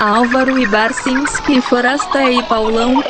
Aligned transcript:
Álvaro 0.00 0.58
Ibarcinski, 0.58 1.60
Forasta 1.60 2.30
e 2.30 2.42
Paulão. 2.44 3.04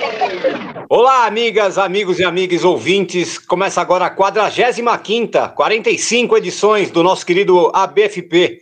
Olá, 0.89 1.25
amigas, 1.25 1.79
amigos 1.79 2.19
e 2.19 2.25
amigas 2.25 2.65
ouvintes. 2.65 3.39
Começa 3.39 3.81
agora 3.81 4.07
a 4.07 4.17
45ª, 4.17 5.55
45 5.55 6.37
edições 6.37 6.91
do 6.91 7.05
nosso 7.05 7.25
querido 7.25 7.71
ABFP, 7.73 8.61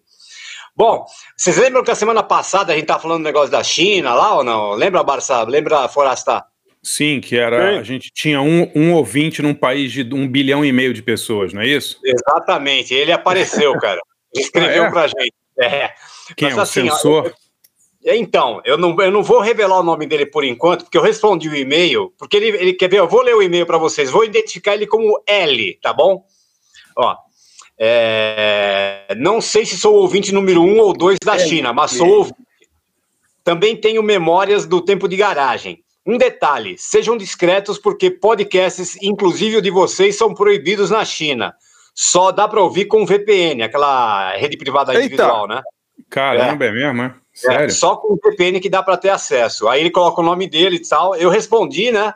Bom, 0.73 1.05
vocês 1.35 1.57
lembram 1.57 1.83
que 1.83 1.91
a 1.91 1.95
semana 1.95 2.23
passada 2.23 2.71
a 2.71 2.75
gente 2.75 2.83
estava 2.83 3.01
falando 3.01 3.19
do 3.19 3.25
negócio 3.25 3.51
da 3.51 3.61
China 3.61 4.13
lá 4.13 4.37
ou 4.37 4.45
não? 4.45 4.75
Lembra, 4.75 5.03
Barça? 5.03 5.43
Lembra, 5.43 5.89
Forasta? 5.89 6.45
Sim, 6.81 7.19
que 7.19 7.37
era. 7.37 7.73
Sim. 7.73 7.77
A 7.79 7.83
gente 7.83 8.11
tinha 8.13 8.41
um, 8.41 8.71
um 8.73 8.93
ouvinte 8.93 9.41
num 9.41 9.53
país 9.53 9.91
de 9.91 10.03
um 10.13 10.27
bilhão 10.27 10.63
e 10.63 10.71
meio 10.71 10.93
de 10.93 11.01
pessoas, 11.01 11.53
não 11.53 11.61
é 11.61 11.67
isso? 11.67 11.99
Exatamente, 12.03 12.93
ele 12.93 13.11
apareceu, 13.11 13.73
cara. 13.79 13.99
Escreveu 14.33 14.83
ah, 14.85 14.87
é? 14.87 14.89
pra 14.89 15.07
gente. 15.07 15.33
É. 15.59 15.91
Quem 16.37 16.49
Mas, 16.49 16.57
é 16.57 16.59
o 16.59 16.61
assim, 16.61 16.89
censor? 16.89 17.33
Eu, 18.01 18.15
então, 18.15 18.61
eu 18.63 18.77
não, 18.77 18.95
eu 19.01 19.11
não 19.11 19.21
vou 19.21 19.41
revelar 19.41 19.79
o 19.79 19.83
nome 19.83 20.07
dele 20.07 20.25
por 20.25 20.43
enquanto, 20.43 20.83
porque 20.85 20.97
eu 20.97 21.01
respondi 21.01 21.49
o 21.49 21.55
e-mail, 21.55 22.13
porque 22.17 22.37
ele, 22.37 22.47
ele 22.47 22.73
quer 22.73 22.89
ver, 22.89 22.99
eu 22.99 23.09
vou 23.09 23.21
ler 23.21 23.35
o 23.35 23.41
e-mail 23.41 23.65
para 23.65 23.77
vocês, 23.77 24.09
vou 24.09 24.23
identificar 24.23 24.73
ele 24.73 24.87
como 24.87 25.21
L, 25.27 25.77
tá 25.81 25.91
bom? 25.91 26.23
Ó, 26.95 27.15
é, 27.77 29.15
não 29.17 29.41
sei 29.41 29.65
se 29.65 29.77
sou 29.77 29.95
o 29.95 29.99
ouvinte 29.99 30.33
número 30.33 30.61
um 30.61 30.79
ou 30.79 30.93
dois 30.93 31.17
da 31.23 31.37
China, 31.37 31.73
mas 31.73 31.91
sou 31.91 32.07
ouvinte. 32.07 32.37
Também 33.43 33.75
tenho 33.75 34.03
memórias 34.03 34.65
do 34.65 34.81
tempo 34.81 35.07
de 35.07 35.17
garagem. 35.17 35.83
Um 36.09 36.17
detalhe: 36.17 36.75
sejam 36.75 37.15
discretos, 37.15 37.77
porque 37.77 38.09
podcasts, 38.09 38.97
inclusive 38.99 39.57
o 39.57 39.61
de 39.61 39.69
vocês, 39.69 40.17
são 40.17 40.33
proibidos 40.33 40.89
na 40.89 41.05
China. 41.05 41.53
Só 41.93 42.31
dá 42.31 42.47
para 42.47 42.63
ouvir 42.63 42.85
com 42.85 43.05
VPN, 43.05 43.61
aquela 43.61 44.35
rede 44.35 44.57
privada 44.57 44.91
Eita. 44.91 45.05
individual, 45.05 45.47
né? 45.47 45.61
Caramba, 46.09 46.65
é, 46.65 46.69
é 46.69 46.71
mesmo, 46.71 47.03
é? 47.03 47.13
Sério? 47.31 47.65
É, 47.65 47.69
só 47.69 47.95
com 47.95 48.13
o 48.13 48.17
VPN 48.17 48.59
que 48.59 48.71
dá 48.71 48.81
para 48.81 48.97
ter 48.97 49.09
acesso. 49.09 49.67
Aí 49.67 49.81
ele 49.81 49.91
coloca 49.91 50.19
o 50.19 50.23
nome 50.23 50.49
dele 50.49 50.77
e 50.77 50.81
tal. 50.81 51.15
Eu 51.15 51.29
respondi, 51.29 51.91
né? 51.91 52.11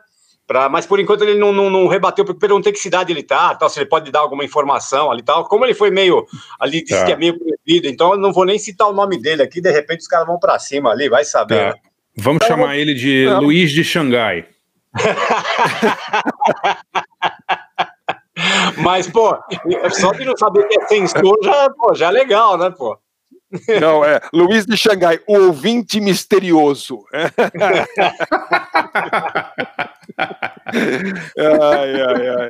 Pra, 0.48 0.68
mas 0.68 0.88
por 0.88 1.00
enquanto 1.00 1.22
ele 1.22 1.38
não, 1.38 1.54
não, 1.54 1.70
não 1.70 1.88
rebateu, 1.88 2.26
porque 2.26 2.40
perguntei 2.40 2.74
que 2.74 2.80
cidade 2.80 3.14
ele 3.14 3.24
tá, 3.24 3.54
tal, 3.54 3.70
se 3.70 3.80
ele 3.80 3.86
pode 3.86 4.12
dar 4.12 4.22
alguma 4.22 4.44
informação 4.44 5.12
ali 5.12 5.22
tal. 5.22 5.48
Como 5.48 5.66
ele 5.66 5.76
foi 5.76 5.92
meio 5.92 6.26
ali, 6.60 6.84
disse 6.84 7.00
tá. 7.00 7.06
que 7.06 7.12
é 7.12 7.16
meio 7.16 7.38
proibido, 7.38 7.88
então 7.88 8.14
eu 8.14 8.18
não 8.18 8.34
vou 8.34 8.44
nem 8.44 8.58
citar 8.58 8.90
o 8.90 8.94
nome 8.94 9.22
dele 9.22 9.44
aqui, 9.44 9.62
de 9.62 9.72
repente 9.72 10.02
os 10.02 10.08
caras 10.08 10.26
vão 10.26 10.40
para 10.40 10.58
cima 10.58 10.90
ali, 10.90 11.08
vai 11.08 11.24
saber. 11.24 11.60
Tá. 11.60 11.66
Né? 11.68 11.93
Vamos 12.16 12.44
então, 12.44 12.58
chamar 12.58 12.78
ele 12.78 12.94
de 12.94 13.26
não. 13.26 13.42
Luiz 13.42 13.72
de 13.72 13.84
Xangai. 13.84 14.46
Mas, 18.78 19.08
pô, 19.08 19.36
só 19.92 20.12
de 20.12 20.26
não 20.26 20.38
saber 20.38 20.68
que 20.68 20.80
é 20.80 20.88
censor 20.88 21.40
já, 21.44 21.70
pô, 21.70 21.96
já 21.96 22.08
é 22.08 22.12
legal, 22.12 22.58
né, 22.58 22.70
pô? 22.70 22.98
Não, 23.80 24.04
é 24.04 24.20
Luiz 24.34 24.66
de 24.66 24.76
Xangai, 24.76 25.20
o 25.28 25.38
ouvinte 25.38 26.02
misterioso. 26.02 27.06
ai, 27.14 27.30
ai, 32.02 32.30
ai. 32.30 32.50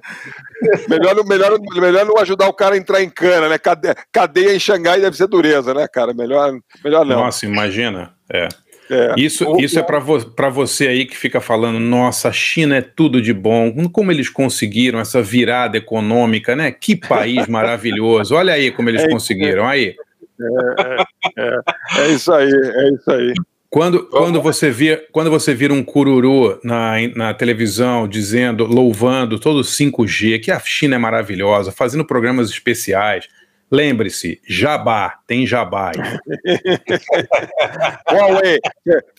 Melhor, 0.87 1.25
melhor, 1.25 1.59
melhor 1.75 2.05
não 2.05 2.17
ajudar 2.19 2.47
o 2.47 2.53
cara 2.53 2.75
a 2.75 2.77
entrar 2.77 3.03
em 3.03 3.09
cana, 3.09 3.49
né? 3.49 3.57
Cadeia, 3.57 3.97
cadeia 4.11 4.55
em 4.55 4.59
Xangai 4.59 5.01
deve 5.01 5.17
ser 5.17 5.27
dureza, 5.27 5.73
né, 5.73 5.87
cara? 5.87 6.13
Melhor, 6.13 6.53
melhor 6.83 7.03
não. 7.05 7.17
Nossa, 7.17 7.45
imagina. 7.45 8.13
É. 8.31 8.47
É. 8.89 9.13
Isso, 9.17 9.45
o, 9.45 9.61
isso 9.61 9.79
é 9.79 9.83
para 9.83 9.99
vo 9.99 10.19
você 10.51 10.87
aí 10.87 11.05
que 11.05 11.17
fica 11.17 11.39
falando, 11.39 11.79
nossa, 11.79 12.29
a 12.29 12.33
China 12.33 12.77
é 12.77 12.81
tudo 12.81 13.21
de 13.21 13.33
bom, 13.33 13.71
como 13.89 14.11
eles 14.11 14.29
conseguiram 14.29 14.99
essa 14.99 15.21
virada 15.21 15.77
econômica, 15.77 16.55
né? 16.55 16.71
Que 16.71 16.95
país 16.95 17.47
maravilhoso. 17.47 18.35
Olha 18.35 18.53
aí 18.53 18.71
como 18.71 18.89
eles 18.89 19.03
é, 19.03 19.09
conseguiram, 19.09 19.67
aí. 19.67 19.95
É, 20.39 21.03
é, 21.37 21.59
é, 21.99 22.07
isso 22.09 22.31
aí, 22.33 22.51
é 22.51 22.89
isso 22.89 23.11
aí. 23.11 23.33
Quando, 23.69 24.05
quando, 24.05 24.39
você 24.39 24.69
via, 24.69 25.03
quando 25.11 25.31
você 25.31 25.51
vira 25.55 25.73
um 25.73 25.83
cururu 25.83 26.59
na, 26.63 26.93
na 27.15 27.33
televisão 27.33 28.07
dizendo, 28.07 28.65
louvando 28.65 29.39
todo 29.39 29.57
o 29.57 29.63
5G, 29.63 30.39
que 30.39 30.51
a 30.51 30.59
China 30.59 30.93
é 30.93 30.99
maravilhosa, 30.99 31.71
fazendo 31.71 32.05
programas 32.05 32.51
especiais, 32.51 33.27
lembre-se, 33.73 34.39
jabá, 34.47 35.17
tem 35.25 35.47
jabá. 35.47 35.91
Huawei, 38.07 38.59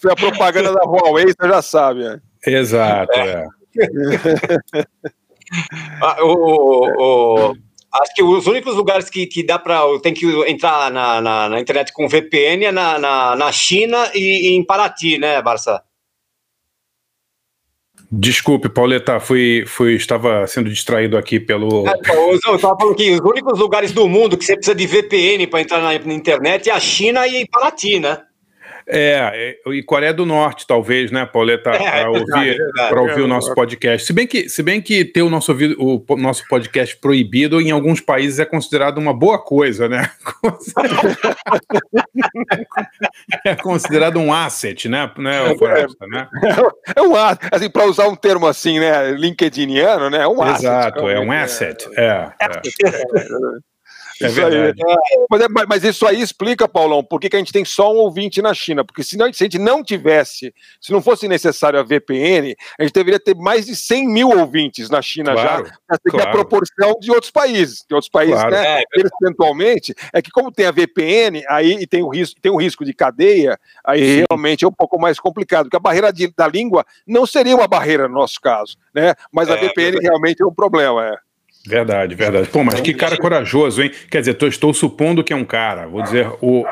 foi 0.01 0.13
a 0.13 0.17
propaganda 0.17 0.73
da 0.73 0.85
Huawei, 0.85 1.27
você 1.27 1.49
já 1.49 1.61
sabe. 1.61 2.05
Né? 2.05 2.21
Exato, 2.47 3.19
é. 3.19 3.45
ah, 6.01 6.25
o, 6.25 7.51
o, 7.51 7.57
Acho 7.93 8.15
que 8.15 8.23
os 8.23 8.47
únicos 8.47 8.77
lugares 8.77 9.11
que, 9.11 9.27
que 9.27 9.45
dá 9.45 9.59
para. 9.59 9.81
Tem 10.01 10.15
que 10.15 10.27
entrar 10.49 10.91
na, 10.91 11.21
na, 11.21 11.49
na, 11.49 11.61
internet 11.61 11.93
com 11.93 12.09
VPN 12.09 12.67
é 12.67 12.73
na, 12.73 12.99
na, 12.99 13.37
na 13.37 13.53
China 13.53 14.11
e, 14.15 14.51
e, 14.51 14.55
em 14.55 14.65
Paraty, 14.65 15.19
né, 15.19 15.41
Barça? 15.41 15.81
Desculpe, 18.17 18.69
Pauleta, 18.69 19.19
fui, 19.19 19.65
fui, 19.67 19.95
estava 19.95 20.47
sendo 20.47 20.71
distraído 20.71 21.19
aqui 21.19 21.41
pelo. 21.41 21.85
É, 21.89 21.95
eu 22.15 22.37
estava 22.37 22.77
falando 22.79 22.95
que 22.95 23.11
os 23.11 23.21
únicos 23.21 23.59
lugares 23.59 23.91
do 23.91 24.09
mundo 24.09 24.39
que 24.39 24.45
você 24.45 24.55
precisa 24.55 24.75
de 24.75 24.87
VPN 24.87 25.49
para 25.49 25.61
entrar 25.61 25.81
na, 25.81 25.95
internet 26.15 26.71
é 26.71 26.73
a 26.73 26.79
China 26.79 27.27
e 27.27 27.45
Paraty, 27.49 27.99
né? 27.99 28.19
É, 28.87 29.57
e 29.67 29.83
Coreia 29.83 30.13
do 30.13 30.27
Norte, 30.27 30.67
talvez, 30.67 31.11
né, 31.11 31.25
Pauleta, 31.25 31.71
é, 31.71 31.79
para 31.79 32.01
é 32.01 32.09
ouvir, 32.09 32.59
é 32.79 32.95
ouvir 32.95 33.23
o 33.23 33.27
nosso 33.27 33.55
podcast. 33.55 34.07
Se 34.07 34.13
bem 34.13 34.27
que, 34.27 34.47
se 34.49 34.63
bem 34.63 34.83
que 34.83 35.05
ter 35.05 35.23
o 35.23 35.31
nosso, 35.31 35.57
o 35.79 36.05
nosso 36.17 36.47
podcast 36.49 36.97
proibido 36.99 37.61
em 37.61 37.71
alguns 37.71 38.01
países 38.01 38.39
é 38.39 38.45
considerado 38.45 38.99
uma 38.99 39.15
boa 39.15 39.39
coisa, 39.39 39.89
né? 39.89 40.11
é 43.45 43.55
considerado 43.55 44.19
um 44.19 44.33
asset, 44.33 44.89
né? 44.89 45.11
né, 45.19 45.53
é, 45.53 45.57
Floresta, 45.57 46.07
né? 46.07 46.29
é 46.95 47.03
um 47.03 47.17
asset, 47.17 47.49
assim, 47.53 47.71
para 47.71 47.87
usar 47.87 48.09
um 48.09 48.17
termo 48.17 48.47
assim, 48.47 48.79
né, 48.79 49.13
LinkedIniano, 49.13 50.11
né? 50.11 50.23
É 50.23 50.29
um 50.29 50.43
asset. 50.43 50.67
Exato, 50.67 51.09
é 51.09 51.19
um 51.19 51.33
asset. 51.33 51.89
É. 51.97 52.31
é. 52.41 52.49
É 54.21 54.27
isso 54.27 54.45
aí. 54.45 54.73
Mas, 55.31 55.41
é, 55.41 55.49
mas, 55.49 55.85
isso 55.85 56.07
aí 56.07 56.21
explica, 56.21 56.69
Paulão, 56.69 57.03
por 57.03 57.21
que, 57.21 57.29
que 57.29 57.37
a 57.37 57.39
gente 57.39 57.53
tem 57.53 57.65
só 57.65 57.93
um 57.93 57.97
ouvinte 57.97 58.41
na 58.41 58.55
China. 58.55 58.85
Porque 58.85 59.03
se, 59.03 59.17
não, 59.17 59.33
se 59.33 59.43
a 59.43 59.47
gente 59.47 59.59
não 59.59 59.83
tivesse, 59.83 60.55
se 60.81 60.93
não 60.93 61.03
fosse 61.03 61.27
necessário 61.27 61.79
a 61.79 61.83
VPN, 61.83 62.55
a 62.79 62.83
gente 62.83 62.93
deveria 62.93 63.19
ter 63.19 63.35
mais 63.35 63.67
de 63.67 63.75
100 63.75 64.09
mil 64.09 64.29
ouvintes 64.29 64.89
na 64.89 65.03
China 65.03 65.33
claro, 65.33 65.67
já, 65.67 65.73
para 65.87 65.99
ter 65.99 66.11
claro. 66.11 66.29
a 66.29 66.33
proporção 66.33 66.99
de 67.01 67.11
outros 67.11 67.31
países. 67.31 67.85
De 67.89 67.95
outros 67.95 68.11
países, 68.11 68.35
claro. 68.35 68.51
né? 68.51 68.83
É, 68.83 68.85
percentualmente, 68.91 69.95
é 70.13 70.23
que 70.23 70.31
como 70.31 70.53
tem 70.53 70.67
a 70.67 70.71
VPN, 70.71 71.43
aí 71.49 71.73
e 71.81 71.87
tem 71.87 72.03
o 72.03 72.09
risco, 72.09 72.41
tem 72.41 72.53
o 72.53 72.57
risco 72.57 72.85
de 72.85 72.95
cadeia, 72.95 73.59
aí 73.85 74.21
Sim. 74.21 74.25
realmente 74.31 74.65
é 74.65 74.69
um 74.69 74.73
pouco 74.73 74.99
mais 74.99 75.19
complicado. 75.19 75.65
Porque 75.65 75.77
a 75.77 75.81
barreira 75.81 76.13
de, 76.13 76.33
da 76.37 76.47
língua 76.47 76.85
não 77.07 77.27
seria 77.27 77.57
uma 77.57 77.69
barreira 77.69 78.09
no 78.09 78.15
nosso 78.15 78.41
caso, 78.41 78.77
né? 78.95 79.15
Mas 79.33 79.51
a 79.51 79.55
é, 79.55 79.61
VPN 79.61 79.99
realmente 80.01 80.43
é 80.43 80.47
um 80.47 80.55
problema, 80.55 81.07
é. 81.07 81.34
Verdade, 81.67 82.15
verdade. 82.15 82.49
Pô, 82.49 82.63
mas 82.63 82.81
que 82.81 82.93
cara 82.93 83.17
corajoso, 83.17 83.83
hein? 83.83 83.91
Quer 84.11 84.21
dizer, 84.21 84.35
tô, 84.35 84.47
estou 84.47 84.75
supondo 84.75 85.25
que 85.25 85.33
é 85.33 85.37
um 85.37 85.45
cara, 85.45 85.87
vou 85.87 86.03
dizer, 86.03 86.31
o 86.41 86.65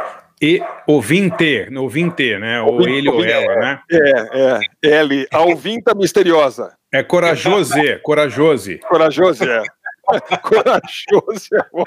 e 0.43 0.61
ouvinte, 0.89 1.69
ouvinte, 1.77 2.37
né? 2.37 2.61
Ou 2.61 2.87
ele 2.89 3.09
ou 3.09 3.25
ela, 3.25 3.55
né? 3.55 3.81
É, 3.89 4.59
é. 4.91 5.01
Ele, 5.01 5.25
a 5.33 5.41
ouvinta 5.43 5.95
misteriosa. 5.95 6.75
É 6.93 7.01
corajoso, 7.01 7.75
corajoso. 8.03 8.77
Corajoso, 8.81 9.45
é. 9.45 9.63
corajoso 10.43 11.49
é 11.55 11.65
bom. 11.73 11.85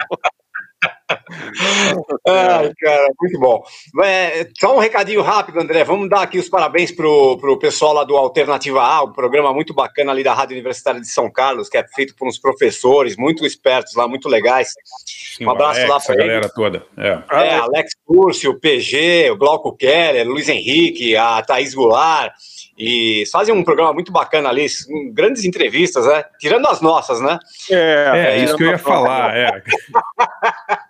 Ai, 2.27 2.71
cara, 2.79 3.07
muito 3.19 3.39
bom. 3.39 3.63
É, 4.03 4.47
só 4.59 4.75
um 4.75 4.79
recadinho 4.79 5.21
rápido, 5.21 5.59
André. 5.59 5.83
Vamos 5.83 6.09
dar 6.09 6.21
aqui 6.21 6.37
os 6.37 6.49
parabéns 6.49 6.91
pro, 6.91 7.37
pro 7.37 7.57
pessoal 7.57 7.93
lá 7.93 8.03
do 8.03 8.15
Alternativa 8.15 8.81
A, 8.81 9.03
um 9.03 9.11
programa 9.11 9.53
muito 9.53 9.73
bacana 9.73 10.11
ali 10.11 10.23
da 10.23 10.33
Rádio 10.33 10.53
Universitária 10.53 11.01
de 11.01 11.07
São 11.07 11.31
Carlos, 11.31 11.69
que 11.69 11.77
é 11.77 11.85
feito 11.95 12.15
por 12.15 12.27
uns 12.27 12.37
professores 12.37 13.15
muito 13.17 13.45
espertos 13.45 13.95
lá, 13.95 14.07
muito 14.07 14.29
legais. 14.29 14.69
Sim, 15.05 15.45
um 15.45 15.49
abraço 15.49 15.79
Alex, 15.79 15.89
lá 15.89 15.99
para 15.99 16.13
a 16.13 16.17
galera 16.17 16.49
toda. 16.49 16.85
É. 16.97 17.19
é, 17.31 17.55
Alex 17.55 17.91
Curcio, 18.05 18.51
o 18.51 18.59
PG, 18.59 19.31
o 19.31 19.37
Glauco 19.37 19.75
Keller, 19.75 20.27
Luiz 20.27 20.47
Henrique, 20.47 21.15
a 21.15 21.41
Thaís 21.41 21.73
Goulart. 21.73 22.33
E 22.77 23.23
fazem 23.31 23.55
um 23.55 23.63
programa 23.63 23.93
muito 23.93 24.11
bacana 24.11 24.49
ali, 24.49 24.67
grandes 25.13 25.45
entrevistas, 25.45 26.05
né? 26.05 26.25
Tirando 26.37 26.67
as 26.67 26.81
nossas, 26.81 27.21
né? 27.21 27.39
É, 27.71 28.11
é, 28.13 28.17
é 28.17 28.43
isso 28.43 28.57
que 28.57 28.63
eu 28.63 28.71
ia 28.71 28.77
falar, 28.77 29.33
é. 29.33 29.63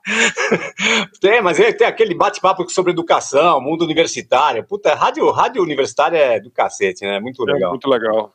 tem, 1.21 1.41
mas 1.43 1.57
tem 1.57 1.85
aquele 1.85 2.15
bate-papo 2.15 2.67
sobre 2.71 2.91
educação, 2.91 3.61
mundo 3.61 3.83
universitário. 3.83 4.63
Puta, 4.63 4.95
rádio, 4.95 5.29
rádio 5.29 5.61
universitária 5.61 6.17
é 6.17 6.39
do 6.39 6.49
cacete, 6.49 7.05
né? 7.05 7.19
Muito 7.19 7.47
é 7.47 7.53
legal. 7.53 7.69
É 7.69 7.71
muito 7.71 7.87
legal. 7.87 8.33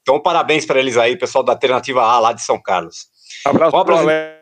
Então, 0.00 0.18
parabéns 0.18 0.64
para 0.64 0.78
eles 0.78 0.96
aí, 0.96 1.18
pessoal 1.18 1.44
da 1.44 1.52
Alternativa 1.52 2.02
A 2.02 2.18
lá 2.18 2.32
de 2.32 2.40
São 2.40 2.58
Carlos. 2.62 3.08
Abraço 3.44 3.72
vamos, 3.72 3.90
apresentar... 3.90 4.38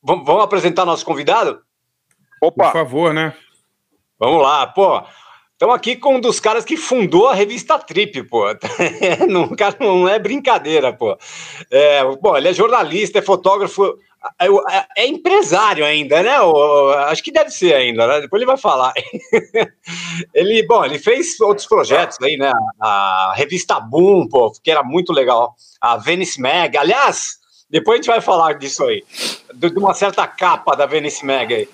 vamos, 0.00 0.26
vamos 0.26 0.44
apresentar 0.44 0.84
nosso 0.84 1.04
convidado? 1.04 1.60
Opa! 2.40 2.66
Por 2.66 2.72
favor, 2.72 3.12
né? 3.12 3.34
Vamos 4.16 4.42
lá, 4.42 4.66
pô. 4.66 5.02
Estamos 5.56 5.74
aqui 5.74 5.96
com 5.96 6.16
um 6.16 6.20
dos 6.20 6.38
caras 6.38 6.66
que 6.66 6.76
fundou 6.76 7.28
a 7.28 7.34
revista 7.34 7.78
Trip, 7.78 8.24
pô. 8.24 8.44
não, 9.26 9.48
não 9.80 10.06
é 10.06 10.18
brincadeira, 10.18 10.92
pô. 10.92 11.16
É, 11.70 12.02
ele 12.36 12.48
é 12.48 12.52
jornalista, 12.52 13.20
é 13.20 13.22
fotógrafo, 13.22 13.98
é, 14.38 14.48
é, 14.48 14.86
é 14.98 15.06
empresário 15.06 15.82
ainda, 15.82 16.22
né? 16.22 16.36
acho 17.06 17.22
que 17.22 17.32
deve 17.32 17.48
ser 17.48 17.72
ainda, 17.72 18.06
né? 18.06 18.20
Depois 18.20 18.38
ele 18.38 18.46
vai 18.46 18.58
falar. 18.58 18.92
ele, 20.34 20.62
bom, 20.66 20.84
ele 20.84 20.98
fez 20.98 21.40
outros 21.40 21.66
projetos 21.66 22.18
aí, 22.22 22.36
né? 22.36 22.52
A, 22.78 23.32
revista 23.34 23.80
Boom, 23.80 24.28
pô, 24.28 24.52
que 24.62 24.70
era 24.70 24.82
muito 24.82 25.10
legal. 25.10 25.54
A 25.80 25.96
Venice 25.96 26.38
Mag, 26.38 26.76
aliás, 26.76 27.38
depois 27.70 27.94
a 27.94 27.96
gente 28.02 28.12
vai 28.12 28.20
falar 28.20 28.58
disso 28.58 28.84
aí, 28.84 29.02
de 29.54 29.68
uma 29.68 29.94
certa 29.94 30.26
capa 30.26 30.76
da 30.76 30.84
Venice 30.84 31.24
Mag 31.24 31.54
aí. 31.54 31.68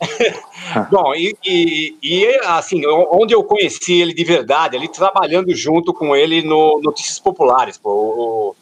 Bom, 0.90 1.14
e, 1.14 1.36
e, 1.44 1.96
e, 2.02 2.26
assim, 2.44 2.86
onde 2.86 3.34
eu 3.34 3.44
conheci 3.44 4.00
ele 4.00 4.12
de 4.12 4.24
verdade, 4.24 4.76
ali 4.76 4.88
trabalhando 4.88 5.54
junto 5.54 5.92
com 5.92 6.14
ele 6.14 6.42
no 6.42 6.80
Notícias 6.82 7.18
Populares, 7.18 7.78
pô, 7.78 7.90
o, 7.90 8.56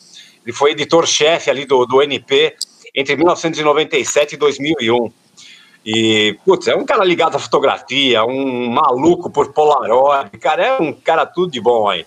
ele 0.45 0.53
foi 0.53 0.73
editor-chefe 0.73 1.51
ali 1.51 1.65
do, 1.65 1.87
do 1.87 2.03
NP 2.03 2.55
entre 2.95 3.17
1997 3.17 4.35
e 4.35 4.37
2001. 4.37 5.13
E, 5.85 6.39
putz, 6.45 6.69
é 6.69 6.77
um 6.77 6.85
cara 6.85 7.05
ligado 7.05 7.37
à 7.37 7.39
fotografia, 7.39 8.25
um 8.25 8.71
maluco 8.71 9.31
por 9.31 9.53
Polaroid, 9.53 10.31
cara, 10.39 10.65
é 10.65 10.81
um 10.81 10.93
cara 10.93 11.27
tudo 11.27 11.51
de 11.51 11.61
bom 11.61 11.89
aí. 11.89 12.07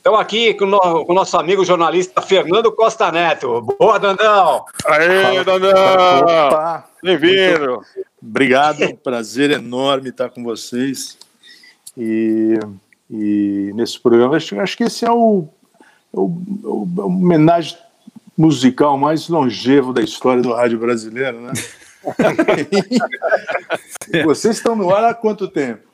Então, 0.00 0.14
aqui 0.14 0.54
com 0.54 0.64
o, 0.64 1.04
com 1.04 1.12
o 1.12 1.14
nosso 1.14 1.36
amigo 1.36 1.64
jornalista 1.64 2.22
Fernando 2.22 2.72
Costa 2.72 3.12
Neto. 3.12 3.60
Boa, 3.60 3.98
Dandão! 3.98 4.64
Aê, 4.86 5.44
Dandão! 5.44 6.82
Bem-vindo! 7.02 7.82
Obrigado, 8.22 8.94
prazer 8.96 9.50
enorme 9.50 10.10
estar 10.10 10.28
com 10.28 10.42
vocês. 10.42 11.16
E, 11.96 12.58
e 13.10 13.72
nesse 13.74 13.98
programa, 13.98 14.36
acho, 14.36 14.58
acho 14.60 14.76
que 14.76 14.84
esse 14.84 15.04
é 15.04 15.10
o, 15.10 15.48
é 16.14 16.18
o, 16.18 16.42
é 16.64 16.66
o, 16.66 16.88
é 16.98 17.02
o 17.02 17.06
homenagem 17.06 17.76
musical 18.36 18.96
mais 18.96 19.28
longevo 19.28 19.92
da 19.92 20.02
história 20.02 20.42
do 20.42 20.52
rádio 20.52 20.78
brasileiro, 20.78 21.40
né? 21.40 21.52
Vocês 24.24 24.56
estão 24.56 24.74
no 24.74 24.94
ar 24.94 25.04
há 25.04 25.14
quanto 25.14 25.48
tempo? 25.48 25.88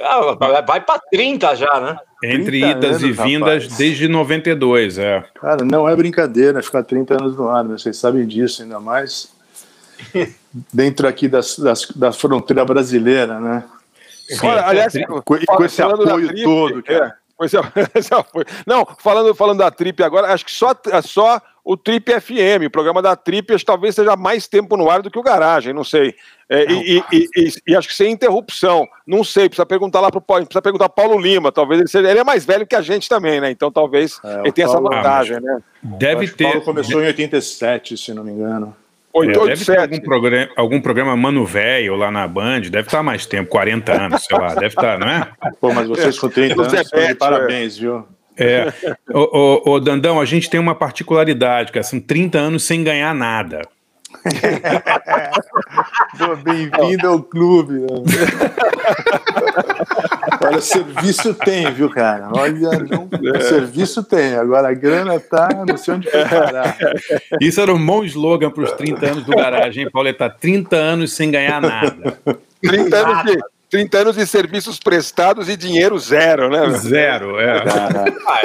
Ah, 0.00 0.62
vai 0.62 0.80
para 0.80 1.00
30 1.10 1.56
já, 1.56 1.80
né? 1.80 1.96
Entre 2.22 2.58
idas 2.58 2.96
anos, 2.96 3.02
e 3.02 3.12
vindas 3.12 3.64
rapaz. 3.64 3.76
desde 3.76 4.06
92, 4.06 4.98
é. 4.98 5.24
Cara, 5.40 5.64
não 5.64 5.88
é 5.88 5.96
brincadeira 5.96 6.62
ficar 6.62 6.84
30 6.84 7.14
anos 7.14 7.36
no 7.36 7.48
ar, 7.48 7.64
né? 7.64 7.76
vocês 7.76 7.96
sabem 7.96 8.26
disso, 8.26 8.62
ainda 8.62 8.78
mais 8.78 9.32
dentro 10.72 11.06
aqui 11.06 11.28
das, 11.28 11.58
das, 11.58 11.86
da 11.90 12.12
fronteira 12.12 12.64
brasileira, 12.64 13.38
né? 13.40 13.64
Sim, 14.28 14.46
Olha, 14.46 14.66
aliás, 14.66 14.92
com, 15.06 15.22
com 15.22 15.64
esse 15.64 15.80
apoio 15.80 16.28
trip, 16.28 16.44
todo, 16.44 16.84
é, 16.86 17.12
esse, 17.44 17.56
esse 17.94 18.12
apoio. 18.12 18.44
Não, 18.66 18.86
falando, 18.98 19.34
falando 19.34 19.58
da 19.58 19.70
Trip 19.70 20.02
agora, 20.02 20.32
acho 20.32 20.44
que 20.44 20.52
só, 20.52 20.74
só 21.02 21.40
o 21.64 21.76
Trip 21.76 22.10
FM, 22.20 22.66
o 22.66 22.70
programa 22.70 23.00
da 23.00 23.14
Trip, 23.14 23.62
talvez 23.64 23.94
seja 23.94 24.16
mais 24.16 24.48
tempo 24.48 24.76
no 24.76 24.90
ar 24.90 25.02
do 25.02 25.10
que 25.10 25.18
o 25.18 25.22
Garagem, 25.22 25.72
não 25.72 25.84
sei. 25.84 26.14
É, 26.48 26.66
não, 26.66 26.82
e, 26.82 27.04
e, 27.12 27.28
e, 27.36 27.52
e, 27.68 27.76
acho 27.76 27.88
que 27.88 27.94
sem 27.94 28.10
interrupção, 28.10 28.86
não 29.06 29.22
sei, 29.22 29.48
precisa 29.48 29.66
perguntar 29.66 30.00
lá 30.00 30.10
pro 30.10 30.20
precisa 30.20 30.62
perguntar 30.62 30.88
Paulo 30.88 31.20
Lima, 31.20 31.52
talvez 31.52 31.80
ele 31.80 31.88
seja, 31.88 32.10
ele 32.10 32.18
é 32.18 32.24
mais 32.24 32.44
velho 32.44 32.66
que 32.66 32.74
a 32.74 32.80
gente 32.80 33.08
também, 33.08 33.40
né? 33.40 33.50
Então 33.50 33.70
talvez 33.70 34.18
é, 34.24 34.40
ele 34.40 34.52
tenha 34.52 34.66
Paulo, 34.66 34.88
essa 34.88 34.96
vantagem, 34.96 35.40
né? 35.40 35.60
Deve 35.82 36.28
ter. 36.28 36.44
O 36.44 36.48
Paulo 36.48 36.64
começou 36.64 37.02
em 37.02 37.06
87, 37.06 37.98
se 37.98 38.14
não 38.14 38.24
me 38.24 38.32
engano. 38.32 38.74
8, 39.18 39.30
é, 39.30 39.46
deve 39.48 39.64
ter 39.64 39.78
algum 39.78 40.00
programa, 40.00 40.48
algum 40.56 40.80
programa 40.80 41.16
Mano 41.16 41.44
Velho 41.44 41.96
lá 41.96 42.10
na 42.10 42.26
Band, 42.26 42.62
deve 42.62 42.88
estar 42.88 43.02
mais 43.02 43.26
tempo, 43.26 43.50
40 43.50 43.92
anos, 43.92 44.24
sei 44.24 44.38
lá, 44.38 44.54
deve 44.54 44.66
estar, 44.68 44.98
não 44.98 45.08
é? 45.08 45.28
Pô, 45.60 45.72
mas 45.72 45.88
vocês 45.88 46.18
com 46.18 46.28
30 46.28 46.54
anos 46.54 46.72
estão 46.72 47.06
de 47.06 47.14
parabéns, 47.14 47.76
viu? 47.76 48.06
É. 48.36 48.72
Ô, 49.12 49.64
ô, 49.64 49.72
ô, 49.72 49.80
Dandão, 49.80 50.20
a 50.20 50.24
gente 50.24 50.48
tem 50.48 50.60
uma 50.60 50.74
particularidade, 50.74 51.72
que 51.72 51.82
são 51.82 51.98
30 51.98 52.38
anos 52.38 52.62
sem 52.62 52.84
ganhar 52.84 53.12
nada. 53.14 53.62
Bem-vindo 56.42 57.08
ao 57.08 57.22
clube. 57.22 57.74
Né? 57.74 57.86
Olha, 60.40 60.60
serviço 60.60 61.34
tem, 61.34 61.70
viu, 61.72 61.90
cara? 61.90 62.28
Olha, 62.32 62.70
não, 62.88 63.08
é. 63.34 63.40
serviço 63.40 64.02
tem. 64.02 64.34
Agora 64.34 64.68
a 64.68 64.74
grana 64.74 65.20
tá, 65.20 65.48
não 65.66 65.76
sei 65.76 65.94
onde 65.94 66.08
parar. 66.10 66.76
Isso 67.40 67.60
era 67.60 67.74
um 67.74 67.84
bom 67.84 68.04
slogan 68.04 68.50
para 68.50 68.64
os 68.64 68.72
30 68.72 69.06
anos 69.06 69.24
do 69.24 69.36
garagem, 69.36 69.84
hein, 69.84 69.90
Pauleta? 69.90 70.30
30 70.30 70.76
anos 70.76 71.12
sem 71.12 71.30
ganhar 71.30 71.60
nada. 71.60 72.18
30 72.62 72.96
anos 72.96 73.24
de 73.24 73.38
30 73.70 73.98
anos 73.98 74.16
de 74.16 74.26
serviços 74.26 74.78
prestados 74.78 75.48
e 75.48 75.56
dinheiro 75.56 75.98
zero, 75.98 76.48
né? 76.48 76.70
Zero, 76.78 77.38
é. 77.38 77.62
Ah, 78.26 78.40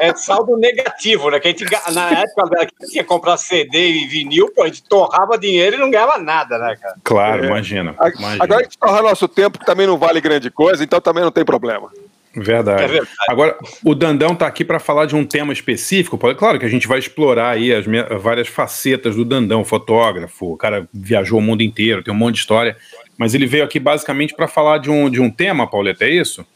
é, 0.00 0.08
é, 0.08 0.14
saldo 0.14 0.56
negativo, 0.56 1.30
né? 1.30 1.40
Que 1.40 1.48
a 1.48 1.50
gente, 1.50 1.64
na 1.92 2.10
época 2.10 2.48
que 2.50 2.56
a 2.56 2.86
gente 2.86 2.96
ia 2.96 3.04
comprar 3.04 3.36
CD 3.36 3.88
e 3.90 4.06
vinil, 4.06 4.52
pô, 4.54 4.62
a 4.62 4.66
gente 4.66 4.82
torrava 4.84 5.36
dinheiro 5.36 5.76
e 5.76 5.78
não 5.78 5.90
ganhava 5.90 6.18
nada, 6.18 6.58
né, 6.58 6.76
cara? 6.76 6.94
Claro, 7.02 7.44
é. 7.44 7.46
imagina, 7.46 7.94
imagina. 7.98 8.44
Agora 8.44 8.60
a 8.60 8.62
gente 8.62 8.78
torra 8.78 9.02
nosso 9.02 9.26
tempo, 9.26 9.58
que 9.58 9.66
também 9.66 9.86
não 9.86 9.98
vale 9.98 10.20
grande 10.20 10.50
coisa, 10.50 10.84
então 10.84 11.00
também 11.00 11.24
não 11.24 11.32
tem 11.32 11.44
problema. 11.44 11.90
Verdade. 12.36 12.82
É 12.82 12.86
verdade. 12.86 13.10
Agora, 13.28 13.56
o 13.84 13.94
Dandão 13.94 14.32
está 14.32 14.46
aqui 14.46 14.64
para 14.64 14.78
falar 14.78 15.06
de 15.06 15.16
um 15.16 15.24
tema 15.24 15.52
específico. 15.52 16.16
Claro 16.36 16.58
que 16.58 16.66
a 16.66 16.68
gente 16.68 16.86
vai 16.86 16.98
explorar 16.98 17.50
aí 17.50 17.72
as 17.72 17.84
várias 18.22 18.48
facetas 18.48 19.16
do 19.16 19.24
Dandão, 19.24 19.64
fotógrafo. 19.64 20.52
O 20.52 20.56
cara 20.56 20.88
viajou 20.92 21.38
o 21.38 21.42
mundo 21.42 21.62
inteiro, 21.62 22.02
tem 22.02 22.12
um 22.12 22.16
monte 22.16 22.34
de 22.34 22.40
história. 22.40 22.76
Mas 23.18 23.34
ele 23.34 23.46
veio 23.46 23.64
aqui 23.64 23.80
basicamente 23.80 24.32
para 24.32 24.46
falar 24.46 24.78
de 24.78 24.88
um, 24.88 25.10
de 25.10 25.20
um 25.20 25.28
tema, 25.28 25.68
Pauleta, 25.68 26.04
é 26.04 26.10
isso? 26.10 26.46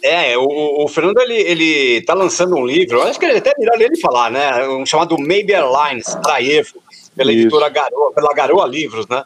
É, 0.00 0.38
o, 0.38 0.84
o, 0.84 0.88
Fernando 0.88 1.18
ele, 1.20 1.34
ele 1.34 2.02
tá 2.02 2.14
lançando 2.14 2.56
um 2.56 2.64
livro, 2.64 3.02
acho 3.02 3.18
que 3.18 3.26
é 3.26 3.36
até 3.36 3.52
melhor 3.58 3.80
ele 3.80 3.96
falar, 3.96 4.30
né? 4.30 4.66
Um 4.68 4.86
chamado 4.86 5.16
Maybe 5.18 5.52
Airlines, 5.52 6.06
Sarajevo, 6.06 6.82
pela 7.16 7.32
Isso. 7.32 7.42
editora 7.42 7.68
Garoa, 7.68 8.12
pela 8.12 8.34
Garoa 8.34 8.66
Livros, 8.66 9.06
né? 9.08 9.22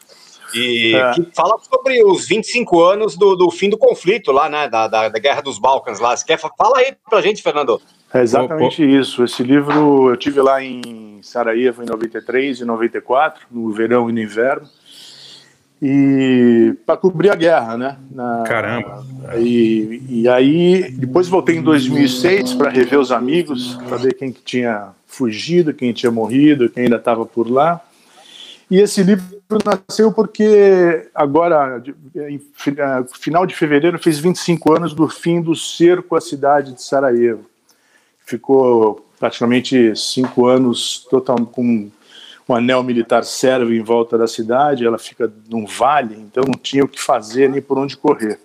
E 0.55 0.95
é. 0.95 1.13
que 1.13 1.29
fala 1.35 1.57
sobre 1.59 2.03
os 2.05 2.27
25 2.27 2.83
anos 2.83 3.17
do, 3.17 3.37
do 3.37 3.51
fim 3.51 3.69
do 3.69 3.79
conflito 3.79 4.33
lá, 4.33 4.49
né? 4.49 4.69
Da, 4.69 4.87
da, 4.87 5.09
da 5.09 5.19
Guerra 5.19 5.41
dos 5.41 5.59
Balcãs 5.59 5.99
lá. 5.99 6.15
Você 6.15 6.25
quer, 6.25 6.39
fala 6.39 6.79
aí 6.79 6.95
pra 7.09 7.21
gente, 7.21 7.43
Fernando. 7.43 7.81
É 8.13 8.21
exatamente 8.21 8.83
isso. 8.83 9.25
Esse 9.25 9.43
livro 9.43 10.11
eu 10.11 10.17
tive 10.17 10.41
lá 10.41 10.63
em 10.63 11.21
Sarajevo 11.23 11.83
em 11.83 11.87
93 11.87 12.61
e 12.61 12.65
94, 12.65 13.47
no 13.51 13.71
verão 13.73 14.09
e 14.09 14.13
no 14.13 14.21
inverno 14.21 14.69
e 15.81 16.75
para 16.87 16.97
cobrir 16.97 17.31
a 17.31 17.35
guerra, 17.35 17.77
né? 17.77 17.99
Na, 18.11 18.45
Caramba. 18.47 19.05
E, 19.37 20.03
e 20.09 20.29
aí 20.29 20.91
depois 20.93 21.29
voltei 21.29 21.57
em 21.57 21.63
2006 21.63 22.55
para 22.55 22.71
rever 22.71 22.99
os 22.99 23.13
amigos, 23.13 23.75
para 23.87 23.99
ver 23.99 24.15
quem 24.15 24.33
que 24.33 24.43
tinha 24.43 24.91
fugido, 25.07 25.75
quem 25.75 25.93
tinha 25.93 26.11
morrido, 26.11 26.71
quem 26.71 26.85
ainda 26.85 26.97
estava 26.97 27.27
por 27.27 27.51
lá. 27.51 27.81
E 28.71 28.81
esse 28.81 29.03
livro 29.03 29.25
nasceu 29.65 30.11
porque 30.13 31.09
agora, 31.15 31.83
em 32.29 32.41
final 33.13 33.47
de 33.47 33.55
fevereiro, 33.55 33.99
fez 33.99 34.19
25 34.19 34.73
anos 34.75 34.95
do 34.95 35.09
fim 35.09 35.41
do 35.41 35.55
cerco 35.55 36.17
à 36.17 36.21
cidade 36.21 36.73
de 36.73 36.83
Sarajevo. 36.83 37.45
Ficou 38.25 39.07
praticamente 39.21 39.95
cinco 39.95 40.47
anos 40.47 41.07
total 41.09 41.37
com 41.47 41.91
um 42.49 42.55
anel 42.55 42.83
militar 42.83 43.25
sérvio 43.25 43.75
em 43.75 43.83
volta 43.83 44.17
da 44.17 44.27
cidade, 44.27 44.87
ela 44.87 44.99
fica 44.99 45.33
num 45.51 45.67
vale, 45.67 46.15
então 46.15 46.45
não 46.47 46.55
tinha 46.55 46.85
o 46.85 46.89
que 46.89 47.01
fazer 47.01 47.49
nem 47.49 47.61
por 47.61 47.79
onde 47.79 47.97
correr, 47.97 48.39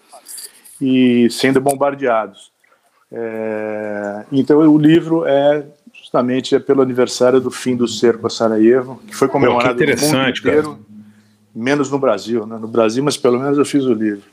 e 0.80 1.30
sendo 1.30 1.62
bombardeados. 1.62 2.52
É, 3.12 4.26
então 4.32 4.58
o 4.60 4.78
livro 4.78 5.26
é 5.26 5.66
justamente 5.94 6.56
é 6.56 6.60
pelo 6.60 6.82
aniversário 6.82 7.40
do 7.40 7.52
fim 7.52 7.76
do 7.76 7.88
cerco 7.88 8.26
a 8.26 8.30
Sarajevo, 8.30 9.02
que 9.08 9.16
foi 9.16 9.28
comemorado 9.28 9.78
que 9.78 9.86
no 9.86 10.02
mundo 10.02 10.30
inteiro, 10.30 10.64
cara. 10.64 10.80
menos 11.54 11.92
no 11.92 12.00
Brasil, 12.00 12.46
né? 12.46 12.58
no 12.58 12.68
Brasil, 12.68 13.04
mas 13.04 13.18
pelo 13.18 13.40
menos 13.40 13.58
eu 13.58 13.66
fiz 13.66 13.86
o 13.86 13.94
livro. 13.94 14.24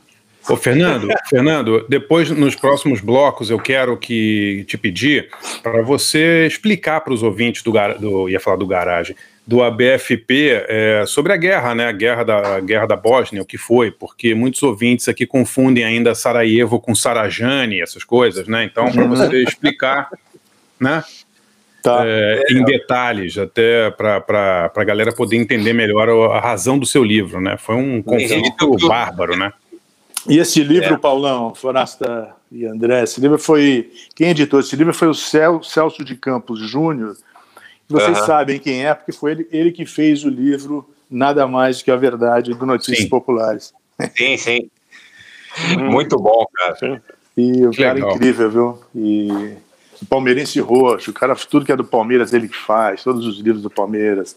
Ô, 0.49 0.55
Fernando, 0.55 1.07
Fernando, 1.29 1.85
depois 1.87 2.29
nos 2.31 2.55
próximos 2.55 3.01
blocos 3.01 3.49
eu 3.49 3.59
quero 3.59 3.97
que 3.97 4.65
te 4.67 4.77
pedir 4.77 5.29
para 5.61 5.81
você 5.81 6.47
explicar 6.47 7.01
para 7.01 7.13
os 7.13 7.21
ouvintes 7.21 7.61
do, 7.61 7.71
do 7.99 8.29
ia 8.29 8.39
falar 8.39 8.57
do 8.57 8.67
garagem, 8.67 9.15
do 9.49 9.63
ABFP 9.63 10.63
é, 10.69 11.03
sobre 11.07 11.33
a 11.33 11.35
guerra, 11.35 11.73
né? 11.73 11.87
A 11.87 11.91
guerra 11.91 12.23
da 12.23 12.57
a 12.57 12.59
guerra 12.59 12.85
da 12.85 12.95
Bósnia, 12.95 13.41
o 13.41 13.45
que 13.45 13.57
foi, 13.57 13.89
porque 13.89 14.35
muitos 14.35 14.61
ouvintes 14.61 15.07
aqui 15.07 15.25
confundem 15.25 15.83
ainda 15.83 16.13
Sarajevo 16.13 16.79
com 16.79 16.93
Sarajane, 16.93 17.81
essas 17.81 18.03
coisas, 18.03 18.47
né? 18.47 18.63
Então, 18.63 18.91
para 18.91 19.07
você 19.07 19.41
explicar, 19.41 20.07
né? 20.79 21.03
Tá. 21.81 22.03
É, 22.05 22.43
em 22.51 22.63
detalhes, 22.63 23.39
até 23.39 23.89
para 23.89 24.71
a 24.75 24.83
galera 24.83 25.11
poder 25.11 25.37
entender 25.37 25.73
melhor 25.73 26.07
a, 26.09 26.37
a, 26.37 26.39
razão 26.39 26.77
do 26.77 26.85
seu 26.85 27.03
livro, 27.03 27.41
né? 27.41 27.57
Foi 27.57 27.75
um 27.75 28.03
conflito 28.03 28.87
bárbaro, 28.87 29.35
né? 29.35 29.51
E 30.27 30.37
esse 30.37 30.61
livro, 30.61 30.93
é. 30.93 30.97
Paulão, 30.97 31.55
Forasta 31.55 32.35
e 32.51 32.67
André, 32.67 33.01
esse 33.01 33.19
livro 33.19 33.39
foi. 33.39 33.89
Quem 34.15 34.29
editou 34.29 34.59
esse 34.59 34.75
livro 34.75 34.93
foi 34.93 35.07
o 35.07 35.13
Celso 35.15 36.05
de 36.05 36.15
Campos 36.15 36.59
Júnior, 36.69 37.15
vocês 37.89 38.19
uhum. 38.19 38.25
sabem 38.25 38.59
quem 38.59 38.85
é, 38.85 38.93
porque 38.93 39.11
foi 39.11 39.31
ele, 39.31 39.47
ele 39.51 39.71
que 39.71 39.85
fez 39.85 40.23
o 40.23 40.29
livro 40.29 40.87
Nada 41.09 41.47
Mais 41.47 41.81
que 41.81 41.89
a 41.89 41.95
Verdade 41.95 42.53
do 42.53 42.65
Notícias 42.65 42.99
sim. 42.99 43.09
Populares. 43.09 43.73
Sim, 44.15 44.37
sim. 44.37 44.69
Muito 45.77 46.15
bom, 46.17 46.45
cara. 46.53 47.01
E 47.35 47.65
o 47.65 47.71
que 47.71 47.81
cara 47.81 47.93
legal. 47.93 48.11
é 48.11 48.13
incrível, 48.13 48.51
viu? 48.51 48.79
E 48.95 49.55
o 50.01 50.05
palmeirense 50.05 50.59
roxo, 50.59 51.09
o 51.11 51.13
cara, 51.13 51.35
tudo 51.35 51.65
que 51.65 51.71
é 51.71 51.75
do 51.75 51.83
Palmeiras 51.83 52.31
ele 52.31 52.47
que 52.47 52.55
faz, 52.55 53.03
todos 53.03 53.25
os 53.25 53.39
livros 53.39 53.63
do 53.63 53.69
Palmeiras. 53.69 54.35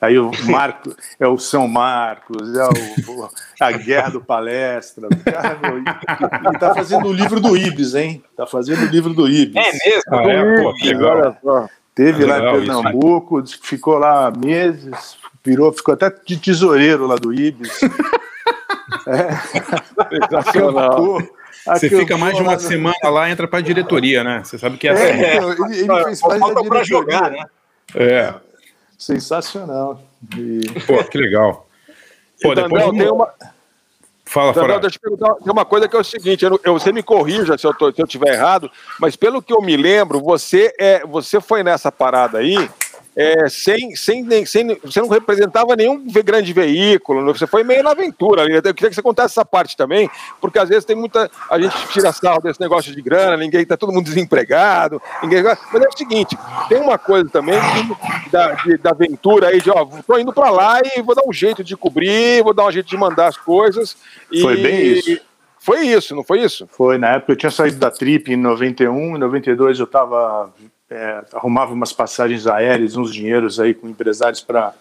Aí 0.00 0.18
o 0.18 0.30
Marco 0.46 0.94
é 1.18 1.26
o 1.26 1.38
São 1.38 1.68
Marcos, 1.68 2.54
é 2.56 2.64
o, 2.64 3.30
a 3.60 3.72
Guerra 3.72 4.10
do 4.10 4.20
Palestra. 4.20 5.08
Cara, 5.24 5.58
meu, 5.62 5.78
ele 5.78 6.58
tá 6.58 6.74
fazendo 6.74 7.08
o 7.08 7.12
livro 7.12 7.38
do 7.38 7.56
Ibis, 7.56 7.94
hein? 7.94 8.22
Tá 8.36 8.46
fazendo 8.46 8.82
o 8.82 8.88
livro 8.88 9.12
do 9.12 9.28
Ibis. 9.28 9.56
É 9.56 9.72
mesmo? 9.72 10.02
Ah, 10.10 10.22
é, 10.24 10.62
pô, 10.62 10.74
agora, 10.90 11.38
ó, 11.44 11.68
teve 12.00 12.24
é 12.24 12.26
lá 12.26 12.38
em 12.38 12.52
Pernambuco, 12.52 13.40
isso, 13.40 13.58
ficou 13.62 13.98
lá 13.98 14.32
meses, 14.34 15.18
virou, 15.44 15.70
ficou 15.70 15.92
até 15.92 16.10
de 16.10 16.38
tesoureiro 16.38 17.06
lá 17.06 17.16
do 17.16 17.30
Ibis. 17.30 17.78
é. 19.06 19.28
Sensacional. 20.08 21.18
Você 21.66 21.90
fica 21.90 22.16
mais 22.16 22.34
de 22.34 22.42
uma 22.42 22.58
semana 22.58 23.10
lá, 23.10 23.28
entra 23.28 23.46
para 23.46 23.58
a 23.58 23.62
diretoria, 23.62 24.24
né? 24.24 24.40
Você 24.42 24.56
sabe 24.56 24.78
que 24.78 24.88
é, 24.88 24.92
assim. 24.92 25.04
É, 25.04 25.36
ele, 25.36 25.80
ele 25.80 26.04
fez 26.04 26.20
parte 26.22 26.40
da 26.40 26.46
diretoria. 26.46 26.84
jogar, 26.84 27.30
né? 27.30 27.44
É. 27.94 28.34
Sensacional. 28.96 30.00
E... 30.38 30.60
Pô, 30.86 31.04
que 31.04 31.18
legal. 31.18 31.68
Pô, 32.42 32.52
então, 32.52 32.66
depois 32.66 32.90
tem 32.92 33.12
uma... 33.12 33.30
Fala, 34.30 34.54
fala. 34.54 34.78
Deixa 34.78 34.96
eu 35.02 35.10
perguntar 35.10 35.34
uma 35.50 35.64
coisa 35.64 35.88
que 35.88 35.96
é 35.96 35.98
o 35.98 36.04
seguinte, 36.04 36.44
eu, 36.44 36.60
eu, 36.62 36.72
você 36.72 36.92
me 36.92 37.02
corrija 37.02 37.58
se 37.58 37.66
eu, 37.66 37.74
tô, 37.74 37.92
se 37.92 38.00
eu 38.00 38.06
tiver 38.06 38.34
errado, 38.34 38.70
mas 39.00 39.16
pelo 39.16 39.42
que 39.42 39.52
eu 39.52 39.60
me 39.60 39.76
lembro, 39.76 40.20
você, 40.20 40.72
é, 40.78 41.04
você 41.04 41.40
foi 41.40 41.64
nessa 41.64 41.90
parada 41.90 42.38
aí 42.38 42.70
é, 43.16 43.48
sem, 43.48 43.94
sem, 43.96 44.46
sem, 44.46 44.78
você 44.82 45.00
não 45.00 45.08
representava 45.08 45.74
nenhum 45.74 46.06
grande 46.24 46.52
veículo, 46.52 47.24
você 47.34 47.46
foi 47.46 47.64
meio 47.64 47.82
na 47.82 47.90
aventura 47.90 48.42
ali. 48.42 48.54
Eu 48.54 48.62
queria 48.62 48.88
que 48.88 48.94
você 48.94 49.02
contasse 49.02 49.32
essa 49.32 49.44
parte 49.44 49.76
também, 49.76 50.08
porque 50.40 50.58
às 50.58 50.68
vezes 50.68 50.84
tem 50.84 50.94
muita. 50.94 51.30
A 51.50 51.60
gente 51.60 51.76
tira 51.88 52.12
sarro 52.12 52.40
desse 52.40 52.60
negócio 52.60 52.94
de 52.94 53.02
grana, 53.02 53.36
ninguém 53.36 53.64
tá 53.66 53.76
todo 53.76 53.92
mundo 53.92 54.04
desempregado, 54.04 55.02
ninguém. 55.22 55.42
Mas 55.42 55.82
é 55.82 55.88
o 55.88 55.96
seguinte: 55.96 56.38
tem 56.68 56.80
uma 56.80 56.98
coisa 56.98 57.28
também 57.28 57.58
da, 58.30 58.52
de, 58.52 58.78
da 58.78 58.90
aventura 58.90 59.48
aí, 59.48 59.60
de 59.60 59.70
ó, 59.70 59.84
tô 60.06 60.18
indo 60.18 60.32
para 60.32 60.50
lá 60.50 60.80
e 60.80 61.02
vou 61.02 61.14
dar 61.14 61.22
um 61.26 61.32
jeito 61.32 61.64
de 61.64 61.76
cobrir, 61.76 62.42
vou 62.42 62.54
dar 62.54 62.66
um 62.66 62.72
jeito 62.72 62.88
de 62.88 62.96
mandar 62.96 63.26
as 63.28 63.36
coisas. 63.36 63.96
E, 64.30 64.40
foi 64.40 64.56
bem 64.56 64.92
isso. 64.92 65.20
Foi 65.62 65.80
isso, 65.82 66.16
não 66.16 66.24
foi 66.24 66.40
isso? 66.40 66.66
Foi, 66.72 66.96
na 66.96 67.16
época 67.16 67.32
eu 67.32 67.36
tinha 67.36 67.50
saído 67.50 67.76
da 67.76 67.90
Trip 67.90 68.32
em 68.32 68.36
91, 68.36 69.16
em 69.16 69.18
92 69.18 69.78
eu 69.78 69.84
estava 69.84 70.50
é, 70.90 71.22
arrumava 71.32 71.72
umas 71.72 71.92
passagens 71.92 72.46
aéreas, 72.46 72.96
uns 72.96 73.14
dinheiros 73.14 73.60
aí 73.60 73.72
com 73.72 73.88
empresários 73.88 74.40
para 74.40 74.74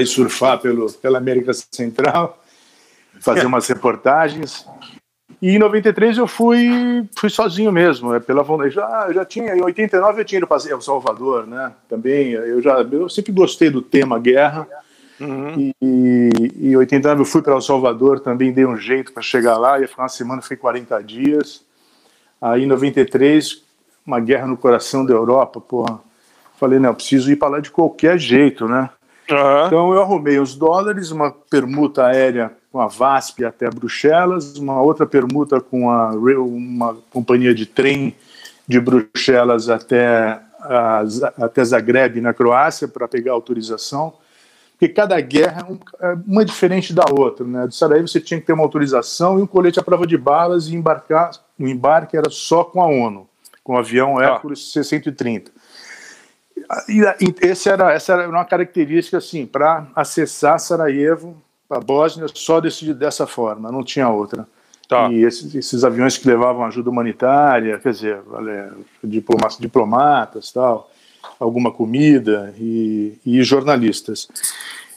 ir 0.00 0.06
surfar 0.06 0.58
pelo, 0.58 0.90
pela 0.94 1.18
América 1.18 1.52
Central, 1.52 2.42
fazer 3.20 3.44
umas 3.44 3.68
reportagens. 3.68 4.66
E 5.40 5.50
em 5.50 5.58
93 5.58 6.18
eu 6.18 6.26
fui, 6.26 7.04
fui 7.18 7.28
sozinho 7.28 7.72
mesmo, 7.72 8.14
é, 8.14 8.20
pela 8.20 8.44
já 8.70 9.12
já 9.12 9.24
tinha 9.24 9.54
em 9.54 9.62
89 9.62 10.20
eu 10.20 10.24
tinha 10.24 10.38
ido 10.38 10.46
para 10.46 10.62
El 10.68 10.80
Salvador, 10.80 11.46
né? 11.46 11.72
Também 11.88 12.32
eu 12.32 12.62
já 12.62 12.80
eu 12.80 13.08
sempre 13.08 13.32
gostei 13.32 13.68
do 13.68 13.82
tema 13.82 14.18
guerra. 14.18 14.66
Uhum. 15.20 15.72
E, 15.80 16.70
em 16.70 16.76
89 16.76 17.20
eu 17.20 17.24
fui 17.24 17.42
para 17.42 17.54
El 17.54 17.60
Salvador, 17.60 18.20
também 18.20 18.52
dei 18.52 18.64
um 18.64 18.76
jeito 18.76 19.12
para 19.12 19.22
chegar 19.22 19.58
lá, 19.58 19.78
ia 19.78 19.88
ficar 19.88 20.02
uma 20.02 20.08
semana, 20.08 20.40
fui 20.40 20.56
40 20.56 21.02
dias. 21.02 21.64
Aí 22.40 22.64
em 22.64 22.66
93 22.66 23.62
uma 24.06 24.20
guerra 24.20 24.46
no 24.46 24.56
coração 24.56 25.04
da 25.04 25.14
Europa, 25.14 25.60
porra. 25.60 26.00
Falei, 26.58 26.78
não, 26.78 26.94
preciso 26.94 27.30
ir 27.30 27.36
para 27.36 27.48
lá 27.48 27.60
de 27.60 27.70
qualquer 27.70 28.18
jeito, 28.18 28.68
né? 28.68 28.90
Uhum. 29.30 29.66
Então 29.66 29.92
eu 29.92 30.02
arrumei 30.02 30.38
os 30.38 30.54
dólares, 30.54 31.10
uma 31.10 31.30
permuta 31.30 32.06
aérea 32.06 32.52
com 32.70 32.80
a 32.80 32.86
VASP 32.86 33.44
até 33.44 33.70
Bruxelas, 33.70 34.56
uma 34.56 34.80
outra 34.80 35.06
permuta 35.06 35.60
com 35.60 35.90
a, 35.90 36.10
uma 36.10 36.96
companhia 37.10 37.54
de 37.54 37.66
trem 37.66 38.16
de 38.66 38.80
Bruxelas 38.80 39.68
até, 39.68 40.40
a, 40.60 41.04
até 41.38 41.64
Zagreb, 41.64 42.20
na 42.20 42.32
Croácia, 42.32 42.88
para 42.88 43.06
pegar 43.06 43.32
autorização. 43.32 44.14
Porque 44.72 44.88
cada 44.88 45.20
guerra 45.20 45.66
é, 46.00 46.06
é 46.12 46.16
uma 46.26 46.44
diferente 46.44 46.92
da 46.92 47.04
outra. 47.10 47.46
Né? 47.46 47.66
Do 47.66 47.74
Sarajevo 47.74 48.08
você 48.08 48.20
tinha 48.20 48.40
que 48.40 48.46
ter 48.46 48.52
uma 48.52 48.64
autorização 48.64 49.38
e 49.38 49.42
um 49.42 49.46
colete 49.46 49.78
à 49.78 49.82
prova 49.82 50.06
de 50.06 50.16
balas 50.16 50.66
e 50.66 50.74
embarcar. 50.74 51.30
O 51.58 51.68
embarque 51.68 52.16
era 52.16 52.30
só 52.30 52.64
com 52.64 52.82
a 52.82 52.86
ONU 52.86 53.28
com 53.62 53.74
o 53.74 53.78
avião 53.78 54.18
ah. 54.18 54.24
Hércules 54.24 54.72
C-130. 54.72 55.48
E, 56.88 57.02
esse 57.46 57.68
era, 57.68 57.92
essa 57.92 58.12
era 58.12 58.28
uma 58.28 58.44
característica 58.44 59.18
assim, 59.18 59.46
para 59.46 59.86
acessar 59.94 60.58
Sarajevo, 60.58 61.36
a 61.68 61.80
Bósnia, 61.80 62.26
só 62.32 62.60
desse, 62.60 62.92
dessa 62.92 63.26
forma, 63.26 63.72
não 63.72 63.82
tinha 63.82 64.08
outra. 64.08 64.46
Tá. 64.88 65.08
E 65.10 65.22
esses, 65.22 65.54
esses, 65.54 65.84
aviões 65.84 66.18
que 66.18 66.28
levavam 66.28 66.64
ajuda 66.64 66.90
humanitária, 66.90 67.78
quer 67.78 67.92
dizer, 67.92 68.20
diplomatas, 69.02 69.58
diplomatas 69.58 70.52
tal, 70.52 70.90
alguma 71.40 71.72
comida 71.72 72.54
e, 72.58 73.18
e 73.24 73.42
jornalistas. 73.42 74.28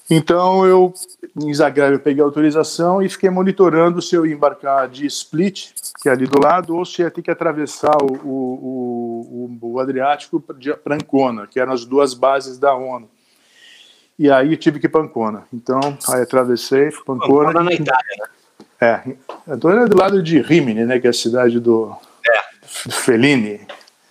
Então 0.09 0.65
eu, 0.65 0.93
em 1.35 1.53
Zagreb, 1.53 1.93
eu 1.93 1.99
peguei 1.99 2.21
a 2.21 2.25
autorização 2.25 3.01
e 3.01 3.09
fiquei 3.09 3.29
monitorando 3.29 4.01
se 4.01 4.15
eu 4.15 4.25
ia 4.25 4.35
embarcar 4.35 4.87
de 4.87 5.05
Split, 5.07 5.71
que 6.01 6.09
é 6.09 6.11
ali 6.11 6.27
do 6.27 6.39
lado, 6.39 6.75
ou 6.75 6.85
se 6.85 7.01
ia 7.01 7.09
ter 7.09 7.23
que 7.23 7.31
atravessar 7.31 7.97
o, 8.03 8.13
o, 8.23 9.49
o, 9.61 9.73
o 9.73 9.79
Adriático 9.79 10.39
para 10.39 10.95
Ancona, 10.95 11.47
que 11.47 11.59
eram 11.59 11.73
as 11.73 11.85
duas 11.85 12.13
bases 12.13 12.59
da 12.59 12.75
ONU. 12.75 13.09
E 14.17 14.29
aí 14.29 14.55
tive 14.55 14.79
que 14.79 14.85
ir 14.85 14.89
para 14.89 15.01
Ancona. 15.01 15.43
Então, 15.51 15.79
aí 16.09 16.21
atravessei, 16.21 16.91
fui 16.91 17.03
para 17.03 17.15
Ancona. 17.15 17.49
Ancona 17.49 17.63
na 17.63 17.73
Itália, 17.73 18.15
né? 18.19 18.27
É, 18.79 19.01
Ancona 19.47 19.83
é 19.83 19.87
do 19.87 19.97
lado 19.97 20.21
de 20.21 20.39
Rimini, 20.39 20.85
né, 20.85 20.99
que 20.99 21.07
é 21.07 21.09
a 21.09 21.13
cidade 21.13 21.59
do, 21.59 21.95
é. 22.25 22.87
do 22.87 22.93
Fellini. 22.93 23.61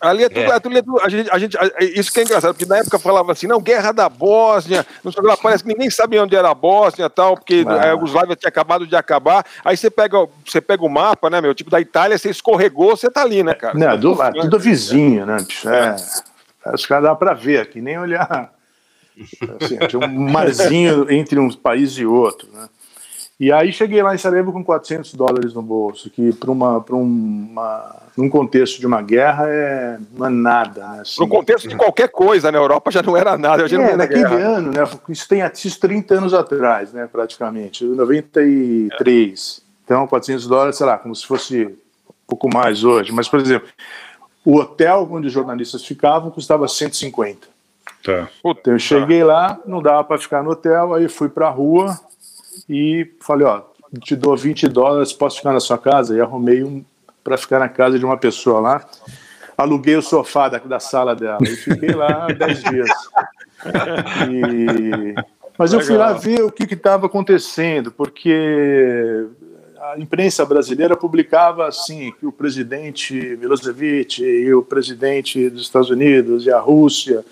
Ali 0.04 0.24
é 0.24 0.28
tudo, 0.28 0.40
é. 0.40 0.56
É 0.56 0.60
tudo, 0.60 0.78
é 0.78 0.82
tudo, 0.82 1.00
a 1.00 1.08
gente, 1.08 1.30
a 1.30 1.38
gente, 1.38 1.56
isso 1.98 2.12
que 2.12 2.20
é 2.20 2.22
engraçado, 2.22 2.54
porque 2.54 2.66
na 2.66 2.78
época 2.78 2.98
falava 2.98 3.32
assim, 3.32 3.46
não, 3.46 3.60
guerra 3.60 3.92
da 3.92 4.08
Bósnia, 4.08 4.86
não 5.02 5.10
sei 5.10 5.22
lá, 5.22 5.36
parece 5.36 5.64
que 5.64 5.68
ninguém 5.68 5.90
sabia 5.90 6.22
onde 6.22 6.36
era 6.36 6.50
a 6.50 6.54
Bósnia 6.54 7.08
tal, 7.08 7.36
porque 7.36 7.64
ah. 7.66 7.82
a 7.82 7.86
Yugoslávia 7.92 8.36
tinha 8.36 8.48
acabado 8.48 8.86
de 8.86 8.94
acabar. 8.94 9.44
Aí 9.64 9.76
você 9.76 9.90
pega, 9.90 10.26
você 10.44 10.60
pega 10.60 10.84
o 10.84 10.88
mapa, 10.88 11.30
né, 11.30 11.40
meu, 11.40 11.54
tipo 11.54 11.70
da 11.70 11.80
Itália, 11.80 12.18
você 12.18 12.30
escorregou, 12.30 12.96
você 12.96 13.10
tá 13.10 13.22
ali, 13.22 13.42
né, 13.42 13.54
cara? 13.54 13.78
Não, 13.78 13.98
do 13.98 14.14
lado, 14.14 14.40
tudo 14.40 14.58
vizinho, 14.58 15.24
né, 15.24 15.38
bicho? 15.38 15.68
É. 15.68 15.96
é. 16.66 16.74
Os 16.74 16.86
caras 16.86 17.04
dá 17.04 17.14
pra 17.14 17.34
ver 17.34 17.60
aqui, 17.60 17.80
nem 17.80 17.98
olhar. 17.98 18.52
Assim, 19.60 19.78
tinha 19.86 20.04
um 20.04 20.30
marzinho 20.30 21.10
entre 21.10 21.38
um 21.38 21.50
país 21.52 21.92
e 21.92 22.04
outro, 22.04 22.48
né? 22.52 22.68
E 23.44 23.52
aí 23.52 23.70
cheguei 23.74 24.02
lá 24.02 24.14
em 24.14 24.16
Sarajevo 24.16 24.54
com 24.54 24.64
400 24.64 25.12
dólares 25.12 25.52
no 25.52 25.60
bolso, 25.60 26.08
que 26.08 26.32
para 26.32 26.50
uma, 26.50 26.80
pra 26.80 26.96
uma, 26.96 27.94
num 28.16 28.26
contexto 28.26 28.80
de 28.80 28.86
uma 28.86 29.02
guerra 29.02 29.44
é, 29.46 29.98
não 30.16 30.26
é 30.28 30.30
nada. 30.30 30.88
Né? 30.88 31.00
Assim, 31.02 31.20
no 31.20 31.28
contexto 31.28 31.68
de 31.68 31.76
qualquer 31.76 32.08
coisa 32.08 32.50
na 32.50 32.56
Europa 32.56 32.90
já 32.90 33.02
não 33.02 33.14
era 33.14 33.36
nada. 33.36 33.68
Já 33.68 33.78
é, 33.78 33.90
não 33.90 33.96
naquele 33.98 34.22
guerra. 34.22 34.56
ano, 34.56 34.72
né? 34.72 34.88
Isso 35.10 35.28
tem 35.28 35.42
isso 35.42 35.78
30 35.78 36.14
anos 36.14 36.32
atrás, 36.32 36.94
né? 36.94 37.06
Praticamente, 37.06 37.84
93. 37.84 39.60
É. 39.60 39.64
Então, 39.84 40.06
400 40.06 40.46
dólares, 40.46 40.76
sei 40.76 40.86
lá, 40.86 40.96
como 40.96 41.14
se 41.14 41.26
fosse 41.26 41.66
um 41.66 41.74
pouco 42.26 42.48
mais 42.48 42.82
hoje. 42.82 43.12
Mas, 43.12 43.28
por 43.28 43.40
exemplo, 43.40 43.68
o 44.42 44.56
hotel 44.56 45.06
onde 45.12 45.26
os 45.26 45.32
jornalistas 45.34 45.84
ficavam 45.84 46.30
custava 46.30 46.66
150. 46.66 47.46
Tá. 48.04 48.28
Então 48.44 48.74
eu 48.74 48.78
cheguei 48.78 49.24
lá, 49.24 49.58
não 49.66 49.80
dava 49.80 50.04
para 50.04 50.18
ficar 50.18 50.42
no 50.42 50.50
hotel, 50.50 50.92
aí 50.92 51.08
fui 51.08 51.30
para 51.30 51.46
a 51.46 51.50
rua, 51.50 51.98
e 52.68 53.10
falei, 53.20 53.46
ó, 53.46 53.62
te 54.00 54.16
dou 54.16 54.36
20 54.36 54.68
dólares, 54.68 55.12
posso 55.12 55.38
ficar 55.38 55.52
na 55.52 55.60
sua 55.60 55.78
casa? 55.78 56.16
E 56.16 56.20
arrumei 56.20 56.62
um 56.62 56.84
para 57.22 57.38
ficar 57.38 57.58
na 57.58 57.68
casa 57.68 57.98
de 57.98 58.04
uma 58.04 58.16
pessoa 58.16 58.60
lá. 58.60 58.86
Aluguei 59.56 59.96
o 59.96 60.02
sofá 60.02 60.48
da, 60.48 60.58
da 60.58 60.80
sala 60.80 61.14
dela 61.14 61.38
e 61.42 61.56
fiquei 61.56 61.92
lá 61.92 62.26
10 62.26 62.62
dias. 62.64 62.90
E... 64.30 65.14
Mas 65.56 65.72
eu 65.72 65.80
fui 65.80 65.96
lá 65.96 66.12
ver 66.12 66.42
o 66.42 66.50
que 66.50 66.64
estava 66.64 67.06
acontecendo, 67.06 67.92
porque 67.92 69.26
a 69.80 69.98
imprensa 69.98 70.44
brasileira 70.44 70.96
publicava 70.96 71.68
assim 71.68 72.12
que 72.18 72.26
o 72.26 72.32
presidente 72.32 73.14
Milosevic 73.40 74.22
e 74.22 74.52
o 74.52 74.62
presidente 74.62 75.48
dos 75.48 75.62
Estados 75.62 75.90
Unidos 75.90 76.46
e 76.46 76.50
a 76.50 76.58
Rússia 76.58 77.24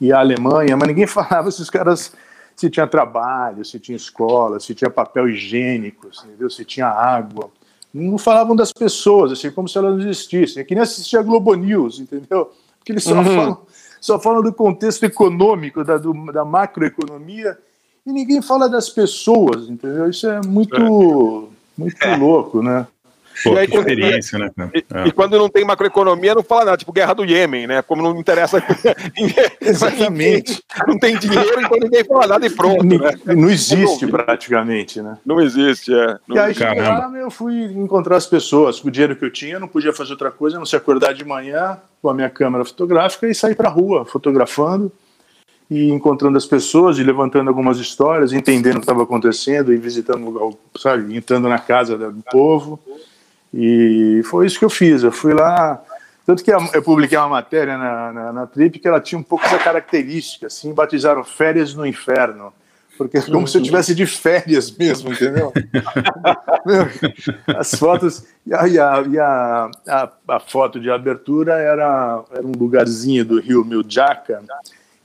e 0.00 0.12
a 0.12 0.20
Alemanha, 0.20 0.76
mas 0.76 0.88
ninguém 0.88 1.06
falava 1.08 1.50
se 1.50 1.60
os 1.60 1.70
caras 1.70 2.12
se 2.56 2.70
tinha 2.70 2.86
trabalho, 2.86 3.64
se 3.64 3.78
tinha 3.78 3.96
escola, 3.96 4.58
se 4.58 4.74
tinha 4.74 4.90
papel 4.90 5.28
higiênico, 5.28 6.08
entendeu? 6.24 6.48
se 6.48 6.64
tinha 6.64 6.86
água. 6.86 7.50
Não 7.92 8.16
falavam 8.16 8.56
das 8.56 8.72
pessoas, 8.72 9.32
assim, 9.32 9.50
como 9.50 9.68
se 9.68 9.76
elas 9.76 9.96
não 9.98 10.08
existissem. 10.08 10.62
É 10.62 10.64
que 10.64 10.74
nem 10.74 10.82
assistir 10.82 11.18
a 11.18 11.22
Globo 11.22 11.54
News, 11.54 12.00
entendeu? 12.00 12.50
Porque 12.78 12.92
eles 12.92 13.04
só, 13.04 13.14
uhum. 13.14 13.24
falam, 13.24 13.58
só 14.00 14.18
falam 14.18 14.42
do 14.42 14.52
contexto 14.52 15.04
econômico, 15.04 15.84
da, 15.84 15.98
do, 15.98 16.32
da 16.32 16.44
macroeconomia, 16.44 17.58
e 18.06 18.12
ninguém 18.12 18.40
fala 18.40 18.68
das 18.68 18.88
pessoas, 18.88 19.68
entendeu? 19.68 20.08
Isso 20.08 20.26
é 20.26 20.40
muito, 20.46 20.74
é. 20.76 21.80
muito 21.80 22.02
é. 22.02 22.16
louco, 22.16 22.62
né? 22.62 22.86
Pô, 23.44 23.54
e 23.54 23.58
aí, 23.58 23.68
quando, 23.68 23.88
experiência, 23.88 24.38
né? 24.38 24.50
E, 24.74 24.78
é. 24.78 25.08
e, 25.08 25.12
quando 25.12 25.38
não 25.38 25.48
tem 25.48 25.64
macroeconomia, 25.64 26.34
não 26.34 26.42
fala 26.42 26.66
nada, 26.66 26.76
tipo 26.76 26.92
guerra 26.92 27.14
do 27.14 27.24
Iêmen, 27.24 27.66
né? 27.66 27.82
Como 27.82 28.02
não 28.02 28.18
interessa. 28.18 28.62
Exatamente. 29.60 30.62
não 30.86 30.98
tem 30.98 31.18
dinheiro, 31.18 31.60
então 31.60 31.78
ninguém 31.78 32.04
fala 32.04 32.26
nada 32.26 32.46
e 32.46 32.50
pronto. 32.50 32.84
Não, 32.84 32.98
né? 32.98 33.12
não 33.26 33.50
existe 33.50 34.06
praticamente, 34.06 35.02
né? 35.02 35.18
Não 35.24 35.40
existe, 35.40 35.92
é. 35.92 36.18
Não 36.26 36.36
e 36.36 36.38
aí, 36.38 36.54
lá, 36.58 37.12
eu 37.16 37.30
fui 37.30 37.64
encontrar 37.64 38.16
as 38.16 38.26
pessoas. 38.26 38.80
Com 38.80 38.88
o 38.88 38.90
dinheiro 38.90 39.16
que 39.16 39.24
eu 39.24 39.32
tinha, 39.32 39.54
eu 39.54 39.60
não 39.60 39.68
podia 39.68 39.92
fazer 39.92 40.12
outra 40.12 40.30
coisa, 40.30 40.58
não 40.58 40.66
se 40.66 40.76
acordar 40.76 41.12
de 41.12 41.24
manhã 41.24 41.78
com 42.00 42.08
a 42.08 42.14
minha 42.14 42.30
câmera 42.30 42.64
fotográfica 42.64 43.28
e 43.28 43.34
sair 43.34 43.54
para 43.54 43.68
rua 43.68 44.04
fotografando 44.04 44.90
e 45.70 45.90
encontrando 45.90 46.38
as 46.38 46.46
pessoas 46.46 46.98
e 46.98 47.02
levantando 47.02 47.48
algumas 47.48 47.78
histórias, 47.78 48.32
entendendo 48.32 48.76
o 48.76 48.78
que 48.78 48.84
estava 48.84 49.02
acontecendo 49.02 49.72
e 49.72 49.76
visitando, 49.76 50.56
sabe, 50.78 51.16
entrando 51.16 51.48
na 51.48 51.58
casa 51.58 51.98
do 51.98 52.22
povo. 52.30 52.80
E 53.56 54.22
foi 54.24 54.46
isso 54.46 54.58
que 54.58 54.64
eu 54.64 54.70
fiz. 54.70 55.02
Eu 55.02 55.10
fui 55.10 55.32
lá. 55.32 55.82
Tanto 56.26 56.44
que 56.44 56.50
eu 56.52 56.82
publiquei 56.82 57.16
uma 57.16 57.28
matéria 57.28 57.78
na, 57.78 58.12
na, 58.12 58.32
na 58.32 58.46
Trip 58.46 58.78
que 58.78 58.86
ela 58.86 59.00
tinha 59.00 59.18
um 59.18 59.22
pouco 59.22 59.46
essa 59.46 59.58
característica, 59.58 60.48
assim, 60.48 60.74
batizaram 60.74 61.24
Férias 61.24 61.72
no 61.72 61.86
Inferno. 61.86 62.52
Porque 62.96 63.18
é 63.18 63.22
como 63.22 63.46
se 63.46 63.58
eu 63.58 63.62
tivesse 63.62 63.94
de 63.94 64.06
férias 64.06 64.70
mesmo, 64.70 65.12
entendeu? 65.12 65.52
As 67.56 67.74
fotos. 67.74 68.24
E 68.46 68.54
a, 68.54 68.66
e 68.66 69.18
a, 69.18 69.70
a, 69.86 70.12
a, 70.28 70.40
foto 70.40 70.80
de 70.80 70.90
abertura 70.90 71.54
era, 71.58 72.24
era 72.32 72.46
um 72.46 72.52
lugarzinho 72.52 73.24
do 73.24 73.38
rio 73.38 73.64
Miljaca, 73.64 74.42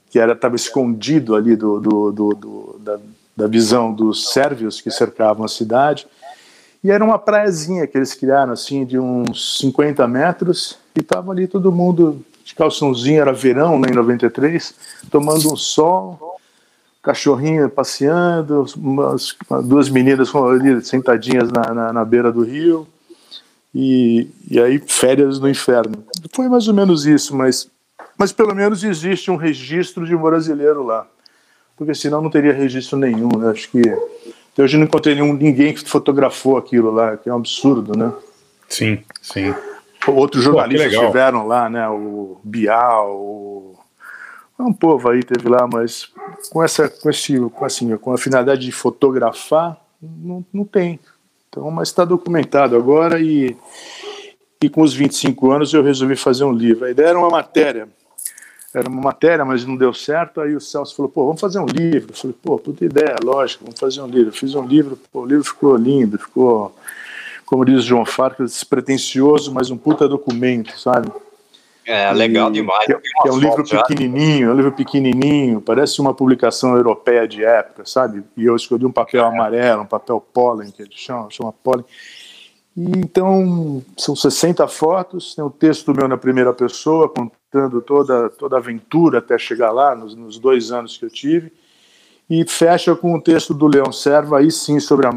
que 0.09 0.19
estava 0.19 0.55
escondido 0.55 1.35
ali 1.35 1.55
do, 1.55 1.79
do, 1.79 2.11
do, 2.11 2.29
do 2.33 2.79
da, 2.79 2.99
da 3.35 3.47
visão 3.47 3.93
dos 3.93 4.31
sérvios 4.31 4.79
que 4.79 4.89
cercavam 4.89 5.43
a 5.43 5.49
cidade. 5.49 6.07
E 6.83 6.89
era 6.89 7.03
uma 7.03 7.19
praiazinha 7.19 7.85
que 7.85 7.97
eles 7.97 8.13
criaram, 8.13 8.53
assim, 8.53 8.83
de 8.85 8.97
uns 8.97 9.59
50 9.59 10.07
metros, 10.07 10.77
e 10.95 11.03
tava 11.03 11.31
ali 11.31 11.47
todo 11.47 11.71
mundo 11.71 12.25
de 12.43 12.55
calçãozinho, 12.55 13.21
era 13.21 13.31
verão, 13.31 13.79
né, 13.79 13.89
em 13.91 13.95
93, 13.95 14.73
tomando 15.11 15.53
um 15.53 15.55
sol, 15.55 16.39
cachorrinho 17.03 17.69
passeando, 17.69 18.65
umas, 18.75 19.35
duas 19.63 19.89
meninas 19.89 20.33
ali 20.35 20.83
sentadinhas 20.83 21.51
na, 21.51 21.73
na, 21.73 21.93
na 21.93 22.05
beira 22.05 22.31
do 22.31 22.43
rio, 22.43 22.87
e, 23.73 24.27
e 24.49 24.59
aí 24.59 24.79
férias 24.79 25.39
no 25.39 25.47
inferno. 25.47 26.03
Foi 26.33 26.49
mais 26.49 26.67
ou 26.67 26.73
menos 26.73 27.05
isso, 27.05 27.35
mas, 27.35 27.69
mas 28.17 28.31
pelo 28.31 28.55
menos 28.55 28.83
existe 28.83 29.29
um 29.29 29.35
registro 29.35 30.05
de 30.05 30.15
um 30.15 30.21
brasileiro 30.21 30.83
lá, 30.83 31.07
porque 31.77 31.93
senão 31.93 32.21
não 32.21 32.29
teria 32.29 32.53
registro 32.53 32.97
nenhum, 32.97 33.29
né? 33.37 33.51
Acho 33.51 33.69
que 33.69 33.81
até 34.53 34.63
hoje 34.63 34.77
não 34.77 34.85
encontrei 34.85 35.15
nenhum, 35.15 35.33
ninguém 35.33 35.73
que 35.73 35.87
fotografou 35.87 36.57
aquilo 36.57 36.91
lá, 36.91 37.17
que 37.17 37.29
é 37.29 37.33
um 37.33 37.37
absurdo, 37.37 37.97
né? 37.97 38.11
Sim, 38.67 39.03
sim. 39.21 39.53
Outros 40.07 40.43
jornalistas 40.43 40.93
Pô, 40.93 41.01
estiveram 41.01 41.47
lá, 41.47 41.69
né? 41.69 41.87
O 41.87 42.39
Bial, 42.43 43.15
o... 43.15 43.79
um 44.59 44.73
povo 44.73 45.09
aí 45.09 45.23
teve 45.23 45.47
lá, 45.47 45.67
mas 45.71 46.11
com 46.49 46.63
essa, 46.63 46.89
com 46.89 47.09
esse, 47.09 47.39
com 47.49 47.65
assim, 47.65 47.95
com 47.97 48.13
a 48.13 48.17
finalidade 48.17 48.61
de 48.61 48.71
fotografar, 48.71 49.77
não, 50.01 50.43
não 50.53 50.65
tem. 50.65 50.99
Então, 51.49 51.69
mas 51.69 51.89
está 51.89 52.03
documentado 52.05 52.75
agora 52.75 53.19
e 53.19 53.55
e 54.63 54.69
com 54.69 54.81
os 54.81 54.93
25 54.93 55.51
anos 55.51 55.73
eu 55.73 55.81
resolvi 55.81 56.15
fazer 56.15 56.43
um 56.43 56.51
livro. 56.51 56.85
A 56.85 56.91
ideia 56.91 57.07
era 57.07 57.19
uma 57.19 57.29
matéria 57.29 57.87
era 58.73 58.89
uma 58.89 59.01
matéria, 59.01 59.43
mas 59.43 59.65
não 59.65 59.75
deu 59.75 59.93
certo. 59.93 60.41
Aí 60.41 60.55
o 60.55 60.61
Celso 60.61 60.95
falou: 60.95 61.11
pô, 61.11 61.25
vamos 61.25 61.41
fazer 61.41 61.59
um 61.59 61.65
livro. 61.65 62.11
Eu 62.11 62.15
falei: 62.15 62.35
pô, 62.41 62.57
puta 62.57 62.85
ideia, 62.85 63.15
lógico, 63.23 63.65
vamos 63.65 63.79
fazer 63.79 64.01
um 64.01 64.07
livro. 64.07 64.29
Eu 64.29 64.33
fiz 64.33 64.55
um 64.55 64.65
livro, 64.65 64.97
pô, 65.11 65.21
o 65.21 65.25
livro 65.25 65.43
ficou 65.43 65.75
lindo, 65.75 66.17
ficou, 66.17 66.75
como 67.45 67.65
diz 67.65 67.79
o 67.79 67.87
João 67.87 68.05
Farca, 68.05 68.43
despretensioso, 68.43 69.53
mas 69.53 69.69
um 69.69 69.77
puta 69.77 70.07
documento, 70.07 70.79
sabe? 70.79 71.11
É, 71.85 72.11
legal 72.13 72.49
e, 72.49 72.53
demais. 72.53 72.85
Que, 72.85 72.95
que 72.95 73.27
é 73.27 73.31
um 73.31 73.39
livro 73.39 73.63
pequenininho, 73.63 74.49
é 74.49 74.53
um 74.53 74.55
livro 74.55 74.71
pequenininho, 74.71 75.61
parece 75.61 75.99
uma 75.99 76.13
publicação 76.13 76.75
europeia 76.75 77.27
de 77.27 77.43
época, 77.43 77.83
sabe? 77.85 78.23
E 78.37 78.45
eu 78.45 78.55
escolhi 78.55 78.85
um 78.85 78.91
papel 78.91 79.25
é. 79.25 79.27
amarelo, 79.27 79.81
um 79.81 79.87
papel 79.87 80.25
pólen, 80.33 80.71
que 80.71 80.81
eles 80.81 80.95
chamam, 80.95 81.29
chama 81.29 81.51
pólen. 81.51 81.83
E 82.77 82.83
então, 82.97 83.83
são 83.97 84.15
60 84.15 84.65
fotos, 84.67 85.35
tem 85.35 85.43
o 85.43 85.47
um 85.47 85.51
texto 85.51 85.93
meu 85.93 86.07
na 86.07 86.17
primeira 86.17 86.53
pessoa, 86.53 87.11
toda, 87.51 88.29
toda 88.29 88.55
a 88.55 88.59
aventura 88.59 89.19
até 89.19 89.37
chegar 89.37 89.71
lá, 89.71 89.95
nos, 89.95 90.15
nos 90.15 90.39
dois 90.39 90.71
anos 90.71 90.97
que 90.97 91.05
eu 91.05 91.09
tive, 91.09 91.51
e 92.29 92.45
fecha 92.47 92.95
com 92.95 93.13
o 93.15 93.21
texto 93.21 93.53
do 93.53 93.67
Leão 93.67 93.91
Serva, 93.91 94.39
aí 94.39 94.49
sim, 94.49 94.79
sobre 94.79 95.05
a 95.05 95.11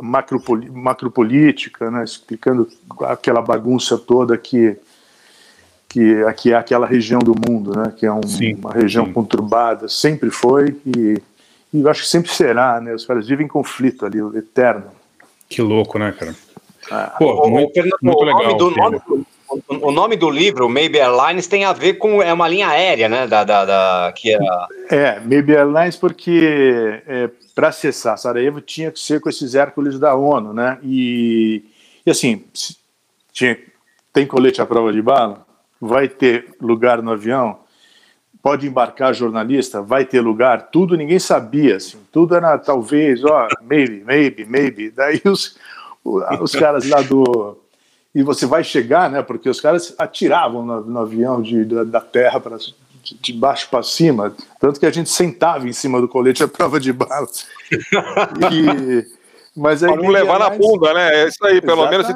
macropoli, 0.00 0.70
macropolítica, 0.70 1.90
né, 1.90 2.02
explicando 2.04 2.68
aquela 3.02 3.42
bagunça 3.42 3.98
toda 3.98 4.38
que, 4.38 4.76
que 5.88 6.22
aqui 6.24 6.52
é 6.52 6.56
aquela 6.56 6.86
região 6.86 7.18
do 7.18 7.34
mundo, 7.34 7.76
né, 7.76 7.92
que 7.96 8.06
é 8.06 8.12
um, 8.12 8.26
sim, 8.26 8.54
uma 8.54 8.72
região 8.72 9.04
sim. 9.04 9.12
conturbada, 9.12 9.88
sempre 9.88 10.30
foi 10.30 10.76
e, 10.86 11.20
e 11.72 11.88
acho 11.88 12.02
que 12.02 12.08
sempre 12.08 12.30
será, 12.30 12.80
né, 12.80 12.94
os 12.94 13.04
caras 13.04 13.26
vivem 13.26 13.46
em 13.46 13.48
conflito 13.48 14.06
ali, 14.06 14.18
eterno. 14.36 14.86
Que 15.48 15.60
louco, 15.62 15.98
né, 15.98 16.12
cara? 16.12 16.34
Ah, 16.90 17.14
Pô, 17.18 17.48
muito, 17.48 17.72
muito 18.02 18.24
legal. 18.24 18.56
Do, 18.56 18.70
nome, 18.70 19.00
o, 19.68 19.92
nome 19.92 20.16
do 20.16 20.30
livro, 20.30 20.68
Maybe 20.68 20.98
Airlines, 20.98 21.46
tem 21.46 21.64
a 21.64 21.72
ver 21.72 21.94
com 21.94 22.22
é 22.22 22.32
uma 22.32 22.48
linha 22.48 22.68
aérea, 22.68 23.08
né? 23.08 23.26
Da, 23.26 23.44
da, 23.44 23.64
da 23.64 24.12
que 24.14 24.32
era... 24.32 24.68
É, 24.90 25.20
Maybe 25.20 25.54
Airlines 25.54 25.96
porque 25.96 27.02
é, 27.06 27.30
para 27.54 27.68
acessar 27.68 28.18
Sarajevo 28.18 28.60
tinha 28.60 28.90
que 28.90 29.00
ser 29.00 29.20
com 29.20 29.28
esses 29.28 29.54
Hércules 29.54 29.98
da 29.98 30.14
ONU, 30.14 30.52
né? 30.52 30.78
E, 30.82 31.64
e 32.04 32.10
assim, 32.10 32.44
tinha, 33.32 33.58
tem 34.12 34.26
colete 34.26 34.60
à 34.60 34.66
prova 34.66 34.92
de 34.92 35.00
bala? 35.00 35.46
Vai 35.80 36.08
ter 36.08 36.54
lugar 36.60 37.02
no 37.02 37.12
avião? 37.12 37.60
Pode 38.42 38.66
embarcar 38.66 39.12
jornalista? 39.14 39.82
Vai 39.82 40.04
ter 40.04 40.20
lugar? 40.20 40.70
Tudo 40.70 40.96
ninguém 40.96 41.18
sabia, 41.18 41.76
assim. 41.76 41.98
Tudo 42.12 42.34
era 42.34 42.56
talvez, 42.58 43.24
ó, 43.24 43.48
maybe, 43.62 44.02
maybe, 44.04 44.44
maybe. 44.44 44.90
Daí 44.90 45.20
os 45.24 45.56
os 46.40 46.52
caras 46.52 46.88
lá 46.88 47.02
do. 47.02 47.58
E 48.16 48.22
você 48.22 48.46
vai 48.46 48.64
chegar, 48.64 49.10
né? 49.10 49.20
Porque 49.20 49.46
os 49.46 49.60
caras 49.60 49.94
atiravam 49.98 50.64
no, 50.64 50.80
no 50.80 51.00
avião 51.00 51.42
de, 51.42 51.66
da, 51.66 51.84
da 51.84 52.00
terra 52.00 52.40
para 52.40 52.56
de, 53.20 53.32
baixo 53.34 53.68
para 53.70 53.82
cima, 53.82 54.34
tanto 54.58 54.80
que 54.80 54.86
a 54.86 54.90
gente 54.90 55.10
sentava 55.10 55.68
em 55.68 55.72
cima 55.74 56.00
do 56.00 56.08
colete 56.08 56.42
à 56.42 56.48
prova 56.48 56.80
de 56.80 56.94
bala. 56.94 57.26
E, 58.50 59.06
mas 59.54 59.84
aí, 59.84 59.92
para 59.92 60.02
não 60.02 60.08
levar 60.08 60.38
na 60.38 60.48
bunda, 60.48 60.94
né? 60.94 61.24
É 61.24 61.28
isso 61.28 61.44
aí, 61.44 61.60
pelo 61.60 61.86
menos. 61.90 62.06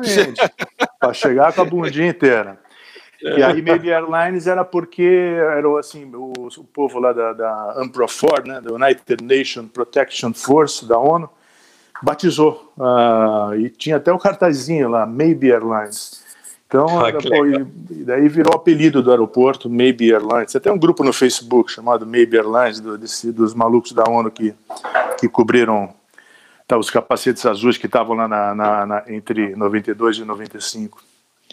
para 0.98 1.12
chegar 1.12 1.52
com 1.52 1.60
a 1.60 1.64
bundinha 1.66 2.08
inteira. 2.08 2.58
É. 3.22 3.38
E 3.38 3.42
aí 3.42 3.60
Maybe 3.60 3.90
Airlines 3.90 4.46
era 4.46 4.64
porque 4.64 5.02
era 5.02 5.78
assim 5.78 6.10
o, 6.14 6.32
o 6.32 6.64
povo 6.64 6.98
lá 6.98 7.12
da, 7.12 7.34
da 7.34 7.74
UNPROFOR, 7.82 8.46
né, 8.46 8.58
da 8.62 8.72
United 8.72 9.22
Nations 9.22 9.70
Protection 9.70 10.32
Force 10.32 10.86
da 10.86 10.98
ONU, 10.98 11.28
batizou. 12.02 12.72
Uh, 12.78 13.54
e 13.56 13.70
tinha 13.70 13.96
até 13.96 14.12
o 14.12 14.18
cartazinho 14.18 14.88
lá, 14.88 15.06
Maybe 15.06 15.50
Airlines. 15.50 16.20
Então, 16.66 17.04
ah, 17.04 17.08
era, 17.08 17.18
pô, 17.18 17.46
e, 17.46 17.66
e, 17.90 18.04
daí 18.04 18.28
virou 18.28 18.54
apelido 18.54 19.02
do 19.02 19.10
aeroporto, 19.10 19.68
Maybe 19.68 20.12
Airlines. 20.12 20.52
Tem 20.52 20.60
até 20.60 20.70
um 20.70 20.78
grupo 20.78 21.02
no 21.02 21.12
Facebook 21.12 21.72
chamado 21.72 22.06
Maybe 22.06 22.36
Airlines, 22.36 22.78
do, 22.78 22.96
desse, 22.96 23.32
dos 23.32 23.54
malucos 23.54 23.92
da 23.92 24.04
ONU 24.08 24.30
que, 24.30 24.54
que 25.18 25.28
cobriram 25.28 25.92
tá, 26.68 26.78
os 26.78 26.88
capacetes 26.88 27.44
azuis 27.44 27.76
que 27.76 27.86
estavam 27.86 28.14
lá 28.16 28.28
na, 28.28 28.54
na, 28.54 28.86
na, 28.86 29.04
entre 29.08 29.56
92 29.56 30.18
e 30.18 30.24
95. 30.24 31.02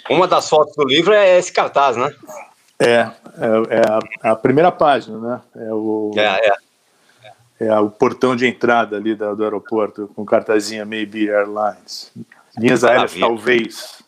Uma 0.08 0.28
das 0.28 0.48
fotos 0.48 0.76
do 0.76 0.86
livro 0.86 1.12
é 1.12 1.40
esse 1.40 1.52
cartaz, 1.52 1.98
né? 1.98 2.14
É, 2.80 2.94
é, 2.94 3.10
é 3.70 3.82
a, 4.24 4.32
a, 4.34 4.36
primeira 4.36 4.72
página, 4.72 5.18
né? 5.18 5.42
É 5.56 5.74
o, 5.74 6.12
é, 6.16 6.48
é 6.48 6.54
é 7.60 7.80
o 7.80 7.90
portão 7.90 8.36
de 8.36 8.46
entrada 8.46 8.98
ali 8.98 9.16
do, 9.16 9.36
do 9.36 9.44
aeroporto, 9.44 10.10
com 10.16 10.26
cartazinha 10.26 10.86
Maybe 10.86 11.30
Airlines. 11.30 12.12
Linhas 12.58 12.84
aéreas, 12.84 13.14
talvez. 13.16 14.04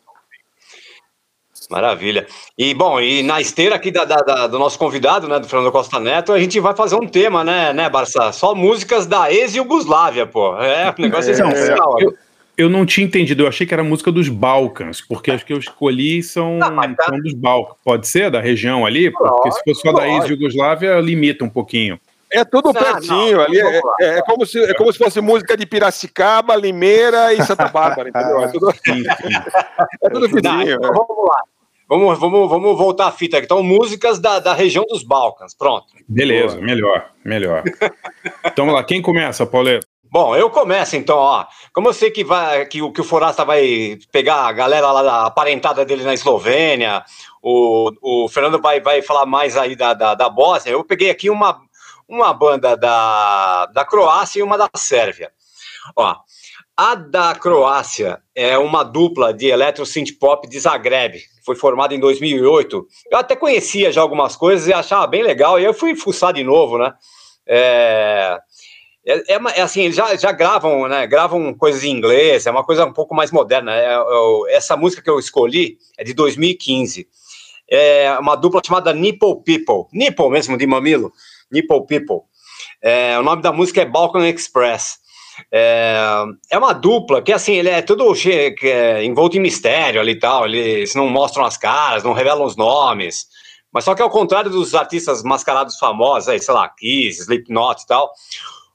Maravilha. 1.69 2.25
E 2.57 2.73
bom, 2.73 2.99
e 2.99 3.21
na 3.21 3.39
esteira 3.39 3.75
aqui 3.75 3.91
da, 3.91 4.03
da, 4.03 4.47
do 4.47 4.57
nosso 4.57 4.77
convidado, 4.79 5.27
né, 5.27 5.39
do 5.39 5.47
Fernando 5.47 5.71
Costa 5.71 5.99
Neto, 5.99 6.33
a 6.33 6.39
gente 6.39 6.59
vai 6.59 6.75
fazer 6.75 6.95
um 6.95 7.07
tema, 7.07 7.43
né, 7.43 7.71
né, 7.73 7.87
Barça? 7.87 8.31
Só 8.31 8.55
músicas 8.55 9.05
da 9.05 9.31
ex-Yugoslávia, 9.31 10.25
pô. 10.25 10.57
É, 10.57 10.93
o 10.97 11.01
negócio 11.01 11.29
é, 11.29 11.33
essencial. 11.33 11.99
É, 11.99 12.05
eu, 12.05 12.17
eu 12.57 12.69
não 12.69 12.87
tinha 12.87 13.05
entendido, 13.05 13.43
eu 13.43 13.47
achei 13.47 13.67
que 13.67 13.73
era 13.73 13.83
música 13.83 14.11
dos 14.11 14.27
Balcãs, 14.29 14.99
porque 14.99 15.29
as 15.29 15.43
que 15.43 15.53
eu 15.53 15.59
escolhi 15.59 16.23
são, 16.23 16.57
não, 16.57 16.75
tá... 16.95 17.05
são 17.05 17.19
dos 17.19 17.33
Balcãs. 17.35 17.77
Pode 17.85 18.07
ser 18.07 18.31
da 18.31 18.41
região 18.41 18.83
ali? 18.83 19.11
Porque 19.11 19.51
se 19.51 19.63
for 19.63 19.75
só 19.75 19.93
da 19.93 20.07
ex-Yugoslávia, 20.07 20.99
limita 20.99 21.45
um 21.45 21.49
pouquinho. 21.49 21.99
É 22.31 22.45
tudo 22.45 22.71
pertinho 22.71 23.37
não, 23.37 23.43
ali. 23.43 23.59
É, 23.59 23.81
é, 24.01 24.17
é, 24.17 24.21
como 24.21 24.45
se, 24.45 24.63
é 24.63 24.73
como 24.75 24.91
se 24.93 24.99
fosse 24.99 25.19
música 25.19 25.57
de 25.57 25.65
Piracicaba, 25.65 26.55
Limeira 26.55 27.33
e 27.33 27.43
Santa 27.43 27.67
Bárbara, 27.69 28.09
entendeu? 28.09 28.41
É 28.41 28.47
tudo, 28.49 28.69
é 30.03 30.09
tudo 30.09 30.27
vizinho. 30.27 30.75
Então, 30.75 30.93
vamos 30.93 31.29
lá. 31.29 31.41
Vamos, 31.87 32.19
vamos, 32.19 32.49
vamos 32.49 32.77
voltar 32.77 33.07
à 33.07 33.11
fita 33.11 33.37
aqui. 33.37 33.45
Então, 33.45 33.63
músicas 33.63 34.19
da, 34.19 34.37
da 34.37 34.53
região 34.53 34.85
dos 34.87 35.03
Balcãs. 35.03 35.55
Pronto. 35.55 35.87
Beleza, 36.07 36.55
Boa. 36.55 36.65
melhor, 36.65 37.11
melhor. 37.25 37.63
então, 38.45 38.65
vamos 38.65 38.75
lá. 38.75 38.83
Quem 38.83 39.01
começa, 39.01 39.43
Pauleto? 39.45 39.87
Bom, 40.11 40.35
eu 40.35 40.49
começo 40.49 40.95
então, 40.95 41.17
ó. 41.17 41.45
Como 41.71 41.89
eu 41.89 41.93
sei 41.93 42.09
que, 42.09 42.23
vai, 42.23 42.65
que, 42.65 42.81
o, 42.81 42.91
que 42.91 43.01
o 43.01 43.03
Forasta 43.03 43.45
vai 43.45 43.99
pegar 44.11 44.47
a 44.47 44.51
galera 44.51 44.91
lá 44.91 45.03
da 45.03 45.25
aparentada 45.27 45.85
dele 45.85 46.03
na 46.03 46.15
Eslovênia, 46.15 47.03
o, 47.43 47.91
o 48.01 48.27
Fernando 48.27 48.59
vai, 48.59 48.81
vai 48.81 49.03
falar 49.03 49.27
mais 49.27 49.55
aí 49.55 49.75
da, 49.75 49.93
da, 49.93 50.15
da 50.15 50.27
Bósnia, 50.27 50.73
eu 50.73 50.83
peguei 50.83 51.11
aqui 51.11 51.29
uma, 51.29 51.61
uma 52.09 52.33
banda 52.33 52.75
da, 52.75 53.67
da 53.67 53.85
Croácia 53.85 54.39
e 54.39 54.43
uma 54.43 54.57
da 54.57 54.67
Sérvia. 54.75 55.31
Ó, 55.95 56.15
a 56.75 56.95
da 56.95 57.35
Croácia 57.35 58.19
é 58.33 58.57
uma 58.57 58.83
dupla 58.83 59.33
de 59.33 59.47
eletro 59.47 59.85
synth 59.85 60.17
pop 60.19 60.47
de 60.47 60.59
Zagreb, 60.59 61.21
foi 61.45 61.55
formada 61.55 61.93
em 61.93 61.99
2008. 61.99 62.87
Eu 63.11 63.17
até 63.17 63.35
conhecia 63.35 63.91
já 63.91 64.01
algumas 64.01 64.35
coisas 64.35 64.67
e 64.67 64.73
achava 64.73 65.05
bem 65.05 65.21
legal, 65.21 65.59
e 65.59 65.63
eu 65.63 65.73
fui 65.73 65.95
fuçar 65.95 66.33
de 66.33 66.43
novo, 66.43 66.77
né? 66.77 66.93
É, 67.45 68.39
é, 69.05 69.33
é, 69.33 69.39
é, 69.55 69.61
assim, 69.61 69.81
eles 69.81 69.95
já, 69.95 70.15
já 70.15 70.31
gravam, 70.31 70.87
né? 70.87 71.07
Gravam 71.07 71.53
coisas 71.53 71.83
em 71.83 71.91
inglês, 71.91 72.45
é 72.45 72.51
uma 72.51 72.63
coisa 72.63 72.85
um 72.85 72.93
pouco 72.93 73.15
mais 73.15 73.31
moderna. 73.31 73.75
É, 73.75 73.95
é 73.95 74.55
essa 74.55 74.77
música 74.77 75.01
que 75.01 75.09
eu 75.09 75.19
escolhi 75.19 75.77
é 75.97 76.03
de 76.03 76.13
2015. 76.13 77.07
É 77.71 78.17
uma 78.19 78.35
dupla 78.35 78.61
chamada 78.65 78.93
Nipple 78.93 79.43
People. 79.43 79.85
Nipple 79.91 80.29
mesmo, 80.29 80.57
de 80.57 80.65
mamilo. 80.65 81.13
Nipple 81.51 81.85
People. 81.87 82.21
É, 82.81 83.17
o 83.19 83.23
nome 83.23 83.41
da 83.41 83.51
música 83.51 83.81
é 83.81 83.85
Balkan 83.85 84.27
Express. 84.27 84.97
É, 85.51 86.25
é 86.51 86.57
uma 86.57 86.73
dupla 86.73 87.21
que, 87.21 87.31
assim, 87.31 87.53
ele 87.53 87.69
é 87.69 87.83
che- 88.15 88.55
é, 88.63 89.03
envolto 89.03 89.37
em 89.37 89.39
mistério 89.39 90.01
ali 90.01 90.11
e 90.13 90.19
tal. 90.19 90.45
Eles 90.45 90.93
não 90.95 91.07
mostram 91.09 91.45
as 91.45 91.57
caras, 91.57 92.03
não 92.03 92.13
revelam 92.13 92.45
os 92.45 92.55
nomes. 92.55 93.27
Mas 93.71 93.83
só 93.83 93.93
que 93.93 94.01
ao 94.01 94.09
contrário 94.09 94.49
dos 94.49 94.73
artistas 94.73 95.23
mascarados 95.23 95.77
famosos, 95.77 96.27
aí, 96.27 96.39
sei 96.39 96.53
lá, 96.53 96.67
Kiss, 96.69 97.21
Slipknot 97.21 97.83
e 97.83 97.85
tal, 97.85 98.11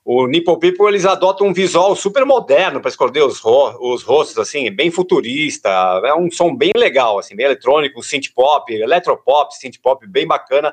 o 0.05 0.27
Nipple 0.27 0.59
People 0.59 0.87
eles 0.87 1.05
adotam 1.05 1.47
um 1.49 1.53
visual 1.53 1.97
super 1.97 2.25
moderno 2.25 2.81
para 2.81 2.91
esconder 2.91 3.23
os, 3.23 3.41
ro 3.41 3.77
os 3.81 4.03
rostos, 4.03 4.39
assim, 4.39 4.71
bem 4.71 4.91
futurista. 4.91 5.69
É 6.05 6.15
um 6.15 6.31
som 6.31 6.55
bem 6.55 6.73
legal, 6.77 7.19
assim, 7.19 7.35
bem 7.35 7.47
eletrônico, 7.47 8.03
synth 8.03 8.33
pop, 8.35 8.73
eletropop, 8.73 9.55
synth 9.57 9.81
pop, 9.83 10.07
bem 10.07 10.27
bacana. 10.27 10.73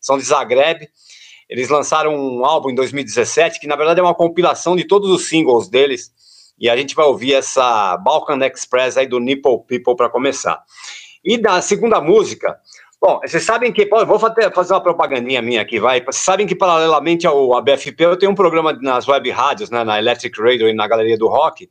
São 0.00 0.18
de 0.18 0.24
Zagreb. 0.24 0.88
Eles 1.52 1.68
lançaram 1.68 2.14
um 2.14 2.46
álbum 2.46 2.70
em 2.70 2.74
2017 2.74 3.60
que 3.60 3.66
na 3.66 3.76
verdade 3.76 4.00
é 4.00 4.02
uma 4.02 4.14
compilação 4.14 4.74
de 4.74 4.84
todos 4.84 5.10
os 5.10 5.28
singles 5.28 5.68
deles. 5.68 6.10
E 6.58 6.70
a 6.70 6.74
gente 6.74 6.94
vai 6.94 7.04
ouvir 7.04 7.34
essa 7.34 7.94
Balkan 7.98 8.38
Express 8.46 8.96
aí 8.96 9.06
do 9.06 9.20
Nipple 9.20 9.58
People 9.68 9.94
para 9.94 10.08
começar. 10.08 10.62
E 11.22 11.36
da 11.36 11.60
segunda 11.60 12.00
música, 12.00 12.58
Bom, 12.98 13.18
vocês 13.20 13.42
sabem 13.42 13.72
que, 13.72 13.84
vou 13.84 14.16
fazer 14.16 14.72
uma 14.72 14.80
propagandinha 14.80 15.42
minha 15.42 15.60
aqui, 15.60 15.80
vai. 15.80 16.00
Vocês 16.00 16.24
sabem 16.24 16.46
que, 16.46 16.54
paralelamente 16.54 17.26
ao 17.26 17.52
ABFP, 17.56 18.04
eu 18.04 18.16
tenho 18.16 18.30
um 18.30 18.34
programa 18.34 18.72
nas 18.80 19.08
web 19.08 19.28
rádios, 19.28 19.70
né, 19.70 19.82
na 19.82 19.98
Electric 19.98 20.40
Radio 20.40 20.68
e 20.68 20.72
na 20.72 20.86
Galeria 20.86 21.18
do 21.18 21.26
Rock, 21.26 21.68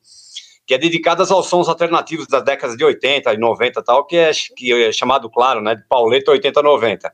que 0.68 0.74
é 0.74 0.78
dedicado 0.78 1.24
aos 1.24 1.48
sons 1.48 1.70
alternativos 1.70 2.28
das 2.28 2.44
décadas 2.44 2.76
de 2.76 2.84
80 2.84 3.34
e 3.34 3.38
90 3.38 3.80
e 3.80 3.84
tal, 3.84 4.06
que 4.06 4.18
é, 4.18 4.32
que 4.58 4.74
é 4.74 4.92
chamado, 4.92 5.30
claro, 5.30 5.62
né, 5.62 5.74
de 5.74 5.84
Pauleta 5.88 6.34
80-90. 6.34 7.10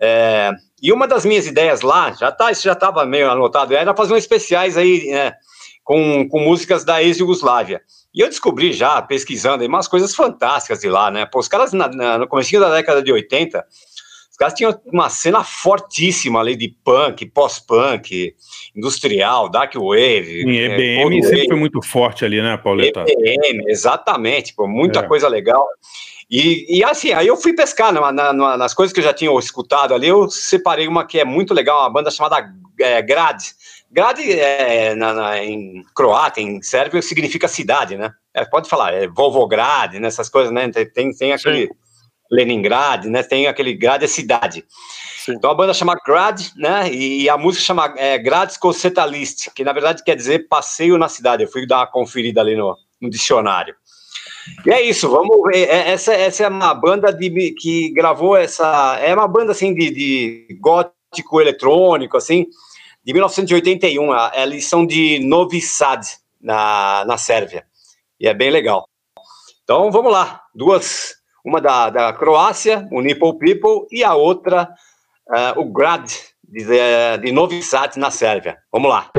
É, 0.00 0.50
e 0.82 0.92
uma 0.92 1.06
das 1.06 1.24
minhas 1.24 1.46
ideias 1.46 1.80
lá, 1.80 2.12
já 2.12 2.30
tá, 2.30 2.50
isso 2.50 2.62
já 2.62 2.72
estava 2.72 3.04
meio 3.06 3.30
anotado, 3.30 3.74
era 3.74 3.96
fazer 3.96 4.14
um 4.14 4.16
especiais 4.18 4.76
aí, 4.76 5.06
né, 5.10 5.34
com, 5.82 6.28
com 6.28 6.40
músicas 6.40 6.84
da 6.84 7.02
ex-Yugoslávia. 7.02 7.80
E 8.14 8.20
eu 8.20 8.28
descobri 8.28 8.72
já, 8.72 9.02
pesquisando, 9.02 9.62
aí, 9.62 9.68
umas 9.68 9.88
coisas 9.88 10.14
fantásticas 10.14 10.80
de 10.80 10.88
lá, 10.88 11.10
né? 11.10 11.26
Pô, 11.26 11.40
os 11.40 11.48
caras, 11.48 11.72
na, 11.72 11.88
na, 11.88 12.18
no 12.18 12.28
começo 12.28 12.60
da 12.60 12.72
década 12.72 13.02
de 13.02 13.12
80, 13.12 13.64
os 14.30 14.36
caras 14.36 14.54
tinham 14.54 14.80
uma 14.86 15.08
cena 15.08 15.44
fortíssima 15.44 16.40
ali 16.40 16.56
de 16.56 16.68
punk, 16.84 17.26
pós-punk, 17.26 18.34
industrial, 18.74 19.48
dark 19.48 19.74
wave. 19.74 20.42
Sim, 20.42 20.56
EBM 20.56 21.18
é, 21.18 21.22
sempre 21.22 21.36
wave. 21.36 21.48
foi 21.48 21.56
muito 21.56 21.82
forte 21.82 22.24
ali, 22.24 22.42
né, 22.42 22.56
Pauleta? 22.56 23.04
EBM, 23.06 23.64
exatamente, 23.68 24.54
pô, 24.54 24.66
muita 24.66 25.00
é. 25.00 25.02
coisa 25.06 25.28
legal. 25.28 25.64
E, 26.30 26.78
e, 26.78 26.84
assim, 26.84 27.12
aí 27.12 27.26
eu 27.26 27.36
fui 27.36 27.52
pescar 27.52 27.92
na, 27.92 28.12
na, 28.12 28.56
nas 28.56 28.74
coisas 28.74 28.92
que 28.92 29.00
eu 29.00 29.04
já 29.04 29.12
tinha 29.12 29.30
escutado 29.38 29.94
ali, 29.94 30.08
eu 30.08 30.28
separei 30.30 30.88
uma 30.88 31.06
que 31.06 31.20
é 31.20 31.24
muito 31.24 31.52
legal, 31.52 31.80
uma 31.80 31.90
banda 31.90 32.10
chamada 32.10 32.50
é, 32.80 33.02
Grad, 33.02 33.42
Grad 33.94 34.18
é, 34.18 34.92
na, 34.96 35.12
na, 35.12 35.38
em 35.38 35.84
croata, 35.94 36.40
em 36.40 36.60
sérvio, 36.60 37.00
significa 37.00 37.46
cidade, 37.46 37.96
né? 37.96 38.12
É, 38.34 38.44
pode 38.44 38.68
falar, 38.68 38.92
é 38.92 39.06
Volvograd, 39.06 40.00
nessas 40.00 40.26
né, 40.26 40.32
coisas, 40.32 40.52
né? 40.52 40.68
Tem, 40.68 41.14
tem 41.14 41.32
aquele 41.32 41.68
Sim. 41.68 41.72
Leningrad, 42.28 43.04
né? 43.06 43.22
Tem 43.22 43.46
aquele 43.46 43.72
Grad 43.72 44.02
é 44.02 44.08
cidade. 44.08 44.64
Sim. 45.24 45.34
Então 45.34 45.48
a 45.48 45.54
banda 45.54 45.72
chama 45.72 45.94
Grad, 46.04 46.42
né? 46.56 46.92
E 46.92 47.28
a 47.28 47.38
música 47.38 47.64
chama 47.64 47.94
é, 47.96 48.18
Gradsko 48.18 48.72
Setalist, 48.72 49.50
que 49.54 49.62
na 49.62 49.72
verdade 49.72 50.02
quer 50.02 50.16
dizer 50.16 50.48
passeio 50.48 50.98
na 50.98 51.08
cidade. 51.08 51.44
Eu 51.44 51.48
fui 51.48 51.64
dar 51.64 51.78
uma 51.78 51.86
conferida 51.86 52.40
ali 52.40 52.56
no, 52.56 52.76
no 53.00 53.08
dicionário. 53.08 53.76
E 54.66 54.70
é 54.70 54.82
isso, 54.82 55.08
vamos 55.10 55.42
ver. 55.44 55.68
É, 55.68 55.90
essa, 55.92 56.14
essa 56.14 56.44
é 56.44 56.48
uma 56.48 56.74
banda 56.74 57.12
de, 57.12 57.54
que 57.58 57.90
gravou 57.90 58.36
essa. 58.36 58.98
É 59.00 59.14
uma 59.14 59.28
banda 59.28 59.52
assim 59.52 59.74
de, 59.74 59.90
de 59.90 60.58
gótico 60.60 61.40
eletrônico, 61.40 62.16
assim 62.16 62.46
de 63.04 63.12
1981. 63.12 64.08
Eles 64.34 64.66
são 64.66 64.86
de 64.86 65.18
Novi 65.20 65.60
Sad, 65.60 66.06
na, 66.40 67.04
na 67.06 67.18
Sérvia. 67.18 67.64
E 68.18 68.26
é 68.26 68.34
bem 68.34 68.50
legal. 68.50 68.88
Então 69.62 69.90
vamos 69.92 70.12
lá. 70.12 70.42
Duas. 70.54 71.14
Uma 71.44 71.60
da, 71.60 71.90
da 71.90 72.12
Croácia, 72.14 72.88
o 72.90 73.02
Nipple 73.02 73.38
People, 73.38 73.86
e 73.92 74.02
a 74.02 74.14
outra, 74.14 74.66
uh, 75.28 75.60
o 75.60 75.66
Grad, 75.66 76.10
de, 76.42 76.64
de 77.22 77.32
Novi 77.32 77.62
Sad, 77.62 77.98
na 77.98 78.10
Sérvia. 78.10 78.56
Vamos 78.72 78.88
lá. 78.88 79.10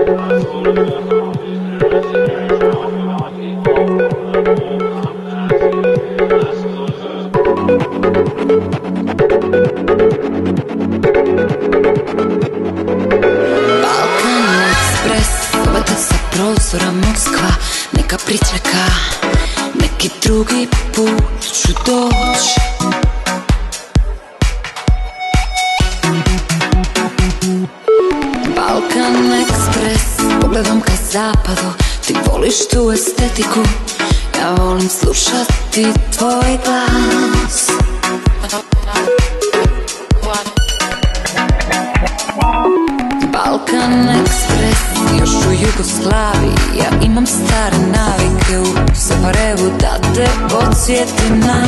Prostora 16.36 16.92
Moskva 16.92 17.50
Neka 17.92 18.18
pričeka. 18.26 18.86
Neki 19.82 20.10
drugi 20.24 20.68
put 20.96 21.42
ću 21.42 21.74
doći. 21.86 22.60
Balkan 28.56 29.16
Express 29.16 30.40
Pogledam 30.42 30.82
ka 30.82 30.92
zapadu. 31.12 31.74
Ti 32.08 32.16
voliš 32.32 32.68
tu 32.72 32.92
estetiku 32.92 33.60
Ja 34.40 34.56
volim 34.58 34.90
slušati 34.90 35.86
tvoj 36.18 36.60
glas 36.66 37.95
Balkan 43.32 44.10
Express 44.10 45.20
još 45.20 45.30
u 45.30 45.52
Jugoslaviji. 45.52 46.56
Ja 46.80 47.06
imam 47.06 47.26
stare 47.26 47.78
navike 47.78 48.60
u 48.60 48.96
Sarajevu 48.96 49.72
Da 49.80 49.98
te 50.16 50.28
podsjetim 50.50 51.40
na. 51.40 51.66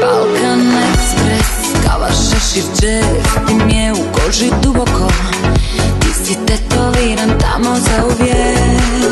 Balkan 0.00 0.60
Express 0.60 1.86
Kava 1.86 2.08
šešir 2.08 2.64
džez 2.80 3.46
Ti 3.46 3.54
mi 3.66 3.74
je 3.76 3.92
u 3.92 4.12
koži 4.12 4.50
duboko. 4.62 5.08
Ti 6.00 6.08
si 6.24 6.36
tetoviran 6.46 7.38
tamo 7.40 7.74
za 7.74 8.04
uvijek 8.04 9.05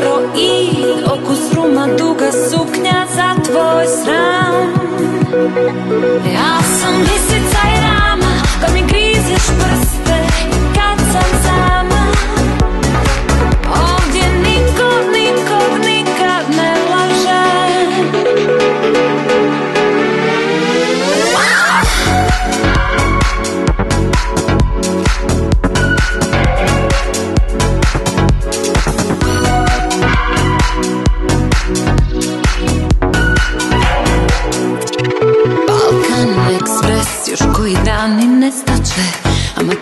sam 0.00 0.20
i 0.36 0.76
okus 1.06 1.54
ruma 1.54 1.86
duga 1.98 2.32
suknja 2.32 3.06
za 3.16 3.42
tvoj 3.44 3.86
sram. 3.86 4.54
Ja 6.34 6.62
sam 6.80 7.00
lisica 7.00 7.60
i 7.74 7.80
rama, 7.82 8.42
pa 8.60 8.72
mi 8.72 8.80
grizeš 8.80 9.46
prste 9.46 10.18
kad 10.74 10.98
sam 11.12 11.42
sama 11.44 11.73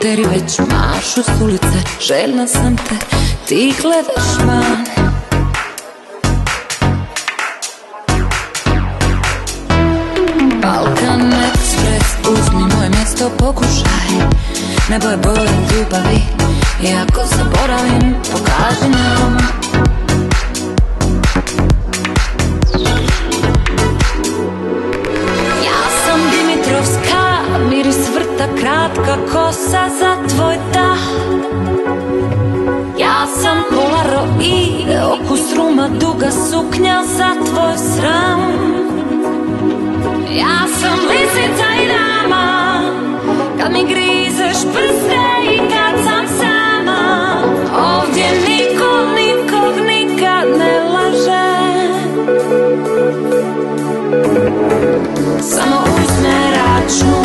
dan 0.03 0.13
i 0.13 0.17
nestaće 0.17 0.23
Amateri 0.23 0.25
već 0.25 0.59
mašu 0.59 1.23
s 1.23 1.43
ulice 1.43 1.89
Željna 2.01 2.47
sam 2.47 2.77
te, 2.77 2.95
ti 3.49 3.75
gledaš 3.83 4.47
van. 4.47 4.87
Balkan 10.63 11.33
Express 11.33 12.33
Uzmi 12.33 12.75
moje 12.77 12.89
mjesto, 12.89 13.31
pokušaj. 13.39 14.29
Nebo 14.91 15.09
je 15.09 15.17
bolje 15.17 15.51
ljubavi 15.73 16.23
I 16.83 16.95
ako 16.95 17.21
zaboravim, 17.37 18.15
pokaži 18.33 18.89
nam 18.91 19.39
kratka 29.03 29.33
kosa 29.33 29.89
za 30.01 30.17
tvoj 30.29 30.57
dah. 30.75 30.99
Ja 32.99 33.27
sam 33.43 33.59
polaroid, 33.71 34.89
okus 35.13 35.57
ruma, 35.57 35.89
duga 35.89 36.31
suknja 36.31 37.03
za 37.17 37.31
tvoj 37.47 37.77
sram. 37.77 38.41
Ja 40.31 40.67
sam 40.81 40.99
lisica 41.09 41.67
i 41.83 41.89
dama, 41.89 42.81
kad 43.61 43.73
mi 43.73 43.85
grizeš 43.85 44.63
prste 44.73 45.23
i 45.55 45.59
kad 45.59 46.05
sam 46.05 46.27
sama. 46.39 47.37
Ovdje 47.77 48.27
niko 48.49 48.91
nikog 49.17 49.87
nikad 49.87 50.47
ne 50.59 50.81
laže. 50.81 51.53
Samo 55.41 55.83
uzme 55.83 56.41
račun 56.57 57.22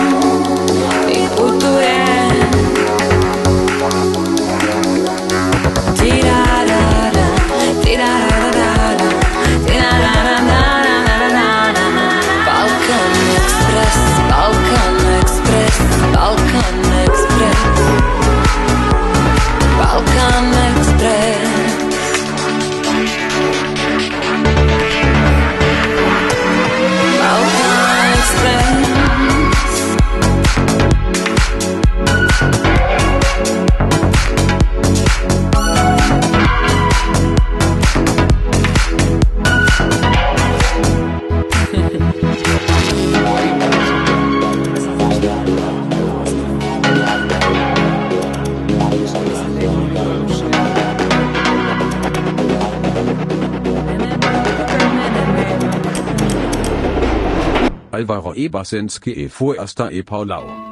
Alvaro 57.98 58.36
E. 58.36 58.48
Basinski 58.48 59.12
e 59.24 59.28
Forasta 59.28 59.92
e 59.92 60.04
Paulau. 60.04 60.67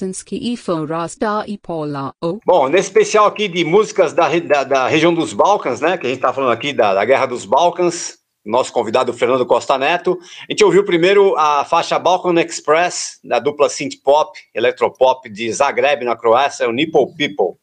E 0.00 0.06
Basinski 0.06 0.52
e 0.52 0.56
Forasta 0.56 1.44
e 1.46 1.58
Paula 1.58 2.14
O. 2.22 2.40
Bom, 2.44 2.68
nesse 2.68 2.88
especial 2.88 3.26
aqui 3.26 3.46
de 3.46 3.64
músicas 3.64 4.12
da, 4.12 4.28
da, 4.38 4.64
da 4.64 4.88
região 4.88 5.12
dos 5.12 5.32
Balcãs, 5.32 5.80
né? 5.80 5.98
Que 5.98 6.06
a 6.06 6.10
gente 6.10 6.20
tá 6.20 6.32
falando 6.32 6.52
aqui 6.52 6.72
da, 6.72 6.94
da 6.94 7.04
Guerra 7.04 7.26
dos 7.26 7.44
Balcãs, 7.44 8.18
nosso 8.44 8.72
convidado 8.72 9.12
Fernando 9.12 9.44
Costa 9.44 9.76
Neto. 9.76 10.18
A 10.48 10.52
gente 10.52 10.64
ouviu 10.64 10.84
primeiro 10.84 11.36
a 11.36 11.64
faixa 11.64 11.98
Balkan 11.98 12.40
Express, 12.40 13.18
da 13.22 13.38
dupla 13.38 13.68
synth 13.68 13.96
pop, 14.02 14.38
electropop 14.54 15.28
de 15.28 15.52
Zagreb, 15.52 16.04
na 16.04 16.16
Croácia, 16.16 16.68
o 16.68 16.72
Nipple 16.72 17.14
People. 17.16 17.58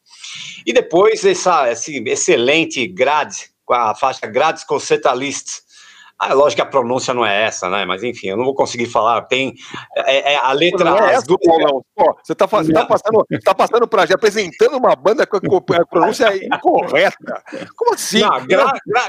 E 0.64 0.72
depois 0.72 1.24
essa, 1.24 1.70
esse 1.70 2.02
excelente 2.06 2.86
grad, 2.86 3.34
com 3.64 3.74
a 3.74 3.94
faixa 3.94 4.26
Grades 4.26 4.64
Concetalist, 4.64 5.46
ah, 6.18 6.34
lógico 6.34 6.56
que 6.56 6.62
a 6.62 6.66
pronúncia 6.66 7.14
não 7.14 7.24
é 7.24 7.44
essa, 7.44 7.68
né? 7.68 7.84
Mas 7.84 8.02
enfim, 8.02 8.28
eu 8.28 8.36
não 8.36 8.44
vou 8.44 8.54
conseguir 8.54 8.86
falar. 8.86 9.22
Tem 9.22 9.54
é, 9.96 10.34
é 10.34 10.36
a 10.36 10.52
letra. 10.52 10.84
Não 10.84 10.98
é 10.98 11.14
essa, 11.14 11.26
duas... 11.26 11.38
não. 11.44 11.84
Pô, 11.94 12.16
você 12.22 12.32
está 12.32 12.48
tá, 12.48 12.64
tá 12.64 12.86
passando, 12.86 13.26
tá 13.44 13.54
passando 13.54 13.88
para 13.88 14.02
apresentando 14.02 14.76
uma 14.76 14.96
banda 14.96 15.24
com 15.26 15.36
a, 15.36 15.86
pronúncia 15.86 16.34
incorreta. 16.44 17.42
Como 17.76 17.94
assim? 17.94 18.20
Não, 18.20 18.46
gra, 18.46 18.72
gra, 18.84 19.08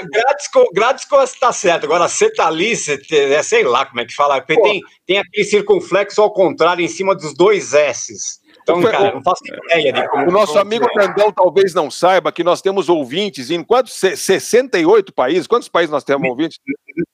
Gradisco 0.72 1.22
está 1.22 1.52
certo. 1.52 1.84
Agora, 1.84 2.08
Cetalice, 2.08 3.00
é, 3.12 3.42
sei 3.42 3.64
lá 3.64 3.86
como 3.86 4.00
é 4.00 4.04
que 4.04 4.14
fala. 4.14 4.40
Tem, 4.40 4.80
tem 5.04 5.18
aquele 5.18 5.44
circunflexo 5.44 6.22
ao 6.22 6.32
contrário 6.32 6.84
em 6.84 6.88
cima 6.88 7.14
dos 7.14 7.34
dois 7.34 7.74
S's. 7.74 8.40
Então, 8.62 8.82
cara, 8.82 9.14
não 9.14 9.22
faço 9.22 9.42
ideia 9.46 9.92
de 9.92 10.08
como. 10.08 10.28
O 10.28 10.32
nosso 10.32 10.58
amigo 10.58 10.86
Brandão 10.94 11.32
talvez 11.32 11.74
não 11.74 11.90
saiba 11.90 12.30
que 12.30 12.44
nós 12.44 12.60
temos 12.60 12.88
ouvintes 12.88 13.50
em 13.50 13.62
quantos? 13.62 13.94
68 13.94 15.12
países? 15.12 15.46
Quantos 15.46 15.68
países 15.68 15.90
nós 15.90 16.04
temos 16.04 16.28
ouvintes? 16.28 16.58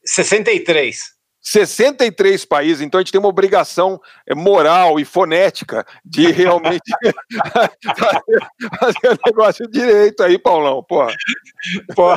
63. 0.05 1.17
63 1.47 2.45
países, 2.45 2.81
então 2.81 2.99
a 2.99 3.03
gente 3.03 3.13
tem 3.13 3.21
uma 3.21 3.29
obrigação 3.29 4.01
é, 4.27 4.35
moral 4.35 4.99
e 4.99 5.05
fonética 5.05 5.87
de 6.05 6.27
realmente 6.33 6.83
fazer, 8.81 9.11
o 9.13 9.19
negócio 9.25 9.69
direito 9.71 10.25
aí, 10.25 10.39
Paulão, 10.39 10.83
pô. 10.83 11.07
pô. 11.95 12.09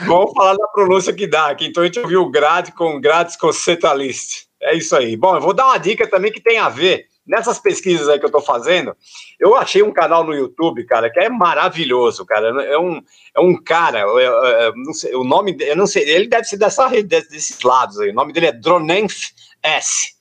Vamos 0.00 0.32
falar 0.32 0.56
da 0.56 0.66
pronúncia 0.66 1.12
que 1.12 1.28
dá 1.28 1.50
aqui. 1.50 1.66
Então 1.66 1.84
a 1.84 1.86
gente 1.86 2.00
ouviu 2.00 2.28
grade 2.28 2.72
com 2.72 3.00
grades 3.00 3.36
com 3.36 3.52
cetalist. 3.52 4.46
É 4.60 4.74
isso 4.74 4.96
aí. 4.96 5.16
Bom, 5.16 5.36
eu 5.36 5.40
vou 5.40 5.54
dar 5.54 5.66
uma 5.66 5.78
dica 5.78 6.04
também 6.08 6.32
que 6.32 6.40
tem 6.40 6.58
a 6.58 6.68
ver 6.68 7.06
nessas 7.26 7.58
pesquisas 7.58 8.08
aí 8.08 8.18
que 8.18 8.26
eu 8.26 8.30
tô 8.30 8.40
fazendo, 8.40 8.94
eu 9.40 9.56
achei 9.56 9.82
um 9.82 9.92
canal 9.92 10.24
no 10.24 10.34
YouTube, 10.34 10.84
cara, 10.84 11.10
que 11.10 11.20
é 11.20 11.28
maravilhoso, 11.28 12.24
cara. 12.24 12.64
É 12.64 12.78
um, 12.78 13.02
é 13.34 13.40
um 13.40 13.60
cara, 13.62 14.00
eu, 14.00 14.18
eu, 14.18 14.32
eu, 14.32 14.76
não 14.76 14.92
sei, 14.92 15.14
o 15.14 15.24
nome, 15.24 15.56
eu 15.60 15.76
não 15.76 15.86
sei, 15.86 16.08
ele 16.08 16.28
deve 16.28 16.44
ser 16.44 16.56
dessa 16.56 16.86
rede, 16.86 17.08
desses 17.08 17.60
lados 17.62 17.98
aí. 18.00 18.10
O 18.10 18.14
nome 18.14 18.32
dele 18.32 18.46
é 18.46 18.52
Dronenf 18.52 19.30
S. 19.62 20.14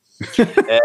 É, 0.68 0.78
é, 0.78 0.80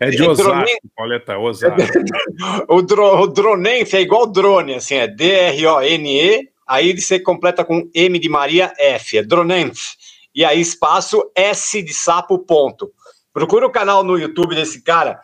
é 0.08 0.10
de 0.10 0.22
Osasco, 0.22 0.88
Pauleta, 0.96 1.38
Osasco. 1.38 1.76
o, 2.68 2.82
dro, 2.82 3.22
o 3.22 3.26
Dronenf 3.26 3.92
é 3.94 4.00
igual 4.00 4.26
drone, 4.26 4.74
assim, 4.74 4.94
é 4.94 5.06
D-R-O-N-E, 5.06 6.48
aí 6.66 6.98
você 6.98 7.20
completa 7.20 7.64
com 7.64 7.88
M 7.94 8.18
de 8.18 8.28
Maria 8.28 8.72
F, 8.78 9.18
é 9.18 9.22
Dronenf. 9.22 9.94
E 10.34 10.44
aí 10.44 10.60
espaço 10.60 11.30
S 11.34 11.82
de 11.82 11.92
sapo 11.92 12.38
ponto. 12.38 12.92
Procura 13.32 13.64
o 13.64 13.70
canal 13.70 14.02
no 14.02 14.18
YouTube 14.18 14.56
desse 14.56 14.82
cara. 14.82 15.20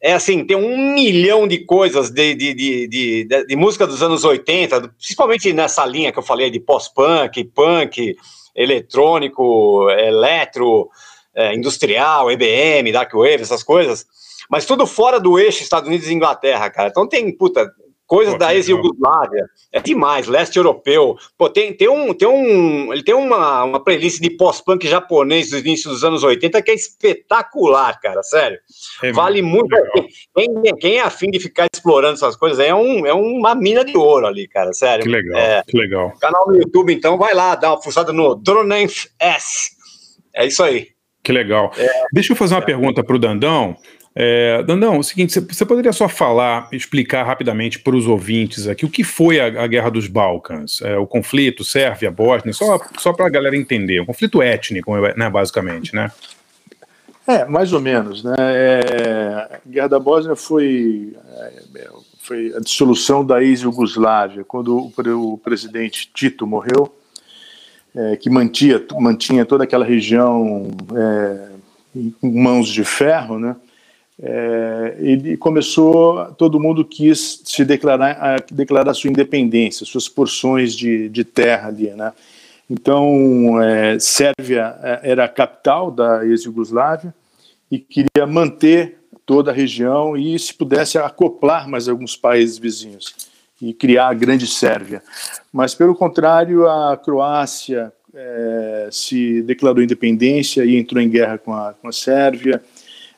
É 0.00 0.12
assim, 0.12 0.44
tem 0.44 0.56
um 0.56 0.94
milhão 0.94 1.48
de 1.48 1.64
coisas 1.64 2.08
de, 2.08 2.34
de, 2.34 2.54
de, 2.54 3.26
de, 3.46 3.56
música 3.56 3.86
dos 3.86 4.02
anos 4.02 4.22
80, 4.22 4.88
principalmente 4.96 5.52
nessa 5.52 5.84
linha 5.84 6.12
que 6.12 6.18
eu 6.18 6.22
falei 6.22 6.48
de 6.48 6.60
pós-punk, 6.60 7.42
punk, 7.44 8.16
eletrônico, 8.54 9.90
eletro, 9.90 10.88
é, 11.34 11.54
industrial, 11.54 12.30
EBM, 12.30 12.92
Dark 12.92 13.12
Wave, 13.12 13.42
essas 13.42 13.64
coisas. 13.64 14.06
Mas 14.48 14.64
tudo 14.64 14.86
fora 14.86 15.18
do 15.18 15.38
eixo 15.38 15.62
Estados 15.62 15.88
Unidos 15.88 16.08
e 16.08 16.14
Inglaterra, 16.14 16.70
cara. 16.70 16.88
Então 16.88 17.08
tem, 17.08 17.36
puta, 17.36 17.68
coisas 18.10 18.36
da 18.36 18.52
ex-Yugoslávia, 18.52 19.48
é 19.72 19.78
demais, 19.78 20.26
leste 20.26 20.56
europeu. 20.56 21.16
Pô, 21.38 21.48
tem, 21.48 21.72
tem 21.72 21.88
um, 21.88 22.12
tem 22.12 22.26
um, 22.26 22.92
ele 22.92 23.04
tem 23.04 23.14
uma, 23.14 23.62
uma 23.62 23.84
playlist 23.84 24.20
de 24.20 24.30
pós-punk 24.30 24.88
japonês 24.88 25.50
do 25.50 25.58
início 25.58 25.88
dos 25.88 26.02
anos 26.02 26.24
80 26.24 26.60
que 26.60 26.72
é 26.72 26.74
espetacular, 26.74 28.00
cara, 28.00 28.20
sério. 28.24 28.58
É 29.00 29.12
vale 29.12 29.40
muito. 29.42 29.68
Quem, 30.34 30.76
quem, 30.80 30.96
é 30.96 31.02
afim 31.02 31.30
de 31.30 31.38
ficar 31.38 31.68
explorando 31.72 32.14
essas 32.14 32.34
coisas 32.34 32.58
é, 32.58 32.74
um, 32.74 33.06
é 33.06 33.14
uma 33.14 33.54
mina 33.54 33.84
de 33.84 33.96
ouro 33.96 34.26
ali, 34.26 34.48
cara, 34.48 34.72
sério. 34.72 35.04
Que 35.04 35.08
legal, 35.08 35.38
é, 35.38 35.62
que 35.64 35.78
legal. 35.78 36.12
Canal 36.20 36.48
no 36.48 36.56
YouTube, 36.56 36.92
então, 36.92 37.16
vai 37.16 37.32
lá, 37.32 37.54
dá 37.54 37.70
uma 37.70 37.80
fuçada 37.80 38.12
no 38.12 38.34
Dronenf 38.34 39.04
S. 39.20 39.70
É 40.34 40.44
isso 40.44 40.64
aí. 40.64 40.88
Que 41.22 41.30
legal. 41.30 41.70
É, 41.78 41.88
Deixa 42.12 42.32
eu 42.32 42.36
fazer 42.36 42.56
uma 42.56 42.62
pergunta 42.62 43.04
para 43.04 43.14
o 43.14 43.18
Dandão. 43.20 43.76
É, 44.14 44.62
Dandão, 44.64 44.94
é 44.94 44.98
o 44.98 45.02
seguinte, 45.02 45.38
você 45.38 45.64
poderia 45.64 45.92
só 45.92 46.08
falar, 46.08 46.68
explicar 46.72 47.24
rapidamente 47.24 47.78
para 47.78 47.94
os 47.94 48.08
ouvintes 48.08 48.66
aqui 48.66 48.84
o 48.84 48.90
que 48.90 49.04
foi 49.04 49.38
a, 49.38 49.62
a 49.62 49.66
Guerra 49.68 49.90
dos 49.90 50.08
Balcãs, 50.08 50.80
é, 50.82 50.96
o 50.98 51.06
conflito 51.06 51.62
Sérvia, 51.62 52.10
Bósnia, 52.10 52.52
só, 52.52 52.80
só 52.98 53.12
para 53.12 53.26
a 53.26 53.30
galera 53.30 53.56
entender, 53.56 54.00
um 54.00 54.06
conflito 54.06 54.42
étnico, 54.42 54.92
né, 55.16 55.30
basicamente, 55.30 55.94
né? 55.94 56.10
É, 57.26 57.44
mais 57.44 57.72
ou 57.72 57.80
menos, 57.80 58.24
né? 58.24 58.34
É, 58.38 59.48
a 59.54 59.60
Guerra 59.64 59.88
da 59.88 60.00
Bósnia 60.00 60.34
foi, 60.34 61.16
é, 61.76 61.88
foi 62.18 62.52
a 62.56 62.58
dissolução 62.58 63.24
da 63.24 63.40
ex-Yugoslávia, 63.40 64.42
quando 64.42 64.76
o, 64.76 65.32
o, 65.34 65.38
presidente 65.38 66.10
Tito 66.12 66.44
morreu, 66.48 66.92
é, 67.94 68.16
que 68.16 68.28
mantinha, 68.28 68.82
mantinha 68.98 69.44
toda 69.46 69.62
aquela 69.62 69.84
região 69.84 70.68
é, 70.96 71.48
em 71.94 72.12
mãos 72.20 72.68
de 72.68 72.82
ferro, 72.82 73.38
né? 73.38 73.54
É, 74.22 74.96
ele 74.98 75.36
começou, 75.36 76.26
todo 76.32 76.60
mundo 76.60 76.84
quis 76.84 77.40
se 77.44 77.64
declarar, 77.64 78.44
declarar 78.52 78.92
sua 78.92 79.08
independência, 79.08 79.86
suas 79.86 80.08
porções 80.08 80.74
de, 80.74 81.08
de 81.08 81.24
terra 81.24 81.68
ali, 81.68 81.90
né? 81.90 82.12
Então, 82.68 83.60
é, 83.62 83.98
Sérvia 83.98 84.76
é, 84.82 85.10
era 85.10 85.24
a 85.24 85.28
capital 85.28 85.90
da 85.90 86.24
ex-Yugoslávia 86.24 87.14
e 87.70 87.78
queria 87.78 88.26
manter 88.28 88.98
toda 89.24 89.50
a 89.50 89.54
região 89.54 90.16
e, 90.16 90.38
se 90.38 90.52
pudesse, 90.52 90.98
acoplar 90.98 91.68
mais 91.68 91.88
alguns 91.88 92.14
países 92.14 92.58
vizinhos 92.58 93.14
e 93.60 93.72
criar 93.72 94.08
a 94.08 94.14
Grande 94.14 94.46
Sérvia. 94.46 95.02
Mas, 95.52 95.74
pelo 95.74 95.94
contrário, 95.94 96.68
a 96.68 96.96
Croácia 96.96 97.92
é, 98.14 98.88
se 98.92 99.42
declarou 99.42 99.82
independência 99.82 100.64
e 100.64 100.76
entrou 100.76 101.02
em 101.02 101.08
guerra 101.08 101.38
com 101.38 101.52
a, 101.52 101.72
com 101.72 101.88
a 101.88 101.92
Sérvia 101.92 102.62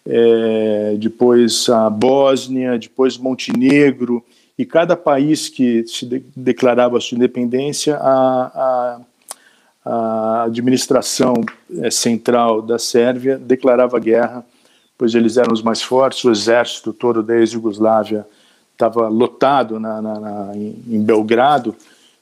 é, 0.07 0.97
depois 0.99 1.69
a 1.69 1.89
Bósnia, 1.89 2.79
depois 2.79 3.17
Montenegro, 3.17 4.25
e 4.59 4.67
cada 4.67 4.97
país 4.97 5.49
que 5.49 5.85
se 5.87 6.05
de, 6.07 6.25
declarava 6.37 7.01
sua 7.01 7.17
independência, 7.17 7.97
a, 7.97 9.01
a, 9.85 9.91
a 9.91 10.43
administração 10.45 11.35
é, 11.81 11.91
central 11.91 12.61
da 12.63 12.79
Sérvia 12.79 13.39
declarava 13.39 13.99
guerra, 13.99 14.45
pois 14.99 15.15
eles 15.15 15.37
eram 15.37 15.53
os 15.53 15.63
mais 15.63 15.83
fortes, 15.83 16.25
o 16.25 16.31
exército 16.31 16.93
todo 16.93 17.23
da 17.23 17.37
ex-Yugoslávia 17.37 18.27
estava 18.73 19.09
lotado 19.09 19.79
na, 19.79 20.03
na, 20.03 20.21
na, 20.21 20.53
em 20.57 21.03
Belgrado, 21.03 21.75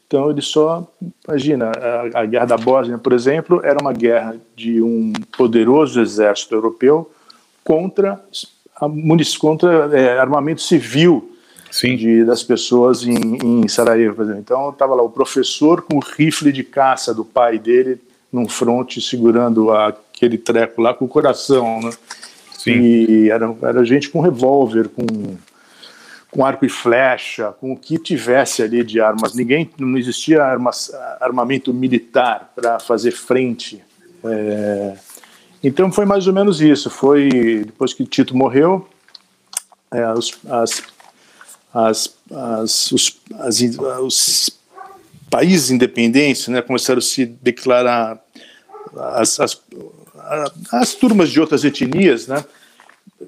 então 0.06 0.28
ele 0.28 0.42
só, 0.42 0.86
imagina, 1.26 1.70
a, 1.70 2.20
a 2.20 2.26
guerra 2.26 2.46
da 2.46 2.56
Bósnia, 2.56 2.98
por 2.98 3.12
exemplo, 3.12 3.60
era 3.64 3.78
uma 3.80 3.92
guerra 3.92 4.36
de 4.56 4.82
um 4.82 5.12
poderoso 5.36 6.00
exército 6.00 6.54
europeu 6.54 7.10
contra, 7.64 8.20
contra 9.38 9.98
é, 9.98 10.18
armamento 10.18 10.62
civil 10.62 11.30
de, 11.82 12.24
das 12.24 12.42
pessoas 12.42 13.04
em, 13.04 13.62
em 13.62 13.68
Sarajevo, 13.68 14.16
por 14.16 14.22
exemplo. 14.24 14.40
Então 14.40 14.70
estava 14.70 14.94
lá 14.94 15.02
o 15.02 15.10
professor 15.10 15.82
com 15.82 15.96
o 15.96 16.00
rifle 16.00 16.52
de 16.52 16.64
caça 16.64 17.14
do 17.14 17.24
pai 17.24 17.58
dele 17.58 18.00
num 18.32 18.48
fronte 18.48 19.00
segurando 19.00 19.70
aquele 19.72 20.38
treco 20.38 20.80
lá 20.80 20.94
com 20.94 21.04
o 21.04 21.08
coração, 21.08 21.80
né? 21.80 21.90
Sim. 22.56 22.80
E 22.80 23.30
era, 23.30 23.54
era 23.62 23.84
gente 23.84 24.10
com 24.10 24.20
revólver, 24.20 24.88
com, 24.88 25.06
com 26.30 26.44
arco 26.44 26.64
e 26.64 26.68
flecha, 26.68 27.52
com 27.52 27.72
o 27.72 27.76
que 27.76 27.98
tivesse 27.98 28.62
ali 28.62 28.84
de 28.84 29.00
armas. 29.00 29.34
Ninguém, 29.34 29.70
não 29.78 29.96
existia 29.96 30.42
armas, 30.42 30.92
armamento 31.20 31.72
militar 31.72 32.52
para 32.54 32.78
fazer 32.78 33.12
frente 33.12 33.82
é, 34.24 34.94
então 35.62 35.92
foi 35.92 36.04
mais 36.04 36.26
ou 36.26 36.32
menos 36.32 36.60
isso. 36.60 36.88
Foi 36.88 37.28
depois 37.66 37.92
que 37.92 38.04
Tito 38.04 38.36
morreu, 38.36 38.88
é, 39.90 40.12
os, 40.12 40.38
as, 40.48 40.82
as, 41.72 42.16
as, 42.30 42.92
os, 42.92 43.20
as, 43.38 43.60
os 44.02 44.60
países 45.28 45.70
independentes 45.70 46.48
né, 46.48 46.62
começaram 46.62 46.98
a 46.98 47.02
se 47.02 47.26
declarar 47.26 48.18
as, 48.96 49.38
as, 49.38 49.62
as 50.72 50.94
turmas 50.94 51.30
de 51.30 51.40
outras 51.40 51.64
etnias, 51.64 52.26
né? 52.26 52.44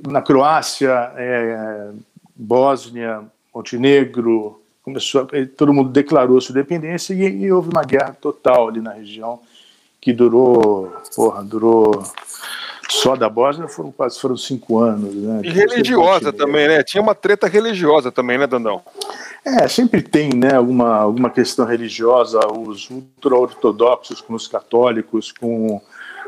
Na 0.09 0.23
Croácia, 0.23 1.13
é, 1.17 1.91
Bósnia, 2.35 3.23
Montenegro, 3.55 4.63
começou, 4.83 5.29
todo 5.57 5.73
mundo 5.73 5.91
declarou 5.91 6.41
sua 6.41 6.53
independência 6.53 7.13
e, 7.13 7.45
e 7.45 7.53
houve 7.53 7.69
uma 7.71 7.85
guerra 7.85 8.17
total 8.19 8.69
ali 8.69 8.81
na 8.81 8.93
região 8.93 9.41
que 10.03 10.13
durou, 10.13 10.93
porra, 11.15 11.45
durou 11.45 12.03
só 12.91 13.15
da 13.15 13.29
Bósnia 13.29 13.69
foram 13.69 13.93
quase 13.93 14.21
foram 14.21 14.37
cinco 14.37 14.79
anos. 14.79 15.15
Né? 15.15 15.41
E 15.45 15.51
religiosa 15.51 16.33
também, 16.33 16.69
né? 16.69 16.83
Tinha 16.83 17.01
uma 17.01 17.15
treta 17.15 17.47
religiosa 17.47 18.11
também, 18.11 18.37
né, 18.37 18.47
Dandão? 18.47 18.83
É, 19.45 19.67
sempre 19.69 20.03
tem 20.03 20.31
né, 20.35 20.55
alguma, 20.55 20.97
alguma 20.97 21.31
questão 21.31 21.65
religiosa, 21.65 22.41
os 22.49 22.91
ultra-ortodoxos 22.91 24.21
com 24.21 24.35
os 24.35 24.47
católicos, 24.47 25.33
com, 25.33 25.81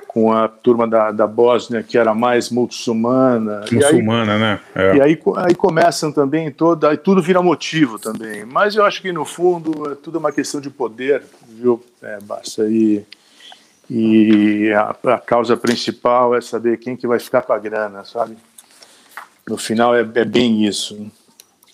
com 0.08 0.32
a 0.32 0.48
turma 0.48 0.86
da, 0.88 1.10
da 1.10 1.26
Bósnia 1.26 1.82
que 1.82 1.98
era 1.98 2.14
mais 2.14 2.50
muçulmana. 2.50 3.64
Muçulmana, 3.70 4.32
e 4.32 4.34
aí, 4.34 4.40
né? 4.40 4.60
É. 4.74 4.96
E 4.96 5.00
aí, 5.00 5.22
aí 5.36 5.54
começam 5.54 6.12
também 6.12 6.50
toda, 6.50 6.90
aí 6.90 6.96
tudo 6.96 7.20
vira 7.20 7.42
motivo 7.42 7.98
também. 7.98 8.44
Mas 8.44 8.76
eu 8.76 8.84
acho 8.84 9.02
que 9.02 9.12
no 9.12 9.24
fundo 9.24 9.90
é 9.90 9.96
tudo 9.96 10.18
uma 10.18 10.32
questão 10.32 10.60
de 10.60 10.70
poder, 10.70 11.22
viu? 11.48 11.84
É, 12.00 12.18
basta 12.22 12.62
aí. 12.62 13.04
E 13.90 14.72
a, 14.72 14.96
a, 15.14 15.18
causa 15.18 15.56
principal 15.56 16.34
é 16.34 16.40
saber 16.40 16.78
quem 16.78 16.96
que 16.96 17.06
vai 17.06 17.18
ficar 17.18 17.42
com 17.42 17.52
a 17.52 17.58
grana, 17.58 18.04
sabe? 18.04 18.36
No 19.46 19.58
final 19.58 19.94
é, 19.94 20.00
é 20.00 20.24
bem 20.24 20.64
isso. 20.64 21.10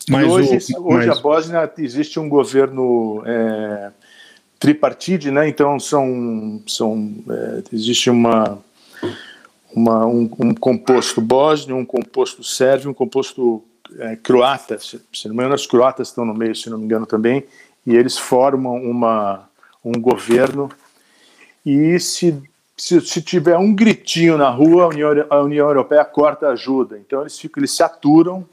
Mas 0.09 0.27
hoje, 0.27 0.75
o, 0.77 0.95
hoje 0.95 1.07
mas... 1.07 1.19
a 1.19 1.23
Bósnia 1.23 1.73
existe 1.79 2.19
um 2.19 2.29
governo 2.29 3.23
é, 3.25 3.91
tripartite, 4.59 5.31
né? 5.31 5.49
Então 5.49 5.79
são, 5.79 6.61
são 6.67 7.15
é, 7.31 7.63
existe 7.73 8.11
uma, 8.11 8.59
uma 9.73 10.05
um, 10.05 10.29
um, 10.41 10.55
composto 10.55 11.21
bósnio, 11.21 11.77
um 11.77 11.85
composto 11.85 12.43
sérvio, 12.43 12.91
um 12.91 12.95
composto 12.95 13.63
é, 13.99 14.17
croata. 14.17 14.81
Se, 14.81 15.01
se 15.13 15.29
não 15.29 15.37
me 15.37 15.43
engano, 15.43 15.55
os 15.55 15.67
croatas 15.67 16.09
estão 16.09 16.25
no 16.25 16.35
meio, 16.35 16.57
se 16.57 16.69
não 16.69 16.79
me 16.79 16.85
engano 16.87 17.07
também, 17.07 17.45
e 17.87 17.95
eles 17.95 18.19
formam 18.19 18.75
uma 18.83 19.49
um 19.83 19.93
governo 19.93 20.69
e 21.65 21.99
se, 22.01 22.43
se, 22.77 23.01
se, 23.01 23.23
tiver 23.23 23.57
um 23.57 23.75
gritinho 23.75 24.39
na 24.39 24.49
rua, 24.49 24.85
a 24.85 24.89
União, 24.89 25.27
a 25.29 25.41
União 25.41 25.69
Europeia 25.69 26.05
corta 26.05 26.49
a 26.49 26.53
ajuda. 26.53 26.99
Então 26.99 27.21
eles 27.21 27.39
ficam, 27.39 27.61
eles 27.61 27.71
se 27.71 27.83
aturam 27.83 28.47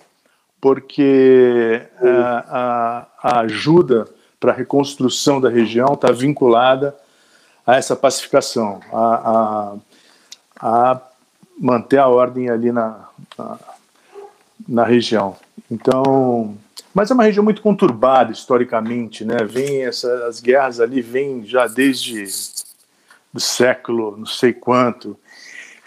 porque 0.60 1.82
a, 2.02 3.08
a, 3.22 3.30
a 3.30 3.40
ajuda 3.42 4.08
para 4.40 4.52
a 4.52 4.56
reconstrução 4.56 5.40
da 5.40 5.50
região 5.50 5.94
está 5.94 6.12
vinculada 6.12 6.96
a 7.66 7.76
essa 7.76 7.96
pacificação, 7.96 8.80
a, 8.94 9.76
a, 10.60 10.92
a, 10.92 11.02
manter 11.60 11.98
a 11.98 12.08
ordem 12.08 12.50
ali 12.50 12.72
na, 12.72 13.10
na, 13.38 13.60
na 14.68 14.84
região. 14.84 15.36
Então, 15.70 16.56
mas 16.94 17.12
é 17.12 17.14
uma 17.14 17.24
região 17.24 17.44
muito 17.44 17.62
conturbada 17.62 18.32
historicamente, 18.32 19.26
né? 19.26 19.38
Vem 19.44 19.86
essa, 19.86 20.28
as 20.28 20.40
guerras 20.40 20.80
ali 20.80 21.02
vêm 21.02 21.46
já 21.46 21.68
desde 21.68 22.26
do 23.38 23.42
século 23.42 24.18
não 24.18 24.26
sei 24.26 24.52
quanto. 24.52 25.16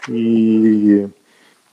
E 0.08 1.08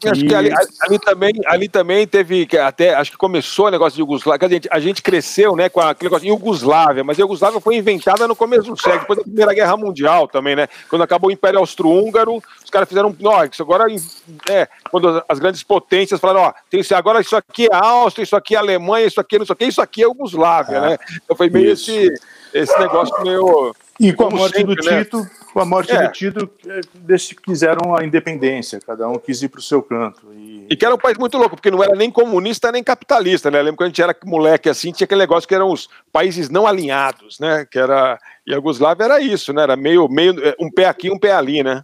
Acho 0.06 0.24
que 0.24 0.36
ali, 0.36 0.52
ali, 0.82 1.00
também, 1.00 1.34
ali 1.48 1.68
também 1.68 2.06
teve, 2.06 2.48
até, 2.60 2.94
acho 2.94 3.10
que 3.10 3.18
começou 3.18 3.66
o 3.66 3.72
negócio 3.72 3.96
de 3.96 4.02
Yugoslávia, 4.02 4.46
a 4.46 4.50
gente, 4.50 4.70
a 4.72 4.80
gente 4.80 5.02
cresceu 5.02 5.56
né, 5.56 5.70
com 5.70 5.82
aquele 5.82 6.08
negócio 6.08 6.26
de 6.26 6.30
Yugoslávia, 6.30 7.04
mas 7.04 7.18
a 7.18 7.24
Yugoslávia 7.24 7.60
foi 7.60 7.78
inventada 7.78 8.28
no 8.28 8.36
começo 8.36 8.70
do 8.70 8.80
século, 8.80 9.00
depois 9.00 9.18
da 9.18 9.24
Primeira 9.24 9.56
Guerra 9.56 9.76
Mundial 9.76 10.28
também, 10.28 10.56
né? 10.56 10.68
Quando 10.88 11.02
acabou 11.02 11.32
o 11.32 11.34
Império 11.34 11.58
Austro-Húngaro, 11.58 12.44
os 12.64 12.70
caras 12.70 12.88
fizeram, 12.88 13.16
ó, 13.24 13.44
isso 13.46 13.64
agora, 13.64 13.86
é, 14.48 14.68
quando 14.92 15.24
as 15.28 15.40
grandes 15.40 15.64
potências 15.64 16.20
falaram, 16.20 16.42
ó, 16.42 16.54
tem, 16.70 16.80
agora 16.96 17.20
isso 17.20 17.36
aqui 17.36 17.66
é 17.66 17.76
Áustria, 17.76 18.24
isso 18.24 18.36
aqui 18.36 18.54
é 18.54 18.60
Alemanha, 18.60 19.08
isso 19.08 19.20
aqui 19.20 19.38
é 19.38 19.42
isso 19.42 19.54
aqui, 19.54 19.66
isso 19.66 19.82
aqui 19.82 20.04
é 20.04 20.06
Yugoslávia, 20.06 20.80
né? 20.80 20.98
Então 21.26 21.36
foi 21.36 21.50
meio 21.50 21.72
esse, 21.72 22.14
esse 22.54 22.78
negócio 22.80 23.22
meio... 23.24 23.76
E 24.00 24.14
com 24.14 24.26
a 24.26 24.30
morte 24.30 24.58
sempre, 24.58 24.76
do 24.76 24.86
né? 24.86 25.04
Tito, 25.04 25.28
com 25.52 25.60
a 25.60 25.66
morte 25.66 25.92
é. 25.92 26.04
do 26.04 26.12
Tito, 26.12 26.50
quiseram 27.44 27.96
a 27.96 28.06
independência, 28.06 28.80
cada 28.80 29.10
um 29.10 29.18
quis 29.18 29.42
ir 29.42 29.50
para 29.50 29.58
o 29.58 29.62
seu 29.62 29.82
canto. 29.82 30.32
E... 30.34 30.68
e... 30.70 30.76
que 30.76 30.86
era 30.86 30.94
um 30.94 31.00
país 31.00 31.18
muito 31.18 31.36
louco, 31.36 31.56
porque 31.56 31.72
não 31.72 31.84
era 31.84 31.96
nem 31.96 32.12
comunista 32.12 32.72
nem 32.72 32.84
capitalista, 32.84 33.50
né? 33.50 33.58
Eu 33.58 33.64
lembro 33.64 33.78
quando 33.78 33.88
a 33.88 33.90
gente 33.90 34.02
era 34.04 34.16
moleque 34.24 34.70
assim, 34.70 34.92
tinha 34.92 35.06
aquele 35.06 35.22
negócio 35.22 35.48
que 35.48 35.56
eram 35.56 35.72
os 35.72 35.90
países 36.14 36.48
não 36.48 36.68
alinhados, 36.68 37.40
né? 37.40 37.66
Que 37.66 37.80
era. 37.80 38.20
E 38.46 38.54
a 38.54 38.58
Yugoslávia 38.58 39.06
era 39.06 39.20
isso, 39.20 39.52
né? 39.52 39.64
Era 39.64 39.76
meio, 39.76 40.08
meio 40.08 40.36
um 40.60 40.70
pé 40.70 40.86
aqui, 40.86 41.10
um 41.10 41.18
pé 41.18 41.32
ali, 41.32 41.64
né? 41.64 41.84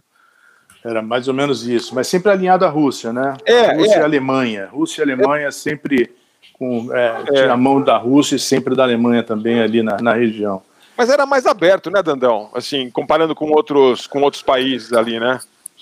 Era 0.84 1.02
mais 1.02 1.26
ou 1.26 1.34
menos 1.34 1.66
isso, 1.66 1.96
mas 1.96 2.06
sempre 2.06 2.30
alinhado 2.30 2.64
à 2.64 2.68
Rússia, 2.68 3.12
né? 3.12 3.36
É, 3.44 3.72
Rússia 3.72 3.96
é. 3.96 4.00
e 4.00 4.02
Alemanha. 4.02 4.68
Rússia 4.70 5.00
e 5.00 5.02
Alemanha 5.02 5.50
sempre 5.50 6.14
com. 6.58 6.88
É, 6.92 7.22
tinha 7.24 7.52
a 7.52 7.56
mão 7.56 7.82
da 7.82 7.96
Rússia 7.96 8.36
e 8.36 8.38
sempre 8.38 8.74
da 8.74 8.82
Alemanha 8.82 9.22
também 9.22 9.60
ali 9.60 9.82
na, 9.82 10.00
na 10.00 10.14
região. 10.14 10.62
Mas 10.96 11.10
era 11.10 11.26
mais 11.26 11.44
aberto, 11.44 11.90
né, 11.90 12.02
Dandão? 12.02 12.50
Assim, 12.54 12.88
comparando 12.90 13.34
com 13.34 13.50
outros, 13.50 14.06
com 14.06 14.22
outros 14.22 14.42
países 14.42 14.92
ali, 14.92 15.18
né? 15.18 15.40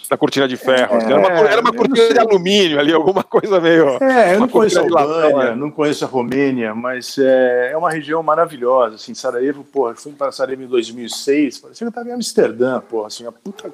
Da 0.09 0.17
cortina 0.17 0.49
de 0.49 0.57
ferro. 0.57 0.97
É, 0.97 1.05
era, 1.05 1.19
uma, 1.19 1.29
era 1.29 1.61
uma 1.61 1.73
cortina 1.73 2.13
de 2.13 2.19
alumínio 2.19 2.79
ali, 2.79 2.93
alguma 2.93 3.23
coisa 3.23 3.61
meio. 3.61 4.03
É, 4.03 4.35
eu 4.35 4.41
não 4.41 4.49
conheço 4.49 4.79
a 4.79 4.83
Albânia, 4.83 5.49
é. 5.51 5.55
não 5.55 5.71
conheço 5.71 6.05
a 6.05 6.09
Romênia, 6.09 6.75
mas 6.75 7.17
é, 7.19 7.73
é 7.73 7.77
uma 7.77 7.91
região 7.91 8.23
maravilhosa. 8.23 8.97
Assim, 8.97 9.15
Sarajevo, 9.15 9.65
porra, 9.65 9.95
fui 9.95 10.13
para 10.13 10.33
Sarajevo 10.33 10.63
em 10.63 10.67
2006, 10.67 11.59
parecia 11.59 11.79
que 11.79 11.85
eu 11.85 11.89
estava 11.89 12.09
em 12.09 12.13
Amsterdã, 12.13 12.81
porra, 12.81 13.07
assim, 13.07 13.27
a 13.27 13.33
puta 13.33 13.73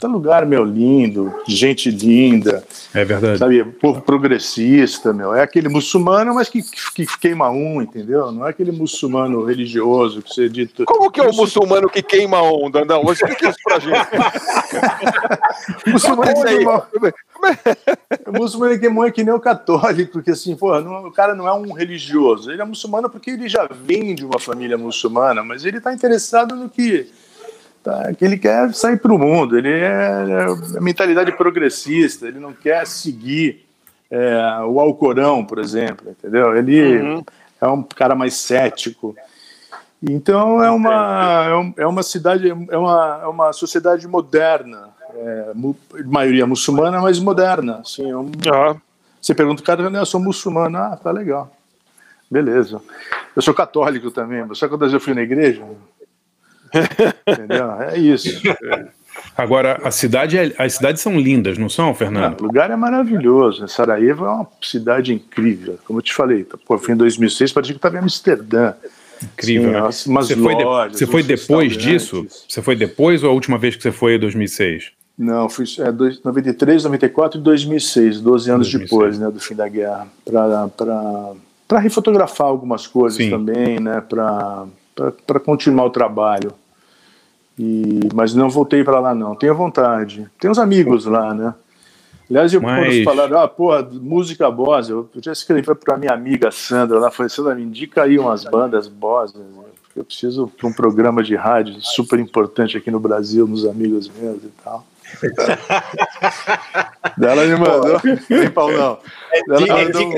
Tá 0.00 0.06
lugar, 0.06 0.46
meu, 0.46 0.64
lindo, 0.64 1.34
gente 1.44 1.90
linda. 1.90 2.62
É 2.94 3.04
verdade. 3.04 3.36
Sabe, 3.36 3.64
povo 3.64 4.00
progressista, 4.00 5.12
meu. 5.12 5.34
É 5.34 5.42
aquele 5.42 5.68
muçulmano, 5.68 6.36
mas 6.36 6.48
que, 6.48 6.62
que, 6.62 7.04
que 7.04 7.18
queima 7.18 7.50
um, 7.50 7.82
entendeu? 7.82 8.30
Não 8.30 8.46
é 8.46 8.50
aquele 8.50 8.70
muçulmano 8.70 9.44
religioso 9.44 10.22
que 10.22 10.32
você 10.32 10.48
dito. 10.48 10.84
Como 10.84 11.10
que 11.10 11.20
é 11.20 11.24
o 11.24 11.34
muçulmano 11.34 11.90
que 11.90 12.00
queima 12.00 12.40
um, 12.40 12.70
Dandão? 12.70 13.02
Explica 13.10 13.48
isso 13.48 13.58
pra 13.64 13.80
gente. 13.80 13.98
muçulmano 15.90 16.32
que 16.32 16.44
queima 16.44 16.88
o 18.24 18.32
muçulmano 18.32 18.74
que 18.74 18.78
queima 18.78 19.00
um 19.00 19.04
é 19.04 19.10
que 19.10 19.24
nem 19.24 19.34
o 19.34 19.40
católico, 19.40 20.12
porque 20.12 20.30
assim, 20.30 20.54
porra, 20.54 20.80
não, 20.80 21.08
o 21.08 21.12
cara 21.12 21.34
não 21.34 21.48
é 21.48 21.52
um 21.52 21.72
religioso. 21.72 22.52
Ele 22.52 22.62
é 22.62 22.64
muçulmano 22.64 23.10
porque 23.10 23.32
ele 23.32 23.48
já 23.48 23.68
vem 23.68 24.14
de 24.14 24.24
uma 24.24 24.38
família 24.38 24.78
muçulmana, 24.78 25.42
mas 25.42 25.64
ele 25.64 25.78
está 25.78 25.92
interessado 25.92 26.54
no 26.54 26.68
que 26.68 27.10
tá, 27.88 28.12
que 28.14 28.24
ele 28.24 28.36
quer 28.36 28.74
sair 28.74 28.98
para 28.98 29.12
o 29.12 29.18
mundo, 29.18 29.56
ele 29.56 29.70
é, 29.70 30.46
é 30.76 30.80
mentalidade 30.80 31.32
progressista, 31.32 32.28
ele 32.28 32.38
não 32.38 32.52
quer 32.52 32.86
seguir 32.86 33.64
é, 34.10 34.60
o 34.66 34.78
Alcorão, 34.78 35.44
por 35.44 35.58
exemplo, 35.58 36.10
entendeu? 36.10 36.54
Ele 36.56 36.98
uhum. 36.98 37.24
é 37.60 37.68
um 37.68 37.82
cara 37.82 38.14
mais 38.14 38.34
cético. 38.34 39.16
Então 40.02 40.62
é 40.62 40.70
uma, 40.70 41.72
é, 41.76 41.82
é 41.82 41.86
uma 41.86 42.02
cidade, 42.02 42.48
é 42.48 42.78
uma, 42.78 43.20
é 43.22 43.26
uma 43.26 43.52
sociedade 43.52 44.06
moderna, 44.06 44.90
é, 45.14 45.52
maioria 46.04 46.46
muçulmana, 46.46 47.00
mas 47.00 47.18
moderna. 47.18 47.78
Assim, 47.78 48.10
é 48.10 48.16
um, 48.16 48.20
uhum. 48.20 48.80
Você 49.20 49.34
pergunta, 49.34 49.62
cara, 49.62 49.82
eu 49.82 50.06
sou 50.06 50.20
muçulmano, 50.20 50.78
ah, 50.78 50.96
tá 51.02 51.10
legal, 51.10 51.50
beleza. 52.30 52.80
Eu 53.34 53.42
sou 53.42 53.54
católico 53.54 54.10
também, 54.10 54.46
só 54.54 54.66
que 54.66 54.76
quando 54.76 54.92
eu 54.92 55.00
fui 55.00 55.14
na 55.14 55.22
igreja, 55.22 55.64
Entendeu? 57.26 57.72
É 57.82 57.98
isso. 57.98 58.40
Agora, 59.36 59.80
a 59.82 59.90
cidade, 59.90 60.36
é, 60.36 60.52
as 60.58 60.74
cidades 60.74 61.02
são 61.02 61.18
lindas, 61.18 61.58
não 61.58 61.68
são, 61.68 61.94
Fernando? 61.94 62.40
O 62.40 62.44
lugar 62.44 62.70
é 62.70 62.76
maravilhoso. 62.76 63.66
Sarajevo 63.68 64.24
é 64.24 64.30
uma 64.30 64.48
cidade 64.62 65.12
incrível. 65.12 65.78
Como 65.84 65.98
eu 65.98 66.02
te 66.02 66.14
falei, 66.14 66.44
pô, 66.44 66.78
fui 66.78 66.94
em 66.94 66.96
2006, 66.96 67.52
parecia 67.52 67.74
que 67.74 67.78
estava 67.78 67.96
em 67.96 68.00
Amsterdã. 68.00 68.74
Incrível. 69.22 69.92
Sim, 69.92 70.10
umas 70.10 70.28
você 70.28 70.36
foi, 70.36 70.54
lojas, 70.54 70.92
de, 70.92 70.98
você 70.98 71.06
foi 71.06 71.22
depois 71.22 71.76
disso? 71.76 72.26
Você 72.48 72.62
foi 72.62 72.76
depois 72.76 73.24
ou 73.24 73.30
a 73.30 73.32
última 73.32 73.58
vez 73.58 73.74
que 73.74 73.82
você 73.82 73.90
foi 73.90 74.14
em 74.14 74.18
2006? 74.18 74.92
Não, 75.18 75.48
fui 75.48 75.64
é, 75.80 75.90
dois, 75.90 76.22
93, 76.22 76.84
94 76.84 77.40
e 77.40 77.42
2006, 77.42 78.20
12 78.20 78.50
anos 78.50 78.70
2006. 78.70 78.90
depois 78.90 79.18
né, 79.18 79.30
do 79.30 79.40
fim 79.40 79.56
da 79.56 79.68
guerra, 79.68 80.06
para 80.24 81.80
refotografar 81.80 82.46
algumas 82.46 82.86
coisas 82.86 83.16
Sim. 83.16 83.30
também, 83.30 83.80
né, 83.80 84.00
para 84.00 84.66
para 85.26 85.40
continuar 85.40 85.86
o 85.86 85.90
trabalho. 85.90 86.52
E, 87.58 88.00
mas 88.14 88.34
não 88.34 88.48
voltei 88.48 88.84
para 88.84 89.00
lá, 89.00 89.14
não. 89.14 89.34
Tenho 89.34 89.54
vontade. 89.54 90.28
Tem 90.38 90.50
uns 90.50 90.58
amigos 90.58 91.06
lá, 91.06 91.34
né? 91.34 91.54
Aliás, 92.30 92.52
eu, 92.52 92.60
mas... 92.60 92.86
quando 92.86 93.04
falaram, 93.04 93.40
ah, 93.40 93.48
porra, 93.48 93.82
música 93.82 94.50
boss, 94.50 94.90
eu 94.90 95.08
já 95.16 95.32
escrevi 95.32 95.62
para 95.74 95.96
minha 95.96 96.12
amiga 96.12 96.50
Sandra, 96.50 96.98
ela 96.98 97.10
falou, 97.10 97.30
Sandra, 97.30 97.54
me 97.54 97.62
indica 97.62 98.02
aí 98.02 98.18
umas 98.18 98.44
bandas 98.44 98.86
boss, 98.86 99.34
eu 99.96 100.04
preciso 100.04 100.46
para 100.46 100.68
um 100.68 100.72
programa 100.72 101.22
de 101.22 101.34
rádio 101.34 101.80
super 101.80 102.18
importante 102.18 102.76
aqui 102.76 102.90
no 102.90 103.00
Brasil, 103.00 103.46
nos 103.46 103.66
amigos 103.66 104.10
meus 104.10 104.44
e 104.44 104.50
tal. 104.62 104.84
Ela 107.20 107.44
me 107.46 107.56
mandou. 107.56 108.00
Hein, 108.30 108.50
Paulão? 108.54 109.00
É 109.32 109.40
Ela 109.48 109.66
é 109.66 109.84
mandou, 109.84 110.02
um, 110.02 110.12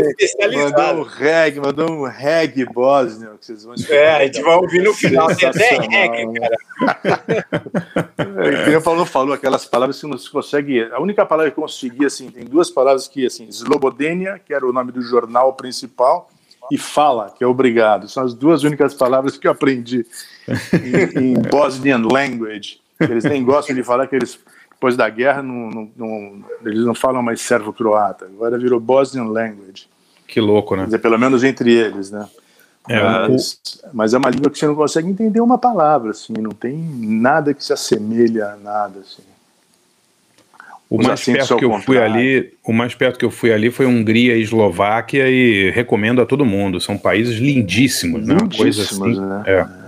mandou 0.59 0.95
um 0.95 1.03
reggae, 1.03 1.61
mandou 1.61 1.91
um 1.91 2.05
reggae 2.05 2.65
bósnio 2.65 3.37
que 3.39 3.47
vocês 3.47 3.65
vão 3.65 3.75
É, 3.89 4.17
a 4.17 4.27
gente 4.27 4.43
vai 4.43 4.57
ouvir 4.57 4.83
no 4.83 4.93
final. 4.95 5.35
Tem 5.35 5.49
até 5.49 5.79
reggae, 5.79 6.27
cara. 6.39 6.59
É, 8.73 8.77
o 8.77 8.83
Paulo 8.83 9.07
falou 9.07 9.35
aquelas 9.35 9.65
palavras 9.65 10.01
que 10.01 10.07
não 10.07 10.19
se 10.19 10.31
consegue. 10.31 10.83
A 10.93 11.01
única 11.01 11.27
palavra 11.27 11.51
que 11.51 11.59
eu 11.59 11.63
consegui, 11.63 12.05
assim, 12.05 12.31
tem 12.31 12.45
duas 12.45 12.71
palavras 12.71 13.09
que, 13.09 13.27
assim, 13.27 13.49
Slobodenia, 13.49 14.39
que 14.45 14.53
era 14.53 14.67
o 14.67 14.73
nome 14.73 14.93
do 14.93 15.01
jornal 15.03 15.55
principal, 15.55 16.29
e 16.71 16.79
fala, 16.79 17.35
que 17.37 17.43
é 17.43 17.47
obrigado. 17.47 18.09
São 18.09 18.23
as 18.23 18.33
duas 18.33 18.63
únicas 18.63 18.95
palavras 18.95 19.37
que 19.37 19.47
eu 19.47 19.51
aprendi 19.51 20.07
em, 21.17 21.31
em 21.31 21.35
Bosnian 21.51 22.03
language. 22.11 22.81
Eles 23.01 23.25
nem 23.25 23.43
gostam 23.43 23.75
de 23.75 23.83
falar 23.83 24.07
que 24.07 24.15
eles 24.15 24.39
depois 24.81 24.97
da 24.97 25.11
guerra, 25.11 25.43
não, 25.43 25.69
não, 25.69 25.91
não, 25.95 26.45
eles 26.65 26.83
não 26.87 26.95
falam 26.95 27.23
mais 27.23 27.43
servo-croata, 27.43 28.25
agora 28.25 28.57
virou 28.59 28.81
Bosnian 28.81 29.25
Language. 29.25 29.87
Que 30.27 30.41
louco, 30.41 30.75
né? 30.75 30.83
Quer 30.83 30.87
dizer, 30.87 30.99
pelo 31.01 31.19
menos 31.19 31.45
entre 31.45 31.71
eles, 31.71 32.11
né? 32.11 32.27
É, 32.89 32.99
mas, 33.03 33.53
o... 33.53 33.89
mas, 33.93 34.15
é 34.15 34.19
uma 34.19 34.31
língua 34.31 34.51
que 34.51 34.59
você 34.59 34.67
não 34.67 34.75
consegue 34.75 35.07
entender 35.07 35.43
uma 35.43 35.59
palavra, 35.59 36.13
assim, 36.13 36.33
não 36.33 36.53
tem 36.53 36.79
nada 36.79 37.53
que 37.53 37.63
se 37.63 37.75
assemelha 37.75 38.53
a 38.53 38.57
nada, 38.57 39.01
assim. 39.01 39.23
O 40.89 41.03
mais 41.03 41.23
perto 41.23 41.57
que 41.57 41.65
eu 41.65 41.79
fui 41.81 41.99
ali, 41.99 42.55
o 42.65 42.73
mais 42.73 42.95
perto 42.95 43.19
que 43.19 43.25
eu 43.25 43.31
fui 43.31 43.53
ali 43.53 43.71
foi 43.71 43.85
Hungria 43.85 44.35
e 44.35 44.43
Eslováquia 44.43 45.29
e 45.29 45.71
recomendo 45.71 46.23
a 46.23 46.27
todo 46.27 46.45
mundo. 46.45 46.81
São 46.81 46.97
países 46.97 47.39
lindíssimos, 47.39 48.27
né? 48.27 48.35
Uma 48.41 48.49
coisa 48.49 48.83
assim. 48.83 49.21
Né? 49.21 49.43
É. 49.47 49.80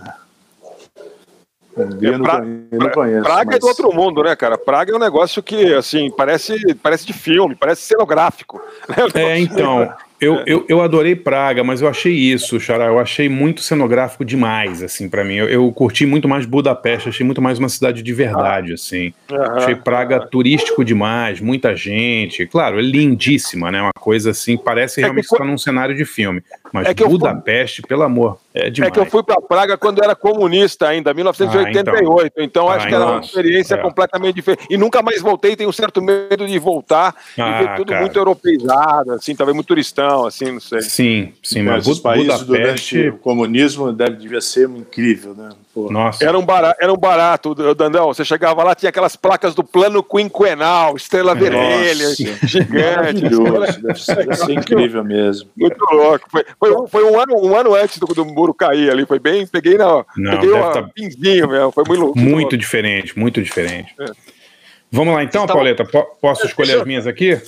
Eu 1.77 2.19
não, 2.19 2.25
pra, 2.25 2.41
não 2.41 2.91
conheço. 2.91 3.23
Praga 3.23 3.47
mas... 3.47 3.57
é 3.57 3.59
do 3.59 3.67
outro 3.67 3.93
mundo, 3.95 4.23
né, 4.23 4.37
cara? 4.37 4.59
Praga 4.59 4.93
é 4.93 4.97
um 4.97 4.99
negócio 4.99 5.43
que, 5.43 5.73
assim, 5.75 6.11
parece, 6.11 6.75
parece 6.83 7.07
de 7.07 7.13
filme, 7.13 7.55
parece 7.55 7.83
cenográfico. 7.83 8.61
Né? 8.89 8.97
É, 9.15 9.39
então. 9.39 9.93
Eu, 10.23 10.41
eu, 10.47 10.65
eu 10.69 10.81
adorei 10.81 11.17
Praga, 11.17 11.65
mas 11.65 11.83
eu 11.83 11.89
achei 11.89 12.13
isso, 12.13 12.61
Xará. 12.61 12.85
Eu 12.85 13.01
achei 13.01 13.29
muito 13.29 13.61
cenográfico 13.61 14.25
demais, 14.25 14.81
assim, 14.81 15.09
para 15.09 15.25
mim. 15.25 15.35
Eu, 15.35 15.49
eu, 15.49 15.73
curti 15.73 16.07
muito 16.07 16.29
mais 16.29 16.47
Budapeste, 16.47 17.09
achei 17.09 17.27
muito 17.27 17.43
mais 17.43 17.59
uma 17.59 17.69
cidade 17.69 18.05
de 18.05 18.13
verdade, 18.13 18.71
ah. 18.71 18.75
assim. 18.75 19.13
Uhum. 19.29 19.43
Achei 19.57 19.75
Praga 19.75 20.21
turístico 20.21 20.85
demais, 20.85 21.41
muita 21.41 21.75
gente. 21.75 22.47
Claro, 22.47 22.79
é 22.79 22.83
lindíssima, 22.83 23.73
né? 23.73 23.83
Uma 23.83 23.93
coisa 23.93 24.31
assim, 24.31 24.57
parece 24.57 25.01
é 25.01 25.03
realmente 25.03 25.27
foi... 25.27 25.39
estar 25.39 25.45
num 25.45 25.59
cenário 25.59 25.95
de 25.97 26.05
filme. 26.05 26.41
Mas 26.73 26.87
é 26.87 26.95
Budapeste, 26.95 27.83
fui... 27.83 27.89
pelo 27.89 28.05
amor, 28.05 28.39
é 28.55 28.71
demais. 28.71 28.91
É 28.91 28.95
que 28.95 29.01
eu 29.01 29.07
fui 29.07 29.23
para 29.23 29.41
Praga 29.41 29.77
quando 29.77 30.03
era 30.03 30.15
comunista 30.15 30.89
ainda, 30.89 31.13
1988. 31.13 32.23
Ah, 32.23 32.27
então, 32.27 32.45
então 32.45 32.69
acho 32.69 32.87
ah, 32.87 32.89
que 32.89 32.95
era 32.95 33.07
uma 33.07 33.21
experiência 33.21 33.75
é. 33.75 33.79
completamente 33.79 34.35
diferente. 34.37 34.67
E 34.71 34.77
nunca 34.77 35.03
mais 35.03 35.21
voltei, 35.21 35.57
tenho 35.57 35.69
um 35.69 35.73
certo 35.73 36.01
medo 36.01 36.47
de 36.47 36.59
voltar 36.59 37.15
ah, 37.39 37.61
e 37.61 37.65
ver 37.65 37.75
tudo 37.77 37.89
cara. 37.89 38.01
muito 38.01 38.19
europeizado, 38.19 39.13
assim, 39.13 39.35
talvez 39.35 39.55
muito 39.55 39.67
turistão, 39.67 40.12
assim, 40.27 40.53
não 40.53 40.61
sei. 40.61 40.83
Sim, 40.83 41.33
sim, 41.43 41.63
mas, 41.63 41.87
mas 41.87 41.87
os 41.89 42.01
países 42.01 42.43
Budapeste... 42.43 42.97
durante 42.97 43.09
o 43.09 43.19
comunismo 43.19 43.93
deve, 43.93 44.17
devia 44.17 44.41
ser 44.41 44.69
incrível, 44.69 45.35
né? 45.35 45.51
Nossa. 45.75 46.25
Era 46.25 46.39
um 46.39 46.45
barato, 46.45 46.77
era 46.81 46.93
um 46.93 46.97
barato, 46.97 47.55
Dandão. 47.75 48.09
Você 48.09 48.25
chegava 48.25 48.63
lá, 48.63 48.75
tinha 48.75 48.91
aquelas 48.91 49.17
placas 49.17 49.55
do 49.55 49.65
plano 49.65 50.03
quinquenal, 50.03 50.97
estrela 50.97 51.35
Nossa. 51.35 51.51
vermelha, 51.51 52.15
gigante. 52.43 53.23
Deve 53.81 53.99
ser, 53.99 54.17
deve 54.17 54.37
ser 54.37 54.53
incrível 54.53 55.03
mesmo. 55.03 55.49
Muito 55.57 55.83
louco. 55.91 56.27
Foi, 56.31 56.45
foi, 56.59 56.77
um, 56.77 56.87
foi 56.87 57.05
um, 57.05 57.19
ano, 57.19 57.35
um 57.43 57.57
ano 57.57 57.75
antes 57.75 57.99
do, 57.99 58.07
do 58.07 58.25
muro 58.25 58.53
cair 58.53 58.91
ali. 58.91 59.07
Foi 59.07 59.19
bem. 59.19 59.47
Peguei 59.47 59.79
na. 59.79 60.05
Não, 60.17 60.33
peguei 60.33 60.53
um 60.53 60.73
tá... 60.73 60.83
pinzinho 60.83 61.49
mesmo. 61.49 61.73
Foi 61.73 61.85
muito 61.87 62.01
louco. 62.01 62.19
Muito 62.19 62.57
diferente, 62.57 63.19
muito 63.19 63.43
diferente. 63.43 63.95
É. 63.99 64.07
Vamos 64.91 65.15
lá 65.15 65.25
então, 65.25 65.47
Pauleta. 65.47 65.87
Posso 66.21 66.45
escolher 66.45 66.81
as 66.81 66.85
minhas 66.85 67.07
aqui? 67.07 67.41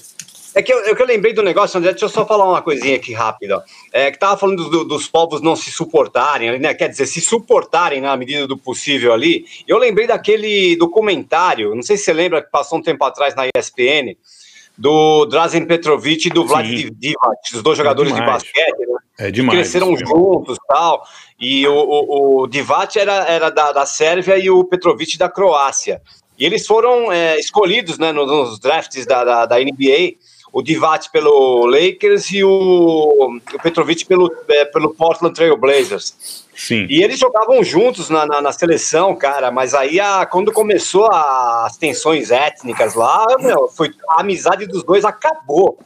É 0.55 0.63
que 0.63 0.73
eu, 0.73 0.79
eu, 0.85 0.95
que 0.95 1.03
eu 1.03 1.07
lembrei 1.07 1.33
do 1.33 1.43
negócio, 1.43 1.77
André, 1.79 1.91
deixa 1.91 2.05
eu 2.05 2.09
só 2.09 2.25
falar 2.25 2.49
uma 2.49 2.63
coisinha 2.63 2.95
aqui 2.95 3.13
rápida. 3.13 3.63
É, 3.93 4.11
que 4.11 4.19
tava 4.19 4.37
falando 4.37 4.71
do, 4.71 4.85
dos 4.85 5.09
povos 5.09 5.41
não 5.41 5.57
se 5.57 5.71
suportarem, 5.73 6.59
né? 6.61 6.73
Quer 6.75 6.89
dizer, 6.89 7.07
se 7.07 7.21
suportarem 7.21 8.01
na 8.01 8.17
medida 8.17 8.47
do 8.47 8.57
possível 8.57 9.13
ali. 9.13 9.45
Eu 9.67 9.79
lembrei 9.79 10.07
daquele 10.07 10.77
documentário, 10.77 11.75
não 11.75 11.83
sei 11.83 11.97
se 11.97 12.05
você 12.05 12.13
lembra, 12.13 12.41
que 12.41 12.51
passou 12.51 12.79
um 12.79 12.83
tempo 12.83 13.05
atrás 13.05 13.35
na 13.35 13.47
ESPN, 13.47 14.17
do 14.79 15.27
Drazen 15.27 15.67
Petrovic 15.67 16.27
e 16.27 16.31
do 16.31 16.47
Vlad 16.47 16.67
Divac, 16.67 17.55
os 17.55 17.63
dois 17.63 17.79
jogadores 17.79 18.13
é 18.13 18.15
de 18.15 18.21
basquete, 18.21 18.79
né? 18.79 18.97
É 19.19 19.31
demais. 19.31 19.59
Cresceram 19.59 19.97
juntos 19.97 20.57
e 20.57 20.67
tal. 20.69 21.05
E 21.39 21.67
o, 21.67 21.75
o, 21.75 22.43
o 22.43 22.47
Divac 22.47 22.97
era, 22.99 23.25
era 23.29 23.51
da, 23.51 23.73
da 23.73 23.87
Sérvia 23.87 24.37
e 24.37 24.51
o 24.51 24.65
Petrovic 24.65 25.17
da 25.17 25.29
Croácia. 25.29 26.01
E 26.37 26.45
eles 26.45 26.67
foram 26.67 27.13
é, 27.13 27.39
escolhidos 27.39 27.99
né, 27.99 28.11
nos, 28.11 28.29
nos 28.29 28.59
drafts 28.59 29.07
da, 29.07 29.25
da, 29.25 29.47
da 29.47 29.59
NBA 29.59 30.15
o 30.55 30.63
Divac 30.63 31.11
pelo 31.11 31.67
Lakers 31.67 32.31
e 32.31 32.45
o, 32.45 33.41
o 33.53 33.59
Petrovic 33.61 34.07
pelo, 34.07 34.33
é, 34.49 34.65
pelo 34.65 34.95
Portland 34.95 35.35
Trail 35.35 35.57
Blazers. 35.57 36.45
Sim. 36.55 36.87
E 36.89 37.03
eles 37.03 37.19
jogavam 37.19 37.65
juntos 37.65 38.09
na, 38.09 38.25
na, 38.25 38.41
na 38.41 38.53
seleção, 38.53 39.17
cara, 39.17 39.51
mas 39.51 39.75
aí 39.75 39.99
a, 39.99 40.25
quando 40.25 40.53
começou 40.53 41.07
a, 41.07 41.67
as 41.67 41.77
tensões 41.77 42.31
étnicas 42.31 42.95
lá, 42.95 43.27
meu, 43.41 43.67
foi, 43.67 43.91
a 44.11 44.21
amizade 44.21 44.65
dos 44.67 44.85
dois 44.85 45.05
acabou. 45.05 45.77